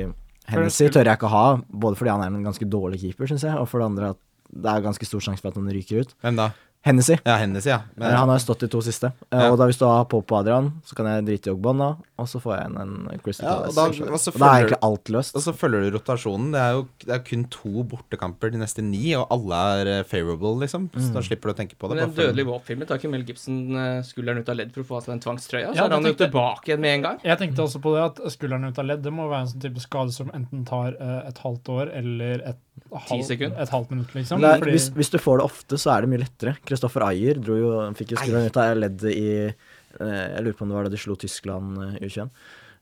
Hennessy 0.53 0.87
tør 0.93 1.09
jeg 1.09 1.19
ikke 1.19 1.33
ha, 1.33 1.47
både 1.73 1.97
fordi 1.99 2.13
han 2.13 2.23
er 2.23 2.31
en 2.37 2.45
ganske 2.47 2.69
dårlig 2.71 3.01
keeper, 3.03 3.27
syns 3.33 3.43
jeg, 3.49 3.57
og 3.59 3.67
for 3.73 3.81
det 3.83 3.89
andre 3.89 4.13
at 4.15 4.21
det 4.53 4.71
er 4.71 4.85
ganske 4.85 5.09
stor 5.09 5.25
sjanse 5.25 5.43
for 5.43 5.51
at 5.51 5.57
han 5.59 5.73
ryker 5.75 6.05
ut. 6.05 6.13
Hvem 6.23 6.37
da? 6.39 6.51
Hennessy. 6.87 7.17
Ja, 7.27 7.35
Hennessy, 7.43 7.69
ja. 7.73 7.81
Men, 7.99 8.13
han 8.15 8.29
har 8.31 8.39
jo 8.39 8.45
stått 8.45 8.61
de 8.63 8.69
to 8.71 8.79
siste. 8.87 9.11
Eh, 9.33 9.41
Ja. 9.43 9.51
Og 9.51 9.59
da 9.59 9.67
hvis 9.67 9.79
du 9.81 9.85
har 9.85 10.05
på 10.07 10.21
på 10.25 10.37
Adrian, 10.39 10.69
så 10.87 10.95
kan 10.95 11.07
jeg 11.11 11.25
drite 11.27 11.51
i 11.51 11.55
Ogbon, 11.57 11.79
da, 11.83 11.89
og 12.19 12.27
så 12.31 12.39
får 12.41 12.55
jeg 12.57 12.71
inn 12.71 12.77
en 12.81 13.21
Crystal 13.25 13.47
Ja, 13.49 13.55
og 13.67 13.75
da- 13.75 13.87
og 14.13 14.19
så 14.23 14.29
og 14.33 14.39
da 14.39 14.47
er 14.47 14.61
egentlig 14.65 14.79
alt 14.87 15.05
løst. 15.17 15.35
Og 15.37 15.43
så 15.43 15.53
følger 15.53 15.83
du 15.91 15.99
rotasjonen. 15.99 16.53
Det 16.55 16.61
er 16.63 16.73
jo 16.77 16.87
det 17.05 17.15
er 17.17 17.19
kun 17.27 17.45
to 17.51 17.83
bortekamper 17.85 18.53
de 18.53 18.59
neste 18.63 18.83
ni, 18.83 19.15
og 19.15 19.27
alle 19.31 19.55
er 19.83 19.87
eh, 19.99 20.03
favorable, 20.05 20.55
liksom. 20.63 20.89
Så 20.95 21.11
Mm. 21.11 21.15
da 21.15 21.21
slipper 21.21 21.51
du 21.51 21.55
å 21.55 21.57
tenke 21.59 21.77
på 21.77 21.89
det. 21.91 21.97
Men 21.97 22.13
følg- 22.15 22.33
dødelige 22.35 22.47
våpfilmen 22.53 22.87
tar 22.87 22.99
ikke 22.99 23.11
Mel 23.11 23.25
Gibson 23.25 23.77
eh, 23.77 24.03
skulderen 24.03 24.39
ut 24.39 24.49
av 24.49 24.57
ledd 24.57 24.73
for 24.73 24.81
å 24.83 24.87
få 24.87 24.97
av 24.97 25.03
seg 25.03 25.13
den 25.15 25.21
tvangstrøya? 25.27 25.73
Så 25.73 25.77
Ja, 25.77 25.85
er 25.87 25.91
han 25.91 26.05
jo 26.05 26.15
tilbake 26.15 26.65
igjen 26.71 26.81
med 26.81 26.95
en 26.95 27.03
gang. 27.03 27.19
Jeg 27.25 27.39
tenkte 27.39 27.63
også 27.67 27.81
på 27.83 27.95
det 27.95 28.05
at 28.23 28.33
skulderen 28.33 28.65
ut 28.69 28.79
av 28.79 28.85
ledd 28.87 29.03
det 29.03 29.13
må 29.13 29.29
være 29.29 29.41
en 29.43 29.47
sånn 29.49 29.61
type 29.61 29.81
skade 29.83 30.13
som 30.13 30.31
enten 30.31 30.65
tar 30.65 30.95
eh, 31.01 31.29
et 31.29 31.39
halvt 31.39 31.65
år 31.69 31.91
eller 31.97 32.41
et, 32.47 32.57
halv, 32.93 33.23
sekunder. 33.27 33.63
et 33.63 33.73
halvt 33.73 33.91
minutt, 33.91 34.13
liksom. 34.15 34.45
Er, 34.45 34.61
Fordi- 34.61 34.75
hvis, 34.77 34.91
hvis 34.95 35.11
du 35.11 35.19
får 35.19 35.39
det 35.39 35.47
ofte, 35.47 35.79
så 35.79 35.97
er 35.97 36.05
det 36.05 36.11
mye 36.11 36.23
lettere. 36.23 36.57
Kristoffer 36.65 37.07
Ayer 37.09 37.41
dro 37.41 37.57
jo, 37.57 37.73
fikk 37.99 38.15
jo 38.15 38.21
skulderen 38.21 38.47
ut 38.47 38.57
av 38.57 38.77
leddet 38.77 39.11
i 39.13 39.29
eh, 39.47 40.27
Jeg 40.37 40.45
lurer 40.45 40.57
på 40.59 40.63
om 40.63 40.69
det 40.69 40.77
var 40.77 40.85
da 40.85 40.95
de 40.95 41.01
slo 41.01 41.17
Tyskland 41.17 41.83
eh, 41.83 41.99
i 42.01 42.07
U21. 42.07 42.31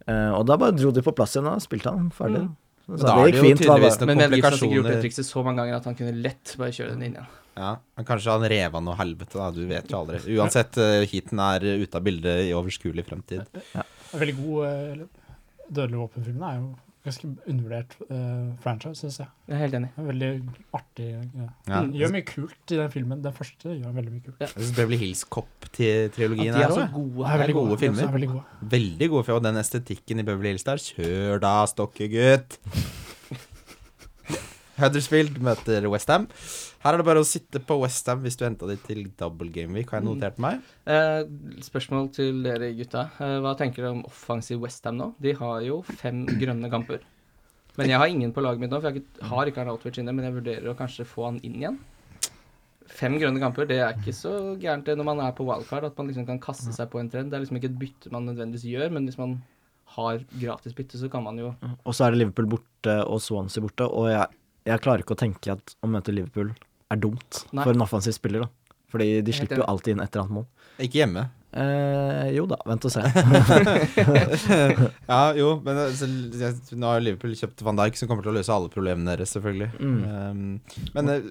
Eh, 0.06 0.30
og 0.34 0.44
da 0.46 0.58
bare 0.60 0.76
dro 0.76 0.90
de 0.90 1.04
på 1.04 1.14
plass 1.16 1.36
igjen 1.36 1.48
og 1.48 1.62
spilte 1.64 1.94
han 1.94 2.10
ferdig. 2.14 2.44
Mm. 2.44 2.52
Så 2.84 3.00
da 3.00 3.14
det 3.16 3.24
det 3.24 3.32
gikk 3.32 3.46
fint. 3.46 3.62
det 3.64 3.68
var 3.68 4.06
Men 4.06 4.18
Mel 4.18 4.42
har 4.42 4.52
sikkert 4.52 4.76
gjort 4.76 4.90
det 4.90 5.00
trikset 5.00 5.26
så 5.26 5.42
mange 5.44 5.62
ganger 5.62 5.78
at 5.78 5.84
han 5.88 5.96
kunne 5.96 6.12
lett 6.20 6.54
bare 6.60 6.74
kjøre 6.76 6.92
den 6.92 7.06
inn 7.06 7.16
igjen. 7.16 7.32
Ja, 7.54 7.76
men 7.96 8.04
kanskje 8.04 8.34
han 8.34 8.44
rev 8.50 8.74
av 8.74 8.82
noe 8.82 8.96
helvete, 8.98 9.38
da. 9.38 9.50
Du 9.54 9.62
vet 9.70 9.88
jo 9.88 10.00
aldri. 10.02 10.18
Uansett, 10.34 10.74
heaten 11.08 11.38
er 11.40 11.64
ute 11.80 11.96
av 11.96 12.02
bildet 12.04 12.48
i 12.48 12.52
overskuelig 12.52 13.06
fremtid. 13.06 13.46
Ja. 13.72 13.86
veldig 14.12 14.34
god 14.42 14.66
uh, 14.66 15.04
Dødelig 15.64 15.96
våpenfilm, 16.02 16.42
det 16.42 16.48
er 16.50 16.58
jo 16.58 16.66
ganske 17.04 17.28
undervurdert 17.50 17.94
uh, 18.08 18.52
franchise, 18.64 18.96
syns 19.02 19.18
jeg. 19.20 19.28
Jeg 19.48 19.54
er 19.56 19.60
helt 19.60 19.74
enig. 19.78 19.90
Er 20.00 20.06
Veldig 20.08 20.28
artig. 20.78 21.08
Ja. 21.12 21.48
Ja. 21.68 21.80
Gjør 22.00 22.12
mye 22.14 22.24
kult 22.28 22.72
i 22.72 22.78
den 22.80 22.92
filmen. 22.94 23.20
Den 23.24 23.34
første 23.36 23.74
gjør 23.76 23.92
veldig 23.98 24.12
mye 24.14 24.24
kult. 24.24 24.38
Jeg 24.40 24.52
synes 24.54 24.72
Beverly 24.78 24.98
Hills 25.02 25.24
Cop-trilogien 25.36 26.54
er 26.54 26.64
er 26.64 26.72
også 26.72 26.86
gode. 26.94 27.26
er 27.28 27.42
veldig 27.44 27.56
gode 27.58 27.78
filmer. 27.82 28.06
Er 28.08 28.14
veldig 28.16 28.30
gode. 28.32 28.44
veldig 28.76 29.08
gode. 29.14 29.36
Og 29.36 29.42
den 29.44 29.60
estetikken 29.60 30.22
i 30.22 30.26
Beverly 30.30 30.54
Hills 30.54 30.64
der 30.64 30.80
Kjør 30.88 31.42
da, 31.44 31.52
stokkegutt! 31.68 32.56
Huddersfield 34.80 35.36
møter 35.44 35.84
Westham. 35.92 36.24
Her 36.84 36.92
er 36.92 37.00
det 37.00 37.06
bare 37.08 37.22
å 37.22 37.26
sitte 37.26 37.60
på 37.64 37.78
Westham 37.80 38.20
hvis 38.26 38.36
du 38.36 38.42
henta 38.44 38.66
de 38.68 38.76
til 38.84 39.06
double 39.16 39.48
game 39.54 39.72
week, 39.72 39.88
har 39.90 40.02
jeg 40.02 40.04
notert 40.10 40.36
meg. 40.42 40.60
Eh, 40.84 41.22
spørsmål 41.64 42.10
til 42.12 42.42
dere 42.44 42.68
gutta. 42.76 43.06
Eh, 43.24 43.38
hva 43.40 43.54
tenker 43.56 43.82
dere 43.86 43.94
om 43.96 44.02
offensiv 44.04 44.60
Westham 44.60 44.98
nå? 45.00 45.06
De 45.24 45.32
har 45.38 45.62
jo 45.64 45.78
fem 45.88 46.26
grønne 46.42 46.68
kamper. 46.72 47.00
Men 47.78 47.88
jeg 47.90 47.98
har 47.98 48.06
ingen 48.12 48.30
på 48.36 48.44
laget 48.44 48.60
mitt 48.60 48.70
nå, 48.70 48.78
for 48.84 48.90
jeg 48.92 49.00
har 49.00 49.00
ikke- 49.00 49.30
har 49.32 49.48
ikke 49.50 49.62
Arnautovic 49.64 49.98
inne. 49.98 50.12
Men 50.14 50.28
jeg 50.28 50.34
vurderer 50.36 50.68
å 50.70 50.76
kanskje 50.78 51.06
få 51.08 51.24
han 51.30 51.40
inn 51.42 51.56
igjen. 51.62 51.78
Fem 52.94 53.16
grønne 53.18 53.40
kamper, 53.40 53.64
det 53.66 53.78
er 53.80 53.96
ikke 53.96 54.12
så 54.14 54.34
gærent 54.60 54.84
det 54.84 54.94
når 55.00 55.06
man 55.08 55.20
er 55.24 55.32
på 55.32 55.46
wildcard, 55.48 55.86
at 55.88 55.96
man 55.98 56.06
liksom 56.12 56.26
kan 56.28 56.38
kaste 56.38 56.70
seg 56.76 56.90
på 56.92 57.00
en 57.00 57.08
trend. 57.10 57.32
Det 57.32 57.38
er 57.38 57.42
liksom 57.46 57.56
ikke 57.58 57.70
et 57.72 57.78
bytte 57.80 58.12
man 58.12 58.28
nødvendigvis 58.28 58.68
gjør, 58.68 58.92
men 58.92 59.08
hvis 59.08 59.16
man 59.18 59.38
har 59.96 60.20
gratis 60.38 60.76
bytte, 60.76 61.00
så 61.00 61.08
kan 61.10 61.24
man 61.24 61.38
jo 61.40 61.54
Og 61.86 61.94
så 61.96 62.04
er 62.06 62.12
det 62.12 62.20
Liverpool 62.20 62.46
borte 62.58 62.98
og 63.08 63.22
Swansea 63.24 63.64
borte, 63.64 63.88
og 63.88 64.10
jeg, 64.12 64.28
jeg 64.68 64.80
klarer 64.84 65.02
ikke 65.02 65.16
å 65.16 65.22
tenke 65.24 65.56
at 65.56 65.74
å 65.82 65.88
møte 65.90 66.12
Liverpool 66.14 66.52
er 66.96 67.02
dumt 67.02 67.44
Nei. 67.52 67.62
for 67.64 67.72
en 67.74 67.84
offensiv 67.86 68.16
spiller, 68.16 68.46
da. 68.46 68.76
Fordi 68.94 69.08
de 69.26 69.32
slipper 69.34 69.58
jo 69.62 69.66
alltid 69.70 69.96
inn 69.96 70.04
et 70.04 70.12
eller 70.14 70.22
annet 70.28 70.36
mål. 70.40 70.46
Ikke 70.84 71.00
hjemme. 71.02 71.24
Eh, 71.54 72.28
jo 72.34 72.44
da, 72.50 72.56
vent 72.66 72.82
og 72.86 72.90
se. 72.94 73.02
Ja, 75.08 75.20
jo, 75.38 75.48
men 75.64 75.78
så, 75.94 76.08
jeg- 76.40 76.78
nå 76.78 76.90
har 76.90 77.02
Liverpool 77.02 77.34
kjøpt 77.38 77.62
Van 77.66 77.78
Dijk, 77.78 77.98
som 77.98 78.08
kommer 78.10 78.24
til 78.26 78.32
å 78.32 78.36
løse 78.38 78.52
alle 78.54 78.70
problemene 78.72 79.12
deres, 79.14 79.34
selvfølgelig. 79.36 79.70
Mm. 79.78 79.98
Um, 80.04 80.86
men 80.96 81.12
eh, 81.14 81.28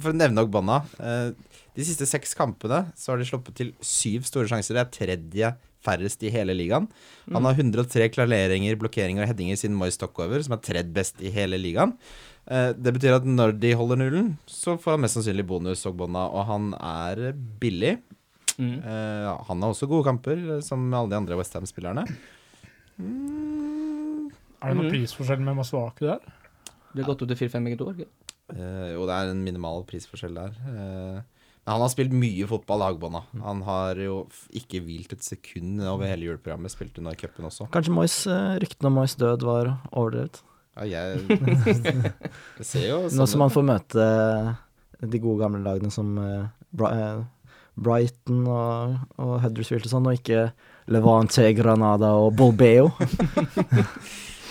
for 0.00 0.12
å 0.12 0.16
nevne 0.16 0.44
Ogbonna 0.46 0.78
Uh, 0.98 1.30
De 1.76 1.84
siste 1.86 2.06
seks 2.08 2.32
kampene 2.34 2.88
så 2.98 3.12
har 3.12 3.20
de 3.20 3.26
sluppet 3.28 3.54
til 3.60 3.68
syv 3.84 4.24
store 4.26 4.48
sjanser. 4.50 4.74
Det 4.74 4.82
er 4.82 4.94
tredje 4.96 5.50
færrest 5.84 6.24
i 6.26 6.30
hele 6.34 6.54
ligaen. 6.56 6.88
Han 7.30 7.46
har 7.46 7.54
103 7.54 8.08
klareringer, 8.10 8.74
blokkeringer 8.80 9.22
og 9.22 9.30
headinger 9.30 9.60
siden 9.60 9.76
Moy 9.78 9.92
Stockover, 9.94 10.42
som 10.42 10.56
er 10.56 10.62
tredje 10.64 10.90
best 10.96 11.22
i 11.22 11.30
hele 11.30 11.60
ligaen. 11.60 11.92
Eh, 12.48 12.70
det 12.72 12.94
betyr 12.96 13.18
at 13.18 13.26
når 13.28 13.52
de 13.60 13.74
holder 13.76 14.00
nullen, 14.00 14.28
så 14.48 14.78
får 14.80 14.96
han 14.96 15.02
mest 15.04 15.18
sannsynlig 15.18 15.44
bonus, 15.48 15.84
Ogbonna, 15.88 16.24
og 16.32 16.46
han 16.48 16.70
er 16.80 17.34
billig. 17.60 17.98
mm. 18.56 18.78
Uh, 18.82 19.36
han 19.46 19.62
har 19.62 19.74
også 19.74 19.88
gode 19.90 20.08
kamper, 20.08 20.40
eh, 20.56 20.62
som 20.64 20.86
alle 20.88 21.12
de 21.12 21.18
andre 21.20 21.36
Westham-spillerne. 21.38 22.06
Mm, 22.98 24.30
Er 24.58 24.72
det 24.72 24.78
noen 24.78 24.88
mm. 24.88 24.94
prisforskjell 24.94 25.44
med 25.44 25.60
Masuaku 25.60 26.06
der? 26.08 26.24
Det 26.94 27.04
har 27.04 27.12
gått 27.12 27.22
opp 27.22 27.30
til 27.30 27.42
4-5 27.44 27.68
begge 27.68 27.78
to. 27.78 27.92
eh, 27.92 28.88
jo, 28.96 29.04
det 29.04 29.14
er 29.14 29.34
en 29.34 29.44
minimal 29.44 29.84
prisforskjell 29.86 30.40
der. 30.40 30.56
Uh, 30.64 31.20
men 31.68 31.74
han 31.74 31.84
har 31.84 31.92
spilt 31.92 32.16
mye 32.16 32.48
fotball, 32.48 32.80
Hagbonna. 32.80 33.26
Han 33.44 33.60
har 33.66 34.00
jo 34.00 34.22
ikke 34.56 34.80
hvilt 34.80 35.12
et 35.12 35.20
sekund 35.20 35.82
over 35.84 36.08
hele 36.08 36.24
juleprogrammet. 36.30 36.72
Spilte 36.72 37.02
under 37.02 37.12
cupen 37.12 37.44
også. 37.44 37.68
Kanskje 37.68 38.38
ryktene 38.62 38.88
om 38.88 38.96
Moyes 38.96 39.18
død 39.20 39.44
var 39.44 39.74
overdrevet. 39.92 40.40
Ja, 40.78 40.86
jeg 40.86 41.24
Det 42.58 42.66
ser 42.66 42.86
jo 42.86 43.00
Nå 43.06 43.12
sånn 43.16 43.30
som 43.30 43.42
man 43.42 43.52
får 43.54 43.66
møte 43.66 44.06
de 44.98 45.20
gode 45.22 45.42
gamle 45.44 45.62
lagene 45.62 45.90
som 45.94 46.16
eh, 46.22 46.46
eh, 46.90 47.20
Brighton 47.78 48.46
og, 48.50 48.96
og 49.22 49.36
Huddersfield 49.44 49.86
og 49.86 49.92
sånn, 49.92 50.08
og 50.10 50.18
ikke 50.18 50.48
Levante, 50.90 51.44
Granada 51.54 52.14
og 52.18 52.32
Bolbeo. 52.38 52.90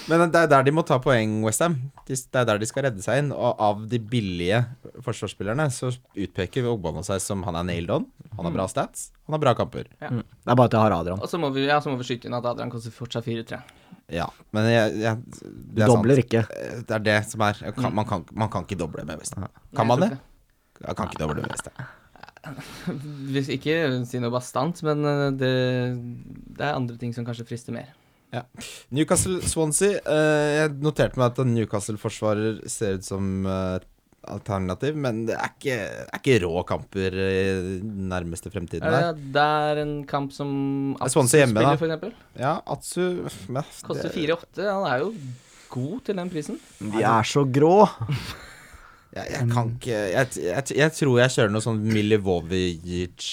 Men 0.07 0.29
det 0.31 0.39
er 0.39 0.47
der 0.47 0.63
de 0.63 0.71
må 0.71 0.85
ta 0.87 1.01
poeng, 1.03 1.41
Westham. 1.43 1.73
De, 2.07 2.15
det 2.15 2.39
er 2.39 2.45
der 2.47 2.61
de 2.61 2.67
skal 2.69 2.85
redde 2.85 3.03
seg 3.03 3.19
inn. 3.19 3.33
Og 3.35 3.59
av 3.59 3.81
de 3.91 3.99
billige 3.99 4.61
forsvarsspillerne 5.03 5.65
så 5.73 5.89
utpeker 6.15 6.69
Ogbonna 6.71 7.03
seg 7.03 7.19
som 7.19 7.43
han 7.43 7.57
er 7.59 7.67
nailed 7.67 7.91
on. 7.91 8.05
Han 8.37 8.47
har 8.47 8.55
bra 8.55 8.67
stats, 8.71 9.09
han 9.27 9.35
har 9.35 9.41
bra 9.43 9.51
kamper. 9.57 9.89
Ja. 9.99 10.13
Det 10.21 10.53
er 10.53 10.55
bare 10.55 10.69
at 10.69 10.77
jeg 10.77 10.85
har 10.85 10.95
Adrian. 10.95 11.19
Og 11.19 11.27
så 11.27 11.39
må 11.41 11.51
vi, 11.51 11.65
ja, 11.67 11.81
så 11.83 11.91
må 11.91 11.99
vi 11.99 12.07
skyte 12.07 12.29
inn 12.29 12.37
at 12.37 12.47
Adrian 12.47 12.71
koster 12.71 12.93
fortsatt 12.95 13.27
4-3. 13.27 13.59
Ja, 14.13 14.29
men 14.55 14.69
jeg, 14.71 14.93
jeg, 15.03 15.19
Du 15.43 15.75
det 15.75 15.83
er 15.83 15.91
dobler 15.91 16.15
sant. 16.21 16.25
ikke. 16.25 16.41
Det 16.87 16.95
er 16.95 17.03
det 17.03 17.17
som 17.27 17.43
er 17.43 17.57
kan, 17.75 17.91
man, 17.91 18.07
kan, 18.07 18.23
man 18.31 18.51
kan 18.53 18.63
ikke 18.63 18.79
doble 18.79 19.03
med 19.07 19.19
Westham. 19.19 19.47
Kan 19.75 19.89
man 19.89 20.03
det? 20.05 20.11
Jeg 20.79 20.95
kan 20.95 21.09
ikke 21.09 21.19
doble 21.23 21.43
med 21.43 21.51
Westham. 21.51 21.87
Hvis 23.33 23.49
ikke 23.51 23.75
si 24.07 24.21
noe 24.23 24.31
bastant, 24.31 24.79
men 24.87 25.03
eh, 25.03 25.23
det, 25.35 25.53
det 26.55 26.63
er 26.69 26.77
andre 26.77 26.95
ting 27.01 27.11
som 27.15 27.27
kanskje 27.27 27.47
frister 27.49 27.75
mer. 27.75 27.91
Newcastle-Swansea. 28.95 29.99
Eh, 30.03 30.47
jeg 30.61 30.73
noterte 30.83 31.19
meg 31.19 31.31
at 31.33 31.41
en 31.43 31.53
Newcastle-forsvarer 31.55 32.61
ser 32.71 32.99
ut 32.99 33.07
som 33.07 33.45
eh, 33.47 33.83
alternativ, 34.33 34.95
men 34.99 35.25
det 35.27 35.35
er 35.37 35.51
ikke, 35.53 35.75
er 36.07 36.19
ikke 36.19 36.37
rå 36.45 36.63
kamper 36.67 37.15
i 37.17 37.79
nærmeste 37.83 38.51
fremtiden. 38.53 38.83
Er 38.87 39.11
Der. 39.11 39.19
det, 39.37 39.45
er 39.75 39.81
en 39.83 39.93
kamp 40.09 40.31
som 40.35 40.51
Atsu 41.01 41.21
hjemme, 41.23 41.55
spiller, 41.55 41.77
f.eks. 41.77 42.15
Ja, 42.39 42.55
Atsu 42.67 43.01
mest, 43.49 43.83
Koster 43.87 44.09
det- 44.11 44.27
4-8. 44.29 44.67
Han 44.67 44.87
er 44.91 44.97
jo 45.05 45.13
god 45.69 46.01
til 46.07 46.15
den 46.19 46.29
prisen. 46.31 46.59
De 46.79 47.01
er 47.03 47.23
så 47.23 47.43
grå. 47.45 47.87
Jeg, 49.17 49.25
jeg 49.31 49.47
kan 49.49 49.69
ikke 49.73 49.93
jeg, 50.11 50.27
jeg, 50.43 50.63
jeg 50.77 50.91
tror 50.93 51.15
jeg 51.17 51.31
kjører 51.33 51.49
noe 51.53 51.63
sånn 51.63 51.79
Milivovic 51.89 53.27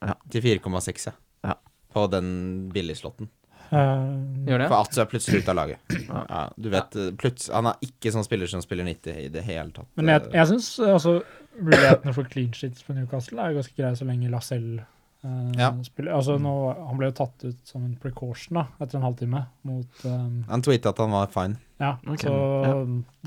Ja. 0.00 0.14
til 0.32 0.40
4,6, 0.44 1.06
jeg. 1.10 1.16
Ja. 1.44 1.54
På 1.92 2.06
den 2.12 2.70
billigslotten. 2.72 3.28
Eh, 3.70 4.02
Gjør 4.46 4.62
det? 4.62 4.66
For 4.70 4.78
Atsu 4.78 5.00
er 5.02 5.08
plutselig 5.10 5.42
ute 5.42 5.52
av 5.54 5.58
laget. 5.60 5.94
Ja, 6.06 6.42
du 6.56 6.68
vet, 6.72 6.96
eh, 6.96 7.30
Han 7.54 7.70
er 7.72 7.80
ikke 7.84 8.12
sånn 8.14 8.26
spiller 8.26 8.50
som 8.50 8.62
spiller 8.64 8.86
90 8.86 9.22
i 9.24 9.28
det 9.32 9.42
hele 9.46 9.72
tatt. 9.74 9.88
men 9.98 10.12
jeg, 10.12 10.26
jeg 10.36 10.50
syns 10.52 10.68
altså 10.86 11.16
mulighetene 11.56 12.12
for 12.14 12.28
clean 12.30 12.52
sheets 12.54 12.84
på 12.84 12.94
Newcastle 12.96 13.40
er 13.40 13.52
jo 13.54 13.60
ganske 13.62 13.78
greie 13.78 13.96
så 13.98 14.06
lenge 14.08 14.30
Lacelle 14.32 14.84
uh, 15.24 15.52
Ja. 15.58 15.70
spiller. 15.86 16.12
Altså 16.18 16.36
nå, 16.42 16.52
Han 16.88 17.00
ble 17.00 17.10
jo 17.10 17.16
tatt 17.22 17.46
ut 17.48 17.60
som 17.68 17.84
en 17.86 17.96
precaution 18.02 18.60
da, 18.60 18.66
etter 18.80 19.00
en 19.00 19.06
halvtime 19.08 19.44
mot 19.68 20.04
um, 20.04 20.42
Han 20.50 20.64
tweeta 20.66 20.92
at 20.92 21.02
han 21.02 21.14
var 21.16 21.32
fine. 21.32 21.58
Ja, 21.80 21.96
okay. 22.06 22.28
så 22.28 22.36
ja. 22.66 22.74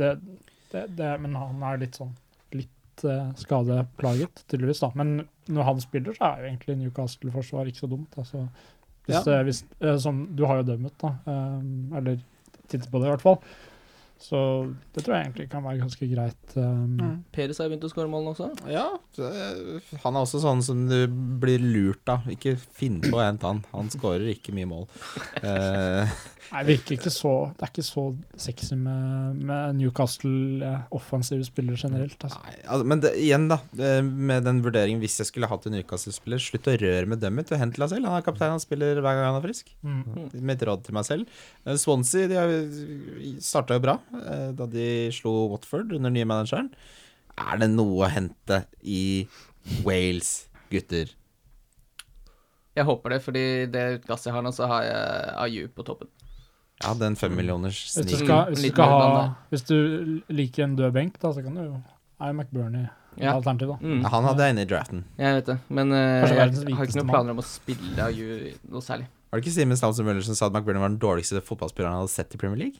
Det, 0.01 0.11
det, 0.71 0.85
det 0.97 1.13
Men 1.25 1.35
han 1.37 1.63
er 1.71 1.81
litt 1.83 1.99
sånn 1.99 2.13
litt 2.55 3.03
uh, 3.05 3.29
skadeplaget, 3.37 4.43
tydeligvis, 4.49 4.81
da. 4.85 4.91
Men 4.99 5.21
når 5.49 5.63
han 5.67 5.81
spiller, 5.83 6.15
så 6.17 6.31
er 6.31 6.43
jo 6.43 6.49
egentlig 6.51 6.77
Newcastle-forsvar 6.83 7.69
ikke 7.69 7.83
så 7.85 7.89
dumt. 7.91 8.17
Altså, 8.21 8.45
hvis, 9.07 9.25
Ja. 9.25 9.39
eh, 9.39 9.43
hvis, 9.43 9.63
eh, 9.81 9.97
som, 9.97 10.27
du 10.35 10.45
har 10.45 10.57
jo 10.61 10.63
dømmet, 10.73 10.93
da. 11.01 11.07
eh, 11.27 11.97
eller 11.97 12.19
tittet 12.67 12.91
på 12.91 12.99
det, 12.99 13.07
i 13.07 13.13
hvert 13.15 13.21
fall. 13.25 13.37
Så 14.19 14.39
det 14.93 15.05
tror 15.05 15.15
jeg 15.15 15.27
egentlig 15.29 15.47
kan 15.51 15.63
være 15.63 15.79
ganske 15.79 16.07
greit. 16.11 16.55
um, 16.59 17.21
Peres 17.31 17.61
har 17.61 17.69
begynt 17.71 17.85
å 17.87 17.91
skåre 17.91 18.11
mål 18.11 18.25
nå 18.25 18.33
også. 18.33 18.49
Ja, 18.67 18.89
så, 19.15 19.29
eh, 19.31 19.93
han 20.03 20.17
er 20.17 20.25
også 20.25 20.41
sånn 20.43 20.63
som 20.65 20.81
du 20.89 20.97
blir 21.39 21.63
lurt 21.63 22.11
av. 22.11 22.27
Ikke 22.31 22.57
finn 22.59 22.99
på 23.05 23.15
en 23.23 23.39
tann. 23.39 23.63
han. 23.71 23.85
Han 23.85 23.93
skårer 23.93 24.27
ikke 24.35 24.55
mye 24.57 24.67
mål. 24.69 24.89
uh. 25.45 26.19
Nei, 26.49 26.63
virker 26.65 26.95
ikke 26.95 27.11
så 27.13 27.31
Det 27.53 27.65
er 27.65 27.71
ikke 27.71 27.85
så 27.85 28.03
sexy 28.41 28.77
med, 28.79 29.41
med 29.45 29.77
Newcastle 29.77 30.65
eh, 30.65 31.43
spillere 31.45 31.77
generelt. 31.77 32.17
Altså. 32.25 32.39
nei, 32.45 32.55
altså, 32.65 32.87
men 32.89 33.03
det, 33.03 33.11
igjen, 33.21 33.47
da, 33.51 33.59
eh, 33.77 34.01
med 34.01 34.47
den 34.47 34.63
vurderingen 34.65 35.03
hvis 35.03 35.19
jeg 35.21 35.29
skulle 35.29 35.49
hatt 35.51 35.67
en 35.69 35.75
Newcastle-spiller, 35.77 36.41
slutt 36.41 36.69
å 36.71 36.77
røre 36.81 37.05
med 37.09 37.21
Dummit 37.21 37.53
og 37.53 37.61
hent 37.61 37.77
Lasell. 37.81 38.05
Han 38.07 38.17
er 38.17 38.25
kaptein, 38.25 38.55
han 38.55 38.63
spiller 38.63 38.99
hver 38.99 39.19
gang 39.19 39.29
han 39.29 39.39
er 39.39 39.45
frisk. 39.45 39.69
Mm. 39.85 40.31
Mitt 40.49 40.65
råd 40.65 40.87
til 40.87 40.97
meg 40.97 41.07
selv. 41.07 41.39
Swansea 41.79 42.29
de 42.31 43.35
starta 43.43 43.77
jo 43.77 43.85
bra 43.85 43.99
da 44.11 44.65
de 44.69 44.87
slo 45.15 45.49
Watford 45.53 45.93
under 45.97 46.13
nye 46.13 46.27
manageren. 46.29 46.71
Er 47.39 47.61
det 47.61 47.69
noe 47.71 48.05
å 48.05 48.11
hente 48.11 48.63
i 48.83 49.27
Wales, 49.85 50.47
gutter? 50.71 51.11
Jeg 52.77 52.87
håper 52.87 53.15
det, 53.15 53.19
fordi 53.25 53.43
det 53.73 53.83
utkastet 53.99 54.29
jeg 54.29 54.35
har 54.37 54.45
nå, 54.45 54.51
så 54.55 54.67
har 54.71 54.85
jeg 54.87 55.37
Ayu 55.45 55.69
på 55.75 55.85
toppen. 55.87 56.09
Ja, 56.79 56.93
den 56.95 57.17
femmillioners 57.19 57.79
Hvis 57.91 58.07
sneak. 58.07 58.53
hvis 58.53 58.61
banda. 59.03 59.23
Hvis 59.51 59.65
du 59.67 60.21
liker 60.31 60.63
en 60.63 60.77
død 60.79 60.93
benk, 60.95 61.17
da, 61.19 61.33
så 61.35 61.43
kan 61.43 61.55
du 61.57 61.63
jo 61.65 61.79
Er 62.19 62.33
et 63.17 63.25
Ja. 63.25 63.33
alternativ, 63.35 63.67
da. 63.67 63.75
Mm. 63.81 64.01
Ja, 64.03 64.09
han 64.09 64.23
hadde 64.23 64.43
jeg 64.43 64.53
inne 64.53 64.61
i 64.61 64.69
draften. 64.69 65.03
Jeg 65.17 65.35
vet 65.35 65.45
det, 65.45 65.57
men 65.69 65.91
uh, 65.91 65.97
jeg 66.27 66.75
har 66.75 66.85
ikke 66.85 66.99
noen 66.99 67.09
planer 67.09 67.31
om 67.31 67.39
å 67.39 67.45
spille 67.47 68.05
Ayu 68.05 68.53
noe 68.69 68.81
særlig. 68.83 69.07
Var 69.29 69.39
det 69.39 69.45
ikke 69.45 69.55
Simen 69.55 69.77
Stamsen 69.79 70.05
Møller 70.07 70.21
som 70.25 70.35
sa 70.35 70.47
at 70.47 70.53
McBurnie 70.55 70.81
var 70.81 70.89
den 70.89 70.99
dårligste 70.99 71.41
fotballspilleren 71.45 71.93
han 71.95 72.03
hadde 72.03 72.13
sett 72.13 72.33
i 72.35 72.39
Premier 72.41 72.57
League? 72.59 72.79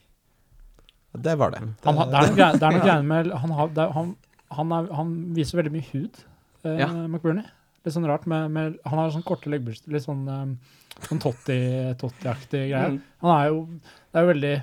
Det 1.18 1.36
var 1.40 1.52
det. 1.52 1.62
Han, 1.86 1.96
det 1.96 2.20
er 2.20 2.28
noe 2.30 2.36
det 2.60 2.66
er 2.66 2.74
noe 2.76 2.84
greier 2.86 3.06
med 3.06 3.32
Han, 3.42 3.52
har, 3.58 3.70
det 3.74 3.82
er, 3.86 3.94
han, 3.96 4.12
han, 4.58 4.74
er, 4.78 4.90
han 4.94 5.14
viser 5.38 5.58
veldig 5.62 5.72
mye 5.74 5.88
hud, 5.94 6.20
eh, 6.66 6.76
Ja. 6.84 6.90
McBurney. 7.08 7.46
Litt 7.86 7.96
sånn 7.96 8.06
rart 8.10 8.26
med, 8.28 8.52
med 8.52 8.76
Han 8.86 9.00
har 9.00 9.10
sånn 9.16 9.24
korte 9.26 9.50
leggbryster, 9.50 9.92
litt 9.96 10.04
sånn, 10.06 10.26
um, 10.28 10.58
sånn 11.08 11.22
Totti- 11.24 11.96
Totti-aktig 12.02 12.66
greier. 12.70 12.98
Mm. 12.98 13.02
Han 13.24 13.32
er 13.38 13.48
jo 13.50 13.62
Det 13.80 14.20
er 14.20 14.26
jo 14.28 14.32
veldig 14.34 14.54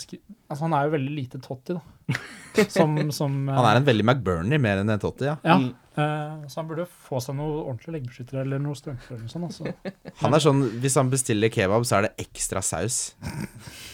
skri- 0.00 0.22
Altså, 0.48 0.62
han 0.64 0.74
er 0.78 0.86
jo 0.88 0.94
veldig 0.96 1.14
lite 1.14 1.40
Totti, 1.44 1.76
da. 1.76 2.16
Som, 2.72 2.94
som 3.12 3.34
eh, 3.50 3.54
Han 3.54 3.66
er 3.68 3.76
en 3.82 3.84
veldig 3.84 4.04
McBurney 4.06 4.58
mer 4.58 4.80
enn 4.80 4.88
en 4.90 4.98
Totti, 5.02 5.26
ja. 5.28 5.36
Ja. 5.44 5.58
Mm. 5.60 5.74
Eh, 5.96 6.46
så 6.50 6.60
han 6.60 6.68
burde 6.68 6.84
få 6.86 7.18
seg 7.24 7.36
noe 7.38 7.62
ordentlig 7.64 7.94
leggbeskyttere 7.96 8.42
eller 8.44 8.60
noe 8.62 8.76
strømper 8.78 9.14
eller 9.16 9.24
noe 9.24 9.32
sånt. 9.32 9.46
Altså. 9.48 9.92
Han 10.22 10.36
er 10.36 10.42
sånn, 10.44 10.60
Hvis 10.82 10.96
han 10.96 11.10
bestiller 11.12 11.52
kebab, 11.52 11.84
så 11.88 11.98
er 11.98 12.06
det 12.06 12.26
ekstra 12.26 12.62
saus. 12.64 12.98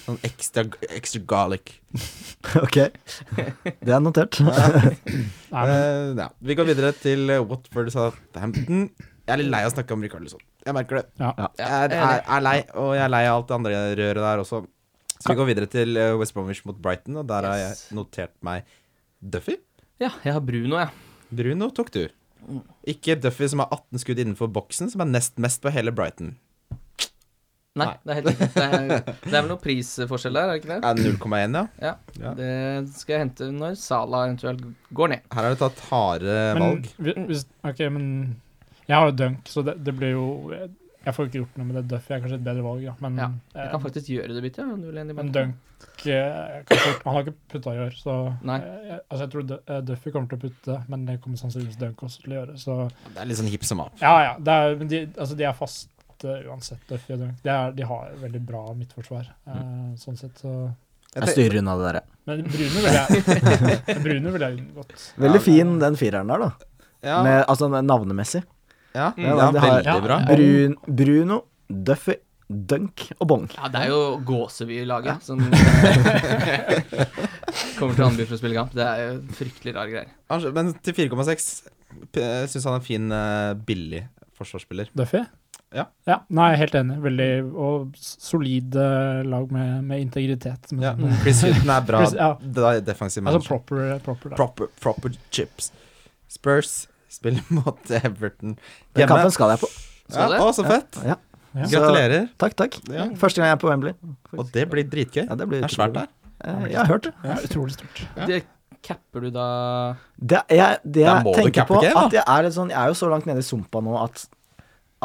Sånn 0.04 0.18
ekstra, 0.26 0.66
ekstra 0.98 1.22
garlic. 1.32 1.76
Ok, 2.58 2.76
det 2.82 3.92
er 3.94 4.00
notert. 4.02 4.40
Nei, 4.42 5.62
men, 5.62 5.72
Eh, 5.72 6.12
ja. 6.18 6.26
Vi 6.42 6.56
går 6.58 6.66
videre 6.72 6.90
til 6.96 7.30
eh, 7.30 7.42
Watford 7.46 7.90
Southampton. 7.94 8.88
Jeg 9.22 9.34
er 9.36 9.38
litt 9.38 9.52
lei 9.52 9.60
av 9.62 9.70
å 9.70 9.74
snakke 9.76 9.94
om 9.94 10.02
Rikarlison. 10.02 10.42
Jeg 10.66 10.74
merker 10.74 10.98
det. 11.00 11.04
ja. 11.22 11.30
Jeg 11.58 11.68
er, 11.94 11.94
er, 12.26 12.42
lei, 12.42 12.56
og 12.78 12.92
jeg 12.96 13.04
er 13.04 13.12
lei 13.14 13.22
av 13.28 13.36
alt 13.38 13.50
det 13.52 13.58
andre 13.60 13.82
røret 14.00 14.24
der 14.26 14.42
også. 14.42 14.62
Så 15.22 15.30
vi 15.30 15.38
går 15.38 15.50
videre 15.52 15.70
til 15.70 15.94
West 16.18 16.34
Bromwich 16.34 16.64
mot 16.66 16.78
Brighton, 16.82 17.20
og 17.22 17.28
der 17.30 17.46
har 17.46 17.60
jeg 17.60 17.94
notert 17.94 18.34
meg 18.42 18.66
Duffy. 19.22 19.54
Ja, 20.02 20.10
jeg 20.24 20.34
har 20.34 20.42
Bruno, 20.42 20.80
jeg. 20.82 20.90
Bruno 21.32 21.70
tok 21.74 21.90
du. 21.94 22.02
Ikke 22.90 23.14
Duffy 23.22 23.46
som 23.48 23.62
har 23.62 23.68
18 23.74 24.00
skudd 24.02 24.18
innenfor 24.22 24.50
boksen, 24.52 24.90
som 24.92 25.04
er 25.04 25.10
nest 25.12 25.36
mest 25.42 25.62
på 25.62 25.70
hele 25.72 25.92
Brighton. 25.94 26.34
Nei, 27.72 27.86
Nei. 27.86 27.92
det 28.04 28.10
er 28.12 28.16
helt 28.18 28.26
riktig. 28.28 28.48
Det 28.52 28.64
er, 28.68 28.88
det 29.06 29.30
er 29.32 29.36
vel 29.38 29.46
noe 29.48 29.60
prisforskjell 29.62 30.34
der, 30.36 30.42
er 30.42 30.50
det 30.50 30.58
ikke 30.60 30.72
det? 30.74 30.80
Er 30.84 30.98
det 30.98 31.04
0,1, 31.14 31.54
ja. 31.56 31.62
Ja. 31.86 31.92
Ja. 32.20 32.32
Det 32.36 32.50
skal 32.98 33.14
jeg 33.14 33.22
hente 33.22 33.48
når 33.56 33.78
Sala 33.80 34.20
eventuelt 34.26 34.66
går 34.98 35.12
ned. 35.14 35.22
Her 35.32 35.46
har 35.48 35.54
du 35.56 35.60
tatt 35.62 35.80
harde 35.88 36.34
men, 36.58 36.64
valg. 36.66 36.90
vi- 37.06 37.14
hvis, 37.30 37.46
ok, 37.64 37.80
men 37.94 38.10
jeg 38.90 38.92
har 38.98 39.08
jo 39.08 39.16
dunk, 39.22 39.48
så 39.48 39.64
det, 39.64 39.78
det 39.86 39.94
blir 39.96 40.12
jo 40.18 40.26
Jeg, 41.02 41.08
jeg 41.08 41.16
får 41.16 41.28
ikke 41.28 41.40
gjort 41.40 41.58
noe 41.58 41.66
med 41.68 41.76
det 41.78 41.82
Duffy. 41.90 42.12
er 42.14 42.20
kanskje 42.22 42.38
et 42.38 42.44
bedre 42.46 42.64
valg, 42.64 42.82
ja. 42.84 42.94
Men, 43.02 43.18
Ja, 43.18 43.28
Jeg 43.54 43.64
eh, 43.64 43.70
kan 43.72 43.82
faktisk 43.82 44.10
gjøre 44.12 44.36
det 44.36 44.42
byttet. 44.44 44.58
Ja. 44.62 45.04
men 45.18 45.32
dunk 45.34 46.06
eh, 46.06 46.76
Han 47.04 47.16
har 47.16 47.24
ikke 47.24 47.34
putta 47.50 47.74
i 47.74 47.80
år, 47.86 47.96
så 47.98 48.16
Nei. 48.46 48.58
eh, 48.60 48.84
jeg, 48.92 49.00
altså 49.08 49.24
jeg 49.24 49.32
tror 49.34 49.56
eh, 49.58 49.80
Duffy 49.88 50.12
kommer 50.14 50.30
til 50.30 50.38
å 50.38 50.42
putte, 50.44 50.78
men 50.92 51.08
det 51.08 51.18
kommer 51.24 51.40
sannsynligvis 51.40 51.80
dunk 51.80 52.06
også 52.06 52.22
til 52.22 52.36
å 52.36 52.38
gjøre. 52.38 52.58
Så 52.62 52.78
Det 53.08 53.18
er 53.24 53.30
litt 53.30 53.40
sånn 53.42 53.50
hipp 53.50 53.66
som 53.66 53.82
app. 53.84 53.98
ja, 54.02 54.14
ja. 54.28 54.32
Det 54.38 54.60
er, 54.62 54.78
men 54.78 54.92
de, 54.92 55.02
altså, 55.16 55.38
de 55.38 55.48
er 55.50 55.58
faste 55.58 56.38
uansett, 56.46 56.86
Duffy 56.86 57.16
og 57.16 57.26
dunk. 57.26 57.42
De, 57.42 57.50
er, 57.50 57.76
de 57.76 57.90
har 57.90 58.16
veldig 58.22 58.42
bra 58.46 58.64
midtforsvar, 58.78 59.28
mm. 59.50 59.92
sånn 59.98 60.20
sett. 60.20 60.38
Så. 60.38 60.56
Jeg 61.12 61.34
styrer 61.34 61.58
unna 61.60 61.74
det 61.80 61.88
der. 61.90 62.04
Men 62.30 62.44
Brune 62.46 62.82
vil 62.84 62.94
jeg 62.94 63.98
Brune 64.04 64.34
vil 64.36 64.44
jeg 64.46 64.60
unngått. 64.60 65.08
Veldig 65.20 65.40
fin 65.42 65.72
den 65.82 65.98
fireren 65.98 66.30
der, 66.30 66.46
da. 66.46 66.68
Ja, 67.02 67.16
Med, 67.26 67.40
altså 67.50 67.66
navnemessig. 67.66 68.44
Ja, 68.94 69.12
Mm. 69.16 69.22
ja, 69.24 69.36
Ja, 69.36 69.50
de 69.52 69.58
har- 69.58 69.82
veldig 69.82 70.02
bra. 70.04 70.18
Brun, 70.28 70.76
Bruno, 70.96 71.40
Duffy, 71.68 72.14
Dunk 72.52 73.06
og 73.18 73.26
Bong. 73.28 73.48
Ja, 73.56 73.68
det 73.72 73.80
er 73.80 73.88
jo 73.88 74.00
Gåseby-laget 74.28 75.22
som 75.24 75.38
kommer 77.78 77.94
til 77.96 78.04
Andeby 78.06 78.26
for 78.28 78.36
å 78.36 78.40
spille 78.40 78.56
kamp. 78.58 78.74
Det 78.76 78.84
er 78.86 79.04
jo 79.06 79.20
fryktelig 79.38 79.74
rare 79.76 79.90
greier. 79.94 80.10
Altså, 80.32 80.52
Men 80.54 80.72
til 80.84 80.94
4,6 80.96 81.46
syns 82.50 82.64
han 82.68 82.74
er 82.74 82.80
en 82.80 82.86
fin, 82.86 83.12
eh, 83.12 83.54
billig 83.68 84.02
forsvarsspiller. 84.38 84.90
Duffy? 84.96 85.22
Ja. 85.72 85.86
Nei, 86.28 86.50
jeg 86.50 86.58
er 86.58 86.60
helt 86.60 86.74
enig. 86.82 86.98
Veldig 87.00 87.30
og 87.56 87.94
s- 87.96 88.16
solid 88.20 88.74
eh, 88.76 89.22
lag 89.24 89.50
med, 89.50 89.84
med 89.88 90.02
integritet. 90.04 90.68
Ja. 90.78 90.92
Chris 91.22 91.40
Hilton 91.46 91.70
er 91.72 91.80
bra 91.88 92.02
Chris- 92.04 92.18
ja. 92.18 92.34
det 92.42 92.58
er 92.68 92.80
defensiv 92.84 93.24
Altså 93.24 93.40
proper, 93.48 93.98
proper. 94.04 94.34
Proper, 94.36 94.68
proper 94.80 95.10
chips. 95.30 95.70
Spurs 96.28 96.86
spiller 97.12 97.44
mot 97.58 97.92
Everton 97.98 98.56
Den 98.96 99.08
kampen 99.10 99.34
skal 99.34 99.54
jeg 99.54 99.62
på. 99.64 99.70
Skal 100.12 100.34
ja, 100.36 100.40
å, 100.42 100.48
så 100.56 100.64
fett. 100.66 100.98
Ja. 101.06 101.18
Ja. 101.52 101.66
Så- 101.68 101.76
Gratulerer. 101.76 102.26
Takk, 102.40 102.56
takk. 102.56 102.78
Ja. 102.88 103.06
Første 103.20 103.42
gang 103.42 103.50
jeg 103.50 103.58
er 103.58 103.62
på 103.62 103.68
Wembley. 103.68 103.92
Og 104.36 104.48
det 104.54 104.64
blir 104.72 104.86
dritgøy. 104.88 105.26
Ja, 105.26 105.36
det 105.36 105.46
blir 105.50 105.60
Det 105.60 105.68
er 105.68 105.74
svært 105.76 105.94
der. 105.98 106.08
Eh, 106.42 106.62
Jeg 106.72 106.78
har 106.80 106.88
hørt 106.90 107.08
det. 107.08 107.12
Ja, 107.22 107.36
utrolig 107.44 107.74
stort. 107.76 108.02
Ja. 108.16 108.26
Det 108.26 108.42
capper 108.82 109.20
du 109.26 109.30
da 109.30 109.46
Det, 110.18 110.40
jeg, 110.50 110.78
det 110.84 111.04
jeg 111.04 111.34
tenker 111.36 111.68
på, 111.68 111.80
game, 111.84 112.06
at 112.06 112.16
jeg 112.16 112.24
er, 112.26 112.42
litt 112.48 112.56
sånn, 112.56 112.72
jeg 112.72 112.80
er 112.80 112.88
jo 112.90 112.96
så 112.98 113.10
langt 113.12 113.28
nede 113.28 113.44
i 113.44 113.46
sumpa 113.46 113.82
nå 113.84 113.94
at, 114.00 114.24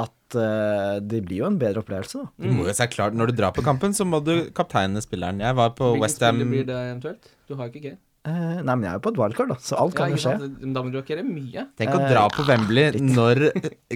at 0.01 0.37
uh, 0.39 0.97
det 1.03 1.19
blir 1.27 1.43
jo 1.43 1.49
en 1.51 1.59
bedre 1.61 1.83
opplevelse, 1.83 2.23
da. 2.23 2.31
Du 2.41 2.49
må 2.57 2.65
jo 2.65 2.73
se 2.73 2.87
klart, 2.89 3.13
Når 3.13 3.29
du 3.31 3.37
drar 3.37 3.53
på 3.53 3.61
kampen, 3.65 3.93
så 3.93 4.07
må 4.07 4.23
du 4.25 4.49
kapteine 4.57 5.03
spilleren. 5.03 5.43
Jeg 5.45 5.53
var 5.59 5.75
på 5.77 5.91
Hvilken 5.93 6.07
Westham 6.07 6.39
spiller 6.39 6.51
blir 6.55 6.65
det 6.71 6.79
eventuelt? 6.87 7.29
Du 7.47 7.55
har 7.59 7.69
ikke 7.69 7.83
Gay. 7.85 7.97
Eh, 8.27 8.61
nei, 8.61 8.73
men 8.75 8.81
jeg 8.83 8.89
er 8.91 8.97
jo 8.97 9.03
på 9.05 9.11
et 9.13 9.19
wildcard, 9.21 9.47
da, 9.53 9.55
så 9.63 9.77
alt 9.79 9.93
kan 9.95 10.09
Ja, 10.09 10.15
jo 10.17 10.19
skje. 10.19 10.73
Da 10.75 10.81
må 10.83 10.91
du 10.91 10.97
gjøre 11.01 11.23
mye. 11.23 11.61
Tenk 11.79 11.93
å 11.95 11.99
Eh, 12.01 12.09
dra 12.11 12.25
på 12.33 12.43
Wembley 12.47 12.91
litt. 12.91 13.01
når 13.15 13.45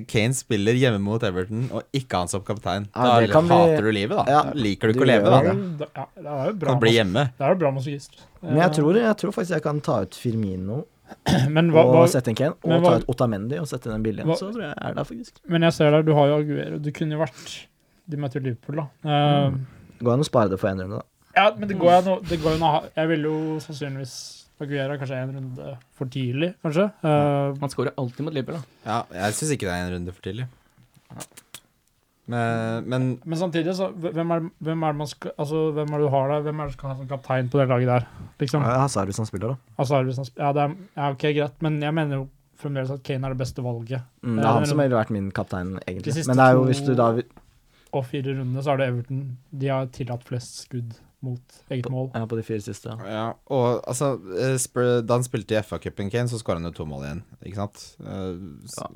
Kane 0.07 0.33
spiller 0.37 0.73
hjemme 0.79 1.01
mot 1.03 1.21
Everton 1.27 1.65
og 1.75 1.83
ikke 1.93 2.21
han 2.21 2.27
som 2.31 2.41
kaptein. 2.47 2.87
Ja, 2.95 3.19
Da 3.27 3.41
hater 3.41 3.81
vi- 3.81 3.81
du 3.81 3.91
livet, 3.91 4.15
da. 4.15 4.23
Ja, 4.31 4.43
Da 4.43 4.53
liker 4.55 4.87
du 4.87 4.93
du 4.93 4.99
ikke 4.99 5.03
å 5.03 5.11
leve, 5.11 5.25
da. 5.25 5.41
det. 5.41 5.89
Ja, 5.97 6.05
det 6.15 6.25
er 6.31 6.47
jo 6.47 6.53
bra, 6.63 6.69
Kan 6.71 6.79
bli 6.79 6.91
hjemme. 6.95 7.25
det 7.37 7.41
er 7.45 7.49
jo 7.49 7.59
bra 7.59 7.71
masochist. 7.71 8.21
Men 8.41 8.55
jeg 8.57 8.71
tror, 8.79 8.95
jeg 8.95 9.17
tror 9.17 9.31
faktisk 9.35 9.49
jeg 9.57 9.63
kan 9.63 9.81
ta 9.81 9.99
ut 10.01 10.11
Firmino 10.15 10.85
Men, 11.49 11.71
hva, 11.71 11.83
og 11.83 12.07
sette 12.07 12.29
inn 12.31 12.35
Kane, 12.39 12.53
og 12.63 12.71
hva, 12.71 12.81
ta 12.87 12.95
ut 13.01 13.05
Otamendi 13.11 13.59
og 13.59 13.67
sette 13.67 13.87
inn 13.87 13.95
en 13.95 14.03
billig 14.03 14.21
en. 14.23 14.31
Så 14.39 14.47
tror 14.53 14.61
jeg 14.63 14.71
jeg 14.71 14.77
er 14.79 14.93
der, 14.95 15.03
faktisk. 15.03 15.33
men 15.49 15.61
jeg 15.67 15.73
ser 15.73 15.91
der, 15.91 16.03
du 16.03 16.13
har 16.15 16.27
jo 16.31 16.37
Aguero. 16.39 16.79
Du 16.81 16.89
kunne 16.95 17.11
jo 17.11 17.19
vært 17.19 17.65
De 18.09 18.17
møter 18.17 18.41
Liverpool, 18.43 18.75
da. 18.77 18.87
Eh, 19.03 19.51
Går 20.01 20.13
an 20.13 20.19
å 20.23 20.25
spare 20.25 20.49
det 20.49 20.57
for 20.59 20.69
én 20.69 20.79
runde, 20.79 20.97
da. 20.99 21.03
Ja, 21.35 21.47
men 21.57 21.67
det 21.69 21.77
går 21.79 21.97
jo 22.05 22.15
å 22.15 22.19
det 22.27 22.37
går 22.43 22.57
an 22.57 22.63
å 22.67 22.71
ha 22.75 22.79
Jeg 22.95 23.07
vil 23.13 23.27
jo 23.29 23.35
sannsynligvis 23.63 24.15
Aguero 24.61 24.93
er 24.93 24.99
kanskje 25.01 25.17
en 25.17 25.31
runde 25.33 25.69
for 25.97 26.05
tidlig, 26.13 26.51
kanskje. 26.61 26.83
Uh, 27.01 27.55
Man 27.57 27.71
scorer 27.73 27.95
alltid 27.97 28.27
mot 28.27 28.35
Liverpool, 28.35 28.59
da. 28.61 28.83
Ja, 28.85 29.23
jeg 29.25 29.33
syns 29.39 29.55
ikke 29.55 29.65
det 29.65 29.73
er 29.73 29.87
en 29.87 29.93
runde 29.95 30.13
for 30.13 30.21
tidlig. 30.27 30.45
Men, 32.31 32.83
men 32.87 33.07
men 33.25 33.37
samtidig, 33.39 33.73
så 33.75 33.87
hvem 33.91 34.31
er, 34.35 34.43
hvem 34.63 34.83
er 34.85 34.93
det 34.93 34.99
man 35.01 35.09
skal 35.09 35.33
Altså, 35.41 35.63
hvem 35.75 35.89
er 35.89 35.97
det 36.03 36.05
du 36.05 36.13
har 36.13 36.29
der? 36.31 36.43
Hvem 36.45 36.59
er 36.61 36.69
det 36.69 36.75
du 36.75 36.77
skal 36.77 36.91
ha 36.91 36.95
som 36.99 37.09
kaptein 37.09 37.49
på 37.51 37.59
det 37.59 37.65
laget 37.73 37.89
der? 37.89 38.05
Liksom. 38.39 38.61
Ja, 38.63 38.77
Hazard 38.85 39.09
hvis 39.09 39.17
han 39.19 39.27
spiller, 39.27 39.55
da. 39.55 39.73
Altså, 39.81 39.97
han 40.05 40.29
spiller, 40.29 40.45
ja, 40.45 40.53
det 40.55 40.63
er, 40.67 40.77
ja, 41.01 41.09
ok, 41.15 41.25
greit, 41.41 41.57
men 41.65 41.81
jeg 41.81 41.97
mener 41.97 42.21
jo 42.21 42.27
fremdeles 42.61 42.93
at 42.93 43.01
Kane 43.03 43.25
er 43.27 43.33
det 43.33 43.41
beste 43.41 43.65
valget. 43.65 44.05
Mm, 44.21 44.35
det 44.37 44.43
Ja, 44.45 44.49
er 44.51 44.59
han 44.59 44.69
som 44.69 44.77
ville 44.83 44.95
vært 45.01 45.13
min 45.17 45.31
kaptein, 45.33 45.73
De 45.79 45.81
egentlig. 45.89 46.13
siste 46.13 46.29
Men 46.29 46.37
det 46.37 46.45
er 46.45 46.59
jo 46.59 46.65
hvis 46.69 46.83
du 46.85 46.93
da 46.95 47.09
Og 47.91 48.05
fire 48.05 48.37
rundene 48.37 48.63
så 48.63 48.75
er 48.75 48.77
det 48.83 48.87
Everton. 48.93 49.23
De 49.51 49.67
har 49.73 49.89
tillatt 49.97 50.23
flest 50.29 50.61
skudd 50.67 50.93
mot 51.21 51.57
eget 51.69 51.87
mål. 51.93 52.09
Ja, 52.15 52.23
på 52.29 52.37
de 52.39 52.43
fire 52.45 52.63
siste. 52.65 52.91
Ja. 52.91 53.09
Ja, 53.11 53.25
og 53.53 53.83
altså 53.89 54.13
eh, 54.33 54.55
Da 55.05 55.17
han 55.17 55.25
spilte 55.25 55.57
i 55.57 55.61
FA-cupen, 55.61 56.09
Kane, 56.13 56.31
så 56.31 56.39
skåra 56.41 56.57
han 56.61 56.69
jo 56.69 56.73
to 56.79 56.87
mål 56.89 57.05
igjen, 57.07 57.21
ikke 57.45 57.59
sant? 57.59 57.83
Så, 58.73 58.87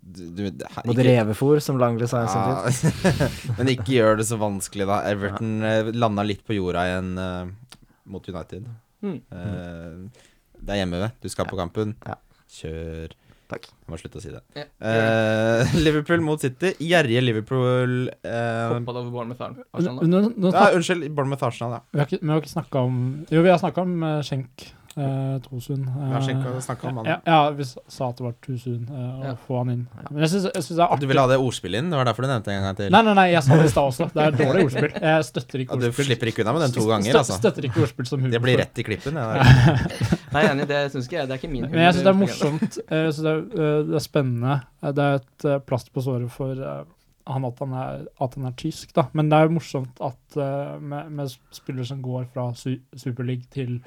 du, 0.00 0.46
Mot 0.48 0.94
ikke- 0.94 1.08
Revefor, 1.10 1.60
som 1.64 1.80
Langley 1.82 2.08
sa 2.10 2.24
i 2.24 2.30
sin 2.32 3.02
tid. 3.02 3.36
Men 3.58 3.72
ikke 3.74 3.90
gjør 3.98 4.20
det 4.22 4.28
så 4.30 4.40
vanskelig, 4.40 4.88
da. 4.88 5.02
Everton 5.10 5.60
ja. 5.60 5.82
landa 5.96 6.24
litt 6.26 6.44
på 6.46 6.56
jorda 6.56 6.86
igjen 6.88 7.12
uh, 7.20 7.76
mot 8.08 8.32
United. 8.32 8.66
Mm. 9.04 9.20
Uh, 9.30 10.26
det 10.56 10.74
er 10.74 10.82
hjemme, 10.82 11.12
du 11.22 11.28
skal 11.30 11.48
på 11.50 11.58
kampen. 11.60 11.94
Ja. 12.06 12.16
Kjør. 12.56 13.16
Takk. 13.46 13.68
Jeg 13.70 13.92
må 13.92 13.98
slutte 14.00 14.18
å 14.18 14.22
si 14.24 14.32
det. 14.32 14.40
Ja. 14.58 14.64
Uh, 14.82 15.76
Liverpool 15.86 16.24
mot 16.26 16.42
City. 16.42 16.72
Gjerrige 16.82 17.22
Liverpool 17.22 17.92
uh, 18.10 18.72
Hoppa 18.72 18.96
over 18.96 19.12
Bournemouth 19.12 19.44
Arsenal, 19.46 20.00
Nå, 20.02 20.02
da. 20.02 20.08
nå, 20.10 20.32
nå, 20.34 20.50
ja, 20.56 20.72
Unnskyld, 20.74 21.06
Bournemouth 21.14 21.46
Arsenal, 21.46 21.76
ja. 21.78 21.84
vi 21.92 22.02
har 22.02 22.10
ikke, 22.10 22.22
vi 22.24 22.32
har 22.32 22.42
ikke 22.42 22.54
snakka 22.56 22.82
om 22.88 22.98
Jo, 23.30 23.44
vi 23.46 23.52
har 23.52 23.62
snakka 23.62 23.86
om 23.86 23.94
uh, 24.02 24.18
Schenk 24.26 24.66
uh, 24.96 25.38
Tosun. 25.44 25.82
Vi 25.86 26.10
har 26.12 26.22
Schenk 26.24 26.44
og 26.48 26.62
snakket 26.64 26.88
om 26.90 26.96
han. 27.02 27.06
Ja, 27.10 27.16
ja, 27.26 27.50
vi 27.56 27.64
sa 27.68 28.08
at 28.08 28.16
det 28.18 28.24
var 28.26 28.34
Tosun 28.46 28.86
eh, 28.88 29.02
å 29.20 29.24
Ja. 29.26 29.34
få 29.46 29.58
han 29.60 29.70
inn. 29.74 29.82
Men 30.10 30.22
jeg 30.24 30.30
syns 30.32 30.46
synes 30.54 30.68
det 30.68 30.78
er 30.78 30.84
At 30.84 30.90
du 30.90 30.94
artig 30.96 31.08
ville 31.12 31.20
ha 31.24 31.30
det 31.30 31.38
ordspillet 31.42 31.78
inn? 31.84 31.90
Det 31.92 31.98
var 32.00 32.08
derfor 32.10 32.26
du 32.26 32.28
nevnte 32.32 32.50
det 32.50 32.56
en 32.56 32.66
gang 32.66 32.76
til. 32.80 32.90
Nei, 32.96 33.02
nei, 33.08 33.14
nei, 33.20 33.26
jeg 33.34 33.42
sa 33.46 33.56
det 33.60 33.66
i 33.68 33.72
stad 33.74 33.90
også. 33.92 34.08
Det 34.14 34.24
er 34.26 34.38
dårlig 34.42 34.64
ordspill. 34.70 34.96
Jeg 35.06 35.28
støtter 35.30 35.64
ikke 35.66 35.76
At 35.78 35.84
du 35.84 36.02
slipper 36.02 36.32
ikke 36.32 36.44
unna 36.46 36.56
med 36.56 36.66
den 36.66 36.74
to 36.78 36.86
ganger, 36.88 37.20
altså. 37.22 37.38
Støtter 37.40 37.68
ikke 37.70 37.84
ordspill 37.86 38.06
som 38.10 38.20
humor. 38.24 38.32
Det 38.36 38.42
blir 38.46 38.58
rett 38.64 38.82
i 38.82 38.86
klippen. 38.88 39.20
Ja, 39.20 39.28
jeg 39.36 40.42
er 40.44 40.50
enig, 40.54 40.66
det 40.68 40.82
syns 40.92 41.06
ikke 41.08 41.20
jeg. 41.20 41.28
Det 41.30 41.36
er 41.36 41.40
ikke 41.42 41.52
min 41.52 41.68
Men 41.70 41.80
jeg 41.86 41.94
syns 41.96 42.04
det 42.06 42.12
er 42.12 42.20
morsomt. 42.20 42.78
eh, 42.88 43.04
Jeg 43.06 43.14
synes 43.16 43.24
det, 43.26 43.32
er, 43.32 43.64
eh, 43.68 43.80
det 43.90 43.96
er 44.00 44.04
spennende. 44.04 44.56
Eh, 44.82 44.92
Det 44.96 45.04
er 45.06 45.14
et 45.22 45.66
plast 45.66 45.92
på 45.92 46.02
såret 46.04 46.30
for 46.32 46.52
eh, 46.52 46.84
han 47.26 47.44
at 47.44 47.58
han 47.58 47.72
er, 47.74 48.04
at 48.22 48.34
han 48.38 48.44
er 48.46 48.52
tysk, 48.54 48.92
da. 48.94 49.08
Men 49.12 49.28
det 49.28 49.34
er 49.38 49.48
jo 49.48 49.56
morsomt 49.56 49.98
at 50.00 50.36
eh, 50.38 50.76
med, 50.78 51.08
med 51.10 51.32
spillere 51.50 51.84
som 51.88 51.98
går 52.04 52.28
fra 52.32 52.52
su 52.54 52.76
Superleague 52.94 53.48
til, 53.50 53.80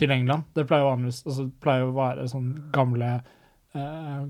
til 0.00 0.10
England 0.14 0.48
Det 0.56 0.64
pleier 0.68 0.82
jo 0.84 0.90
vanligvis 0.90 1.20
altså, 1.26 1.44
det 1.46 1.60
pleier 1.64 1.84
jo 1.84 1.90
å 1.92 1.96
være 1.98 2.24
sånn 2.32 2.48
gamle 2.74 3.10
eh, 3.74 4.24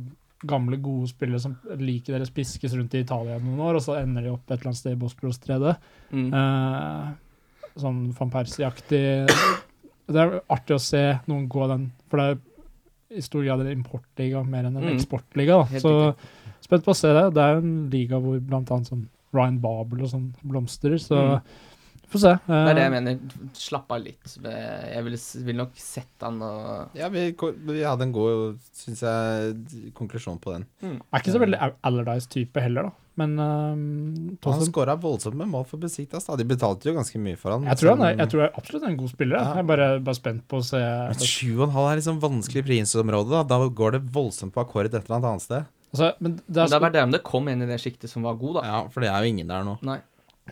Gamle, 0.51 0.79
gode 0.81 1.09
spillere 1.11 1.41
som 1.43 1.55
liker 1.77 2.15
deres 2.17 2.31
piskes 2.33 2.73
rundt 2.73 2.95
i 2.97 3.03
Italia 3.05 3.35
noen 3.43 3.59
år, 3.61 3.77
og 3.77 3.83
så 3.85 3.99
ender 4.01 4.25
de 4.25 4.31
opp 4.33 4.47
et 4.49 4.55
eller 4.57 4.71
annet 4.71 4.79
sted 4.79 4.95
i 4.95 5.01
Bosporos-stredet. 5.03 5.75
Mm. 6.17 6.31
Eh, 6.33 7.11
sånn 7.83 7.99
van 8.17 8.31
Persie-aktig. 8.33 9.03
Det 10.09 10.23
er 10.23 10.39
artig 10.49 10.79
å 10.79 10.81
se 10.81 11.03
noen 11.29 11.45
gå 11.53 11.67
den, 11.69 11.85
for 12.09 12.23
det 12.23 12.31
er 12.31 13.21
i 13.21 13.27
stor 13.27 13.45
grad 13.45 13.67
en 13.67 13.75
importliga 13.75 14.41
mer 14.49 14.65
enn 14.71 14.79
en 14.81 14.87
Mm. 14.89 14.95
eksportliga. 14.97 15.61
Da. 15.69 15.79
Så 15.85 15.93
spent 16.65 16.89
på 16.89 16.95
å 16.95 16.97
se 16.97 17.13
det. 17.13 17.27
Det 17.37 17.43
er 17.45 17.53
jo 17.59 17.61
en 17.67 17.91
liga 17.93 18.17
hvor 18.25 18.41
annet 18.41 18.89
sånn 18.89 19.05
Ryan 19.37 19.61
Babel 19.61 20.07
og 20.07 20.09
sånn 20.15 20.31
blomstrer, 20.43 20.97
så 20.97 21.21
Mm. 21.21 21.43
Får 22.11 22.23
se. 22.25 22.33
Det 22.47 22.57
er 22.59 22.75
det 22.75 22.83
jeg 22.83 22.91
Eh, 22.91 22.95
mener. 22.97 23.19
Slapp 23.55 23.93
av 23.95 24.01
litt. 24.03 24.33
Jeg 24.43 25.05
vil, 25.07 25.19
vil 25.47 25.57
nok 25.61 25.77
sette 25.79 26.27
han 26.27 26.41
og 26.43 26.97
Ja, 26.99 27.09
vi, 27.13 27.29
vi 27.69 27.83
hadde 27.87 28.03
en 28.09 28.13
god, 28.17 28.59
syns 28.75 29.03
jeg, 29.07 29.93
konklusjon 29.95 30.41
på 30.43 30.57
den. 30.57 30.67
er 30.83 31.23
ikke 31.23 31.35
så 31.37 31.43
veldig 31.43 31.61
Al- 31.61 31.77
Allardyce-type 31.87 32.61
heller, 32.65 32.91
da. 32.91 32.97
Men 33.21 33.35
uh, 33.39 34.51
Han 34.51 34.63
skåra 34.65 34.95
voldsomt 34.97 35.37
med 35.37 35.51
mål 35.53 35.67
for 35.69 35.79
Besiktas. 35.83 36.25
De 36.41 36.45
betalte 36.49 36.89
jo 36.89 36.95
ganske 36.97 37.19
mye 37.21 37.37
for 37.37 37.53
han. 37.53 37.67
jeg 37.69 37.77
tror, 37.83 37.91
han 37.99 38.05
er, 38.07 38.15
jeg 38.23 38.31
tror 38.33 38.43
jeg 38.47 38.53
absolutt 38.57 38.87
er 38.87 38.93
en 38.95 39.01
god 39.03 39.11
spiller. 39.13 39.37
Ja. 39.37 39.51
Jeg 39.59 39.65
er 39.65 39.69
bare, 39.69 39.89
bare 40.07 40.19
spent 40.19 40.47
på 40.49 40.61
å 40.63 40.65
se 40.65 40.81
Men 40.81 41.21
7,5 41.21 41.77
er 41.91 42.01
liksom 42.01 42.21
vanskelig 42.23 42.65
prisområde. 42.71 43.31
Da. 43.35 43.43
da 43.51 43.69
går 43.69 43.99
det 43.99 44.03
voldsomt 44.15 44.55
på 44.57 44.63
akkord 44.65 44.89
et 44.89 44.95
eller 44.97 45.19
annet 45.19 45.29
annet 45.35 45.45
sted. 45.45 45.69
altså, 45.93 46.13
men, 46.21 46.39
det 46.47 46.55
Det 46.55 46.65
er, 46.73 46.81
bare 46.87 46.93
det 46.97 47.03
om 47.03 47.11
det 47.19 47.23
kom 47.27 47.49
en 47.53 47.63
i 47.63 47.67
det 47.69 47.81
sjiktet 47.83 48.09
som 48.09 48.23
var 48.25 48.39
god, 48.41 48.61
da. 48.63 48.67
Ja, 48.71 48.81
For 48.95 49.05
det 49.05 49.11
er 49.13 49.21
jo 49.27 49.35
ingen 49.35 49.51
der 49.53 49.67
nå. 49.69 49.77
Nei. 49.85 49.99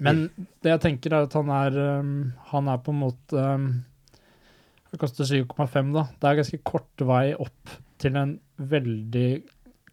Men 0.04 0.24
det 0.62 0.72
jeg 0.74 0.80
tenker, 0.84 1.14
er 1.14 1.26
at 1.28 1.36
han 1.38 1.50
er 1.54 1.76
um, 2.00 2.32
Han 2.52 2.68
er 2.72 2.80
på 2.84 2.94
en 2.94 3.00
måte 3.02 3.44
um, 3.58 3.68
Det 4.92 5.00
koster 5.02 5.24
7,5, 5.28 5.92
da. 5.94 6.06
Det 6.18 6.30
er 6.30 6.40
ganske 6.40 6.60
kort 6.64 7.04
vei 7.08 7.34
opp 7.36 7.76
til 7.98 8.16
en 8.16 8.36
veldig 8.58 9.28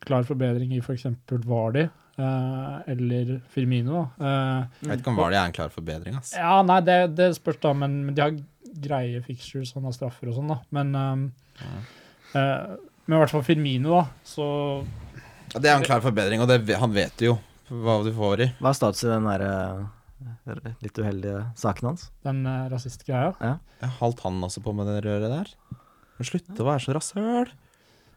klar 0.05 0.25
forbedring 0.27 0.73
i 0.75 0.81
f.eks. 0.83 1.07
Vardi 1.45 1.87
Uh, 2.15 2.79
eller 2.87 3.41
Firmino. 3.51 4.05
Eh, 4.15 4.61
Jeg 4.85 4.87
vet 4.87 5.01
ikke 5.01 5.11
om 5.11 5.17
Vardi 5.19 5.35
er 5.35 5.49
en 5.49 5.55
klar 5.55 5.67
forbedring. 5.73 6.15
ass. 6.15 6.29
Ja, 6.31 6.61
nei, 6.63 6.77
det, 6.87 6.95
det 7.17 7.25
spørs 7.35 7.57
da, 7.59 7.73
men, 7.75 7.97
men 8.05 8.15
de 8.15 8.23
har 8.23 8.37
greie 8.85 9.19
fixtures, 9.25 9.73
han 9.75 9.83
har 9.83 9.91
straffer 9.97 10.31
og 10.31 10.37
sånn, 10.37 10.53
da. 10.53 10.55
Men, 10.77 10.93
um, 10.95 11.25
uh, 12.31 12.77
men 13.03 13.17
i 13.17 13.19
hvert 13.19 13.33
fall 13.33 13.43
Firmino, 13.43 13.97
da, 13.97 14.05
så 14.23 14.45
Ja, 15.51 15.59
Det 15.59 15.67
er 15.69 15.75
en 15.75 15.83
klar 15.83 15.99
forbedring, 16.07 16.39
og 16.39 16.47
det, 16.47 16.61
han 16.79 16.95
vet 16.95 17.19
jo 17.27 17.35
hva 17.67 17.97
du 18.07 18.13
får 18.15 18.45
i. 18.45 18.49
Hva 18.61 18.71
er 18.71 18.79
status 18.79 19.03
i 19.03 19.11
den 19.11 19.27
der 19.27 19.43
eh, 19.49 19.83
litt 20.81 20.99
uheldige 21.01 21.41
saken 21.59 21.91
hans? 21.91 22.07
den 22.25 22.45
uh, 22.47 22.65
rasistgreia 22.71 23.33
Jeg 23.41 23.91
holdt 23.99 24.23
han 24.25 24.39
også 24.47 24.63
på 24.65 24.73
med 24.75 24.87
det 24.89 25.01
røret 25.05 25.31
der. 25.33 25.51
Men 26.15 26.29
slutt 26.29 26.61
å 26.61 26.67
være 26.67 26.83
så 26.85 26.95
rasshøl. 26.95 27.51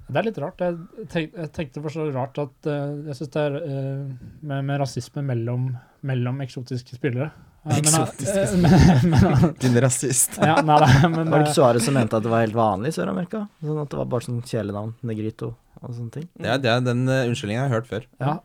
Det 0.08 0.16
er 0.16 0.24
litt 0.24 0.38
rart. 0.40 0.62
Jeg, 0.62 1.06
tenk, 1.12 1.34
jeg 1.36 1.50
tenkte 1.52 1.82
for 1.84 1.92
så 1.92 2.06
rart 2.14 2.38
at 2.40 2.70
uh, 2.70 2.94
Jeg 3.10 3.18
syns 3.18 3.34
det 3.34 3.44
er 3.44 3.58
uh, 3.58 4.06
med, 4.40 4.64
med 4.70 4.80
rasisme 4.80 5.24
mellom, 5.26 5.68
mellom 6.08 6.40
eksotiske 6.44 6.96
spillere. 6.96 7.28
Eksotiske 7.68 8.46
men, 8.62 9.50
Din 9.60 9.76
rasist. 9.82 10.38
ja, 10.40 10.60
nei, 10.64 10.78
nei, 10.80 11.10
men 11.12 11.28
Var 11.28 11.42
det 11.42 11.48
ikke 11.50 11.58
Suárez 11.58 11.84
som 11.84 11.98
mente 11.98 12.16
at 12.16 12.24
det 12.24 12.32
var 12.32 12.46
helt 12.46 12.56
vanlig 12.56 12.94
i 12.94 12.96
Sør-Amerika? 12.96 13.42
Sånn 13.60 13.82
at 13.82 13.90
det 13.92 14.00
var 14.00 14.08
bare 14.14 14.24
sånn 14.24 14.40
kjælenavn, 14.46 14.94
Negrito 15.10 15.52
og 15.82 15.92
sånne 15.92 16.14
ting? 16.14 16.28
Det 16.38 16.54
er, 16.54 16.62
det 16.62 16.72
er 16.72 16.86
den 16.86 17.04
uh, 17.10 17.26
unnskyldningen 17.26 17.60
jeg 17.60 17.68
har 17.68 17.76
hørt 17.76 17.90
før. 17.90 18.08
ja, 18.22 18.38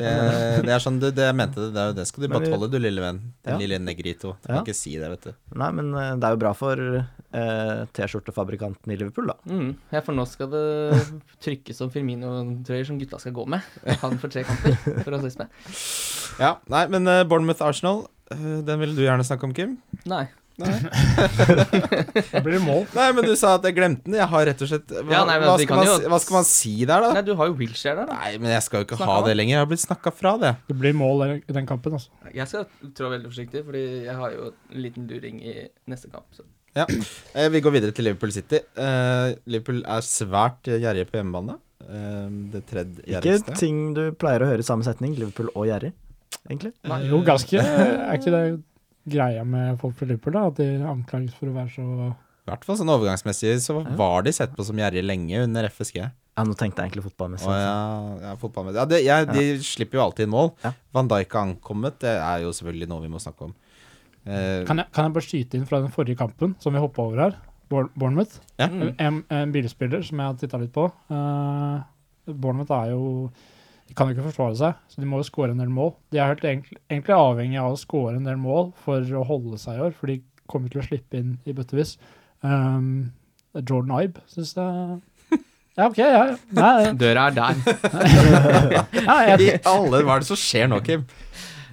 Det, 0.00 0.64
det 0.66 0.72
er 0.74 0.82
sånn 0.82 0.98
du, 1.02 1.06
det 1.14 1.26
jeg 1.28 1.36
mente 1.36 1.60
det, 1.60 1.70
det, 1.76 1.80
er 1.84 1.90
jo 1.92 1.96
det 2.00 2.06
skal 2.08 2.24
du 2.24 2.28
Men 2.28 2.34
bare 2.38 2.50
tåle, 2.54 2.68
du 2.72 2.78
lille 2.80 3.04
venn. 3.04 3.20
Den 3.44 3.54
Ja. 3.54 3.58
lille 3.60 3.78
negrito. 3.84 4.34
Du 4.40 4.48
Ja. 4.48 4.56
kan 4.58 4.64
ikke 4.66 4.76
si 4.80 4.94
det, 4.98 5.10
vet 5.12 5.28
du. 5.28 5.32
Nei, 5.60 5.70
men 5.76 5.92
eh, 5.94 6.14
det 6.16 6.24
er 6.28 6.36
jo 6.36 6.40
bra 6.42 6.52
for 6.56 6.80
eh, 6.80 7.84
T-skjortefabrikanten 7.96 8.92
i 8.92 8.96
Liverpool, 9.00 9.30
da. 9.30 9.36
Mm. 9.50 9.74
Ja, 9.92 10.00
for 10.06 10.16
nå 10.16 10.26
skal 10.28 10.50
det 10.52 10.64
trykkes 11.44 11.80
om 11.84 11.92
Firmino-trøyer 11.94 12.86
som 12.88 12.98
gutta 13.00 13.20
skal 13.22 13.36
gå 13.36 13.46
med. 13.46 13.60
Han 14.02 14.18
får 14.22 14.34
tre 14.34 14.44
kamper 14.48 14.76
for 15.04 15.12
rasisme. 15.14 15.46
Ja, 16.40 16.56
nei, 16.72 16.86
men 16.92 17.06
uh, 17.08 17.22
Bournemouth-Arsenal, 17.28 18.04
uh, 18.34 18.60
den 18.66 18.80
ville 18.82 18.96
du 18.96 19.02
gjerne 19.04 19.26
snakke 19.26 19.44
om, 19.48 19.54
Kim? 19.56 19.78
Nei. 20.10 20.24
Nei. 20.60 22.40
blir 22.46 22.60
mål. 22.64 22.84
nei, 22.96 23.08
men 23.16 23.26
du 23.26 23.32
sa 23.38 23.54
at 23.56 23.66
jeg 23.68 23.76
glemte 23.78 24.06
den. 24.06 24.18
Jeg 24.20 24.28
har 24.32 24.46
rett 24.50 24.64
og 24.64 24.70
slett 24.70 24.92
Hva, 24.92 25.06
Ja, 25.14 25.22
nei, 25.28 25.38
hva, 25.42 25.56
skal, 25.60 25.80
man, 25.80 25.88
jo- 25.88 26.12
hva 26.12 26.20
skal 26.22 26.38
man 26.38 26.46
si 26.48 26.74
der, 26.84 27.06
da? 27.06 27.12
Nei, 27.16 27.24
du 27.26 27.32
har 27.38 27.50
jo 27.50 27.56
wheelchair 27.58 27.98
der, 28.02 28.10
da. 28.10 28.18
Nei, 28.20 28.32
men 28.42 28.54
jeg 28.54 28.66
skal 28.66 28.82
jo 28.82 28.88
ikke 28.88 29.00
Snakka 29.00 29.10
ha 29.10 29.26
det 29.26 29.34
lenger. 29.38 29.56
Jeg 29.56 29.64
har 29.64 29.70
blitt 29.72 29.84
snakka 29.84 30.14
fra 30.14 30.36
det. 30.42 30.54
Det 30.68 30.78
blir 30.82 30.96
mål 30.96 31.26
i 31.38 31.56
den 31.56 31.68
kampen, 31.68 31.96
altså. 31.98 32.12
Jeg 32.34 32.48
skal 32.50 32.68
trå 32.96 33.10
veldig 33.12 33.32
forsiktig, 33.32 33.64
fordi 33.66 33.84
jeg 34.06 34.16
har 34.20 34.36
jo 34.36 34.50
en 34.52 34.82
liten 34.86 35.10
luring 35.10 35.42
i 35.42 35.56
neste 35.90 36.12
kamp. 36.12 36.28
Så. 36.36 36.46
Ja. 36.76 36.86
vi 37.50 37.60
går 37.64 37.74
videre 37.74 37.94
til 37.96 38.06
Liverpool 38.06 38.32
City. 38.34 38.62
Uh, 38.78 39.34
Liverpool 39.50 39.82
er 39.82 40.06
svært 40.06 40.70
eh, 40.70 40.78
gjerrige 40.82 41.10
på 41.10 41.18
hjemmebane. 41.18 41.58
Uh, 41.80 42.28
det 42.52 42.64
tredje 42.70 43.18
Ikke 43.18 43.56
ting 43.58 43.90
du 43.96 44.10
pleier 44.18 44.44
å 44.44 44.50
høre 44.52 44.62
i 44.62 44.66
samme 44.66 44.86
setning. 44.86 45.16
Liverpool 45.18 45.50
og 45.54 45.66
gjerrig, 45.70 45.92
egentlig. 46.46 46.74
Nei. 46.90 47.00
Jo, 47.10 47.22
ganske 47.26 47.58
Er 47.60 48.18
ikke 48.18 48.34
det 48.34 48.44
greia 49.10 49.44
med 49.46 49.78
folk 49.80 49.98
fra 49.98 50.08
Liverpool, 50.08 50.36
da? 50.36 50.46
At 50.50 50.60
de 50.60 50.68
anklages 50.88 51.36
for 51.38 51.50
å 51.50 51.56
være 51.56 51.72
så 51.74 51.86
I 51.90 52.50
hvert 52.50 52.66
fall 52.66 52.78
sånn 52.80 52.92
overgangsmessig 52.94 53.58
så 53.64 53.80
var 53.98 54.26
de 54.26 54.34
sett 54.34 54.56
på 54.56 54.66
som 54.66 54.78
gjerrige 54.80 55.06
lenge 55.06 55.44
under 55.44 55.68
FSG. 55.70 56.00
Ja, 56.00 56.44
nå 56.46 56.54
tenkte 56.56 56.80
jeg 56.80 56.90
egentlig 56.90 57.04
fotballmessig. 57.10 57.50
Å, 57.50 57.56
ja, 57.58 57.80
ja, 58.22 58.32
fotballmessig. 58.40 58.78
Ja, 58.78 58.86
det, 58.88 59.00
jeg, 59.04 59.26
de 59.34 59.66
slipper 59.66 60.00
jo 60.00 60.04
alltid 60.06 60.28
inn 60.28 60.32
mål. 60.32 60.52
Ja. 60.64 60.72
Van 60.96 61.10
Dijk 61.10 61.36
har 61.36 61.48
ankommet. 61.50 61.98
Det 62.00 62.14
er 62.16 62.46
jo 62.46 62.54
selvfølgelig 62.56 62.88
noe 62.92 63.04
vi 63.04 63.12
må 63.12 63.20
snakke 63.22 63.50
om. 63.50 63.54
Eh, 64.24 64.62
kan 64.68 64.80
jeg, 64.80 64.88
kan 64.94 65.06
jeg 65.06 65.16
bare 65.16 65.26
skyte 65.26 65.58
inn 65.58 65.68
fra 65.68 65.80
den 65.84 65.92
forrige 65.92 66.20
kampen, 66.20 66.54
som 66.62 66.76
vi 66.76 66.82
hoppa 66.82 67.04
over 67.04 67.24
her? 67.26 67.38
Bournemouth. 67.70 68.40
Ja. 68.58 68.66
Mm. 68.66 68.92
En, 68.98 69.22
en 69.30 69.54
bilspiller 69.54 70.02
som 70.06 70.20
jeg 70.20 70.32
har 70.32 70.38
titta 70.40 70.58
litt 70.60 70.72
på. 70.74 70.88
Uh, 71.12 71.82
Bournemouth 72.30 72.74
er 72.74 72.94
jo 72.94 73.30
De 73.90 73.96
kan 73.98 74.06
jo 74.06 74.14
ikke 74.14 74.28
forsvare 74.28 74.54
seg, 74.54 74.82
så 74.86 75.02
de 75.02 75.06
må 75.10 75.18
jo 75.18 75.26
skåre 75.26 75.50
en 75.50 75.58
del 75.58 75.70
mål. 75.74 75.96
De 76.14 76.20
er 76.20 76.28
helt 76.30 76.44
egentlig, 76.46 76.76
egentlig 76.86 77.14
avhengig 77.16 77.58
av 77.58 77.72
å 77.74 77.78
skåre 77.80 78.20
en 78.20 78.28
del 78.28 78.36
mål 78.38 78.68
for 78.84 79.16
å 79.18 79.22
holde 79.26 79.58
seg 79.58 79.80
i 79.80 79.82
år, 79.88 79.96
for 79.98 80.12
de 80.12 80.20
kommer 80.50 80.70
til 80.70 80.82
å 80.82 80.84
slippe 80.86 81.18
inn 81.18 81.32
i 81.42 81.54
bøttevis. 81.56 81.96
Um, 82.46 83.10
Jordan 83.58 83.96
Ibe 83.98 84.22
syns 84.30 84.54
jeg 84.54 85.00
Ja, 85.76 85.88
OK, 85.88 85.98
ja. 85.98 86.22
ja. 86.30 86.36
Nei, 86.54 86.92
Døra 87.00 87.26
er 87.32 87.34
der. 87.34 87.58
ja, 88.78 89.18
I 89.34 89.50
alle 89.58 90.00
Hva 90.06 90.16
er 90.16 90.22
det 90.22 90.30
som 90.30 90.38
skjer 90.38 90.70
nå, 90.70 90.78
Kim? 90.86 91.02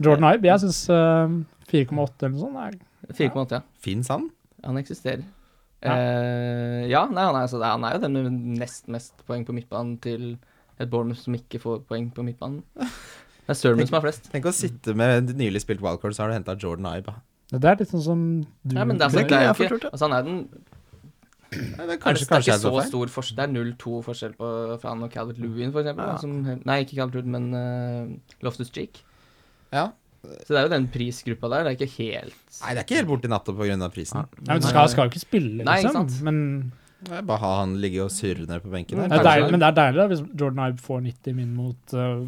Jordan 0.02 0.32
Ibe, 0.32 0.50
jeg 0.50 0.66
syns 0.66 0.82
4,8 0.90 1.86
eller 2.26 2.34
noe 2.34 2.42
sånt 2.42 2.62
er 2.66 2.78
4,8, 3.14 3.60
ja. 3.60 3.64
Fins 3.84 4.10
han? 4.14 4.28
Han 4.66 4.82
eksisterer. 4.82 5.22
Ja. 5.86 5.94
uh, 5.94 6.84
ja, 6.90 7.06
nei, 7.06 7.22
han, 7.22 7.36
er, 7.38 7.44
altså, 7.46 7.62
han 7.62 7.86
er 7.86 7.98
jo 8.00 8.06
den 8.08 8.18
med 8.18 8.38
nest 8.58 8.88
mest 8.90 9.14
poeng 9.30 9.46
på 9.46 9.54
midtbanen 9.54 10.00
til 10.02 10.32
et 10.78 10.90
Bournemouth 10.92 11.24
som 11.24 11.36
ikke 11.38 11.62
får 11.64 11.82
poeng 11.90 12.10
på 12.14 12.26
midtbanen. 12.26 12.64
Det 12.78 13.54
er 13.54 13.58
Sermon 13.58 13.88
som 13.88 13.98
har 14.00 14.04
flest. 14.04 14.26
Tenk 14.34 14.48
å 14.50 14.54
sitte 14.56 14.94
med 14.98 15.32
nylig 15.40 15.64
spilt 15.64 15.84
wildcard, 15.84 16.16
så 16.16 16.26
har 16.26 16.34
du 16.34 16.38
henta 16.38 16.58
Jordan 16.60 16.90
Ibe. 16.92 17.14
Det 17.48 17.64
er 17.64 17.78
litt 17.80 17.94
sånn 17.94 18.04
som 18.04 18.24
du 18.44 18.74
Nei, 18.76 18.84
men 18.90 18.98
det 19.00 19.06
er, 19.08 19.14
Det 19.14 19.22
er 19.24 19.30
det 19.30 19.38
er 19.38 19.54
ikke 19.54 19.70
jo 19.72 19.78
ikke 19.80 19.92
altså, 19.94 20.10
han 20.10 20.16
er 20.18 20.26
den 20.26 20.40
Nei, 21.48 21.86
det 21.88 21.94
er 21.94 22.00
kanskje, 22.02 22.26
det 22.26 22.26
er 22.26 22.32
kanskje 22.34 22.52
ikke 22.52 22.58
så 22.60 22.82
stor 22.90 23.12
forskjell. 23.14 23.38
Det 23.38 23.44
er 23.46 23.52
0-2 23.54 24.00
forskjell 24.04 24.34
på 24.36 24.50
fra 24.82 24.92
han 24.92 25.06
og 25.06 25.14
Calvert 25.14 25.38
Lewin, 25.40 25.72
for 25.72 25.80
eksempel. 25.80 26.10
Ja. 26.10 26.18
Som, 26.20 26.34
nei, 26.44 26.76
ikke 26.84 26.98
Calvert 26.98 27.16
Lewin, 27.16 27.38
men 27.38 27.46
uh, 27.56 28.42
Loftus 28.44 28.74
Cheek. 28.76 29.00
Ja. 29.72 29.86
Så 30.28 30.52
det 30.52 30.60
er 30.60 30.68
jo 30.68 30.74
den 30.74 30.90
prisgruppa 30.92 31.48
der. 31.54 31.64
Det 31.64 31.72
er 31.72 31.78
ikke 31.78 32.04
helt 32.04 32.36
Nei, 32.36 32.74
det 32.74 32.82
er 32.82 32.84
ikke 32.84 33.00
helt 33.00 33.10
borti 33.14 33.32
natta 33.32 33.56
pga. 33.56 33.90
prisen. 33.96 34.28
Nei, 34.42 34.58
men 34.58 34.66
Du 34.66 34.68
skal, 34.68 34.90
skal 34.92 35.08
jo 35.08 35.14
ikke 35.14 35.24
spille, 35.24 35.54
liksom. 35.62 35.70
Nei, 35.72 35.78
ikke 35.80 35.94
liksom. 35.94 36.12
sant? 36.12 36.28
Men 36.28 36.87
Bare 37.06 37.38
ha 37.44 37.54
han 37.62 37.78
ligge 37.82 38.02
og 38.02 38.12
surre 38.12 38.48
ned 38.50 38.62
på 38.64 38.74
benken. 38.74 38.98
Der. 39.04 39.12
det 39.12 39.20
er 39.22 39.28
deilig, 39.32 39.52
men 39.54 39.62
det 39.62 39.68
er 39.72 39.80
deilig 39.84 40.00
da, 40.02 40.06
hvis 40.12 40.22
Jordan 40.34 40.64
Ibe 40.72 40.82
får 40.82 41.02
90 41.06 41.36
min 41.38 41.52
mot 41.54 41.94
uh, 41.94 42.24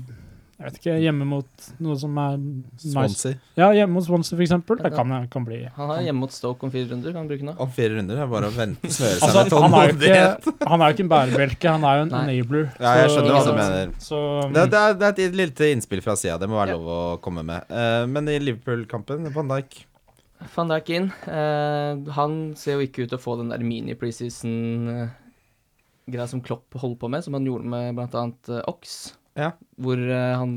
Jeg 0.59 0.67
vet 0.67 0.77
ikke, 0.77 0.93
hjemme 1.01 1.25
mot 1.25 1.65
noe 1.81 1.95
som 1.97 2.17
er 2.21 2.35
nice. 2.37 2.91
Swansea. 2.91 3.39
Ja, 3.57 3.71
hjemme 3.73 3.95
mot 3.95 4.05
Swansea, 4.05 4.35
for 4.35 4.43
eksempel. 4.45 4.77
Det 4.83 4.91
kan, 4.93 5.15
kan 5.31 5.47
bli 5.47 5.63
Han 5.77 5.89
har 5.93 6.03
hjemme 6.05 6.21
mot 6.25 6.35
Stoke 6.35 6.67
om 6.67 6.73
fire 6.73 6.91
runder. 6.91 7.15
Kan 7.15 7.23
han 7.23 7.31
bruke 7.31 7.47
nå? 7.47 7.55
Om 7.65 7.73
fire 7.79 7.95
runder. 7.95 8.19
Det 8.19 8.25
er 8.27 8.31
bare 8.35 8.51
å 8.51 8.55
vente 8.59 8.93
smøre 8.93 9.15
seg 9.15 9.25
Altså, 9.29 9.39
med 9.39 9.53
tålmodighet. 9.55 10.49
ikke, 10.53 10.69
han 10.69 10.83
er 10.85 10.85
jo 10.93 10.97
ikke 10.99 11.05
en 11.07 11.11
bærebjelke, 11.15 11.75
han 11.77 11.89
er 11.89 11.97
jo 11.97 12.05
en 12.05 12.13
Nei. 12.13 12.23
enabler. 12.35 12.69
Ja, 12.77 12.95
jeg 13.01 13.13
skjønner 13.15 13.37
hva 13.39 13.43
du 13.47 13.53
mener. 13.63 13.93
Så 14.05 14.23
Det, 14.53 14.69
det, 14.75 14.83
er, 14.85 14.97
det 15.01 15.09
er 15.09 15.25
et 15.31 15.41
lite 15.45 15.73
innspill 15.73 16.05
fra 16.05 16.17
sida. 16.19 16.37
Det 16.43 16.51
må 16.51 16.61
være 16.61 16.77
lov 16.77 16.93
å 16.93 17.03
komme 17.25 17.47
med. 17.47 17.65
Uh, 17.73 18.03
men 18.11 18.29
i 18.29 18.37
Liverpool-kampen, 18.43 19.31
Van 19.33 19.55
Dijk 19.55 19.87
Van 20.55 20.69
Dijk 20.71 20.89
inn. 20.95 21.09
Eh, 21.27 21.93
han 22.15 22.35
ser 22.55 22.73
jo 22.77 22.85
ikke 22.85 23.03
ut 23.03 23.09
til 23.11 23.19
å 23.19 23.23
få 23.23 23.33
den 23.41 23.49
der 23.51 23.59
mini-preseason-greia 23.65 26.27
som 26.31 26.41
Klopp 26.45 26.67
holder 26.79 26.99
på 27.01 27.07
med, 27.11 27.23
som 27.25 27.35
han 27.37 27.47
gjorde 27.47 27.67
med 27.69 28.15
annet 28.15 28.49
eh, 28.49 28.63
Ox. 28.71 29.13
Ja. 29.39 29.49
Hvor 29.79 29.99
eh, 29.99 30.35
han 30.39 30.51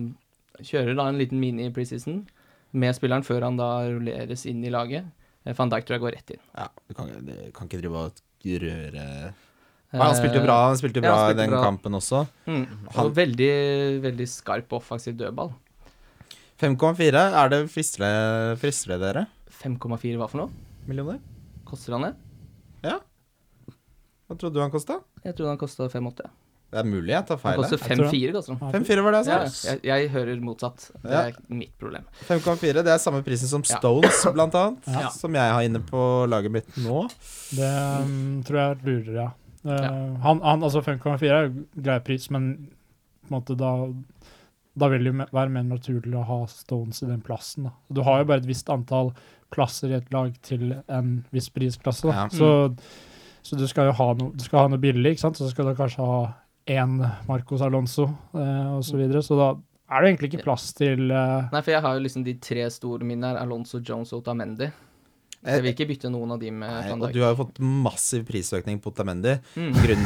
kjører 0.63 0.95
da 0.99 1.09
en 1.11 1.19
liten 1.21 1.41
mini-preseason 1.43 2.23
med 2.79 2.95
spilleren 2.97 3.27
før 3.27 3.41
han 3.49 3.59
da 3.61 3.71
rulleres 3.91 4.43
inn 4.49 4.63
i 4.65 4.71
laget. 4.73 5.05
Eh, 5.45 5.55
Van 5.59 5.71
Dijk 5.73 5.85
tror 5.89 5.97
jeg 5.99 6.05
går 6.07 6.15
rett 6.19 6.31
inn. 6.37 6.43
Ja, 6.57 6.69
du 6.89 6.93
kan, 6.99 7.07
du 7.27 7.35
kan 7.57 7.65
ikke 7.71 7.83
drive 7.83 7.97
og 8.07 8.13
røre 8.63 9.07
Nei, 9.93 10.07
Han 10.09 10.17
spilte 10.17 10.39
jo 10.41 10.45
bra, 10.47 10.55
han 10.71 10.79
spilte 10.81 11.03
jo 11.03 11.05
ja, 11.05 11.11
bra 11.13 11.19
han 11.27 11.35
i 11.35 11.37
den 11.43 11.51
bra. 11.53 11.59
kampen 11.67 11.93
også. 11.99 12.23
Mm. 12.49 12.63
Han- 12.95 13.05
Og 13.05 13.11
veldig, 13.19 13.51
veldig 14.01 14.27
skarp 14.33 14.71
offensiv 14.79 15.19
dødball. 15.21 15.51
5,4. 16.63 17.13
Er 17.43 17.47
det 17.53 17.59
frister 17.75 18.55
frister 18.57 18.95
det 18.95 19.01
dere? 19.03 19.23
5,4 19.63 20.17
hva 20.21 20.29
for 20.31 20.45
noe? 20.45 20.51
Millioner? 20.89 21.19
Koster 21.69 21.95
han 21.97 22.09
det? 22.09 22.13
Ja. 22.83 22.99
Hva 24.29 24.39
trodde 24.39 24.57
du 24.59 24.63
han 24.65 24.73
kosta? 24.73 25.01
Jeg 25.23 25.37
trodde 25.37 25.53
han 25.55 25.61
kosta 25.61 25.89
5,8. 25.93 26.31
Det 26.73 26.81
er 26.81 26.87
mulig 26.89 27.13
jeg 27.13 27.27
tar 27.29 27.37
Han 27.43 27.59
koster 27.61 27.77
her. 27.83 27.91
Jeg 27.93 27.99
tror 28.01 28.09
5,4, 28.09 28.33
koster 28.33 28.55
han. 28.57 28.73
5,4 28.73 29.03
var 29.05 29.13
det 29.13 29.19
Ja, 29.29 29.35
jeg 29.43 29.51
sa. 29.53 29.69
jeg, 29.75 29.81
jeg 29.91 30.11
hører 30.15 30.41
motsatt. 30.41 30.87
Det 31.03 31.11
Ja. 31.13 31.21
er 31.29 31.35
mitt 31.53 31.75
problem. 31.79 32.05
5,4. 32.29 32.73
Det 32.83 32.93
er 32.95 32.99
samme 32.99 33.21
prisen 33.23 33.49
som 33.51 33.63
Ja. 33.69 33.77
Stones, 33.79 34.23
blant 34.37 34.55
annet. 34.55 34.89
Ja. 34.89 35.09
Som 35.11 35.35
jeg 35.37 35.53
har 35.53 35.63
inne 35.63 35.81
på 35.85 36.27
laget 36.33 36.51
mitt 36.51 36.67
nå. 36.81 37.03
det 37.53 37.69
um, 38.03 38.43
tror 38.43 38.57
jeg 38.59 38.71
er 38.71 38.87
lurere, 38.89 39.15
ja. 39.15 39.31
Uh, 39.65 39.71
Ja. 39.85 39.91
Han, 40.25 40.41
han, 40.41 40.63
altså 40.65 40.81
5,4 40.83 41.29
er 41.31 41.53
grei 41.77 41.99
pris, 42.01 42.31
men 42.31 42.71
på 43.29 43.31
en 43.31 43.37
måte 43.41 43.55
da 43.57 43.93
Da 44.75 44.89
vil 44.89 45.05
det 45.05 45.13
jo 45.13 45.27
være 45.31 45.51
mer 45.53 45.63
naturlig 45.69 46.17
å 46.17 46.25
ha 46.25 46.47
Stones 46.49 47.03
i 47.03 47.07
den 47.07 47.21
plassen. 47.21 47.65
Da. 47.69 47.73
Du 47.93 48.01
har 48.03 48.23
jo 48.23 48.25
bare 48.25 48.39
et 48.41 48.47
visst 48.49 48.71
antall 48.73 49.13
plasser 49.53 49.93
i 49.93 49.99
et 49.99 50.13
lag 50.15 50.33
til 50.45 50.71
en 50.89 51.17
viss 51.35 51.51
prisklasse. 51.53 52.09
Da. 52.09 52.25
Ja. 52.25 52.29
Så, 52.33 53.43
så 53.45 53.59
du 53.59 53.67
skal 53.71 53.91
jo 53.91 53.97
ha 53.99 54.13
noe, 54.19 54.33
du 54.37 54.45
skal 54.45 54.65
ha 54.65 54.73
noe 54.73 54.83
billig, 54.83 55.15
ikke 55.15 55.27
sant? 55.27 55.41
så 55.41 55.51
skal 55.51 55.71
du 55.71 55.77
kanskje 55.79 56.07
ha 56.07 56.23
én 56.73 57.01
Marcos 57.29 57.63
Alonso 57.65 58.07
eh, 58.35 58.73
osv. 58.79 58.93
Så, 58.93 59.01
videre. 59.01 59.23
så 59.27 59.39
da 59.39 59.51
er 59.93 60.03
det 60.03 60.13
egentlig 60.13 60.31
ikke 60.33 60.47
plass 60.47 60.71
til 60.79 61.11
eh, 61.11 61.51
Nei, 61.53 61.61
for 61.61 61.75
jeg 61.75 61.85
har 61.85 61.99
jo 61.99 62.05
liksom 62.07 62.25
de 62.27 62.37
tre 62.41 62.69
store 62.73 63.07
mine 63.07 63.29
her, 63.29 63.41
Alonso, 63.43 63.83
Jones 63.83 64.15
og 64.15 64.23
Otamendi. 64.23 64.71
Jeg 65.43 65.63
vil 65.65 65.73
ikke 65.73 65.87
bytte 65.91 66.11
noen 66.13 66.35
av 66.37 66.39
de 66.39 66.53
med 66.55 66.71
Nei, 66.71 66.83
van 66.87 67.01
og 67.03 67.15
du 67.15 67.19
har 67.25 67.33
jo 67.33 67.39
fått 67.41 67.57
massiv 67.59 68.23
prisøkning 68.29 68.79
på 68.83 68.93
Otamendi. 68.93 69.33
Mm. 69.59 69.73
Grunn 69.83 70.05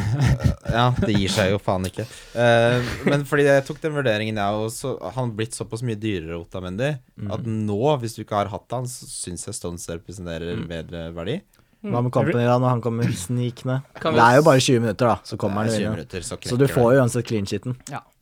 Ja, 0.65 0.87
det 0.97 1.13
gir 1.13 1.33
seg 1.33 1.51
jo 1.53 1.59
faen 1.61 1.85
ikke. 1.89 2.07
Uh, 2.33 2.81
men 3.05 3.25
fordi 3.29 3.45
jeg 3.45 3.67
tok 3.67 3.83
den 3.83 3.93
vurderingen, 3.99 4.39
jeg 4.41 4.63
òg, 4.63 4.71
så 4.73 4.95
han 5.13 5.35
blitt 5.37 5.57
såpass 5.57 5.85
mye 5.85 5.99
dyrere, 6.01 6.39
Otamendi, 6.41 6.95
at 7.29 7.45
nå, 7.45 7.77
hvis 8.01 8.17
du 8.17 8.23
ikke 8.25 8.39
har 8.41 8.49
hatt 8.53 8.73
han, 8.73 8.89
så 8.89 9.05
syns 9.11 9.45
jeg 9.45 9.57
Stones 9.57 9.85
representerer 9.93 10.57
Mm. 10.57 10.67
bedre 10.69 10.99
verdi. 11.13 11.37
Hva 11.85 12.01
med 12.01 12.11
Company 12.11 12.43
da, 12.47 12.57
når 12.57 12.71
han 12.73 12.81
kommer 12.81 13.11
snikende? 13.13 13.81
Vi 13.93 14.11
Det 14.17 14.23
er 14.23 14.35
jo 14.39 14.43
bare 14.47 14.59
20 14.59 14.79
minutter, 14.81 15.07
da, 15.07 15.15
så 15.23 15.37
kommer 15.37 15.67
er 15.67 15.85
han 15.85 15.97
inn. 15.99 16.23
så, 16.25 16.37
Så 16.41 16.57
du 16.57 16.65
får 16.67 16.95
jo 16.95 17.01
uansett 17.03 17.27
clean 17.27 17.45
sheeten. 17.45 17.77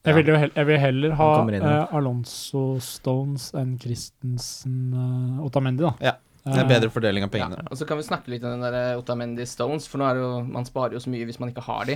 Jeg 0.06 0.16
vil 0.20 0.28
jo 0.28 0.36
heller, 0.38 0.54
jeg 0.56 0.68
vil 0.68 0.80
heller 0.80 1.16
ha 1.18 1.30
ja. 1.50 1.58
eh, 1.58 1.96
Alonso 1.98 2.78
Stones 2.84 3.48
enn 3.58 3.80
Christensen 3.82 4.94
uh, 4.94 5.46
Otamendi, 5.48 5.82
da. 5.82 5.96
Ja, 6.04 6.14
Det 6.46 6.60
er 6.62 6.68
bedre 6.70 6.92
fordeling 6.94 7.24
av 7.26 7.32
pengene. 7.34 7.64
Og 7.72 7.78
så 7.80 7.88
kan 7.90 7.98
vi 7.98 8.06
snakke 8.06 8.30
litt 8.30 8.44
om 8.46 8.54
den 8.54 8.66
der 8.68 8.76
eh, 8.94 9.00
Otamendi 9.00 9.46
Stones, 9.50 9.88
for 9.90 9.98
nå 10.02 10.06
er 10.06 10.14
det 10.20 10.22
jo 10.22 10.34
Man 10.46 10.68
sparer 10.68 10.94
jo 10.94 11.02
så 11.02 11.10
mye 11.10 11.26
hvis 11.26 11.40
man 11.42 11.50
ikke 11.50 11.64
har 11.66 11.86
de. 11.90 11.96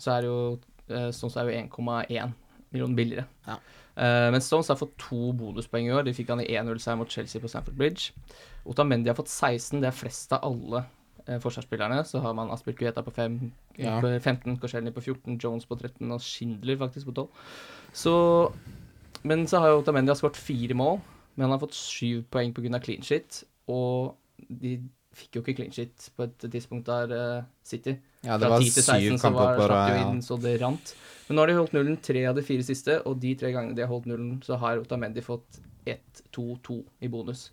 Så 0.00 0.14
er 0.14 0.24
det 0.24 0.30
jo 0.30 0.38
eh, 0.88 1.10
Stones 1.12 1.36
er 1.36 1.50
jo 1.50 1.58
1,1 1.58 2.32
millioner 2.72 2.96
billigere. 2.96 3.26
Ja. 3.46 3.58
Eh, 4.00 4.30
men 4.32 4.40
Stones 4.40 4.68
har 4.72 4.78
fått 4.80 4.96
to 4.96 5.32
bonuspoeng 5.36 5.90
i 5.90 5.92
år. 5.92 6.06
De 6.08 6.14
fikk 6.16 6.32
han 6.32 6.40
i 6.40 6.48
1-0-seier 6.56 6.96
mot 6.96 7.10
Chelsea 7.12 7.42
på 7.42 7.50
Stamford 7.52 7.76
Bridge. 7.76 8.14
Otamendi 8.64 9.12
har 9.12 9.18
fått 9.18 9.28
16, 9.28 9.82
det 9.82 9.90
er 9.90 9.98
flest 9.98 10.32
av 10.32 10.46
alle 10.48 10.86
eh, 11.26 11.36
forsvarsspillerne. 11.42 12.00
Så 12.08 12.22
har 12.24 12.32
man 12.38 12.50
Aspelkueta 12.54 13.04
på 13.04 13.12
5, 13.12 13.38
Ja. 13.76 14.00
på 14.00 14.08
15, 14.20 14.56
Korselny 14.60 14.90
på 14.92 15.00
14, 15.04 15.36
Jones 15.40 15.68
på 15.68 15.76
13 15.76 16.10
og 16.12 16.20
Schindler 16.24 16.80
faktisk 16.80 17.12
på 17.12 17.14
12. 17.14 17.28
Så 17.92 18.14
Men 19.22 19.44
så 19.46 19.60
har 19.60 19.68
jo 19.68 19.82
Otamendi 19.84 20.10
har 20.10 20.16
skåret 20.16 20.36
fire 20.40 20.74
mål, 20.74 21.00
men 21.36 21.44
han 21.44 21.52
har 21.54 21.60
fått 21.62 21.76
syv 21.76 22.24
poeng 22.30 22.52
pga. 22.54 22.80
clean 22.80 23.02
shit. 23.02 23.44
Og 23.72 24.48
de 24.62 24.76
fikk 25.16 25.36
jo 25.36 25.42
ikke 25.42 25.56
clean 25.58 25.72
shit 25.74 26.08
på 26.16 26.26
et 26.26 26.46
tidspunkt 26.46 26.88
der 26.88 27.12
eh, 27.16 27.48
City. 27.66 27.96
Ja, 28.24 28.38
det 28.38 28.46
Fra 28.46 28.54
var 28.54 28.64
10 28.64 28.70
til 28.70 28.86
syv 28.86 29.08
16 29.12 29.18
så 29.20 29.32
var, 29.34 29.52
kamper 29.58 29.74
på 29.74 29.98
ja. 29.98 30.06
inn 30.06 30.22
så 30.24 30.38
det 30.40 30.54
rant. 30.62 30.94
Men 31.26 31.36
nå 31.36 31.44
har 31.44 31.52
de 31.52 31.58
holdt 31.58 31.76
nullen 31.76 31.98
tre 32.02 32.24
av 32.28 32.38
de 32.38 32.44
fire 32.46 32.64
siste, 32.66 32.98
og 33.08 33.20
de 33.22 33.34
tre 33.38 33.52
gangene 33.54 33.76
de 33.76 33.84
har 33.84 33.92
holdt 33.92 34.08
nullen, 34.10 34.36
så 34.44 34.58
har 34.60 34.80
Otamendi 34.82 35.24
fått 35.24 35.60
1-2-2 35.88 36.78
i 37.02 37.10
bonus. 37.12 37.48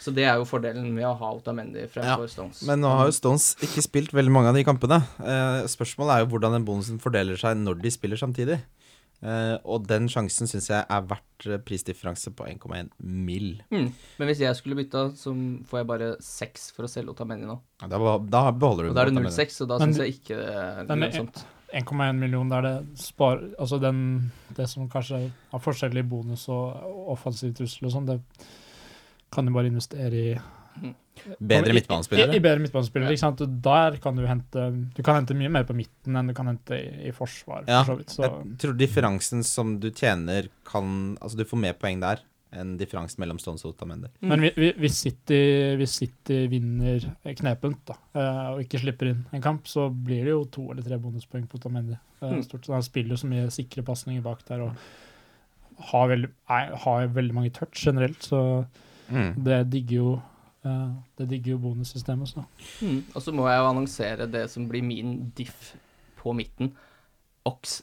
Så 0.00 0.12
det 0.16 0.24
er 0.24 0.38
jo 0.40 0.46
fordelen 0.48 0.88
med 0.96 1.04
å 1.04 1.12
ha 1.18 1.30
Otamendi 1.36 1.84
fremfor 1.92 2.30
Stones. 2.32 2.62
Men 2.68 2.80
nå 2.80 2.90
har 2.96 3.10
jo 3.10 3.16
Stones 3.18 3.52
ikke 3.66 3.84
spilt 3.84 4.14
veldig 4.16 4.32
mange 4.32 4.52
av 4.52 4.56
de 4.56 4.64
kampene. 4.64 5.02
Eh, 5.20 5.66
spørsmålet 5.68 6.14
er 6.14 6.22
jo 6.24 6.30
hvordan 6.32 6.56
den 6.56 6.64
bonusen 6.68 7.02
fordeler 7.02 7.36
seg 7.40 7.58
når 7.60 7.82
de 7.82 7.92
spiller 7.92 8.20
samtidig. 8.20 8.60
Eh, 9.20 9.56
og 9.68 9.84
den 9.84 10.08
sjansen 10.08 10.48
syns 10.48 10.70
jeg 10.70 10.80
er 10.80 11.08
verdt 11.08 11.46
eh, 11.48 11.60
prisdifferanse 11.60 12.32
på 12.36 12.46
1,1 12.48 12.88
mill. 13.04 13.50
Mm. 13.68 13.90
Men 13.92 14.30
hvis 14.30 14.40
jeg 14.40 14.56
skulle 14.56 14.78
bytta, 14.78 15.10
så 15.16 15.34
får 15.68 15.82
jeg 15.82 15.88
bare 15.90 16.10
6 16.24 16.70
for 16.76 16.88
å 16.88 16.90
selge 16.90 17.12
Otamendi 17.12 17.48
nå. 17.48 17.58
Ja, 17.82 17.90
Da, 17.92 18.16
da 18.32 18.44
beholder 18.56 18.88
du 18.88 18.92
Og 18.92 18.96
da 18.96 19.04
er 19.04 19.12
det 19.12 19.18
0,6, 19.20 19.60
og 19.64 19.72
da 19.72 19.80
syns 19.82 20.00
jeg 20.00 20.16
ikke 20.16 20.38
det 20.40 20.54
er 20.56 21.02
lønnsomt. 21.04 21.44
1,1 21.70 22.16
million 22.18 22.48
der 22.50 22.64
det 22.66 22.74
spar... 22.98 23.44
Altså 23.60 23.78
den, 23.82 24.00
det 24.56 24.66
som 24.72 24.88
kanskje 24.90 25.20
har 25.52 25.62
forskjellig 25.62 26.02
bonus 26.08 26.48
og 26.50 27.12
offensiv 27.12 27.52
trussel 27.58 27.86
og 27.86 27.94
sånn, 27.94 28.08
det 28.08 28.18
kan 29.30 29.46
du 29.46 29.52
bare 29.54 29.70
investere 29.70 30.16
i 30.16 30.90
Bedre 31.40 31.68
I, 31.68 31.70
i, 31.70 31.74
midtbanespillere. 31.80 32.34
i 32.34 32.40
bedre 32.40 32.60
midtbanespillere, 32.64 33.10
ikke 33.14 33.24
sant. 33.24 33.42
Der 33.62 33.96
kan 34.02 34.16
du 34.16 34.26
hente 34.26 34.64
Du 34.96 35.02
kan 35.02 35.14
hente 35.20 35.34
mye 35.36 35.48
mer 35.50 35.64
på 35.64 35.74
midten 35.76 36.16
enn 36.16 36.26
du 36.28 36.34
kan 36.34 36.46
hente 36.46 36.72
i, 36.78 37.08
i 37.08 37.12
forsvar, 37.12 37.64
Ja, 37.68 37.82
for 37.84 37.94
så 37.94 37.98
vidt. 37.98 38.10
Så 38.16 38.22
Jeg 38.24 38.58
tror 38.64 38.74
differensen 38.80 39.42
som 39.44 39.78
du 39.80 39.90
tjener, 39.90 40.48
kan 40.64 41.16
Altså, 41.20 41.36
du 41.36 41.44
får 41.44 41.58
mer 41.66 41.72
poeng 41.74 42.00
der 42.00 42.20
enn 42.52 42.72
differansen 42.80 43.20
mellom 43.22 43.38
Stones 43.38 43.62
og 43.64 43.76
Otamendi. 43.76 44.08
Men 44.26 44.40
vi- 44.42 44.52
vi- 44.56 44.72
hvis 44.82 44.96
City, 45.04 45.76
hvis 45.78 45.92
City 46.00 46.48
vinner 46.50 46.98
knepent 47.38 47.84
da, 47.86 47.94
eh, 48.12 48.48
og 48.54 48.64
ikke 48.64 48.80
slipper 48.82 49.06
inn 49.12 49.24
en 49.32 49.40
kamp, 49.40 49.68
så 49.70 49.84
blir 49.88 50.24
det 50.24 50.32
jo 50.32 50.44
to 50.50 50.64
eller 50.72 50.82
tre 50.82 50.98
bonuspoeng 50.98 51.46
på 51.46 51.60
Otamendi. 51.60 51.92
Eh, 52.20 52.28
Mm. 52.32 52.42
Stort 52.42 52.64
sett. 52.66 52.72
Han 52.74 52.82
spiller 52.82 53.10
jo 53.10 53.16
så 53.22 53.28
mye 53.30 53.46
sikre 53.54 53.84
pasninger 53.84 54.20
bak 54.20 54.44
der 54.48 54.62
og 54.62 54.72
har 55.92 56.08
veldig, 56.08 56.28
er, 56.50 56.74
har 56.76 57.06
veldig 57.06 57.34
mange 57.34 57.52
touch 57.52 57.84
generelt, 57.86 58.18
så 58.20 58.66
Mm. 59.10 59.42
det 59.44 59.70
digger 59.70 59.96
jo 59.96 60.22
det 60.62 61.26
digger 61.30 61.54
jo 61.54 61.62
bonussystemet. 61.62 62.34
Så. 62.34 62.44
Mm. 62.84 63.00
Og 63.14 63.24
så 63.24 63.32
må 63.32 63.46
jeg 63.48 63.62
jo 63.62 63.68
annonsere 63.70 64.28
det 64.28 64.44
som 64.52 64.66
blir 64.68 64.84
min 64.84 65.30
diff 65.36 65.74
på 66.20 66.34
midten. 66.36 66.74
Ox. 67.48 67.80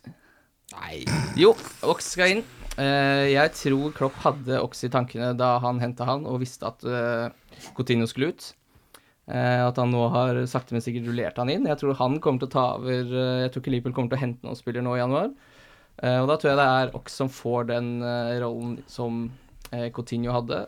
Nei 0.75 1.05
Jo, 1.39 1.53
Ox 1.87 2.11
skal 2.13 2.35
inn. 2.35 2.43
Eh, 2.77 3.31
jeg 3.31 3.53
tror 3.57 3.95
Klopp 3.97 4.19
hadde 4.21 4.59
Ox 4.61 4.83
i 4.85 4.91
tankene 4.93 5.31
da 5.39 5.55
han 5.63 5.81
henta 5.81 6.05
han, 6.05 6.27
og 6.29 6.43
visste 6.43 6.69
at 6.69 6.85
uh, 6.85 7.31
Coutinho 7.73 8.05
skulle 8.09 8.35
ut. 8.35 8.51
Eh, 9.27 9.61
at 9.65 9.79
han 9.81 9.91
nå 9.91 10.05
har 10.13 10.39
sakte, 10.47 10.75
men 10.75 10.83
sikkert 10.83 11.09
rullert 11.09 11.39
han 11.41 11.51
inn. 11.51 11.67
Jeg 11.67 11.81
tror 11.81 11.97
han 11.99 12.19
kommer 12.23 12.43
til 12.43 12.47
å 12.47 12.53
ta 12.53 12.65
over 12.77 13.09
eh, 13.11 13.39
Jeg 13.43 13.51
tror 13.51 13.63
ikke 13.63 13.73
Liverpool 13.73 13.95
kommer 13.97 14.13
til 14.13 14.19
å 14.19 14.23
hente 14.23 14.47
noen 14.47 14.59
spiller 14.59 14.85
nå 14.85 14.95
i 14.95 15.01
januar. 15.01 15.33
Eh, 15.97 16.19
og 16.21 16.29
da 16.29 16.37
tror 16.37 16.53
jeg 16.53 16.59
det 16.61 16.67
er 16.77 16.93
Ox 16.99 17.17
som 17.19 17.31
får 17.33 17.67
den 17.73 17.89
eh, 18.05 18.37
rollen 18.43 18.77
som 18.91 19.25
eh, 19.73 19.89
Coutinho 19.95 20.35
hadde. 20.35 20.63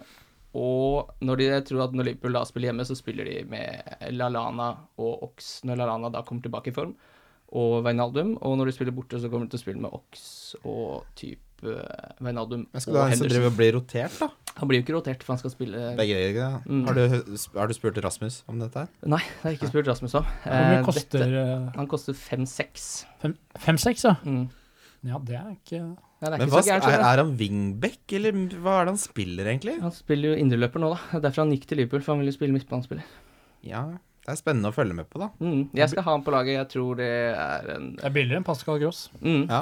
Og 0.58 1.12
når 1.22 1.38
de, 1.38 1.44
jeg 1.52 1.66
tror 1.70 1.84
at 1.86 1.94
når 1.94 2.08
Liverpool 2.10 2.34
da 2.34 2.42
spiller 2.50 2.72
hjemme, 2.72 2.86
så 2.90 2.96
spiller 2.98 3.26
de 3.30 3.44
med 3.52 4.10
Lalana 4.16 4.72
og 4.98 5.24
Ox 5.30 5.60
når 5.68 5.78
Lalana 5.78 6.10
da 6.10 6.24
kommer 6.26 6.42
tilbake 6.42 6.72
i 6.72 6.74
form, 6.74 6.96
og 7.54 7.84
Veinaldum. 7.86 8.36
Og 8.42 8.58
når 8.58 8.66
de 8.70 8.74
spiller 8.78 8.94
borte, 8.98 9.20
så 9.22 9.30
kommer 9.30 9.46
de 9.46 9.54
til 9.54 9.60
å 9.62 9.66
spille 9.66 9.82
med 9.82 9.94
Ox 9.94 10.56
og 10.64 11.06
type 11.18 11.46
Veinaldum. 12.24 12.66
Men 12.72 12.82
skal 12.82 12.94
du 12.94 13.00
og 13.00 13.04
ha 13.06 13.12
en 13.14 13.20
som 13.22 13.28
driver 13.30 13.52
og 13.52 13.58
blir 13.60 13.74
rotert, 13.78 14.18
da? 14.22 14.30
Han 14.60 14.68
blir 14.68 14.80
jo 14.82 14.84
ikke 14.88 14.96
rotert, 14.98 15.22
for 15.24 15.34
han 15.36 15.40
skal 15.40 15.52
spille 15.54 15.82
Begge 15.96 16.18
ja. 16.36 16.50
Mm. 16.68 16.82
har, 16.90 16.98
du, 16.98 17.38
har 17.56 17.70
du 17.70 17.74
spurt 17.78 17.98
Rasmus 18.04 18.42
om 18.52 18.58
dette 18.60 18.82
her? 18.84 18.90
Nei, 19.08 19.22
det 19.22 19.42
har 19.44 19.54
jeg 19.54 19.60
ikke 19.62 19.70
spurt 19.72 19.88
Rasmus 19.88 20.16
om. 20.20 20.26
Hvor 20.44 20.66
mye 20.66 20.80
Eh, 20.82 20.86
koster 20.90 21.20
dette- 21.24 21.44
eh, 21.46 21.70
Han 21.78 21.88
koster 21.88 22.14
fem-seks. 22.18 22.90
fem- 23.22 23.38
Fem-seks, 23.56 24.04
ja? 24.10 24.16
Mm. 24.26 24.50
Ja, 25.08 25.20
det 25.24 25.36
er 25.40 25.54
ikke 25.56 25.84
Nei, 26.20 26.34
er 26.34 26.42
Men 26.42 26.52
hva, 26.52 26.60
er, 26.68 26.84
er 27.00 27.22
han 27.24 27.32
wingback, 27.40 28.02
eller 28.18 28.36
hva 28.60 28.82
er 28.82 28.90
det 28.90 28.94
han 28.96 29.00
spiller, 29.00 29.48
egentlig? 29.54 29.78
Han 29.80 29.96
spiller 29.96 30.34
jo 30.34 30.42
indreløper 30.42 30.84
nå, 30.84 30.92
da. 30.92 31.00
Er 31.16 31.24
Derfor 31.24 31.46
han 31.46 31.56
gikk 31.56 31.70
til 31.70 31.80
Liverpool, 31.80 32.04
for 32.04 32.16
han 32.16 32.24
ville 32.26 32.36
spille 32.36 32.56
midtbanespiller. 32.58 33.08
Ja, 33.64 33.86
det 34.30 34.34
er 34.36 34.38
spennende 34.44 34.70
å 34.70 34.76
følge 34.76 34.94
med 34.94 35.08
på, 35.10 35.18
da. 35.24 35.30
Mm. 35.42 35.62
Jeg 35.80 35.90
skal 35.90 36.04
ha 36.06 36.14
han 36.14 36.24
på 36.26 36.34
laget. 36.36 36.54
Jeg 36.58 36.68
tror 36.74 37.00
det 37.00 37.08
er 37.32 37.70
en 37.74 37.88
Det 37.96 38.04
er 38.06 38.14
billigere 38.14 38.42
enn 38.42 38.46
Pascal 38.46 38.78
Gross. 38.82 39.00
mm. 39.24 39.48
Ja, 39.50 39.62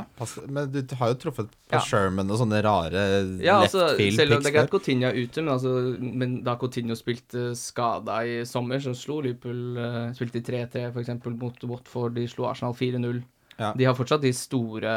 Men 0.50 0.74
du 0.74 0.96
har 1.00 1.14
jo 1.14 1.20
truffet 1.22 1.54
på 1.54 1.78
Ja. 1.78 1.84
Sherman 1.86 2.34
og 2.34 2.42
sånne 2.42 2.60
rare 2.66 3.06
Ja, 3.40 3.62
left 3.62 3.76
altså, 3.78 3.96
field 3.96 4.18
selv 4.18 4.36
om 4.36 4.44
det 4.44 4.52
er 4.52 4.58
greit. 4.58 4.74
Coutinho 4.74 5.08
er 5.08 5.16
ute, 5.22 5.44
men, 5.46 5.54
altså, 5.54 5.74
men 6.02 6.36
da 6.44 6.58
Coutinho 6.60 6.98
spilte 7.00 7.52
skada 7.56 8.20
i 8.26 8.42
sommer, 8.50 8.82
så 8.84 8.96
slo 8.98 9.22
Liverpool 9.22 9.78
uh, 9.78 10.12
Spilte 10.18 10.42
de 10.42 10.66
3-3 10.66 10.90
f.eks. 10.90 11.14
mot 11.38 11.64
Watford, 11.70 12.18
de 12.18 12.28
slo 12.28 12.50
Arsenal 12.50 12.74
4-0. 12.76 13.22
Ja. 13.58 13.72
De 13.78 13.88
har 13.88 13.96
fortsatt 13.96 14.26
de 14.26 14.34
store 14.36 14.92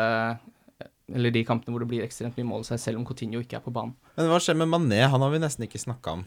Eller 1.14 1.32
de 1.34 1.42
kampene 1.44 1.74
hvor 1.74 1.82
det 1.82 1.88
blir 1.90 2.04
ekstremt 2.04 2.36
mye 2.38 2.46
mål, 2.46 2.62
seg, 2.68 2.78
selv 2.82 3.00
om 3.00 3.06
Coutinho 3.08 3.40
ikke 3.42 3.58
er 3.58 3.64
på 3.64 3.72
banen. 3.74 3.96
Men 4.16 4.28
hva 4.30 4.38
skjer 4.42 4.56
med 4.60 4.68
Mané? 4.70 5.00
Han 5.10 5.24
har 5.24 5.32
vi 5.32 5.40
nesten 5.42 5.66
ikke 5.66 5.80
snakka 5.82 6.12
om. 6.20 6.24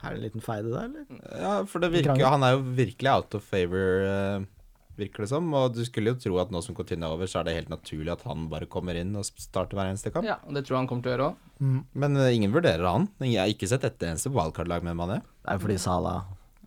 Er 0.00 0.14
det 0.14 0.16
en 0.20 0.24
liten 0.24 0.44
feide 0.44 0.70
der, 0.72 0.86
eller? 0.88 1.20
Ja, 1.42 1.56
for 1.68 1.82
det 1.82 1.90
virker, 1.92 2.22
han 2.32 2.44
er 2.46 2.54
jo 2.54 2.62
virkelig 2.78 3.10
out 3.12 3.34
of 3.36 3.44
favor, 3.44 4.06
eh, 4.08 4.46
virker 4.96 5.26
det 5.26 5.28
som. 5.32 5.50
Og 5.58 5.74
du 5.76 5.82
skulle 5.84 6.14
jo 6.14 6.20
tro 6.22 6.38
at 6.40 6.52
nå 6.54 6.62
som 6.64 6.76
Coutinho 6.78 7.10
er 7.10 7.16
over, 7.18 7.28
så 7.28 7.40
er 7.42 7.48
det 7.50 7.56
helt 7.58 7.72
naturlig 7.72 8.14
at 8.14 8.22
han 8.24 8.46
bare 8.52 8.68
kommer 8.70 8.96
inn 8.96 9.12
og 9.20 9.26
starter 9.28 9.76
hver 9.76 9.90
eneste 9.90 10.12
kamp. 10.14 10.24
Ja, 10.24 10.38
og 10.46 10.56
det 10.56 10.62
tror 10.64 10.78
jeg 10.78 10.84
han 10.86 10.88
kommer 10.88 11.04
til 11.04 11.12
å 11.12 11.16
gjøre 11.18 11.28
òg. 11.32 11.42
Mm. 11.60 11.82
Men 12.04 12.16
eh, 12.16 12.30
ingen 12.38 12.54
vurderer 12.54 12.86
han. 12.88 13.10
Jeg 13.20 13.42
har 13.42 13.52
ikke 13.52 13.68
sett 13.68 13.84
et 13.90 14.06
eneste 14.08 14.32
wildcard-lag 14.32 14.86
med 14.88 14.96
Mané. 15.02 15.20
Det 15.44 15.52
er 15.58 15.60
fordi 15.66 15.76
Sala 15.84 16.14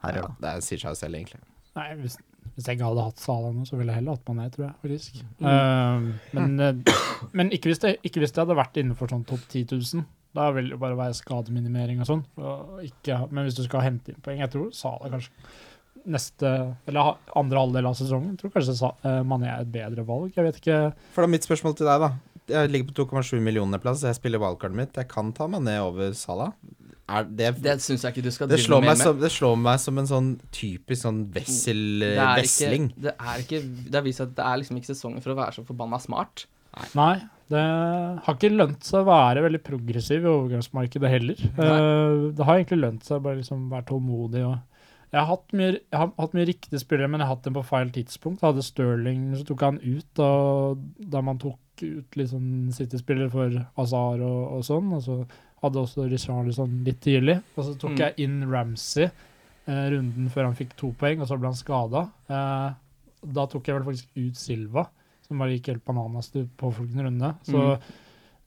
herjer, 0.03 0.27
Ja, 0.27 0.29
da. 0.37 0.53
det 0.59 0.67
sier 0.67 0.83
seg 0.83 0.93
jo 0.93 0.99
selv, 1.01 1.17
egentlig. 1.17 1.41
Nei, 1.73 1.87
hvis, 2.03 2.19
hvis 2.53 2.67
jeg 2.67 2.77
ikke 2.77 2.89
hadde 2.91 3.05
hatt 3.07 3.21
Sala 3.23 3.51
nå, 3.53 3.63
så 3.67 3.77
ville 3.79 3.93
jeg 3.93 4.01
heller 4.01 4.17
hatt 4.17 4.29
Mané, 4.29 4.49
tror 4.53 4.67
jeg, 4.67 4.75
faktisk. 4.83 5.21
Mm. 5.39 5.47
Uh, 5.47 6.33
men 6.37 6.59
uh, 6.61 7.03
men 7.37 7.51
ikke, 7.55 7.71
hvis 7.71 7.81
det, 7.83 7.95
ikke 8.05 8.23
hvis 8.23 8.33
det 8.35 8.43
hadde 8.43 8.57
vært 8.57 8.79
innenfor 8.81 9.11
sånn 9.11 9.25
topp 9.27 9.45
10 9.47 9.65
000. 9.73 10.07
Da 10.33 10.49
vil 10.55 10.71
det 10.73 10.79
bare 10.81 10.97
være 10.97 11.17
skademinimering 11.17 12.01
og 12.01 12.09
sånn. 12.09 12.23
Men 12.39 13.45
hvis 13.45 13.57
du 13.57 13.63
skal 13.67 13.85
hente 13.85 14.13
inn 14.13 14.23
poeng 14.25 14.41
Jeg 14.41 14.49
tror 14.49 14.71
Sala 14.73 15.11
kanskje 15.13 15.29
neste 16.09 16.49
Eller 16.89 17.13
andre 17.37 17.61
halvdel 17.61 17.87
av 17.87 17.93
sesongen 17.95 18.33
tror 18.39 18.51
kanskje 18.55 18.73
eh, 19.05 19.21
Mané 19.29 19.51
er 19.51 19.61
et 19.63 19.71
bedre 19.71 20.03
valg. 20.07 20.33
Jeg 20.35 20.47
vet 20.49 20.57
ikke. 20.59 20.79
For 21.15 21.23
da 21.23 21.31
mitt 21.31 21.45
spørsmål 21.47 21.77
til 21.79 21.87
deg, 21.87 22.03
da. 22.03 22.09
Jeg 22.49 22.73
ligger 22.73 22.89
på 22.89 23.05
2,7 23.13 23.37
millioner 23.39 23.79
plass, 23.79 24.03
jeg 24.03 24.17
spiller 24.17 24.41
wildcardet 24.41 24.75
mitt. 24.75 24.97
Jeg 24.99 25.07
kan 25.11 25.29
ta 25.37 25.47
Mané 25.47 25.77
over 25.85 26.11
Salah. 26.17 26.51
Er 27.09 27.25
det 27.27 27.49
Det 27.59 27.73
syns 27.83 28.05
jeg 28.05 28.13
ikke 28.15 28.23
du 28.23 28.31
skal 28.31 28.47
det 28.47 28.57
drive 28.61 28.67
slår, 28.69 28.81
meg 28.85 28.93
med. 28.95 29.03
som, 29.03 29.19
det 29.19 29.31
slår 29.33 29.55
meg 29.59 29.79
som 29.83 29.97
en 29.99 30.07
sånn 30.07 30.29
typisk 30.55 31.01
sånn 31.03 31.21
vessel 31.35 31.81
Det 31.99 32.15
er 32.15 32.39
vesling. 32.39 32.89
ikke 32.93 33.03
Det 33.03 33.13
er 33.19 33.43
ikke 33.43 33.59
Det 33.89 33.97
har 33.99 34.05
vist 34.05 34.21
seg 34.21 34.29
at 34.31 34.35
det 34.37 34.45
er 34.47 34.59
liksom 34.61 34.79
ikke 34.79 34.91
sesongen 34.93 35.23
for 35.25 35.33
å 35.33 35.39
være 35.41 35.57
så 35.57 35.65
forbanna 35.67 35.99
smart. 35.99 36.45
Nei, 36.97 37.15
Det 37.53 37.63
har 38.25 38.37
ikke 38.37 38.49
lønt 38.53 38.87
seg 38.87 39.03
å 39.03 39.09
være 39.11 39.43
veldig 39.45 39.61
progressiv 39.67 40.23
i 40.23 40.31
overgangsmarkedet 40.31 41.11
heller. 41.11 41.43
Uh, 41.59 42.31
det 42.33 42.47
har 42.47 42.57
egentlig 42.57 42.79
lønt 42.81 43.05
seg 43.05 43.19
å 43.19 43.25
bare 43.27 43.41
liksom 43.41 43.67
være 43.69 43.85
tålmodig. 43.91 44.45
Og 44.47 44.55
jeg, 45.11 45.19
har 45.19 45.27
hatt 45.29 45.53
mye, 45.53 45.75
jeg 45.75 45.99
har 45.99 46.09
hatt 46.17 46.33
mye 46.33 46.47
riktige 46.49 46.81
spillere, 46.81 47.11
men 47.11 47.21
jeg 47.21 47.29
har 47.29 47.35
hatt 47.35 47.45
dem 47.45 47.59
på 47.59 47.65
feil 47.67 47.91
tidspunkt. 47.93 48.41
Jeg 48.41 48.49
hadde 48.49 48.65
Stirling, 48.65 49.27
så 49.37 49.45
tok 49.51 49.67
han 49.67 49.77
ut 49.83 50.07
da, 50.17 50.31
da 51.13 51.21
man 51.21 51.41
tok 51.43 51.59
ut 51.83 52.17
liksom 52.17 52.71
City-spillere 52.73 53.29
for 53.33 53.59
Azar 53.83 54.23
og, 54.23 54.41
og 54.57 54.65
sånn. 54.65 54.89
Og 54.97 55.05
så 55.05 55.19
hadde 55.63 55.79
også 55.81 56.05
Richarlison 56.11 56.83
litt 56.85 56.99
tidlig. 57.01 57.37
Og 57.57 57.65
så 57.65 57.75
tok 57.79 57.91
Mm. 57.95 57.97
jeg 58.03 58.13
inn 58.25 58.39
Ramsey 58.51 59.05
eh, 59.67 59.85
runden 59.93 60.29
før 60.29 60.49
han 60.49 60.55
fikk 60.59 60.75
to 60.75 60.91
poeng, 60.99 61.21
og 61.23 61.27
så 61.29 61.37
ble 61.39 61.47
han 61.47 61.55
skada. 61.55 62.09
Eh, 62.29 62.73
da 63.33 63.45
tok 63.47 63.63
jeg 63.67 63.77
vel 63.79 63.85
faktisk 63.87 64.07
ut 64.19 64.35
Silva, 64.35 64.87
som 65.25 65.39
bare 65.39 65.55
gikk 65.55 65.67
helt 65.71 65.85
bananas 65.87 66.27
til 66.33 66.49
påfølgende 66.59 67.05
runde. 67.07 67.35
Så 67.47 67.77
Mm. 67.77 67.81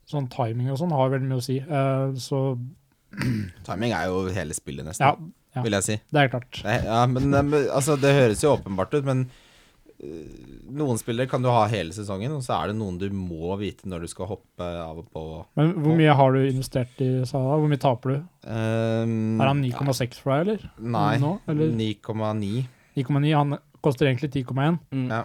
sånn 0.06 0.28
timing 0.30 0.70
og 0.70 0.78
sånn 0.78 0.92
har 0.92 1.08
veldig 1.10 1.28
mye 1.30 1.40
å 1.40 1.42
si. 1.42 1.58
Eh, 1.58 2.12
så 2.20 2.58
Timing 3.64 3.92
er 3.96 4.06
jo 4.10 4.26
hele 4.34 4.52
spillet, 4.52 4.84
nesten, 4.84 5.06
ja, 5.06 5.16
ja. 5.56 5.62
vil 5.62 5.72
jeg 5.72 5.84
si. 5.86 5.96
det 6.12 6.20
er 6.20 6.28
klart. 6.28 6.60
Er- 6.64 6.84
ja, 6.84 7.06
men 7.06 7.32
eh, 7.32 7.42
men, 7.42 7.68
altså, 7.70 7.96
det 7.98 8.12
høres 8.14 8.42
jo 8.42 8.56
åpenbart 8.56 8.92
ut, 8.94 9.04
men 9.04 9.30
noen 10.76 10.98
spillere 11.00 11.28
kan 11.30 11.44
du 11.44 11.48
ha 11.48 11.62
hele 11.72 11.94
sesongen, 11.96 12.34
og 12.36 12.42
så 12.44 12.58
er 12.58 12.70
det 12.70 12.76
noen 12.78 12.98
du 13.00 13.06
må 13.16 13.54
vite 13.60 13.88
når 13.88 14.04
du 14.04 14.10
skal 14.12 14.28
hoppe 14.34 14.66
av 14.66 14.98
og 15.00 15.06
på. 15.12 15.22
Men 15.56 15.72
hvor 15.80 15.96
mye 15.96 16.16
har 16.18 16.36
du 16.36 16.42
investert 16.44 17.00
i 17.04 17.10
Salah? 17.28 17.56
Hvor 17.62 17.70
mye 17.70 17.80
taper 17.80 18.12
du? 18.12 18.18
Um, 18.44 19.40
Er 19.40 19.50
han 19.52 19.62
9,6 19.64 20.20
for 20.20 20.34
deg, 20.34 20.44
eller? 20.44 20.68
Nei, 20.76 21.16
9,9. 21.16 22.66
9,9. 23.00 23.32
Han 23.36 23.56
koster 23.84 24.10
egentlig 24.10 24.32
10,1. 24.34 24.78
Mm. 24.92 25.08
Ja. 25.14 25.24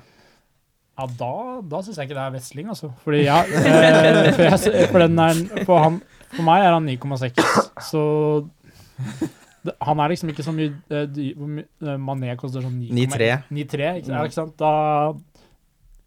Ja, 1.02 1.06
da, 1.18 1.34
da 1.66 1.80
syns 1.82 1.98
jeg 1.98 2.10
ikke 2.10 2.18
det 2.18 2.24
er 2.24 2.34
vesling, 2.36 2.72
altså. 2.72 2.92
Fordi 3.04 3.24
jeg, 3.32 3.60
eh, 3.60 4.32
for, 4.36 4.44
jeg 4.46 4.90
for, 4.92 5.04
den 5.04 5.22
er, 5.24 5.44
for, 5.66 5.84
han, 5.84 6.02
for 6.36 6.48
meg 6.48 6.66
er 6.68 6.76
han 6.78 6.90
9,6, 6.90 7.44
så 7.90 8.04
det, 9.66 9.74
Han 9.82 10.00
er 10.00 10.10
liksom 10.10 10.30
ikke 10.34 10.44
så 10.46 10.54
mye 10.56 10.72
eh, 10.90 11.34
hvor 11.38 11.48
mye- 11.48 11.68
eh, 11.84 11.98
Mané 12.02 12.36
koster 12.40 12.62
sånn 12.66 12.80
9,3. 12.82 13.44
9,3, 13.52 13.92
ikke, 14.02 14.10
ja, 14.16 14.24
ikke 14.26 14.34
sant? 14.40 14.56
Da 14.58 15.14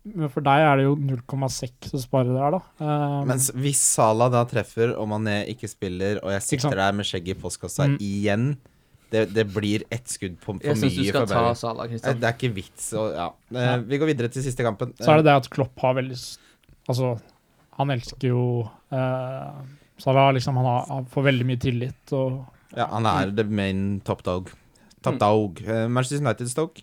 Men 0.05 0.29
for 0.29 0.45
deg 0.45 0.61
er 0.61 0.77
det 0.77 0.85
jo 0.85 0.97
0,6 1.01 1.95
å 1.97 2.01
spare 2.03 2.29
der, 2.35 2.59
da. 2.59 2.61
Um, 2.85 3.27
Mens 3.31 3.47
hvis 3.57 3.81
Salah 3.81 4.29
da 4.35 4.43
treffer, 4.45 4.91
og 5.01 5.09
Mané 5.09 5.39
ikke 5.49 5.71
spiller, 5.71 6.19
og 6.23 6.35
jeg 6.35 6.43
sitter 6.45 6.77
der 6.77 6.93
med 6.93 7.07
skjegget 7.09 7.39
i 7.39 7.41
postkassa 7.41 7.87
Mm. 7.89 7.97
igjen, 8.05 8.45
det, 9.15 9.23
det 9.33 9.47
blir 9.55 9.85
ett 9.91 10.05
skudd 10.11 10.37
på, 10.43 10.59
for 10.59 10.61
Jeg 10.61 10.77
syns 10.77 10.95
du 10.97 11.01
mye 11.01 11.09
skal 11.15 11.27
ta 11.31 11.55
Sala, 11.55 11.85
Eh, 11.87 11.89
Kristian. 11.95 12.21
Det 12.21 12.29
er 12.29 12.37
ikke 12.37 12.53
vits 12.55 12.91
å 12.93 13.05
Ja. 13.15 13.29
Eh, 13.55 13.65
Ja. 13.65 13.77
Vi 13.79 13.99
går 13.99 14.07
videre 14.13 14.29
til 14.29 14.43
siste 14.43 14.63
kampen. 14.67 14.93
så 15.01 15.09
er 15.13 15.17
det 15.23 15.25
det 15.25 15.37
at 15.41 15.49
Klopp 15.51 15.79
har 15.81 15.95
veldig 15.95 16.19
Altså, 16.87 17.19
han 17.79 17.89
elsker 17.89 18.29
jo 18.29 18.69
uh, 18.93 19.63
Salah 19.97 20.33
liksom, 20.35 20.55
han, 20.57 20.65
har, 20.67 20.85
han 20.91 21.07
får 21.07 21.23
veldig 21.31 21.47
mye 21.47 21.57
tillit 21.63 22.13
og 22.13 22.45
Ja, 22.77 22.89
han 22.91 23.07
er 23.07 23.31
the 23.37 23.45
main 23.45 24.01
top 24.05 24.23
dog. 24.27 24.51
Top 25.05 25.15
Mm. 25.15 25.21
dog. 25.21 25.61
Eh, 25.67 25.87
Manchester 25.89 26.21
United 26.25 26.49
Stoke. 26.51 26.83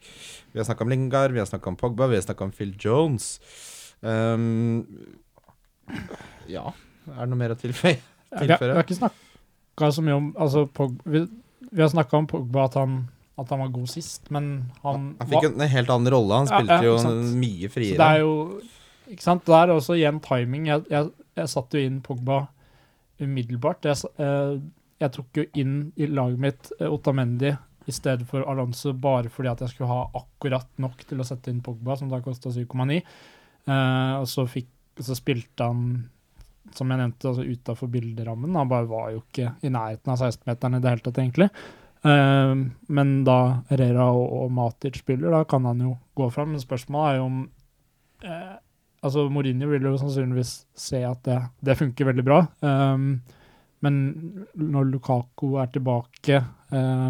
Vi 0.54 0.60
har 0.60 0.66
snakka 0.68 0.84
om 0.84 0.90
Lingard, 0.90 1.32
vi 1.32 1.40
har 1.40 1.46
snakka 1.50 1.70
om 1.70 1.76
Pogba, 1.76 2.08
vi 2.08 2.16
har 2.16 2.22
snakka 2.22 2.44
om 2.44 2.52
Phil 2.52 2.76
Jones. 2.80 3.40
Um, 4.02 4.86
ja, 6.50 6.72
er 7.12 7.20
det 7.24 7.30
noe 7.32 7.40
mer 7.40 7.54
å 7.56 7.58
tilføye? 7.60 7.98
Ja, 8.32 8.40
vi, 8.42 8.48
har, 8.54 8.62
vi 8.64 8.76
har 8.78 8.86
ikke 8.86 8.98
snakka 9.00 9.90
så 9.92 10.04
mye 10.06 10.16
om 10.18 10.30
altså, 10.40 10.66
Pog, 10.72 10.94
vi, 11.06 11.26
vi 11.72 11.82
har 11.84 11.90
snakka 11.92 12.18
om 12.22 12.28
Pogba 12.30 12.66
at 12.70 12.78
han, 12.80 12.96
at 13.42 13.50
han 13.52 13.60
var 13.64 13.74
god 13.76 13.90
sist, 13.92 14.30
men 14.32 14.52
han, 14.86 15.12
Han 15.20 15.32
fikk 15.34 15.50
en 15.50 15.66
helt 15.74 15.90
annen 15.92 16.14
rolle. 16.14 16.42
Han 16.44 16.50
spilte 16.52 16.78
ja, 16.80 16.88
jo 16.88 17.38
mye 17.42 17.72
friere. 17.74 17.98
Så 17.98 18.02
det 18.04 18.10
er 18.10 18.22
jo 18.24 18.36
Ikke 19.12 19.26
sant. 19.26 19.44
Det 19.46 19.58
er 19.58 19.74
også 19.74 19.98
igjen 20.00 20.22
timing. 20.24 20.70
Jeg, 20.70 20.86
jeg, 20.92 21.10
jeg 21.42 21.52
satte 21.52 21.80
jo 21.80 21.90
inn 21.90 21.98
Pogba 22.06 22.46
umiddelbart. 23.22 23.84
Jeg, 23.90 24.12
eh, 24.24 24.54
jeg 25.02 25.14
tok 25.16 25.42
jo 25.42 25.46
inn 25.60 25.76
i 25.96 26.08
laget 26.10 26.42
mitt 26.42 26.72
eh, 26.80 26.90
Otamendi 26.92 27.52
i 27.90 27.94
stedet 27.94 28.28
for 28.30 28.46
Alonso 28.50 28.94
bare 28.94 29.32
fordi 29.34 29.50
at 29.52 29.64
jeg 29.64 29.74
skulle 29.74 29.90
ha 29.90 30.06
akkurat 30.22 30.70
nok 30.82 31.02
til 31.08 31.22
å 31.22 31.26
sette 31.28 31.52
inn 31.52 31.64
Pogba, 31.66 31.98
som 31.98 32.12
da 32.12 32.22
kosta 32.24 32.54
7,9. 32.54 33.02
Uh, 33.66 34.22
og 34.22 34.28
så, 34.30 34.46
fikk, 34.50 34.70
så 35.02 35.18
spilte 35.18 35.66
han, 35.66 35.82
som 36.78 36.94
jeg 36.94 37.02
nevnte, 37.02 37.32
altså 37.32 37.46
utafor 37.46 37.90
bilderammen. 37.94 38.54
Han 38.58 38.70
bare 38.70 38.90
var 38.90 39.12
jo 39.16 39.24
ikke 39.24 39.56
i 39.66 39.74
nærheten 39.74 40.14
av 40.14 40.22
16-meteren 40.22 40.78
i 40.78 40.84
det 40.84 40.94
hele 40.94 41.06
tatt, 41.08 41.22
egentlig. 41.24 41.50
Uh, 42.06 42.54
men 42.94 43.16
da 43.26 43.40
Herrera 43.72 44.12
og, 44.14 44.28
og 44.44 44.54
Matic 44.58 45.02
spiller, 45.02 45.34
da 45.34 45.44
kan 45.50 45.66
han 45.70 45.82
jo 45.88 45.96
gå 46.18 46.30
fram. 46.34 46.54
Men 46.54 46.64
spørsmålet 46.64 47.10
er 47.10 47.22
jo 47.22 47.30
om 47.32 47.42
uh, 48.28 48.60
Altså, 49.02 49.24
Mourinho 49.34 49.66
vil 49.72 49.86
jo 49.90 49.96
sannsynligvis 49.98 50.50
se 50.78 51.00
at 51.02 51.24
det, 51.26 51.40
det 51.66 51.74
funker 51.80 52.06
veldig 52.12 52.26
bra. 52.28 52.44
Um, 52.62 53.16
men 53.82 53.96
når 54.56 54.90
Lukaku 54.92 55.56
er 55.62 55.72
tilbake, 55.74 56.42
eh, 56.72 57.10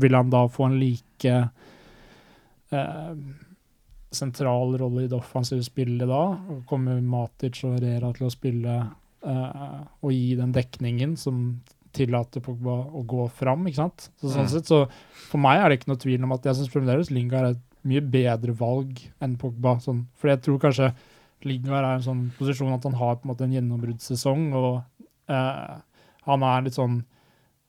vil 0.00 0.14
han 0.18 0.30
da 0.30 0.44
få 0.50 0.66
en 0.68 0.78
like 0.80 1.34
eh, 2.70 3.14
sentral 4.14 4.76
rolle 4.78 5.04
i 5.04 5.08
det 5.10 5.18
offensive 5.18 5.64
spillet 5.66 6.06
da? 6.08 6.22
Og 6.50 6.64
Kommer 6.70 7.00
Matic 7.02 7.60
og 7.66 7.80
Rera 7.82 8.12
til 8.14 8.28
å 8.28 8.32
spille 8.34 8.76
eh, 9.24 9.80
og 10.02 10.12
gi 10.14 10.34
den 10.38 10.52
dekningen 10.54 11.16
som 11.18 11.40
tillater 11.94 12.42
Pogba 12.42 12.74
å 12.90 13.04
gå 13.06 13.24
fram, 13.30 13.66
ikke 13.70 13.78
sant? 13.84 14.08
Så, 14.18 14.32
sånn 14.34 14.48
Mm. 14.48 14.50
sett, 14.50 14.66
så 14.66 14.80
for 15.30 15.38
meg 15.38 15.60
er 15.62 15.68
det 15.70 15.78
ikke 15.80 15.92
noe 15.92 16.02
tvil 16.02 16.24
om 16.26 16.32
at 16.34 16.42
jeg 16.48 16.58
syns 16.58 16.72
fremdeles 16.72 17.10
Lingard 17.14 17.44
er 17.46 17.54
et 17.54 17.62
mye 17.86 18.00
bedre 18.02 18.54
valg 18.58 18.98
enn 19.22 19.36
Pogba. 19.38 19.76
Sånn, 19.80 20.06
for 20.18 20.28
jeg 20.32 20.42
tror 20.42 20.58
kanskje 20.58 20.92
Lingard 21.44 21.84
er 21.84 21.92
i 21.92 21.98
en 22.00 22.06
sånn 22.08 22.24
posisjon 22.38 22.72
at 22.74 22.82
han 22.88 22.94
har 22.98 23.16
på 23.16 23.28
en 23.28 23.30
måte 23.34 23.44
en 23.46 23.52
gjennombruddssesong, 23.54 24.46
og 24.58 24.82
eh, 25.28 25.76
han 26.26 26.42
er 26.42 26.62
litt 26.66 26.76
sånn 26.78 27.02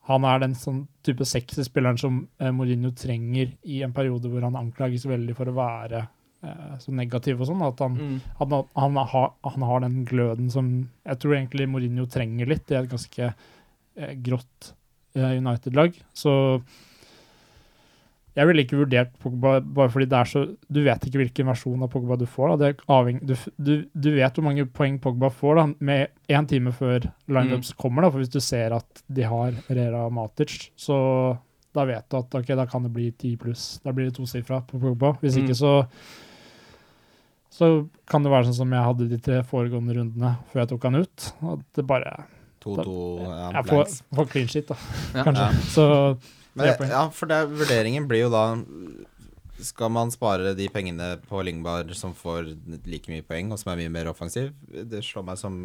han 0.06 0.22
er 0.22 0.38
den 0.38 0.52
sånn 0.54 0.84
type 1.02 1.24
sexy 1.26 1.64
spilleren 1.66 1.98
som 1.98 2.20
eh, 2.38 2.52
Mourinho 2.54 2.92
trenger 2.94 3.56
i 3.66 3.80
en 3.82 3.92
periode 3.92 4.28
hvor 4.30 4.44
han 4.46 4.54
anklages 4.54 5.02
veldig 5.10 5.34
for 5.34 5.50
å 5.50 5.54
være 5.56 6.04
eh, 6.46 6.76
så 6.78 6.94
negativ 6.94 7.40
og 7.42 7.48
sånn. 7.48 7.64
At 7.66 7.80
han, 7.82 7.96
Mm. 7.98 8.20
han, 8.38 8.54
han, 8.78 8.96
har, 9.10 9.32
han 9.42 9.62
har 9.66 9.80
den 9.82 10.04
gløden 10.06 10.48
som 10.54 10.68
jeg 11.04 11.18
tror 11.18 11.34
egentlig 11.40 11.66
Mourinho 11.72 12.06
trenger 12.06 12.46
litt. 12.46 12.62
Det 12.68 12.76
er 12.78 12.84
et 12.86 12.92
ganske 12.94 13.32
eh, 13.32 14.14
grått 14.22 14.70
eh, 15.16 15.34
United-lag. 15.40 15.98
Så 16.14 16.62
jeg 18.36 18.46
ville 18.50 18.62
ikke 18.66 18.76
vurdert 18.82 19.14
Pogba 19.22 19.54
bare 19.64 19.88
fordi 19.88 20.06
det 20.12 20.18
er 20.18 20.28
så 20.28 20.40
Du 20.68 20.82
vet 20.84 21.06
ikke 21.08 21.22
hvilken 21.22 21.46
versjon 21.48 21.82
av 21.86 21.88
Pogba 21.92 22.18
du 22.20 22.26
får. 22.28 22.52
Avhengig, 22.92 23.24
du, 23.24 23.34
du, 23.56 23.72
du 23.96 24.10
vet 24.18 24.36
hvor 24.36 24.44
mange 24.44 24.66
poeng 24.68 24.98
Pogba 25.00 25.30
får 25.32 25.56
da, 25.56 25.64
med 25.80 26.08
én 26.28 26.46
time 26.50 26.72
før 26.76 27.06
lineups 27.32 27.72
kommer. 27.80 28.04
Da. 28.04 28.10
For 28.12 28.20
hvis 28.20 28.32
du 28.34 28.40
ser 28.44 28.76
at 28.76 29.02
de 29.08 29.24
har 29.24 29.56
Rera 29.70 30.04
og 30.06 30.12
Matic, 30.12 30.68
så 30.76 30.98
da 31.76 31.84
vet 31.88 32.06
du 32.12 32.16
at 32.20 32.34
ok, 32.38 32.52
da 32.56 32.64
kan 32.68 32.84
det 32.86 32.92
bli 32.92 33.10
10 33.12 33.34
pluss. 33.40 33.64
Da 33.84 33.92
blir 33.96 34.10
det 34.10 34.16
tosifra 34.16 34.60
på 34.68 34.78
Pogba. 34.80 35.14
Hvis 35.24 35.36
ikke 35.40 35.56
Mm. 35.56 35.60
så 35.64 35.74
så 37.56 37.66
kan 38.10 38.22
det 38.24 38.30
være 38.32 38.48
sånn 38.50 38.58
som 38.58 38.72
jeg 38.74 38.84
hadde 38.84 39.06
de 39.08 39.18
tre 39.22 39.38
foregående 39.48 39.94
rundene 39.96 40.34
før 40.52 40.60
jeg 40.64 40.68
tok 40.74 40.82
han 40.90 40.98
ut. 41.00 41.28
At 41.54 41.62
det 41.78 41.84
bare 41.88 42.10
2-2 42.60 42.96
da, 43.22 43.36
Jeg 43.54 43.64
får, 43.70 43.92
får 44.18 44.28
clean 44.32 44.48
shit, 44.52 44.66
da, 44.68 44.76
Ja. 45.14 45.22
kanskje. 45.24 45.46
Ja. 45.46 45.60
Så 45.72 45.86
Men, 46.56 46.90
ja, 46.90 47.04
for 47.12 47.30
det, 47.30 47.42
vurderingen 47.52 48.06
blir 48.08 48.24
jo 48.24 48.28
da 48.32 48.44
Skal 49.60 49.90
man 49.92 50.12
spare 50.12 50.54
de 50.56 50.68
pengene 50.72 51.10
på 51.28 51.42
Lyngbar 51.44 51.92
som 51.96 52.14
får 52.16 52.54
like 52.88 53.12
mye 53.12 53.24
poeng, 53.24 53.52
og 53.52 53.60
som 53.60 53.72
er 53.72 53.82
mye 53.82 53.92
mer 53.92 54.10
offensiv? 54.12 54.50
Det 54.68 55.02
slår 55.04 55.24
meg 55.30 55.40
som 55.40 55.58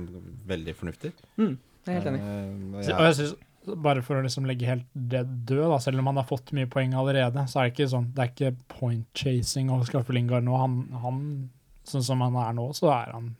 veldig 0.48 0.76
fornuftig. 0.80 1.14
Mm. 1.40 1.56
Jeg 1.58 1.90
er 1.90 1.98
helt 1.98 2.12
enig. 2.12 2.22
Uh, 2.22 2.78
og. 2.78 2.92
Og 2.96 3.08
jeg 3.10 3.18
synes, 3.20 3.34
bare 3.84 4.02
for 4.06 4.18
å 4.18 4.24
liksom 4.26 4.48
legge 4.50 4.70
helt 4.70 4.88
det 4.94 5.26
død, 5.50 5.68
da, 5.74 5.80
selv 5.84 6.02
om 6.02 6.10
han 6.10 6.22
har 6.22 6.30
fått 6.30 6.54
mye 6.58 6.70
poeng 6.72 6.96
allerede, 6.98 7.44
så 7.50 7.62
er 7.62 7.68
det 7.68 7.76
ikke 7.76 7.92
sånn, 7.92 8.10
det 8.16 8.24
er 8.24 8.32
ikke 8.32 8.54
point 8.74 9.08
chasing 9.18 9.70
å 9.74 9.82
skaffe 9.88 10.16
Lingard 10.16 10.48
nå. 10.48 10.56
Han, 10.58 10.80
han, 11.04 11.22
sånn 11.88 12.06
som 12.06 12.24
han 12.26 12.38
er 12.42 12.56
nå, 12.58 12.72
så 12.78 12.94
er 12.96 13.14
han 13.18 13.34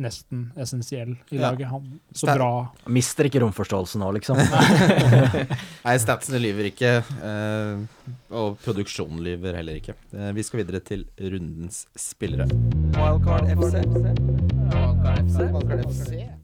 nesten 0.00 0.52
essensiell 0.60 1.16
i 1.30 1.38
laget. 1.38 1.68
Han, 1.70 2.00
så 2.12 2.26
bra. 2.26 2.48
Mister 2.90 3.28
ikke 3.28 3.42
romforståelsen 3.42 4.02
nå, 4.02 4.10
liksom. 4.18 4.40
Nei, 5.86 5.94
statsene 6.02 6.40
lyver 6.42 6.70
ikke, 6.70 6.92
eh, 7.28 8.08
og 8.34 8.58
produksjonen 8.64 9.22
lyver 9.24 9.58
heller 9.58 9.80
ikke. 9.80 9.96
Eh, 10.14 10.32
vi 10.36 10.44
skal 10.46 10.62
videre 10.62 10.82
til 10.84 11.04
rundens 11.18 11.84
spillere. 11.98 12.48
Wildcard 12.96 13.52
FC. 13.54 13.74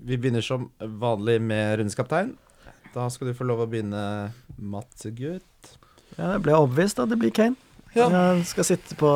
Vi 0.01 0.16
begynner 0.16 0.45
som 0.45 0.70
vanlig 0.81 1.41
med 1.43 1.81
rundens 1.81 1.99
kaptein. 1.99 2.37
Da 2.95 3.07
skal 3.12 3.31
du 3.31 3.37
få 3.39 3.47
lov 3.47 3.65
å 3.65 3.70
begynne, 3.70 4.05
Mats 4.59 5.07
Gutt. 5.15 5.74
Ja, 6.16 6.35
jeg 6.35 6.43
ble 6.45 6.57
overbevist, 6.59 6.99
da. 6.99 7.07
Det 7.07 7.19
blir 7.20 7.35
Kane. 7.35 7.57
Ja. 7.95 8.07
Jeg 8.11 8.47
skal 8.51 8.66
sitte 8.66 8.97
på 8.99 9.11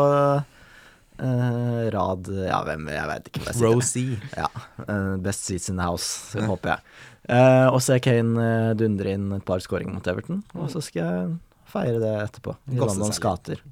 eh, 1.19 1.81
rad 1.95 2.31
Ja, 2.35 2.61
hvem 2.67 2.89
Jeg 2.93 3.11
vet 3.11 3.31
ikke 3.31 3.43
sitter. 3.47 3.67
Rosie. 3.69 4.19
Eh, 4.37 5.17
best 5.25 5.49
seats 5.49 5.71
in 5.73 5.81
the 5.81 5.87
house, 5.87 6.39
håper 6.39 6.75
jeg. 6.75 6.87
Uh, 7.25 7.71
og 7.73 7.79
se 7.81 7.97
Kane 8.05 8.75
dundre 8.77 9.15
inn 9.17 9.31
et 9.33 9.45
par 9.49 9.63
skåringer 9.65 9.97
mot 9.97 10.09
Everton. 10.13 10.43
Og 10.59 10.69
så 10.73 10.83
skal 10.85 11.01
jeg 11.01 11.37
feire 11.73 12.01
det 12.03 12.15
etterpå, 12.27 12.53
i 12.69 12.77
Gosse 12.77 12.99
Londons 12.99 13.17
seg 13.17 13.25
gater. 13.25 13.63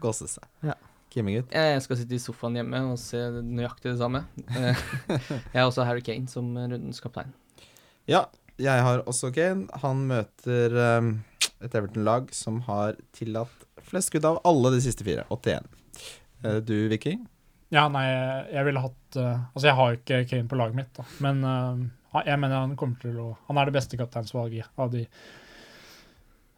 Gåse 0.00 0.30
seg. 0.32 0.46
Ja. 0.64 0.78
Kimmegutt. 1.12 1.52
Jeg 1.54 1.82
skal 1.84 2.00
sitte 2.00 2.16
i 2.16 2.20
sofaen 2.20 2.56
hjemme 2.58 2.80
og 2.90 2.98
se 3.00 3.20
nøyaktig 3.40 3.92
det 3.92 4.00
samme. 4.00 4.24
Eh, 4.48 4.82
Jeg 5.54 5.60
har 5.60 5.68
også 5.68 5.86
Harry 5.88 6.04
Kane 6.04 6.28
som 6.28 6.50
rundens 6.56 7.00
kaptein. 7.04 7.32
Ja, 8.06 8.26
jeg 8.62 8.82
har 8.84 9.02
også 9.08 9.32
Kane. 9.34 9.66
Han 9.82 10.04
møter 10.08 10.76
um, 10.98 11.08
et 11.60 11.74
Everton-lag 11.74 12.30
som 12.36 12.62
har 12.68 12.96
tillatt 13.16 13.64
flest 13.86 14.12
skudd 14.12 14.28
av 14.28 14.38
alle 14.48 14.72
de 14.76 14.82
siste 14.84 15.04
fire. 15.06 15.26
81. 15.32 15.66
Eh, 16.44 16.56
du, 16.56 16.88
Viking? 16.88 17.26
Ja, 17.74 17.88
nei, 17.90 18.04
jeg 18.52 18.62
ville 18.68 18.82
hatt 18.82 19.16
eh, 19.18 19.38
Altså, 19.50 19.66
jeg 19.66 19.76
har 19.78 19.90
jo 19.90 19.98
ikke 19.98 20.20
Kane 20.30 20.50
på 20.50 20.58
laget 20.58 20.78
mitt, 20.78 20.92
da, 20.96 21.06
men 21.24 21.40
eh, 21.42 21.80
jeg 22.28 22.40
mener 22.40 22.62
han 22.62 22.76
kommer 22.78 23.00
til 23.02 23.16
å 23.20 23.30
Han 23.48 23.58
er 23.60 23.68
det 23.68 23.76
beste 23.76 23.98
kapteinsvalget 24.00 24.70
av 24.80 24.92
de 24.94 25.02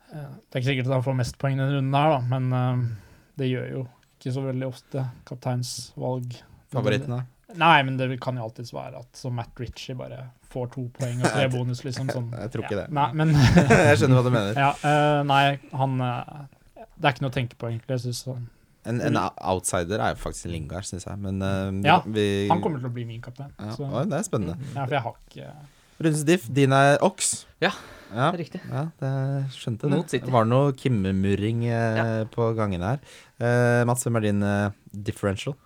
Det 0.08 0.18
er 0.18 0.60
ikke 0.60 0.68
sikkert 0.68 0.90
at 0.90 0.94
han 0.98 1.06
får 1.06 1.16
mest 1.18 1.38
poeng 1.40 1.56
denne 1.58 1.74
runden 1.74 1.96
her, 1.96 2.12
da, 2.14 2.20
men 2.30 2.92
det 3.36 3.48
gjør 3.50 3.66
jo 3.74 3.80
ikke 4.16 4.30
så 4.32 4.40
veldig 4.46 4.64
ofte 4.66 5.02
kapteinsvalg. 5.28 6.38
Favorittene? 6.72 7.18
Nei, 7.60 7.74
men 7.84 7.98
det 8.00 8.06
kan 8.24 8.38
jo 8.40 8.46
alltids 8.46 8.72
være 8.72 9.02
at 9.02 9.20
som 9.20 9.36
Matt 9.36 9.60
Ritchie 9.60 9.98
bare 9.98 10.22
får 10.48 10.70
to 10.72 10.86
poeng 10.96 11.20
og 11.20 11.28
tre 11.28 11.44
bonus, 11.52 11.84
liksom. 11.84 12.08
Sånn. 12.14 12.30
Jeg 12.46 12.54
tror 12.54 12.64
ikke 12.64 12.80
det. 12.80 12.86
Nei, 12.96 13.06
men 13.20 13.34
jeg 13.90 14.00
skjønner 14.00 14.16
hva 14.20 14.24
du 14.24 14.32
mener. 14.32 14.62
Ja, 14.64 14.94
nei, 15.28 15.42
han 15.82 16.00
Det 16.00 17.04
er 17.04 17.12
ikke 17.12 17.26
noe 17.26 17.34
å 17.34 17.36
tenke 17.36 17.60
på, 17.60 17.68
egentlig. 17.68 17.98
Jeg 17.98 18.06
synes 18.06 18.24
han, 18.32 18.48
En, 18.88 19.00
en 19.04 19.18
outsider 19.20 20.00
er 20.00 20.14
jo 20.14 20.20
faktisk 20.22 20.48
Lingard, 20.50 20.86
syns 20.88 21.04
jeg. 21.08 21.18
Men 21.20 21.42
uh, 21.44 21.68
Ja, 21.84 21.98
vi, 22.06 22.46
han 22.50 22.62
kommer 22.64 22.80
til 22.80 22.88
å 22.90 22.94
bli 22.94 23.04
min 23.08 23.20
kaptein. 23.24 23.52
ja, 23.58 23.74
Så, 23.76 23.84
Oi, 23.88 24.06
Det 24.08 24.18
er 24.18 24.26
spennende. 24.26 24.56
ja, 24.72 24.84
for 24.86 24.96
jeg 24.96 25.04
har 25.06 25.18
ikke 25.28 25.52
Rundens 25.98 26.24
diff, 26.28 26.44
din 26.54 26.72
er 26.72 26.96
Ox. 27.02 27.32
Ja, 27.60 27.72
ja. 28.14 28.28
Riktig. 28.38 28.60
Ja, 28.70 28.84
det 29.02 29.08
skjønte 29.52 29.88
det. 29.88 29.96
Mot 29.98 30.12
City. 30.12 30.24
Det 30.28 30.32
var 30.32 30.46
noe 30.46 30.70
kimmemurring 30.78 31.64
eh, 31.68 32.22
på 32.32 32.52
gangene 32.56 32.92
her. 32.94 33.00
Uh, 33.42 33.82
Mats, 33.88 34.06
hvem 34.06 34.20
er 34.20 34.26
din 34.28 34.44
uh, 34.46 34.70
differential? 34.94 35.56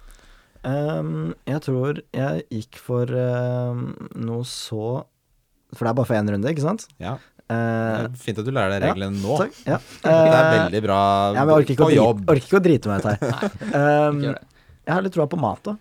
Um, 0.65 1.35
jeg 1.45 1.61
tror 1.67 2.01
jeg 2.17 2.47
gikk 2.49 2.79
for 2.81 3.11
uh, 3.11 3.75
noe 4.15 4.45
så 4.47 5.03
For 5.75 5.83
det 5.83 5.91
er 5.91 5.97
bare 5.99 6.07
for 6.07 6.19
én 6.19 6.29
runde, 6.31 6.53
ikke 6.53 6.63
sant? 6.65 6.85
Ja, 7.03 7.17
Er 7.53 8.09
Fint 8.19 8.39
at 8.43 8.47
du 8.49 8.53
lærer 8.55 8.73
deg 8.75 8.85
ja, 8.87 8.93
reglene 8.95 9.21
nå. 9.23 9.37
takk. 9.43 9.59
Ja. 9.69 9.79
Det 10.03 10.13
er 10.13 10.43
Eh, 10.43 10.53
veldig 10.57 10.83
bra 10.87 10.99
ja, 11.37 11.45
på 11.49 11.59
drite, 11.63 11.89
jobb. 11.97 12.23
orker 12.33 12.47
ikke 12.49 12.61
å 12.61 12.65
drite 12.65 12.91
meg 12.93 13.03
ut 13.03 13.09
her. 13.11 13.19
Det. 14.23 14.35
jeg 14.87 14.95
har 14.97 15.05
litt 15.07 15.15
troa 15.17 15.29
på 15.31 15.39
Mata 15.41 15.77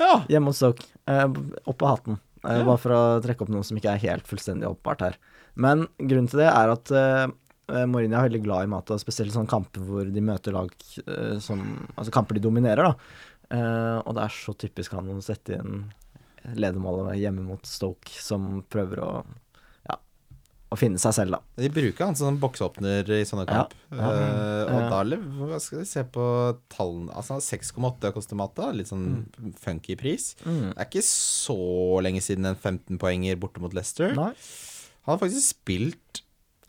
Ja. 0.00 0.14
hjemme 0.32 0.50
hos 0.52 0.60
Stoke. 0.62 0.86
Uh, 1.10 1.26
opp 1.68 1.78
på 1.80 1.88
hatten. 1.90 2.18
Uh, 2.44 2.62
Bare 2.64 2.78
for 2.80 2.94
å 2.96 3.00
trekke 3.24 3.44
opp 3.44 3.50
noe 3.52 3.66
som 3.66 3.76
ikke 3.78 3.92
er 3.96 4.02
helt 4.08 4.26
fullstendig 4.30 4.68
åpenbart 4.70 5.02
her. 5.08 5.18
Men 5.60 5.86
grunnen 5.98 6.28
til 6.30 6.40
det 6.44 6.48
er 6.50 6.72
at 6.72 6.92
uh, 6.94 7.26
Mourinho 7.86 8.16
er 8.18 8.26
veldig 8.28 8.42
glad 8.46 8.64
i 8.66 8.70
Mata, 8.72 8.96
spesielt 8.98 9.34
sånne 9.34 9.50
kamper 9.50 9.84
hvor 9.86 10.08
de 10.10 10.22
møter 10.24 10.54
lag 10.56 10.72
som 11.44 11.60
Altså 11.94 12.10
kamper 12.14 12.34
de 12.38 12.42
dominerer, 12.42 12.88
da. 12.88 14.00
Og 14.06 14.14
det 14.16 14.24
er 14.24 14.32
så 14.34 14.54
typisk 14.58 14.96
han 14.96 15.06
å 15.14 15.20
sette 15.22 15.54
inn 15.60 15.84
ledermålet 16.58 17.18
hjemme 17.20 17.44
mot 17.46 17.62
Stoke, 17.68 18.10
som 18.10 18.64
prøver 18.72 19.02
å 19.04 19.10
ja, 19.20 19.22
å 20.70 20.78
finne 20.78 21.00
seg 21.02 21.14
selv, 21.16 21.34
da. 21.34 21.40
De 21.58 21.70
bruker 21.74 22.06
han 22.06 22.16
som 22.18 22.38
boksåpner 22.40 23.08
i 23.10 23.24
sånne 23.26 23.46
Ja. 23.48 23.64
kamp. 23.64 23.74
Uh, 23.90 23.98
og 24.70 24.80
Ja. 24.80 25.02
da 25.02 25.16
hva 25.16 25.60
skal 25.60 25.80
vi 25.80 25.84
se 25.84 26.04
på 26.04 26.56
tallene 26.70 27.10
Altså 27.10 27.40
6,8 27.42 28.12
koster 28.14 28.36
Mata. 28.36 28.70
Litt 28.72 28.86
sånn 28.86 29.26
funky 29.58 29.96
pris. 29.96 30.36
Mm. 30.44 30.74
Det 30.74 30.78
er 30.78 30.86
ikke 30.86 31.02
så 31.02 32.00
lenge 32.02 32.22
siden 32.22 32.46
en 32.46 32.54
15-poenger 32.56 33.36
borte 33.36 33.60
mot 33.60 33.74
Leicester. 33.74 34.14
Nei. 34.14 34.32
Han 35.06 35.18
har 35.18 35.18
faktisk 35.18 35.56
spilt 35.56 36.22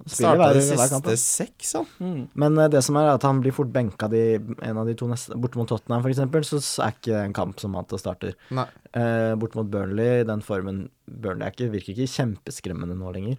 Starta 0.09 0.53
de 0.53 0.61
siste 0.65 1.15
seks, 1.17 1.73
han. 1.73 1.85
Mm. 1.99 2.21
Men 2.33 2.57
eh, 2.57 2.67
det 2.73 2.81
som 2.83 2.97
er 2.97 3.11
at 3.13 3.21
han 3.21 3.41
blir 3.43 3.53
fort 3.53 3.71
benka 3.71 4.07
de, 4.09 4.39
en 4.65 4.77
av 4.81 4.87
de 4.87 4.95
to 4.97 5.05
neste 5.05 5.37
Borte 5.37 5.59
mot 5.59 5.69
Tottenham, 5.69 6.01
f.eks., 6.01 6.49
så 6.65 6.87
er 6.87 6.95
ikke 6.95 7.11
det 7.11 7.19
en 7.27 7.35
kamp 7.37 7.59
som 7.61 7.75
Mata 7.75 7.99
starter. 8.01 8.33
Nei. 8.49 8.65
Eh, 8.97 9.35
bort 9.35 9.53
mot 9.53 9.69
Burnley, 9.69 10.23
den 10.27 10.41
formen 10.41 10.87
Burnley 11.05 11.45
er 11.45 11.53
ikke, 11.53 11.69
virker 11.75 11.93
ikke 11.93 12.15
kjempeskremmende 12.15 12.97
nå 12.97 13.13
lenger. 13.13 13.37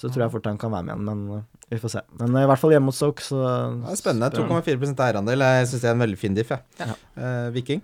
Så 0.00 0.10
tror 0.10 0.24
jeg 0.24 0.34
fort 0.34 0.48
han 0.50 0.60
kan 0.60 0.72
være 0.74 0.86
med 0.88 0.94
igjen, 0.94 1.08
men 1.08 1.38
eh, 1.38 1.64
vi 1.70 1.80
får 1.82 1.94
se. 1.96 2.04
Men 2.20 2.34
eh, 2.34 2.44
i 2.46 2.50
hvert 2.50 2.62
fall 2.62 2.74
hjemme 2.74 2.90
mot 2.90 2.98
Soak, 2.98 3.22
så 3.24 3.40
Det 3.84 3.94
er 3.94 4.00
spennende. 4.00 4.30
2,4 4.34 4.94
eierandel. 5.06 5.46
Jeg 5.46 5.70
syns 5.70 5.84
det 5.84 5.90
er 5.90 5.96
en 5.96 6.04
veldig 6.04 6.20
fin 6.20 6.36
diff. 6.36 6.52
jeg. 6.54 6.62
Ja. 6.82 6.96
Uh, 7.18 7.48
Viking. 7.54 7.82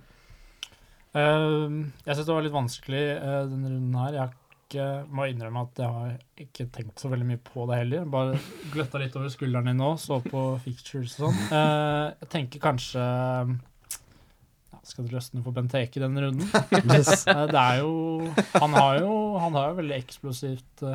Eh, 1.14 1.78
jeg 2.06 2.14
syns 2.14 2.26
det 2.26 2.34
var 2.34 2.46
litt 2.46 2.54
vanskelig 2.54 3.04
denne 3.50 3.74
runden 3.74 3.98
her. 4.02 4.18
Jeg 4.18 4.36
ikke, 4.70 4.86
må 5.10 5.26
innrømme 5.26 5.64
at 5.66 5.80
jeg 5.82 5.90
har 5.96 6.12
ikke 6.44 6.68
tenkt 6.70 7.02
så 7.02 7.10
veldig 7.10 7.26
mye 7.26 7.40
på 7.42 7.66
det 7.70 7.80
heller. 7.82 8.06
Bare 8.10 8.38
gløtta 8.70 9.00
litt 9.02 9.16
over 9.18 9.32
skulderen 9.32 9.70
din 9.70 9.80
nå, 9.82 9.94
så 9.98 10.20
på 10.22 10.44
fictures 10.64 11.16
og 11.18 11.28
sånn. 11.30 11.40
Eh, 11.50 12.06
jeg 12.22 12.30
tenker 12.30 12.62
kanskje 12.62 13.02
ja, 13.02 14.78
Skal 14.86 15.06
det 15.08 15.16
løsne 15.16 15.42
for 15.42 15.56
Benteke 15.56 16.02
denne 16.02 16.26
runden? 16.26 16.46
yes. 16.94 17.24
Det 17.26 17.62
er 17.62 17.82
jo 17.82 18.30
Han 18.62 18.76
har 18.78 19.00
jo, 19.02 19.14
han 19.42 19.58
har 19.58 19.72
jo 19.72 19.80
veldig 19.82 19.98
eksplosivt 19.98 20.86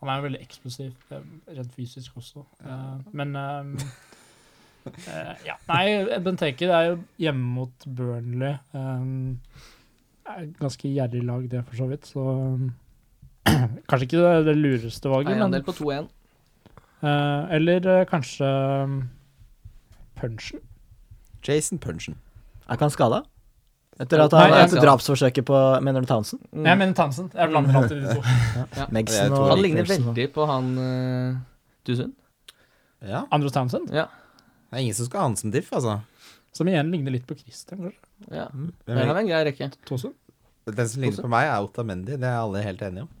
Han 0.00 0.10
er 0.10 0.18
jo 0.18 0.26
veldig 0.26 0.40
eksplosiv, 0.44 0.92
eh, 1.10 1.28
redd 1.56 1.70
fysisk 1.72 2.16
også. 2.20 2.44
Ja. 2.64 2.80
men 3.12 3.36
eh, 3.36 3.86
eh, 4.86 5.46
Ja. 5.46 5.56
Nei, 5.68 6.18
Benteke 6.24 6.68
det 6.68 6.74
er 6.74 6.90
jo 6.90 6.98
hjemme 7.18 7.54
mot 7.56 7.86
Burnley. 7.86 8.56
Um, 8.72 9.38
ganske 10.60 10.90
gjerrig 10.90 11.22
lag, 11.24 11.50
det, 11.50 11.64
for 11.64 11.76
så 11.76 11.86
vidt. 11.86 12.06
Så 12.06 12.20
um, 12.20 12.70
kanskje 13.88 14.04
ikke 14.08 14.22
det, 14.22 14.46
det 14.46 14.56
lureste 14.56 15.08
valget, 15.10 15.32
men 15.32 15.38
Eierandel 15.38 15.64
på 15.64 15.76
2-1. 15.80 16.10
Uh, 17.02 17.54
Eller 17.54 18.00
uh, 18.00 18.06
kanskje 18.08 18.46
um, 18.84 19.02
Punchen? 20.16 20.60
Jason 21.48 21.78
Punchen. 21.78 22.16
Er 22.68 22.72
ikke 22.72 22.88
han 22.88 22.90
skada? 22.90 23.22
Etter 23.98 24.20
at 24.26 24.34
han 24.36 24.52
etter 24.58 24.82
drapsforsøket 24.84 25.46
på 25.48 25.56
Mener 25.80 26.04
du 26.04 26.08
Townsend? 26.10 26.42
Mm. 26.52 26.66
Jeg 26.68 26.78
mener 26.82 26.96
Townsend. 26.98 27.32
Jeg 27.32 27.48
blander 27.52 27.78
alltid 27.80 28.02
de 28.02 28.16
to. 28.18 28.34
Ja. 28.80 28.86
Megson 28.92 29.32
og 29.32 29.46
Han 29.54 29.62
ligner 29.64 29.88
veldig 29.88 30.26
på 30.34 30.46
han 30.50 30.66
uh, 30.76 31.38
Dusund. 31.88 32.12
Ja. 33.06 33.22
Andros 33.32 33.52
Townsend, 33.56 33.88
Ja. 33.94 34.06
Det 34.66 34.80
er 34.80 34.82
ingen 34.82 34.96
som 34.98 35.06
skal 35.06 35.20
ha 35.22 35.26
han 35.30 35.36
som 35.38 35.52
diff, 35.54 35.68
altså. 35.72 36.00
som 36.52 36.68
igjen 36.68 36.88
ligner 36.92 37.14
litt 37.14 37.24
på 37.28 37.36
Christian, 37.38 37.86
kanskje. 37.86 38.34
ja. 38.34 38.48
Mm. 38.52 38.72
Det 38.84 38.96
er- 38.98 39.20
en 39.20 39.28
grei 39.30 39.44
rekke. 39.48 39.68
Tosun? 39.88 40.12
Den 40.66 40.88
som 40.90 41.00
ligner 41.04 41.22
på 41.22 41.30
meg, 41.30 41.46
er 41.46 41.62
Otta 41.64 41.84
Mendy. 41.86 42.16
Det 42.18 42.26
er 42.26 42.40
alle 42.42 42.62
helt 42.64 42.82
enige 42.82 43.04
om. 43.06 43.12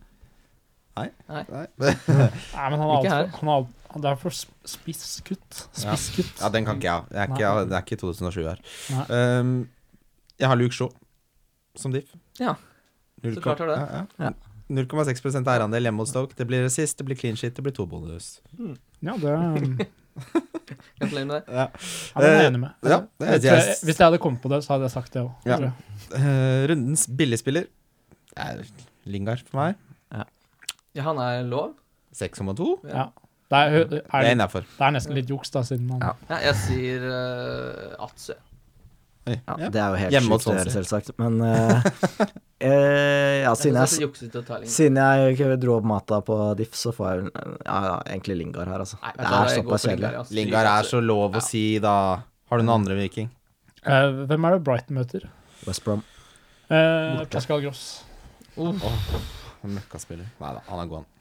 Nei? 0.96 1.06
Nei. 1.28 1.42
Nei. 1.52 1.66
Nei, 2.08 2.68
men 2.72 2.78
han 2.80 2.88
har 2.90 2.98
Ikke 3.04 3.14
alt, 3.20 3.38
han 3.40 3.48
har, 3.52 3.62
alt- 3.62 3.88
han- 3.94 4.02
Det 4.04 4.10
er 4.10 4.18
for 4.20 4.34
spisskutt. 4.66 5.62
spisskutt. 5.72 6.34
Ja. 6.36 6.44
Ja, 6.44 6.50
den 6.52 6.66
kan 6.68 6.76
ikke 6.82 6.90
jeg 6.90 6.92
ha. 6.98 7.06
Det 7.08 7.22
er 7.22 7.32
ikke, 7.32 7.52
det 7.70 7.78
er 7.78 7.86
ikke 7.86 8.00
2007 8.02 8.42
her. 8.50 8.60
Nei. 8.90 9.06
Um, 9.40 9.54
jeg 10.40 10.50
har 10.50 10.58
Luke 10.58 10.74
Shaw 10.76 10.90
som 11.76 11.92
diff. 11.92 12.12
Ja, 12.40 12.56
så 13.22 13.40
klart 13.44 13.60
har 13.64 13.72
det. 13.72 13.78
Ja, 13.80 14.04
ja. 14.18 14.28
Ja. 14.28 14.32
0,6 14.66 15.36
eierandel 15.46 15.86
hjemme 15.86 16.02
hos 16.02 16.10
Stoke. 16.10 16.34
Det 16.34 16.46
blir 16.48 16.64
assist, 16.66 16.98
det 16.98 17.06
blir 17.06 17.18
clean 17.18 17.36
shit, 17.38 17.54
det 17.54 17.62
blir 17.62 17.74
to 17.76 17.86
bonus. 17.86 18.40
Ja, 19.00 19.14
det 19.20 19.86
Gratulerer 20.98 21.26
med 21.28 21.34
det. 21.36 21.42
Ja. 21.52 21.66
ja, 21.68 22.20
den 22.20 22.26
er 22.26 22.38
jeg 22.40 22.48
enig 22.50 22.60
med. 22.62 22.70
Ja, 22.82 22.98
det 23.20 23.26
Jeg 23.26 23.34
er, 23.36 23.40
tror 23.44 23.58
jeg, 23.60 23.74
hvis 23.84 23.98
jeg 24.00 24.06
hadde 24.06 24.18
kommet 24.24 24.40
på 24.42 24.50
det, 24.50 24.62
så 24.64 24.72
hadde 24.72 24.88
jeg 24.88 24.94
sagt 24.96 25.12
det 25.14 25.22
òg. 25.22 25.46
Ja. 25.46 25.70
Uh, 26.16 26.62
rundens 26.72 27.04
billigspiller 27.18 27.68
det 28.36 28.46
er 28.48 28.64
Lingard 29.08 29.44
for 29.46 29.60
meg. 29.60 29.82
Ja, 30.96 31.04
han 31.04 31.20
er 31.20 31.42
lov. 31.44 31.74
6,2. 32.16 32.66
Ja. 32.88 33.06
Det 33.52 33.58
er, 33.58 33.74
er, 33.76 33.84
Det 33.90 34.00
er, 34.00 34.22
er 34.22 34.30
innafor. 34.32 34.64
det 34.64 34.86
er 34.86 34.94
nesten 34.96 35.14
litt 35.14 35.28
juks, 35.30 35.52
da, 35.54 35.62
siden 35.68 35.90
han 35.92 36.00
Ja. 36.02 36.14
Ja, 36.30 36.38
jeg 36.48 36.56
sier 36.64 37.04
uh, 37.04 38.06
Atsø. 39.26 39.62
Ja, 39.64 39.68
det 39.74 39.80
er 39.82 39.88
jo 39.90 39.98
helt 40.00 40.14
Hjemme 40.14 40.36
sjukt 40.36 40.50
å 40.50 40.54
gjøre, 40.54 40.72
selvsagt. 40.74 41.08
Men 41.18 41.40
uh, 41.42 41.86
eh, 42.68 43.42
ja, 43.42 43.54
siden 43.58 43.80
Jeg 43.82 44.68
siden 44.70 45.00
jeg 45.02 45.34
ikke 45.34 45.56
dro 45.62 45.78
opp 45.80 45.88
Mata 45.90 46.20
på 46.26 46.36
diff, 46.58 46.76
så 46.78 46.92
får 46.94 47.08
jeg 47.10 47.24
ja, 47.34 47.78
ja, 47.88 47.96
egentlig 48.12 48.38
Lingard 48.42 48.70
her, 48.70 48.84
altså. 48.86 49.00
Nei, 49.02 49.14
det 49.18 49.32
er 49.32 49.52
såpass 49.56 49.88
kjedelig. 49.88 50.06
Lingard. 50.12 50.34
Lingard 50.38 50.70
er 50.74 50.90
så 50.92 51.02
lov 51.02 51.40
å 51.40 51.44
si, 51.44 51.64
da. 51.82 51.96
Har 52.46 52.62
du 52.62 52.66
noen 52.66 52.84
andre, 52.84 53.00
Viking? 53.00 53.32
Uh, 53.82 54.24
Hvem 54.30 54.46
er 54.46 54.56
det 54.56 54.62
Brighton 54.66 55.00
møter? 55.00 55.26
West 55.66 55.82
Brom. 55.86 56.06
Uh, 56.70 57.26
Pascal 57.30 57.62
Gross. 57.66 57.84
En 58.56 59.74
Møkkaspiller. 59.74 60.30
Nei 60.38 60.56
da, 60.56 60.62
han 60.70 60.82
er 60.82 60.90
god, 60.90 61.02
han. 61.02 61.12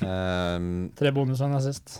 Um, 0.00 0.68
Tre 0.96 1.12
bonuser 1.14 1.52
er 1.52 1.64
sist. 1.64 1.98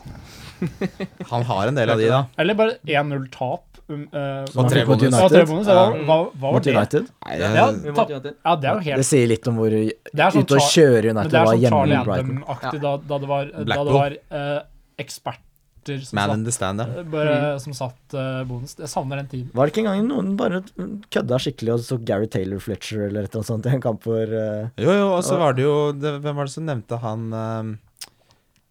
han 1.31 1.45
har 1.49 1.69
en 1.69 1.77
del 1.77 1.93
av 1.93 2.01
de, 2.01 2.09
da. 2.13 2.25
Eller 2.41 2.57
bare 2.57 2.79
1-0-tap. 2.89 3.70
Um, 3.91 4.05
uh, 4.15 4.45
tre 4.71 4.85
bonus. 4.87 5.11
Ja, 5.11 5.29
tre 5.29 5.45
bonus. 5.49 5.67
Ja, 5.67 5.87
Hva, 6.07 6.19
var 6.39 6.61
det? 6.63 6.75
United. 6.77 7.09
Nei, 7.27 7.39
Ja, 7.41 7.49
Ja, 7.55 7.67
det- 7.73 7.95
tapp- 7.95 8.11
Ja, 8.11 8.57
det 8.57 8.69
er 8.71 8.75
jo 8.81 8.97
Det 8.97 9.07
sier 9.07 9.27
litt 9.27 9.49
om 9.49 9.57
hvor 9.57 9.71
det 9.71 9.95
sånn 10.15 10.45
ute 10.45 10.55
å 10.55 10.65
kjøre 10.71 11.11
United 11.11 11.33
var 11.33 11.47
sånn 11.47 11.61
hjemme 11.61 12.01
i 12.01 12.05
Brighton. 12.05 12.45
Da, 12.81 12.97
da 12.97 13.19
det 13.19 13.29
var, 13.29 13.45
da 13.51 13.85
det 13.85 13.93
var 13.99 14.17
uh, 14.31 14.61
eksperter 14.99 16.05
som 16.05 16.15
Man 16.17 16.45
satt, 16.45 16.55
stand, 16.55 16.81
ja. 16.81 16.87
eh, 17.01 17.03
bare, 17.09 17.59
som 17.59 17.73
satt 17.73 18.15
uh, 18.15 18.45
bonus. 18.45 18.77
Jeg 18.79 18.87
savner 18.93 19.17
den 19.17 19.27
tiden. 19.27 19.51
Var 19.55 19.67
det 19.67 19.73
ikke 19.75 19.83
engang 19.87 20.07
noen 20.07 20.37
bare 20.37 20.63
kødda 21.11 21.39
skikkelig 21.41 21.73
og 21.75 21.81
så 21.81 21.99
Gary 22.05 22.27
Taylor 22.29 22.61
Fletcher 22.61 23.09
eller 23.09 23.25
et 23.25 23.33
eller 23.35 23.41
annet 23.41 23.51
sånt 23.51 23.67
i 23.67 23.75
en 23.75 23.81
kamp 23.81 24.05
hvor 24.05 24.23
eh, 24.23 24.69
Jo, 24.77 24.93
jo, 24.93 25.07
og 25.17 25.25
så 25.25 25.39
var 25.41 25.55
det 25.57 25.65
jo 25.65 25.93
det, 25.97 26.21
Hvem 26.21 26.37
var 26.37 26.45
det 26.45 26.53
som 26.53 26.67
nevnte 26.69 27.01
han 27.01 27.33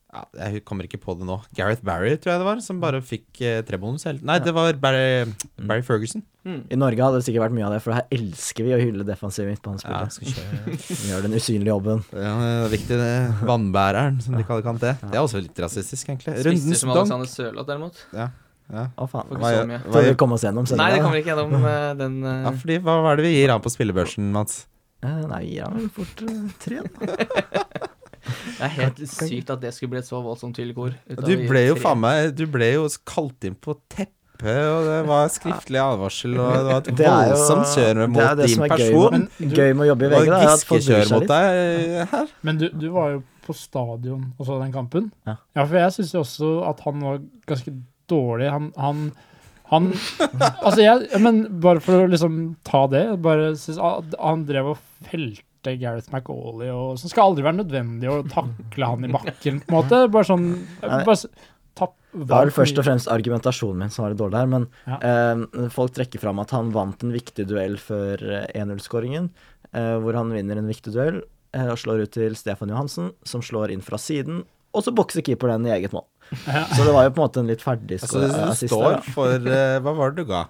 ja, 0.10 0.24
Jeg 0.50 0.64
kommer 0.66 0.88
ikke 0.88 0.98
på 1.02 1.14
det 1.20 1.28
nå. 1.28 1.38
Gareth 1.56 1.84
Barry, 1.86 2.16
tror 2.18 2.34
jeg 2.34 2.42
det 2.42 2.48
var, 2.48 2.62
som 2.66 2.80
bare 2.82 3.02
fikk 3.06 3.42
eh, 3.46 3.60
trebonus. 3.68 4.08
Nei, 4.26 4.40
det 4.42 4.54
var 4.56 4.74
Barry, 4.82 5.30
Barry 5.62 5.86
Ferguson. 5.86 6.24
Mm. 6.48 6.64
I 6.72 6.80
Norge 6.80 7.04
hadde 7.06 7.20
det 7.20 7.28
sikkert 7.28 7.46
vært 7.46 7.56
mye 7.60 7.68
av 7.68 7.76
det, 7.76 7.82
for 7.86 7.94
her 7.94 8.08
elsker 8.16 8.66
vi 8.66 8.74
å 8.74 8.80
hylle 8.82 9.06
defensive 9.06 9.54
på 9.62 9.76
midtbanespillere. 9.76 10.10
skal 10.10 10.98
vi 10.98 11.10
gjør 11.12 11.28
den 11.28 11.38
usynlige 11.38 11.74
jobben. 11.76 12.02
Ja, 12.16 12.34
det 12.42 12.52
er 12.56 12.74
viktig, 12.74 13.00
det. 13.04 13.14
Vannbæreren, 13.52 14.18
som 14.26 14.40
de 14.40 14.46
kaller 14.48 14.66
Kanté. 14.66 14.96
Det 15.04 15.14
er 15.14 15.22
også 15.22 15.44
litt 15.46 15.62
rasistisk, 15.62 16.10
egentlig. 16.10 16.40
Rundens 16.48 16.82
som. 16.82 16.96
Alexander 16.96 17.30
Sørloth, 17.30 17.70
derimot. 17.70 18.02
Ja. 18.18 18.32
Ja. 18.70 18.88
Å, 18.98 19.06
faen. 19.10 19.30
Hva 19.34 19.54
hva 19.66 19.78
Får 19.86 20.10
vi 20.12 20.18
komme 20.22 20.38
oss 20.38 20.44
gjennom 20.46 20.68
Nei, 20.78 20.90
det 20.94 21.00
kommer 21.02 21.18
ikke 21.18 21.32
gjennom 21.34 21.56
uh, 21.66 21.94
den 21.98 22.20
uh... 22.22 22.34
Ja, 22.46 22.52
fordi 22.54 22.78
hva 22.86 23.00
hva 23.02 23.14
er 23.16 23.22
det 23.22 23.26
vi 23.26 23.32
gir 23.34 23.54
av 23.54 23.64
på 23.66 23.74
spillebørsen, 23.74 24.28
Mats? 24.34 24.60
Eh, 25.02 25.24
Nei, 25.26 25.40
vi 25.48 25.56
gir 25.56 25.66
av 25.66 25.78
vel 25.78 25.90
fort 25.94 26.22
uh, 26.26 26.44
tre. 26.62 26.84
da. 26.86 27.88
Det 28.30 28.68
er 28.68 28.76
helt 28.78 29.02
sykt 29.10 29.52
at 29.56 29.64
det 29.64 29.74
skulle 29.76 29.96
bli 29.96 30.02
et 30.04 30.08
så 30.08 30.22
voldsomt 30.24 30.60
ut 30.60 31.26
Du 31.26 31.36
ble 31.50 31.66
jo 31.68 31.76
faen 31.80 32.02
meg 32.04 32.32
Du 32.38 32.46
ble 32.52 32.74
jo 32.76 32.88
kalt 33.08 33.48
inn 33.48 33.58
på 33.60 33.76
teppet, 33.92 34.16
og 34.46 34.86
det 34.88 35.00
var 35.10 35.32
skriftlig 35.34 35.82
advarsel, 35.84 36.38
og 36.40 36.54
det 36.54 36.62
var 36.70 36.78
et 36.84 36.92
Det 37.02 37.10
voldsomt 37.16 37.74
kjør 37.74 38.04
det 38.04 38.08
mot 38.14 38.24
det 38.24 38.46
din 38.46 38.56
som 38.56 38.68
er 38.68 38.76
gøy 38.78 38.94
med, 39.16 39.28
gøy 39.60 39.74
med 39.74 39.84
å 39.84 39.90
jobbe 39.92 40.08
i 40.08 40.14
Det 40.14 40.22
VG, 40.22 40.32
da, 40.32 40.40
giskekjør 40.46 41.12
mot 41.16 41.28
deg 41.34 42.14
her. 42.14 42.34
Men 42.48 42.62
du, 42.62 42.70
du 42.72 42.88
var 42.96 43.14
jo 43.18 43.24
på 43.50 43.56
stadion 43.58 44.28
og 44.38 44.46
så 44.46 44.60
den 44.62 44.74
kampen. 44.74 45.10
Ja. 45.26 45.40
for 45.64 45.80
jeg 45.80 45.96
syns 45.96 46.14
jo 46.14 46.22
også 46.22 46.52
at 46.70 46.86
han 46.86 47.02
var 47.02 47.20
ganske 47.50 47.74
dårlig. 48.10 48.50
Han, 48.54 48.72
han, 48.78 49.04
han 49.72 49.92
Altså, 50.66 50.82
jeg 50.84 51.22
Men 51.24 51.44
bare 51.62 51.82
for 51.84 52.04
å 52.04 52.10
liksom 52.10 52.40
ta 52.66 52.86
det 52.92 53.04
bare 53.24 53.52
synes 53.60 53.82
Han 54.18 54.46
drev 54.50 54.74
og 54.76 54.82
felte 55.10 55.46
Gareth 55.64 56.10
McAuley, 56.14 56.70
og 56.72 56.98
som 57.02 57.12
skal 57.12 57.30
aldri 57.32 57.44
være 57.44 57.60
nødvendig 57.64 58.10
å 58.12 58.20
takle 58.32 58.86
han 58.94 59.06
i 59.06 59.12
bakken, 59.12 59.62
på 59.66 59.72
en 59.74 59.76
måte. 59.76 60.00
Bare 60.12 60.28
sånn 60.30 60.46
bare, 60.82 61.16
tapp, 61.80 61.96
Det 62.14 62.28
var 62.32 62.46
vel 62.48 62.54
først 62.56 62.80
og 62.82 62.86
fremst 62.88 63.08
argumentasjonen 63.12 63.84
min 63.84 63.90
som 63.94 64.04
var 64.06 64.14
litt 64.16 64.22
dårlig 64.22 64.40
her, 64.40 64.48
men 64.48 64.68
Ja. 64.88 64.98
eh, 65.04 65.70
folk 65.76 65.92
trekker 65.96 66.20
fram 66.20 66.40
at 66.40 66.52
han 66.52 66.72
vant 66.72 67.04
en 67.04 67.12
viktig 67.12 67.46
duell 67.48 67.76
før 67.78 68.24
eh, 68.24 68.48
1-0-skåringen, 68.56 69.30
eh, 69.74 69.98
hvor 70.00 70.14
han 70.16 70.32
vinner 70.32 70.58
en 70.58 70.68
viktig 70.72 70.94
duell 70.96 71.22
eh, 71.54 71.68
og 71.68 71.78
slår 71.78 72.04
ut 72.08 72.12
til 72.16 72.36
Stefan 72.36 72.70
Johansen, 72.70 73.12
som 73.24 73.42
slår 73.42 73.72
inn 73.72 73.82
fra 73.86 73.98
siden, 73.98 74.44
og 74.74 74.84
så 74.86 74.92
bokser 74.94 75.24
keeper 75.26 75.50
den 75.50 75.66
i 75.66 75.72
eget 75.74 75.92
mål. 75.92 76.06
Ja. 76.46 76.66
Så 76.78 76.84
det 76.86 76.94
var 76.94 77.08
jo 77.08 77.10
på 77.16 77.24
en 77.24 77.28
måte 77.28 77.40
en 77.42 77.48
litt 77.50 77.64
ferdig 77.66 77.98
Altså, 78.04 78.20
det 78.22 78.70
står 78.70 79.00
for 79.16 79.34
eh, 79.50 79.80
Hva 79.82 79.94
var 79.98 80.12
det 80.14 80.22
du 80.26 80.30
ga? 80.30 80.44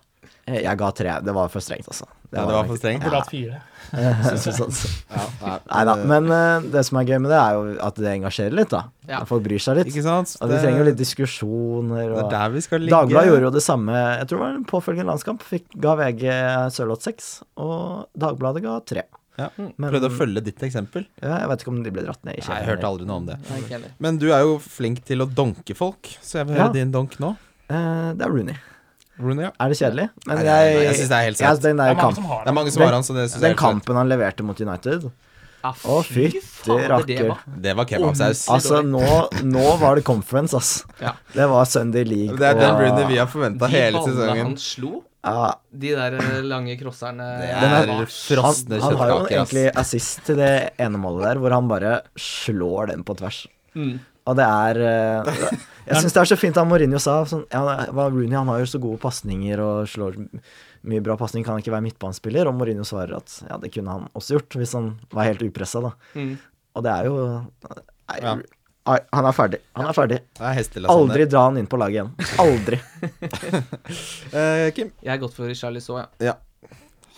Eh, 0.48 0.62
Jeg 0.64 0.78
ga 0.78 0.90
tre. 0.92 1.20
Det 1.24 1.34
var 1.36 1.50
for 1.54 1.62
strengt, 1.64 1.88
altså. 1.88 2.06
Ja, 2.32 2.44
det 2.46 2.54
var 2.54 2.66
for 2.70 2.78
strengt. 2.78 3.04
Burde 3.04 3.20
hatt 3.22 3.30
fire. 3.32 3.62
Sånn. 4.38 4.74
Ja, 5.40 5.54
Nei 5.66 5.84
da. 5.88 5.94
Men 6.10 6.28
uh, 6.30 6.66
det 6.74 6.84
som 6.86 7.00
er 7.00 7.08
gøy 7.10 7.18
med 7.24 7.32
det, 7.34 7.38
er 7.42 7.56
jo 7.58 7.62
at 7.88 7.96
det 7.98 8.12
engasjerer 8.12 8.54
litt, 8.60 8.70
da. 8.74 8.84
Ja. 9.10 9.22
Folk 9.30 9.44
bryr 9.48 9.62
seg 9.64 9.80
litt. 9.80 9.90
Ikke 9.90 10.04
sant? 10.06 10.36
Og 10.44 10.52
vi 10.52 10.60
trenger 10.62 10.84
jo 10.84 10.88
litt 10.92 11.00
diskusjoner. 11.00 12.04
Det 12.04 12.10
er 12.12 12.18
Og 12.26 12.34
der 12.34 12.54
vi 12.54 12.62
skal 12.66 12.84
ligge. 12.84 12.94
Dagbladet 12.94 13.32
gjorde 13.32 13.48
jo 13.50 13.54
det 13.56 13.64
samme. 13.66 13.96
Jeg 14.20 14.28
tror 14.30 14.38
det 14.38 14.44
var 14.46 14.58
en 14.60 14.68
påfølgende 14.70 15.10
landskamp. 15.14 15.46
Fikk, 15.48 15.66
ga 15.82 15.96
VG 16.04 16.26
Sørloth 16.76 17.08
seks, 17.08 17.32
og 17.58 18.10
Dagbladet 18.20 18.66
ga 18.68 18.78
tre. 18.94 19.06
Ja. 19.40 19.48
Men- 19.58 19.88
Prøvde 19.90 20.10
å 20.12 20.18
følge 20.20 20.42
ditt 20.44 20.60
eksempel. 20.68 21.06
Ja, 21.24 21.38
jeg 21.40 21.48
vet 21.54 21.62
ikke 21.64 21.72
om 21.72 21.82
de 21.84 21.92
ble 21.96 22.04
dratt 22.04 22.22
ned 22.28 22.36
i 22.36 22.44
Nei, 22.44 22.58
jeg 22.60 22.68
hørte 22.74 22.90
aldri 22.92 23.06
noe 23.08 23.22
om 23.24 23.30
det. 23.30 23.38
Nei. 23.50 23.80
Men 24.04 24.18
du 24.20 24.28
er 24.36 24.44
jo 24.44 24.58
flink 24.60 25.00
til 25.08 25.24
å 25.24 25.30
donke 25.32 25.74
folk, 25.80 26.12
så 26.22 26.42
jeg 26.42 26.50
vil 26.50 26.60
høre 26.60 26.68
Ja. 26.68 26.74
din 26.76 26.92
donk 26.92 27.16
nå. 27.24 27.38
Uh, 27.72 28.12
det 28.20 28.26
er 28.28 28.30
Rooney. 28.34 28.58
Rooney, 29.20 29.44
ja. 29.44 29.52
Er 29.60 29.70
det 29.74 29.78
kjedelig? 29.80 30.10
Men 30.28 30.38
Nei, 30.38 30.44
jeg, 30.46 30.84
jeg 30.86 30.96
synes 30.96 31.10
det 31.10 31.18
er 31.18 31.26
helt 31.30 31.38
sant. 31.38 31.62
den, 31.62 31.78
Det 31.78 31.86
der 31.86 31.90
er 31.92 31.96
mange 31.96 32.02
kamp, 32.06 32.16
som 32.16 32.26
har 32.32 32.44
Det 32.46 32.50
er 32.52 32.54
mange 32.60 32.72
som 32.72 32.84
har 32.86 32.94
han, 32.98 33.04
så 33.04 33.14
det 33.18 33.26
synes 33.30 33.34
jeg 33.34 33.42
den 33.42 33.50
er 33.50 33.56
helt 33.56 33.60
kampen 33.60 33.96
han 34.00 34.08
leverte 34.14 34.44
mot 34.48 34.62
United 34.62 35.10
Ja, 35.60 35.74
Å, 35.76 35.96
fytti 36.08 36.76
rakker. 36.88 37.06
det 37.06 37.28
var- 37.28 37.44
Det 37.68 37.74
var 37.76 37.86
kebabsaus. 37.86 38.46
Altså, 38.50 38.80
nå, 38.82 39.04
nå 39.44 39.78
var 39.82 39.96
det 40.00 40.06
conference, 40.08 40.54
ass. 40.56 40.86
Ja. 41.02 41.12
Det 41.36 41.50
var 41.52 41.66
Sunday 41.66 42.06
League. 42.08 42.38
Det 42.38 42.48
er 42.48 42.54
den 42.56 42.70
og- 42.76 42.80
Rooney 42.80 43.08
vi 43.12 43.18
har 43.18 43.28
forventa 43.28 43.68
De 43.68 43.76
hele 43.76 43.98
ballene 44.00 44.16
sesongen. 44.16 44.46
han 44.46 44.56
slo, 44.56 45.04
ja, 45.26 45.54
de 45.78 45.90
der 45.96 46.14
eh, 46.16 46.42
lange 46.48 46.78
crosserne 46.80 47.28
Det 47.42 47.50
Den 47.60 47.74
er 48.00 48.06
frosne 48.08 48.80
han, 48.80 48.82
han 48.88 48.96
har 49.02 49.08
jo 49.10 49.18
kjøttkaker, 49.20 49.42
ass. 49.42 49.52
egentlig 49.52 49.76
assist 49.76 50.24
til 50.26 50.36
det 50.38 50.72
ene 50.80 50.98
målet 50.98 51.24
der, 51.28 51.36
hvor 51.44 51.52
han 51.52 51.68
bare 51.68 52.02
slår 52.18 52.88
den 52.94 53.04
på 53.04 53.18
tvers. 53.20 53.48
mm. 53.76 54.00
Og 54.30 54.36
det 54.38 54.46
er 54.46 54.76
eh, 54.78 55.24
Jeg 55.90 56.04
syns 56.04 56.16
det 56.16 56.22
er 56.22 56.30
så 56.32 56.38
fint 56.38 56.58
at 56.62 56.68
Mourinho 56.70 57.00
sa 57.02 57.20
sånn, 57.30 57.46
ja, 57.50 57.64
Rooney 57.90 58.38
han 58.38 58.50
har 58.52 58.62
jo 58.62 58.70
så 58.70 58.82
gode 58.82 59.02
pasninger 59.02 59.62
og 59.64 59.90
slår 59.90 60.20
mye 60.90 61.04
bra 61.04 61.18
pasning, 61.20 61.44
kan 61.46 61.56
han 61.56 61.64
ikke 61.64 61.74
være 61.74 61.88
midtbanespiller? 61.88 62.50
Og 62.50 62.56
Mourinho 62.58 62.86
svarer 62.88 63.18
at 63.18 63.40
ja, 63.50 63.58
det 63.62 63.74
kunne 63.74 63.98
han 63.98 64.08
også 64.14 64.38
gjort, 64.38 64.60
hvis 64.62 64.76
han 64.78 64.94
var 65.16 65.28
helt 65.32 65.44
upressa, 65.46 65.82
da. 65.84 65.94
Mm. 66.16 66.38
Og 66.78 66.86
det 66.86 66.96
er 66.96 67.10
jo 67.10 67.20
nei, 67.26 68.22
Ja. 68.24 68.40
Han 68.90 69.28
er 69.28 69.36
ferdig. 69.38 69.60
Han 69.78 69.86
er 69.86 69.94
ferdig. 69.94 70.18
Er. 70.42 70.60
Aldri 70.90 71.26
dra 71.30 71.44
han 71.46 71.60
inn 71.62 71.68
på 71.70 71.78
laget 71.78 72.00
igjen. 72.00 72.08
Aldri. 72.42 72.80
uh, 74.34 74.66
Kim? 74.76 74.90
Jeg 75.04 75.12
er 75.14 75.20
godt 75.22 75.36
for 75.38 75.52
Charlie 75.54 75.84
ja. 75.84 76.08
ja. 76.32 76.34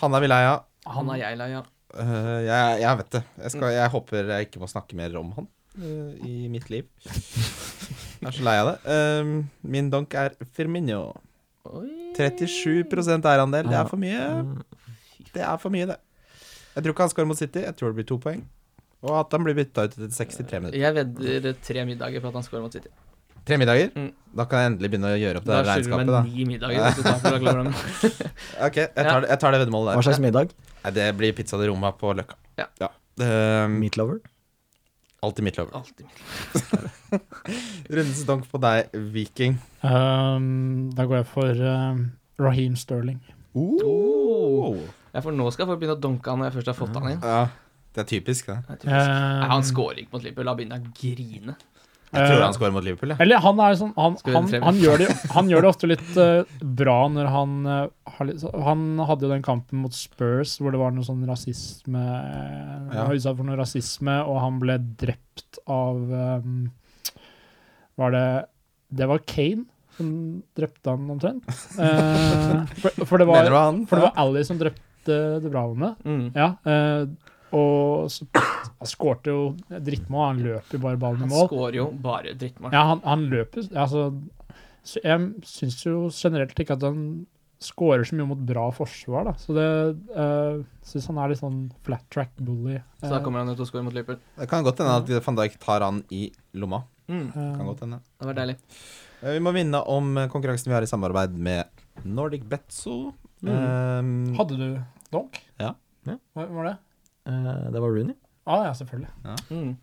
Han 0.01 0.17
er 0.17 0.25
vi 0.25 0.31
lei 0.33 0.41
av. 0.49 0.65
Han 0.97 1.13
er 1.13 1.21
jeg 1.21 1.39
lei 1.39 1.51
av. 1.61 1.69
Uh, 1.95 2.41
jeg, 2.43 2.81
jeg 2.81 2.99
vet 3.03 3.15
det. 3.15 3.23
Jeg, 3.45 3.53
skal, 3.55 3.71
jeg 3.77 3.95
håper 3.95 4.35
jeg 4.35 4.49
ikke 4.49 4.63
må 4.63 4.71
snakke 4.71 4.99
mer 4.99 5.15
om 5.21 5.31
han 5.37 5.47
uh, 5.79 6.11
i 6.27 6.49
mitt 6.51 6.67
liv. 6.73 6.89
Jeg 8.21 8.29
er 8.29 8.37
så 8.37 8.45
lei 8.45 8.55
av 8.61 8.69
det. 8.69 8.77
Eh, 8.93 9.33
min 9.75 9.89
donk 9.93 10.13
er 10.13 10.35
Firmino. 10.53 11.01
Oi. 11.65 11.89
37% 12.17 13.25
eierandel. 13.25 13.69
Det 13.69 13.77
er 13.79 13.89
for 13.89 14.01
mye. 14.01 14.25
Mm. 14.45 14.57
Det 15.31 15.43
er 15.47 15.61
for 15.61 15.73
mye, 15.73 15.87
det. 15.89 15.97
Jeg 16.75 16.83
tror 16.83 16.93
ikke 16.95 17.05
han 17.07 17.13
skårer 17.13 17.29
mot 17.31 17.39
City. 17.39 17.63
Jeg 17.65 17.77
tror 17.79 17.91
det 17.91 17.99
blir 18.01 18.07
to 18.11 18.17
poeng. 18.21 18.43
Og 19.01 19.15
at 19.17 19.33
han 19.33 19.45
blir 19.45 19.57
bytta 19.57 19.87
ut 19.87 19.95
etter 19.97 20.11
63 20.13 20.59
minutter. 20.61 20.77
Jeg 20.79 20.97
vedder 20.97 21.55
tre 21.65 21.85
middager 21.89 22.21
på 22.21 22.29
at 22.29 22.37
han 22.37 22.45
skårer 22.45 22.65
mot 22.67 22.75
City. 22.77 22.91
Tre 23.47 23.57
middager? 23.57 23.89
Mm. 23.97 24.11
Da 24.37 24.45
kan 24.49 24.61
jeg 24.61 24.71
endelig 24.71 24.91
begynne 24.93 25.13
å 25.15 25.17
gjøre 25.17 25.41
opp 25.41 25.47
det 25.47 25.51
Da 25.51 25.61
der 25.61 25.69
regnskapet, 25.71 26.05
meg 26.05 26.13
da. 26.13 26.21
ni 26.27 26.45
middager. 26.45 26.83
Hvis 26.85 26.99
du 26.99 27.07
tar. 27.09 27.71
Ok, 28.67 28.77
jeg 28.77 28.91
tar, 28.93 29.23
det, 29.23 29.31
jeg 29.31 29.41
tar 29.41 29.55
det 29.55 29.61
veddemålet 29.63 29.97
Hva 29.97 30.03
slags 30.05 30.21
middag? 30.21 30.53
Nei, 30.83 30.91
det 30.93 31.07
blir 31.17 31.33
pizza 31.33 31.57
de 31.57 31.71
Roma 31.71 31.89
på 31.97 32.13
Løkka. 32.19 32.37
Ja. 32.61 32.67
ja. 32.83 32.91
Meat 33.71 33.97
lover? 33.97 34.21
Alltid 35.21 35.45
mitt 35.45 35.57
lov. 35.59 35.69
Alltid 35.77 36.05
mitt. 36.07 37.21
Rundens 37.93 38.23
donk 38.27 38.47
på 38.51 38.61
deg, 38.63 38.91
Viking. 39.13 39.57
Um, 39.85 40.89
da 40.97 41.05
går 41.09 41.21
jeg 41.21 41.29
for 41.31 41.63
uh, 41.65 41.99
Raheem 42.41 42.75
Sterling. 42.79 43.19
Oh. 43.57 44.77
Ja, 45.11 45.19
for 45.19 45.35
nå 45.35 45.49
skal 45.51 45.67
folk 45.67 45.81
begynne 45.81 45.97
å 45.97 46.01
donke 46.01 46.31
han 46.31 46.39
når 46.41 46.51
jeg 46.51 46.57
først 46.59 46.71
har 46.71 46.77
fått 46.77 46.95
han 46.97 47.09
inn. 47.15 47.25
Ja, 47.25 47.41
det 47.91 48.05
er 48.05 48.09
typisk, 48.13 48.47
det. 48.47 48.61
Det 48.67 48.77
er 48.77 48.81
typisk. 48.85 49.11
Nei, 49.11 49.49
han 49.51 49.59
Um, 49.61 49.67
scorer 49.67 49.99
ikke 50.03 50.15
mot 50.15 50.23
Liverpool. 50.23 50.47
Da 50.47 50.55
begynner 50.59 50.79
jeg 50.79 50.87
å 50.87 50.95
grine. 51.01 51.57
Jeg 52.11 52.27
tror 52.27 52.41
eh, 52.41 52.43
han 52.43 52.55
scorer 52.55 52.73
mot 52.75 52.83
Liverpool, 52.83 53.13
Ja. 53.13 53.17
Eller 53.23 53.39
han 53.43 53.59
er 53.63 53.77
sånn 53.79 53.93
Han, 53.95 54.17
han, 54.27 54.49
han, 54.65 54.79
gjør, 54.81 54.99
det, 54.99 55.07
han 55.31 55.51
gjør 55.51 55.63
det 55.63 55.69
ofte 55.69 55.87
litt 55.87 56.11
uh, 56.19 56.43
bra 56.81 56.97
når 57.11 57.29
han 57.31 57.53
uh, 57.63 57.85
har 58.17 58.27
litt, 58.27 58.43
Han 58.67 58.83
hadde 59.07 59.27
jo 59.27 59.31
den 59.31 59.45
kampen 59.45 59.83
mot 59.85 59.95
Spurs 59.95 60.57
hvor 60.59 60.75
det 60.75 60.81
var 60.81 60.91
noe 60.95 61.07
sånn 61.07 61.23
rasisme 61.29 62.03
Ja. 62.03 63.05
Han 63.05 63.15
utsatt 63.15 63.39
for 63.39 63.47
noe 63.47 63.59
rasisme, 63.59 64.17
og 64.27 64.41
han 64.43 64.59
ble 64.63 64.77
drept 64.99 65.61
av 65.71 66.01
um, 66.43 66.65
Var 68.01 68.15
det 68.17 68.27
Det 68.99 69.11
var 69.11 69.23
Kane 69.27 69.67
som 69.91 70.11
drepte 70.55 70.87
han 70.87 71.09
omtrent. 71.11 71.47
Uh, 71.75 72.63
for, 72.79 73.03
for 73.05 73.21
det 73.21 73.27
var, 73.27 73.49
for 73.85 73.99
det 73.99 74.05
var 74.07 74.15
Ali 74.23 74.41
som 74.47 74.57
drepte 74.57 75.17
De 75.43 75.49
Browne. 75.51 75.91
Mm. 76.07 76.31
Ja, 76.31 76.53
og 77.57 78.07
så, 78.11 78.27
han 78.35 78.89
skårte 78.89 79.33
jo 79.33 79.41
drittmål. 79.69 80.25
Han 80.29 80.41
løper 80.45 80.77
jo 80.77 80.83
bare 80.85 80.99
ballen 81.01 81.25
i 81.25 81.29
Han 81.31 81.49
skårer 81.49 81.77
jo 81.81 81.89
bare 82.03 82.35
drittmål. 82.39 82.73
Ja, 82.75 82.85
han, 82.93 83.03
han 83.05 83.27
løper 83.31 83.67
altså, 83.75 84.07
så 84.87 85.03
Jeg 85.05 85.27
syns 85.45 85.81
jo 85.85 86.07
generelt 86.15 86.57
ikke 86.59 86.77
at 86.79 86.85
han 86.87 87.03
skårer 87.61 88.07
så 88.07 88.17
mye 88.17 88.25
mot 88.31 88.39
bra 88.41 88.63
forsvar, 88.73 89.27
da. 89.29 89.35
Så 89.37 89.53
det 89.53 89.65
uh, 90.17 90.63
syns 90.87 91.05
han 91.11 91.19
er 91.21 91.29
litt 91.29 91.41
sånn 91.43 91.59
flat 91.85 92.07
track 92.13 92.31
bully. 92.41 92.79
Så 93.03 93.11
da 93.11 93.19
kommer 93.21 93.43
han 93.43 93.53
ut 93.53 93.61
og 93.61 93.69
skårer 93.69 93.85
mot 93.85 93.93
Liverpool. 93.93 94.17
Det 94.39 94.47
kan 94.49 94.65
godt 94.65 94.81
hende 94.81 94.95
at 94.97 95.27
van 95.27 95.37
Dijk 95.37 95.59
tar 95.61 95.85
han 95.85 96.01
i 96.09 96.23
lomma. 96.57 96.81
Mm. 97.11 97.27
Kan 97.35 97.65
godt 97.67 97.83
hende. 97.85 98.01
Det 98.17 98.29
var 98.31 98.39
deilig. 98.39 98.57
Eh, 99.21 99.35
Vi 99.35 99.43
må 99.45 99.53
minne 99.53 99.83
om 99.93 100.15
konkurransen 100.31 100.71
vi 100.71 100.77
har 100.79 100.85
i 100.85 100.89
samarbeid 100.89 101.37
med 101.37 101.69
Nordic 102.07 102.47
Betzo. 102.49 103.11
Mm. 103.45 103.53
Um, 103.53 104.11
hadde 104.37 104.57
du 104.57 104.67
donk? 105.13 105.37
Ja. 105.61 105.75
Ja. 106.09 106.17
Hva 106.33 106.47
var 106.49 106.71
det? 106.71 106.77
Eh, 107.27 107.71
det 107.73 107.81
var 107.81 107.89
Rooney. 107.89 108.17
Ah, 108.49 108.65
ja, 108.65 108.71
selvfølgelig. 108.73 109.09
Mm. 109.51 109.75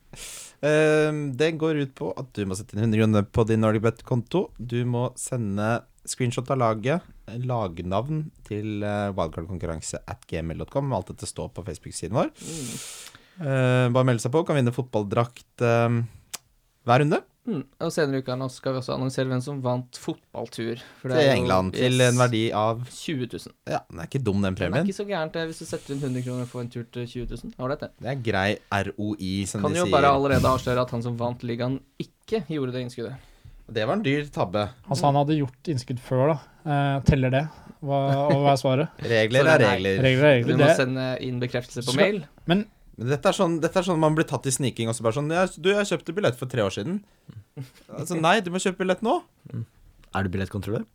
Uh, 0.58 1.18
det 1.38 1.52
går 1.60 1.78
ut 1.84 1.92
på 1.94 2.08
at 2.18 2.32
du 2.34 2.42
må 2.48 2.56
sette 2.58 2.74
inn 2.74 2.82
100 2.88 2.98
kroner 2.98 3.28
på 3.30 3.44
din 3.46 3.62
Nordic 3.62 3.84
Bet-konto. 3.84 4.48
Du 4.58 4.80
må 4.88 5.08
sende 5.18 5.76
screenshot 6.08 6.50
av 6.50 6.58
laget, 6.58 7.06
lagnavn, 7.44 8.24
til 8.48 8.82
uh, 8.82 9.14
wildcard-konkurranse 9.14 10.02
at 10.10 10.26
gmail.com. 10.30 10.90
Alt 10.96 11.12
dette 11.12 11.30
står 11.30 11.52
på 11.54 11.64
Facebook-siden 11.68 12.18
vår. 12.18 12.32
Mm. 12.34 12.74
Uh, 13.38 13.86
bare 13.94 14.08
melde 14.10 14.24
seg 14.24 14.34
på. 14.34 14.42
Kan 14.46 14.58
vinne 14.58 14.74
fotballdrakt 14.74 15.62
eh, 15.62 16.00
hver 16.88 17.04
runde. 17.04 17.22
Mm. 17.48 17.62
Og 17.80 17.92
senere 17.94 18.18
i 18.20 18.22
uka 18.22 18.34
nå 18.36 18.46
skal 18.52 18.74
vi 18.74 18.80
også 18.82 18.92
annonsere 18.92 19.24
hvem 19.30 19.40
som 19.40 19.60
vant 19.64 19.96
fotballtur. 19.96 20.82
For 21.00 21.08
det 21.08 21.16
Til 21.16 21.24
er 21.24 21.30
jo- 21.34 21.38
England 21.42 21.72
til 21.78 22.00
en 22.04 22.18
verdi 22.20 22.42
av 22.52 22.82
20 22.90 23.26
000. 23.32 23.54
Ja, 23.72 23.78
den 23.90 24.00
er 24.02 24.06
ikke 24.10 24.22
dum, 24.22 24.42
den 24.44 24.54
premien. 24.58 24.84
Det 24.84 24.84
er 24.84 24.92
ikke 24.92 25.00
så 25.00 25.08
gærent 25.08 25.32
det, 25.32 25.46
hvis 25.48 25.58
du 25.58 25.64
setter 25.64 25.94
inn 25.94 26.00
100 26.02 26.22
kroner 26.26 26.42
og 26.44 26.48
får 26.52 26.60
en 26.60 26.68
tur 26.74 26.84
til 26.92 27.06
20 27.06 27.26
000. 27.30 27.54
Ålreit, 27.58 27.80
det. 27.80 27.90
Det 28.04 28.10
er 28.12 28.20
grei 28.28 28.58
ROI, 28.70 29.46
som 29.48 29.62
Kan 29.64 29.72
de 29.72 29.78
jo 29.80 29.86
bare 29.90 30.12
allerede 30.12 30.44
avsløre 30.44 30.82
at 30.84 30.90
han 30.90 31.02
som 31.02 31.16
vant 31.16 31.40
ligaen, 31.42 31.80
ikke 31.98 32.44
gjorde 32.52 32.72
det 32.76 32.84
innskuddet. 32.84 33.16
Det 33.70 33.84
var 33.86 33.94
en 33.98 34.02
dyr 34.04 34.28
tabbe. 34.32 34.68
Altså, 34.88 35.04
han 35.08 35.14
hadde 35.16 35.36
gjort 35.40 35.68
innskudd 35.68 35.98
før, 36.00 36.34
da. 36.34 36.38
Eh, 36.68 37.00
teller 37.04 37.30
det? 37.30 37.48
Hva, 37.84 37.98
og 38.32 38.40
hva 38.42 38.52
er 38.52 38.56
svaret? 38.60 38.88
Regler 39.04 39.46
er 39.46 39.60
er- 39.60 39.76
regler. 39.76 40.02
Regler 40.02 40.24
er 40.28 40.42
Du 40.42 40.52
må 40.56 40.66
Det, 40.66 40.76
sende 40.76 41.04
inn 41.22 41.38
bekreftelse 41.40 41.84
på 41.84 41.92
Skal- 41.92 42.02
mail. 42.12 42.24
Men 42.46 42.66
dette 42.98 43.30
er, 43.30 43.36
sånn, 43.36 43.60
dette 43.62 43.78
er 43.78 43.86
sånn 43.86 44.00
man 44.02 44.16
blir 44.18 44.26
tatt 44.26 44.46
i 44.50 44.52
sniking 44.54 44.90
og 44.90 44.96
så 44.98 45.04
bare 45.06 45.14
sånn 45.20 45.28
jeg, 45.30 45.52
Du, 45.62 45.68
jeg 45.70 45.86
kjøpte 45.86 46.14
billett 46.16 46.38
for 46.38 46.50
tre 46.50 46.64
år 46.66 46.74
siden. 46.74 46.96
Altså, 47.94 48.16
nei, 48.18 48.40
du 48.42 48.50
må 48.50 48.58
kjøpe 48.62 48.82
billett 48.82 49.04
nå. 49.06 49.20
Er 50.16 50.26
du 50.26 50.32
billettkontrollør? 50.34 50.86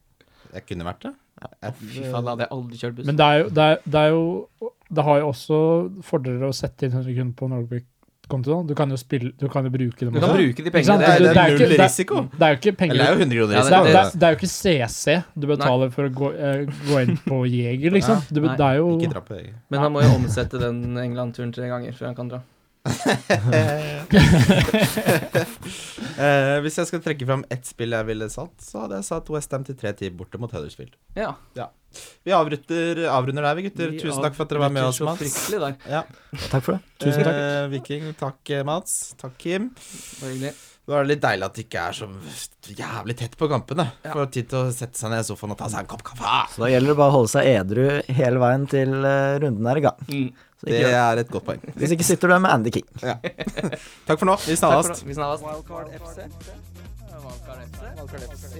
Jeg 0.53 0.65
kunne 0.67 0.85
vært 0.85 1.05
det. 1.07 1.13
Jeg, 1.43 1.73
Fy 1.79 2.03
faen, 2.03 2.25
da 2.27 2.33
hadde 2.33 2.45
jeg 2.45 2.51
aldri 2.57 2.79
kjørt 2.81 2.97
buss. 2.97 3.07
men 3.07 3.17
det 3.19 3.25
er, 3.25 3.37
jo, 3.41 3.47
det, 3.57 3.63
er, 3.63 3.79
det 3.95 4.01
er 4.03 4.11
jo 4.13 4.69
Det 4.93 5.03
har 5.07 5.17
jo 5.23 5.29
også 5.31 5.57
fordeler 6.05 6.45
å 6.49 6.53
sette 6.55 6.85
inn 6.87 6.93
100 6.99 7.33
kroner 7.39 7.63
på 7.71 7.79
Norway-konto. 8.29 8.67
Du 8.67 8.75
kan 8.75 8.89
jo 8.89 8.97
spille 8.97 9.31
Du 9.39 9.47
kan 9.49 9.63
jo 9.63 9.69
bruke 9.69 9.99
dem 9.99 10.13
Du 10.13 10.19
kan 10.19 10.29
også. 10.29 10.35
bruke 10.37 10.63
de 10.63 10.71
pengene. 10.71 10.97
det, 10.99 11.07
er, 11.07 11.19
det 11.19 11.33
det 11.33 11.37
er 11.37 11.47
ikke- 11.47 11.59
null 11.59 11.69
det 11.69 11.79
risiko. 11.79 12.15
Det 12.31 12.41
er 12.41 12.49
jo 12.49 12.55
ikke 12.55 12.77
penger 12.77 12.93
Eller 12.93 13.03
det 13.03 13.09
er 13.09 13.13
jo 13.13 13.19
100 13.19 13.35
kroner 13.37 13.53
Ja, 13.53 13.59
det, 13.59 13.63
risiko. 13.63 13.75
er, 13.75 13.83
det- 13.83 14.11
det, 14.13 14.19
det 14.19 14.23
er 14.23 14.29
jo 14.29 14.35
ikke 14.35 14.47
CC 14.47 15.23
du 15.39 15.47
betaler 15.47 15.91
for 15.91 16.03
å 16.03 16.13
gå, 16.13 16.27
uh, 16.33 16.65
gå 16.87 17.01
inn 17.03 17.17
på 17.27 17.45
Jeger, 17.47 17.91
liksom. 17.91 18.21
Du, 18.31 18.41
Nei. 18.41 18.55
det 18.57 18.65
er 18.65 18.75
jo 18.77 18.97
Ikke 18.99 19.11
dra 19.13 19.21
på 19.21 19.35
Jeger. 19.35 19.53
Men 19.69 19.79
han 19.79 19.91
må 19.91 20.01
jo 20.01 20.09
omsette 20.15 20.59
den 20.59 20.97
England-turen 20.97 21.53
tre 21.53 21.67
ganger 21.67 21.91
før 21.93 22.05
han 22.07 22.15
kan 22.15 22.29
dra. 22.29 22.39
Eh, 26.13 26.57
hvis 26.63 26.75
jeg 26.77 26.89
skal 26.89 27.01
trekke 27.03 27.25
fram 27.27 27.45
ett 27.53 27.65
spill 27.67 27.95
jeg 27.95 28.07
ville 28.09 28.27
satt, 28.31 28.53
så 28.61 28.83
hadde 28.83 28.99
jeg 28.99 29.07
satt 29.07 29.29
Westham 29.33 29.63
til 29.67 29.77
3-10 29.79 30.11
borte 30.19 30.41
mot 30.41 30.51
Huddersfield. 30.53 30.93
Ja. 31.17 31.31
Vi 32.25 32.33
avrutter, 32.35 33.05
avrunder 33.13 33.47
der, 33.47 33.55
vi 33.59 33.65
gutter. 33.69 33.95
Tusen 34.01 34.21
takk 34.25 34.35
for 34.37 34.45
at 34.45 34.53
dere 34.53 34.65
var 34.65 34.75
med 34.75 34.89
oss, 34.89 34.99
Mats. 35.05 35.39
Ja. 35.89 36.03
Takk 36.49 36.65
for 36.65 36.75
det. 36.75 36.81
Tusen 37.05 37.25
takk. 37.25 37.39
Eh, 37.39 37.63
Viking, 37.73 38.05
takk 38.19 38.53
eh, 38.53 38.67
Mats. 38.67 38.99
Takk 39.21 39.35
Kim. 39.41 39.71
Det 39.73 40.21
var 40.21 40.35
hyggelig. 40.35 40.53
Det 40.83 41.01
litt 41.07 41.21
deilig 41.23 41.45
at 41.47 41.55
det 41.55 41.63
ikke 41.63 41.81
er 41.87 41.95
så 41.95 42.07
jævlig 42.75 43.13
tett 43.21 43.37
på 43.39 43.47
kampene. 43.47 43.85
Ja. 44.03 44.11
Får 44.11 44.25
tid 44.35 44.49
til 44.51 44.65
å 44.65 44.71
sette 44.75 44.99
seg 44.99 45.13
ned 45.13 45.21
i 45.23 45.27
sofaen 45.29 45.53
og 45.55 45.59
ta 45.61 45.69
seg 45.71 45.85
en 45.85 45.91
kopp 45.93 46.03
kaffe. 46.09 46.33
Så 46.51 46.65
da 46.65 46.71
gjelder 46.73 46.91
det 46.91 46.97
bare 46.99 47.13
å 47.13 47.15
holde 47.21 47.31
seg 47.31 47.47
edru 47.53 47.85
hele 48.17 48.41
veien 48.43 48.65
til 48.67 48.97
eh, 49.07 49.35
runden 49.45 49.69
er 49.71 49.79
i 49.79 49.85
gang. 49.85 50.09
Mm. 50.09 50.49
Så 50.63 50.69
Det 50.71 50.93
er 50.95 51.19
et 51.19 51.27
godt 51.31 51.43
poeng. 51.45 51.59
hvis 51.75 51.91
ikke 51.91 52.03
sitter 52.07 52.27
du 52.27 52.33
der 52.33 52.39
med 52.39 52.49
Andy 52.49 52.69
King. 52.71 52.85
Takk 54.07 54.19
for 54.19 54.25
nå. 54.25 54.35
Vi 54.47 54.55
Takk 54.55 54.59
for 54.59 54.81
snakkes. 54.81 54.99
det. 54.99 55.07
Vi 55.07 55.13
snakkes. 55.17 55.43
Wildcard 55.43 55.87
FC. 55.99 56.17
Wildcard 57.13 58.23
FC. 58.31 58.55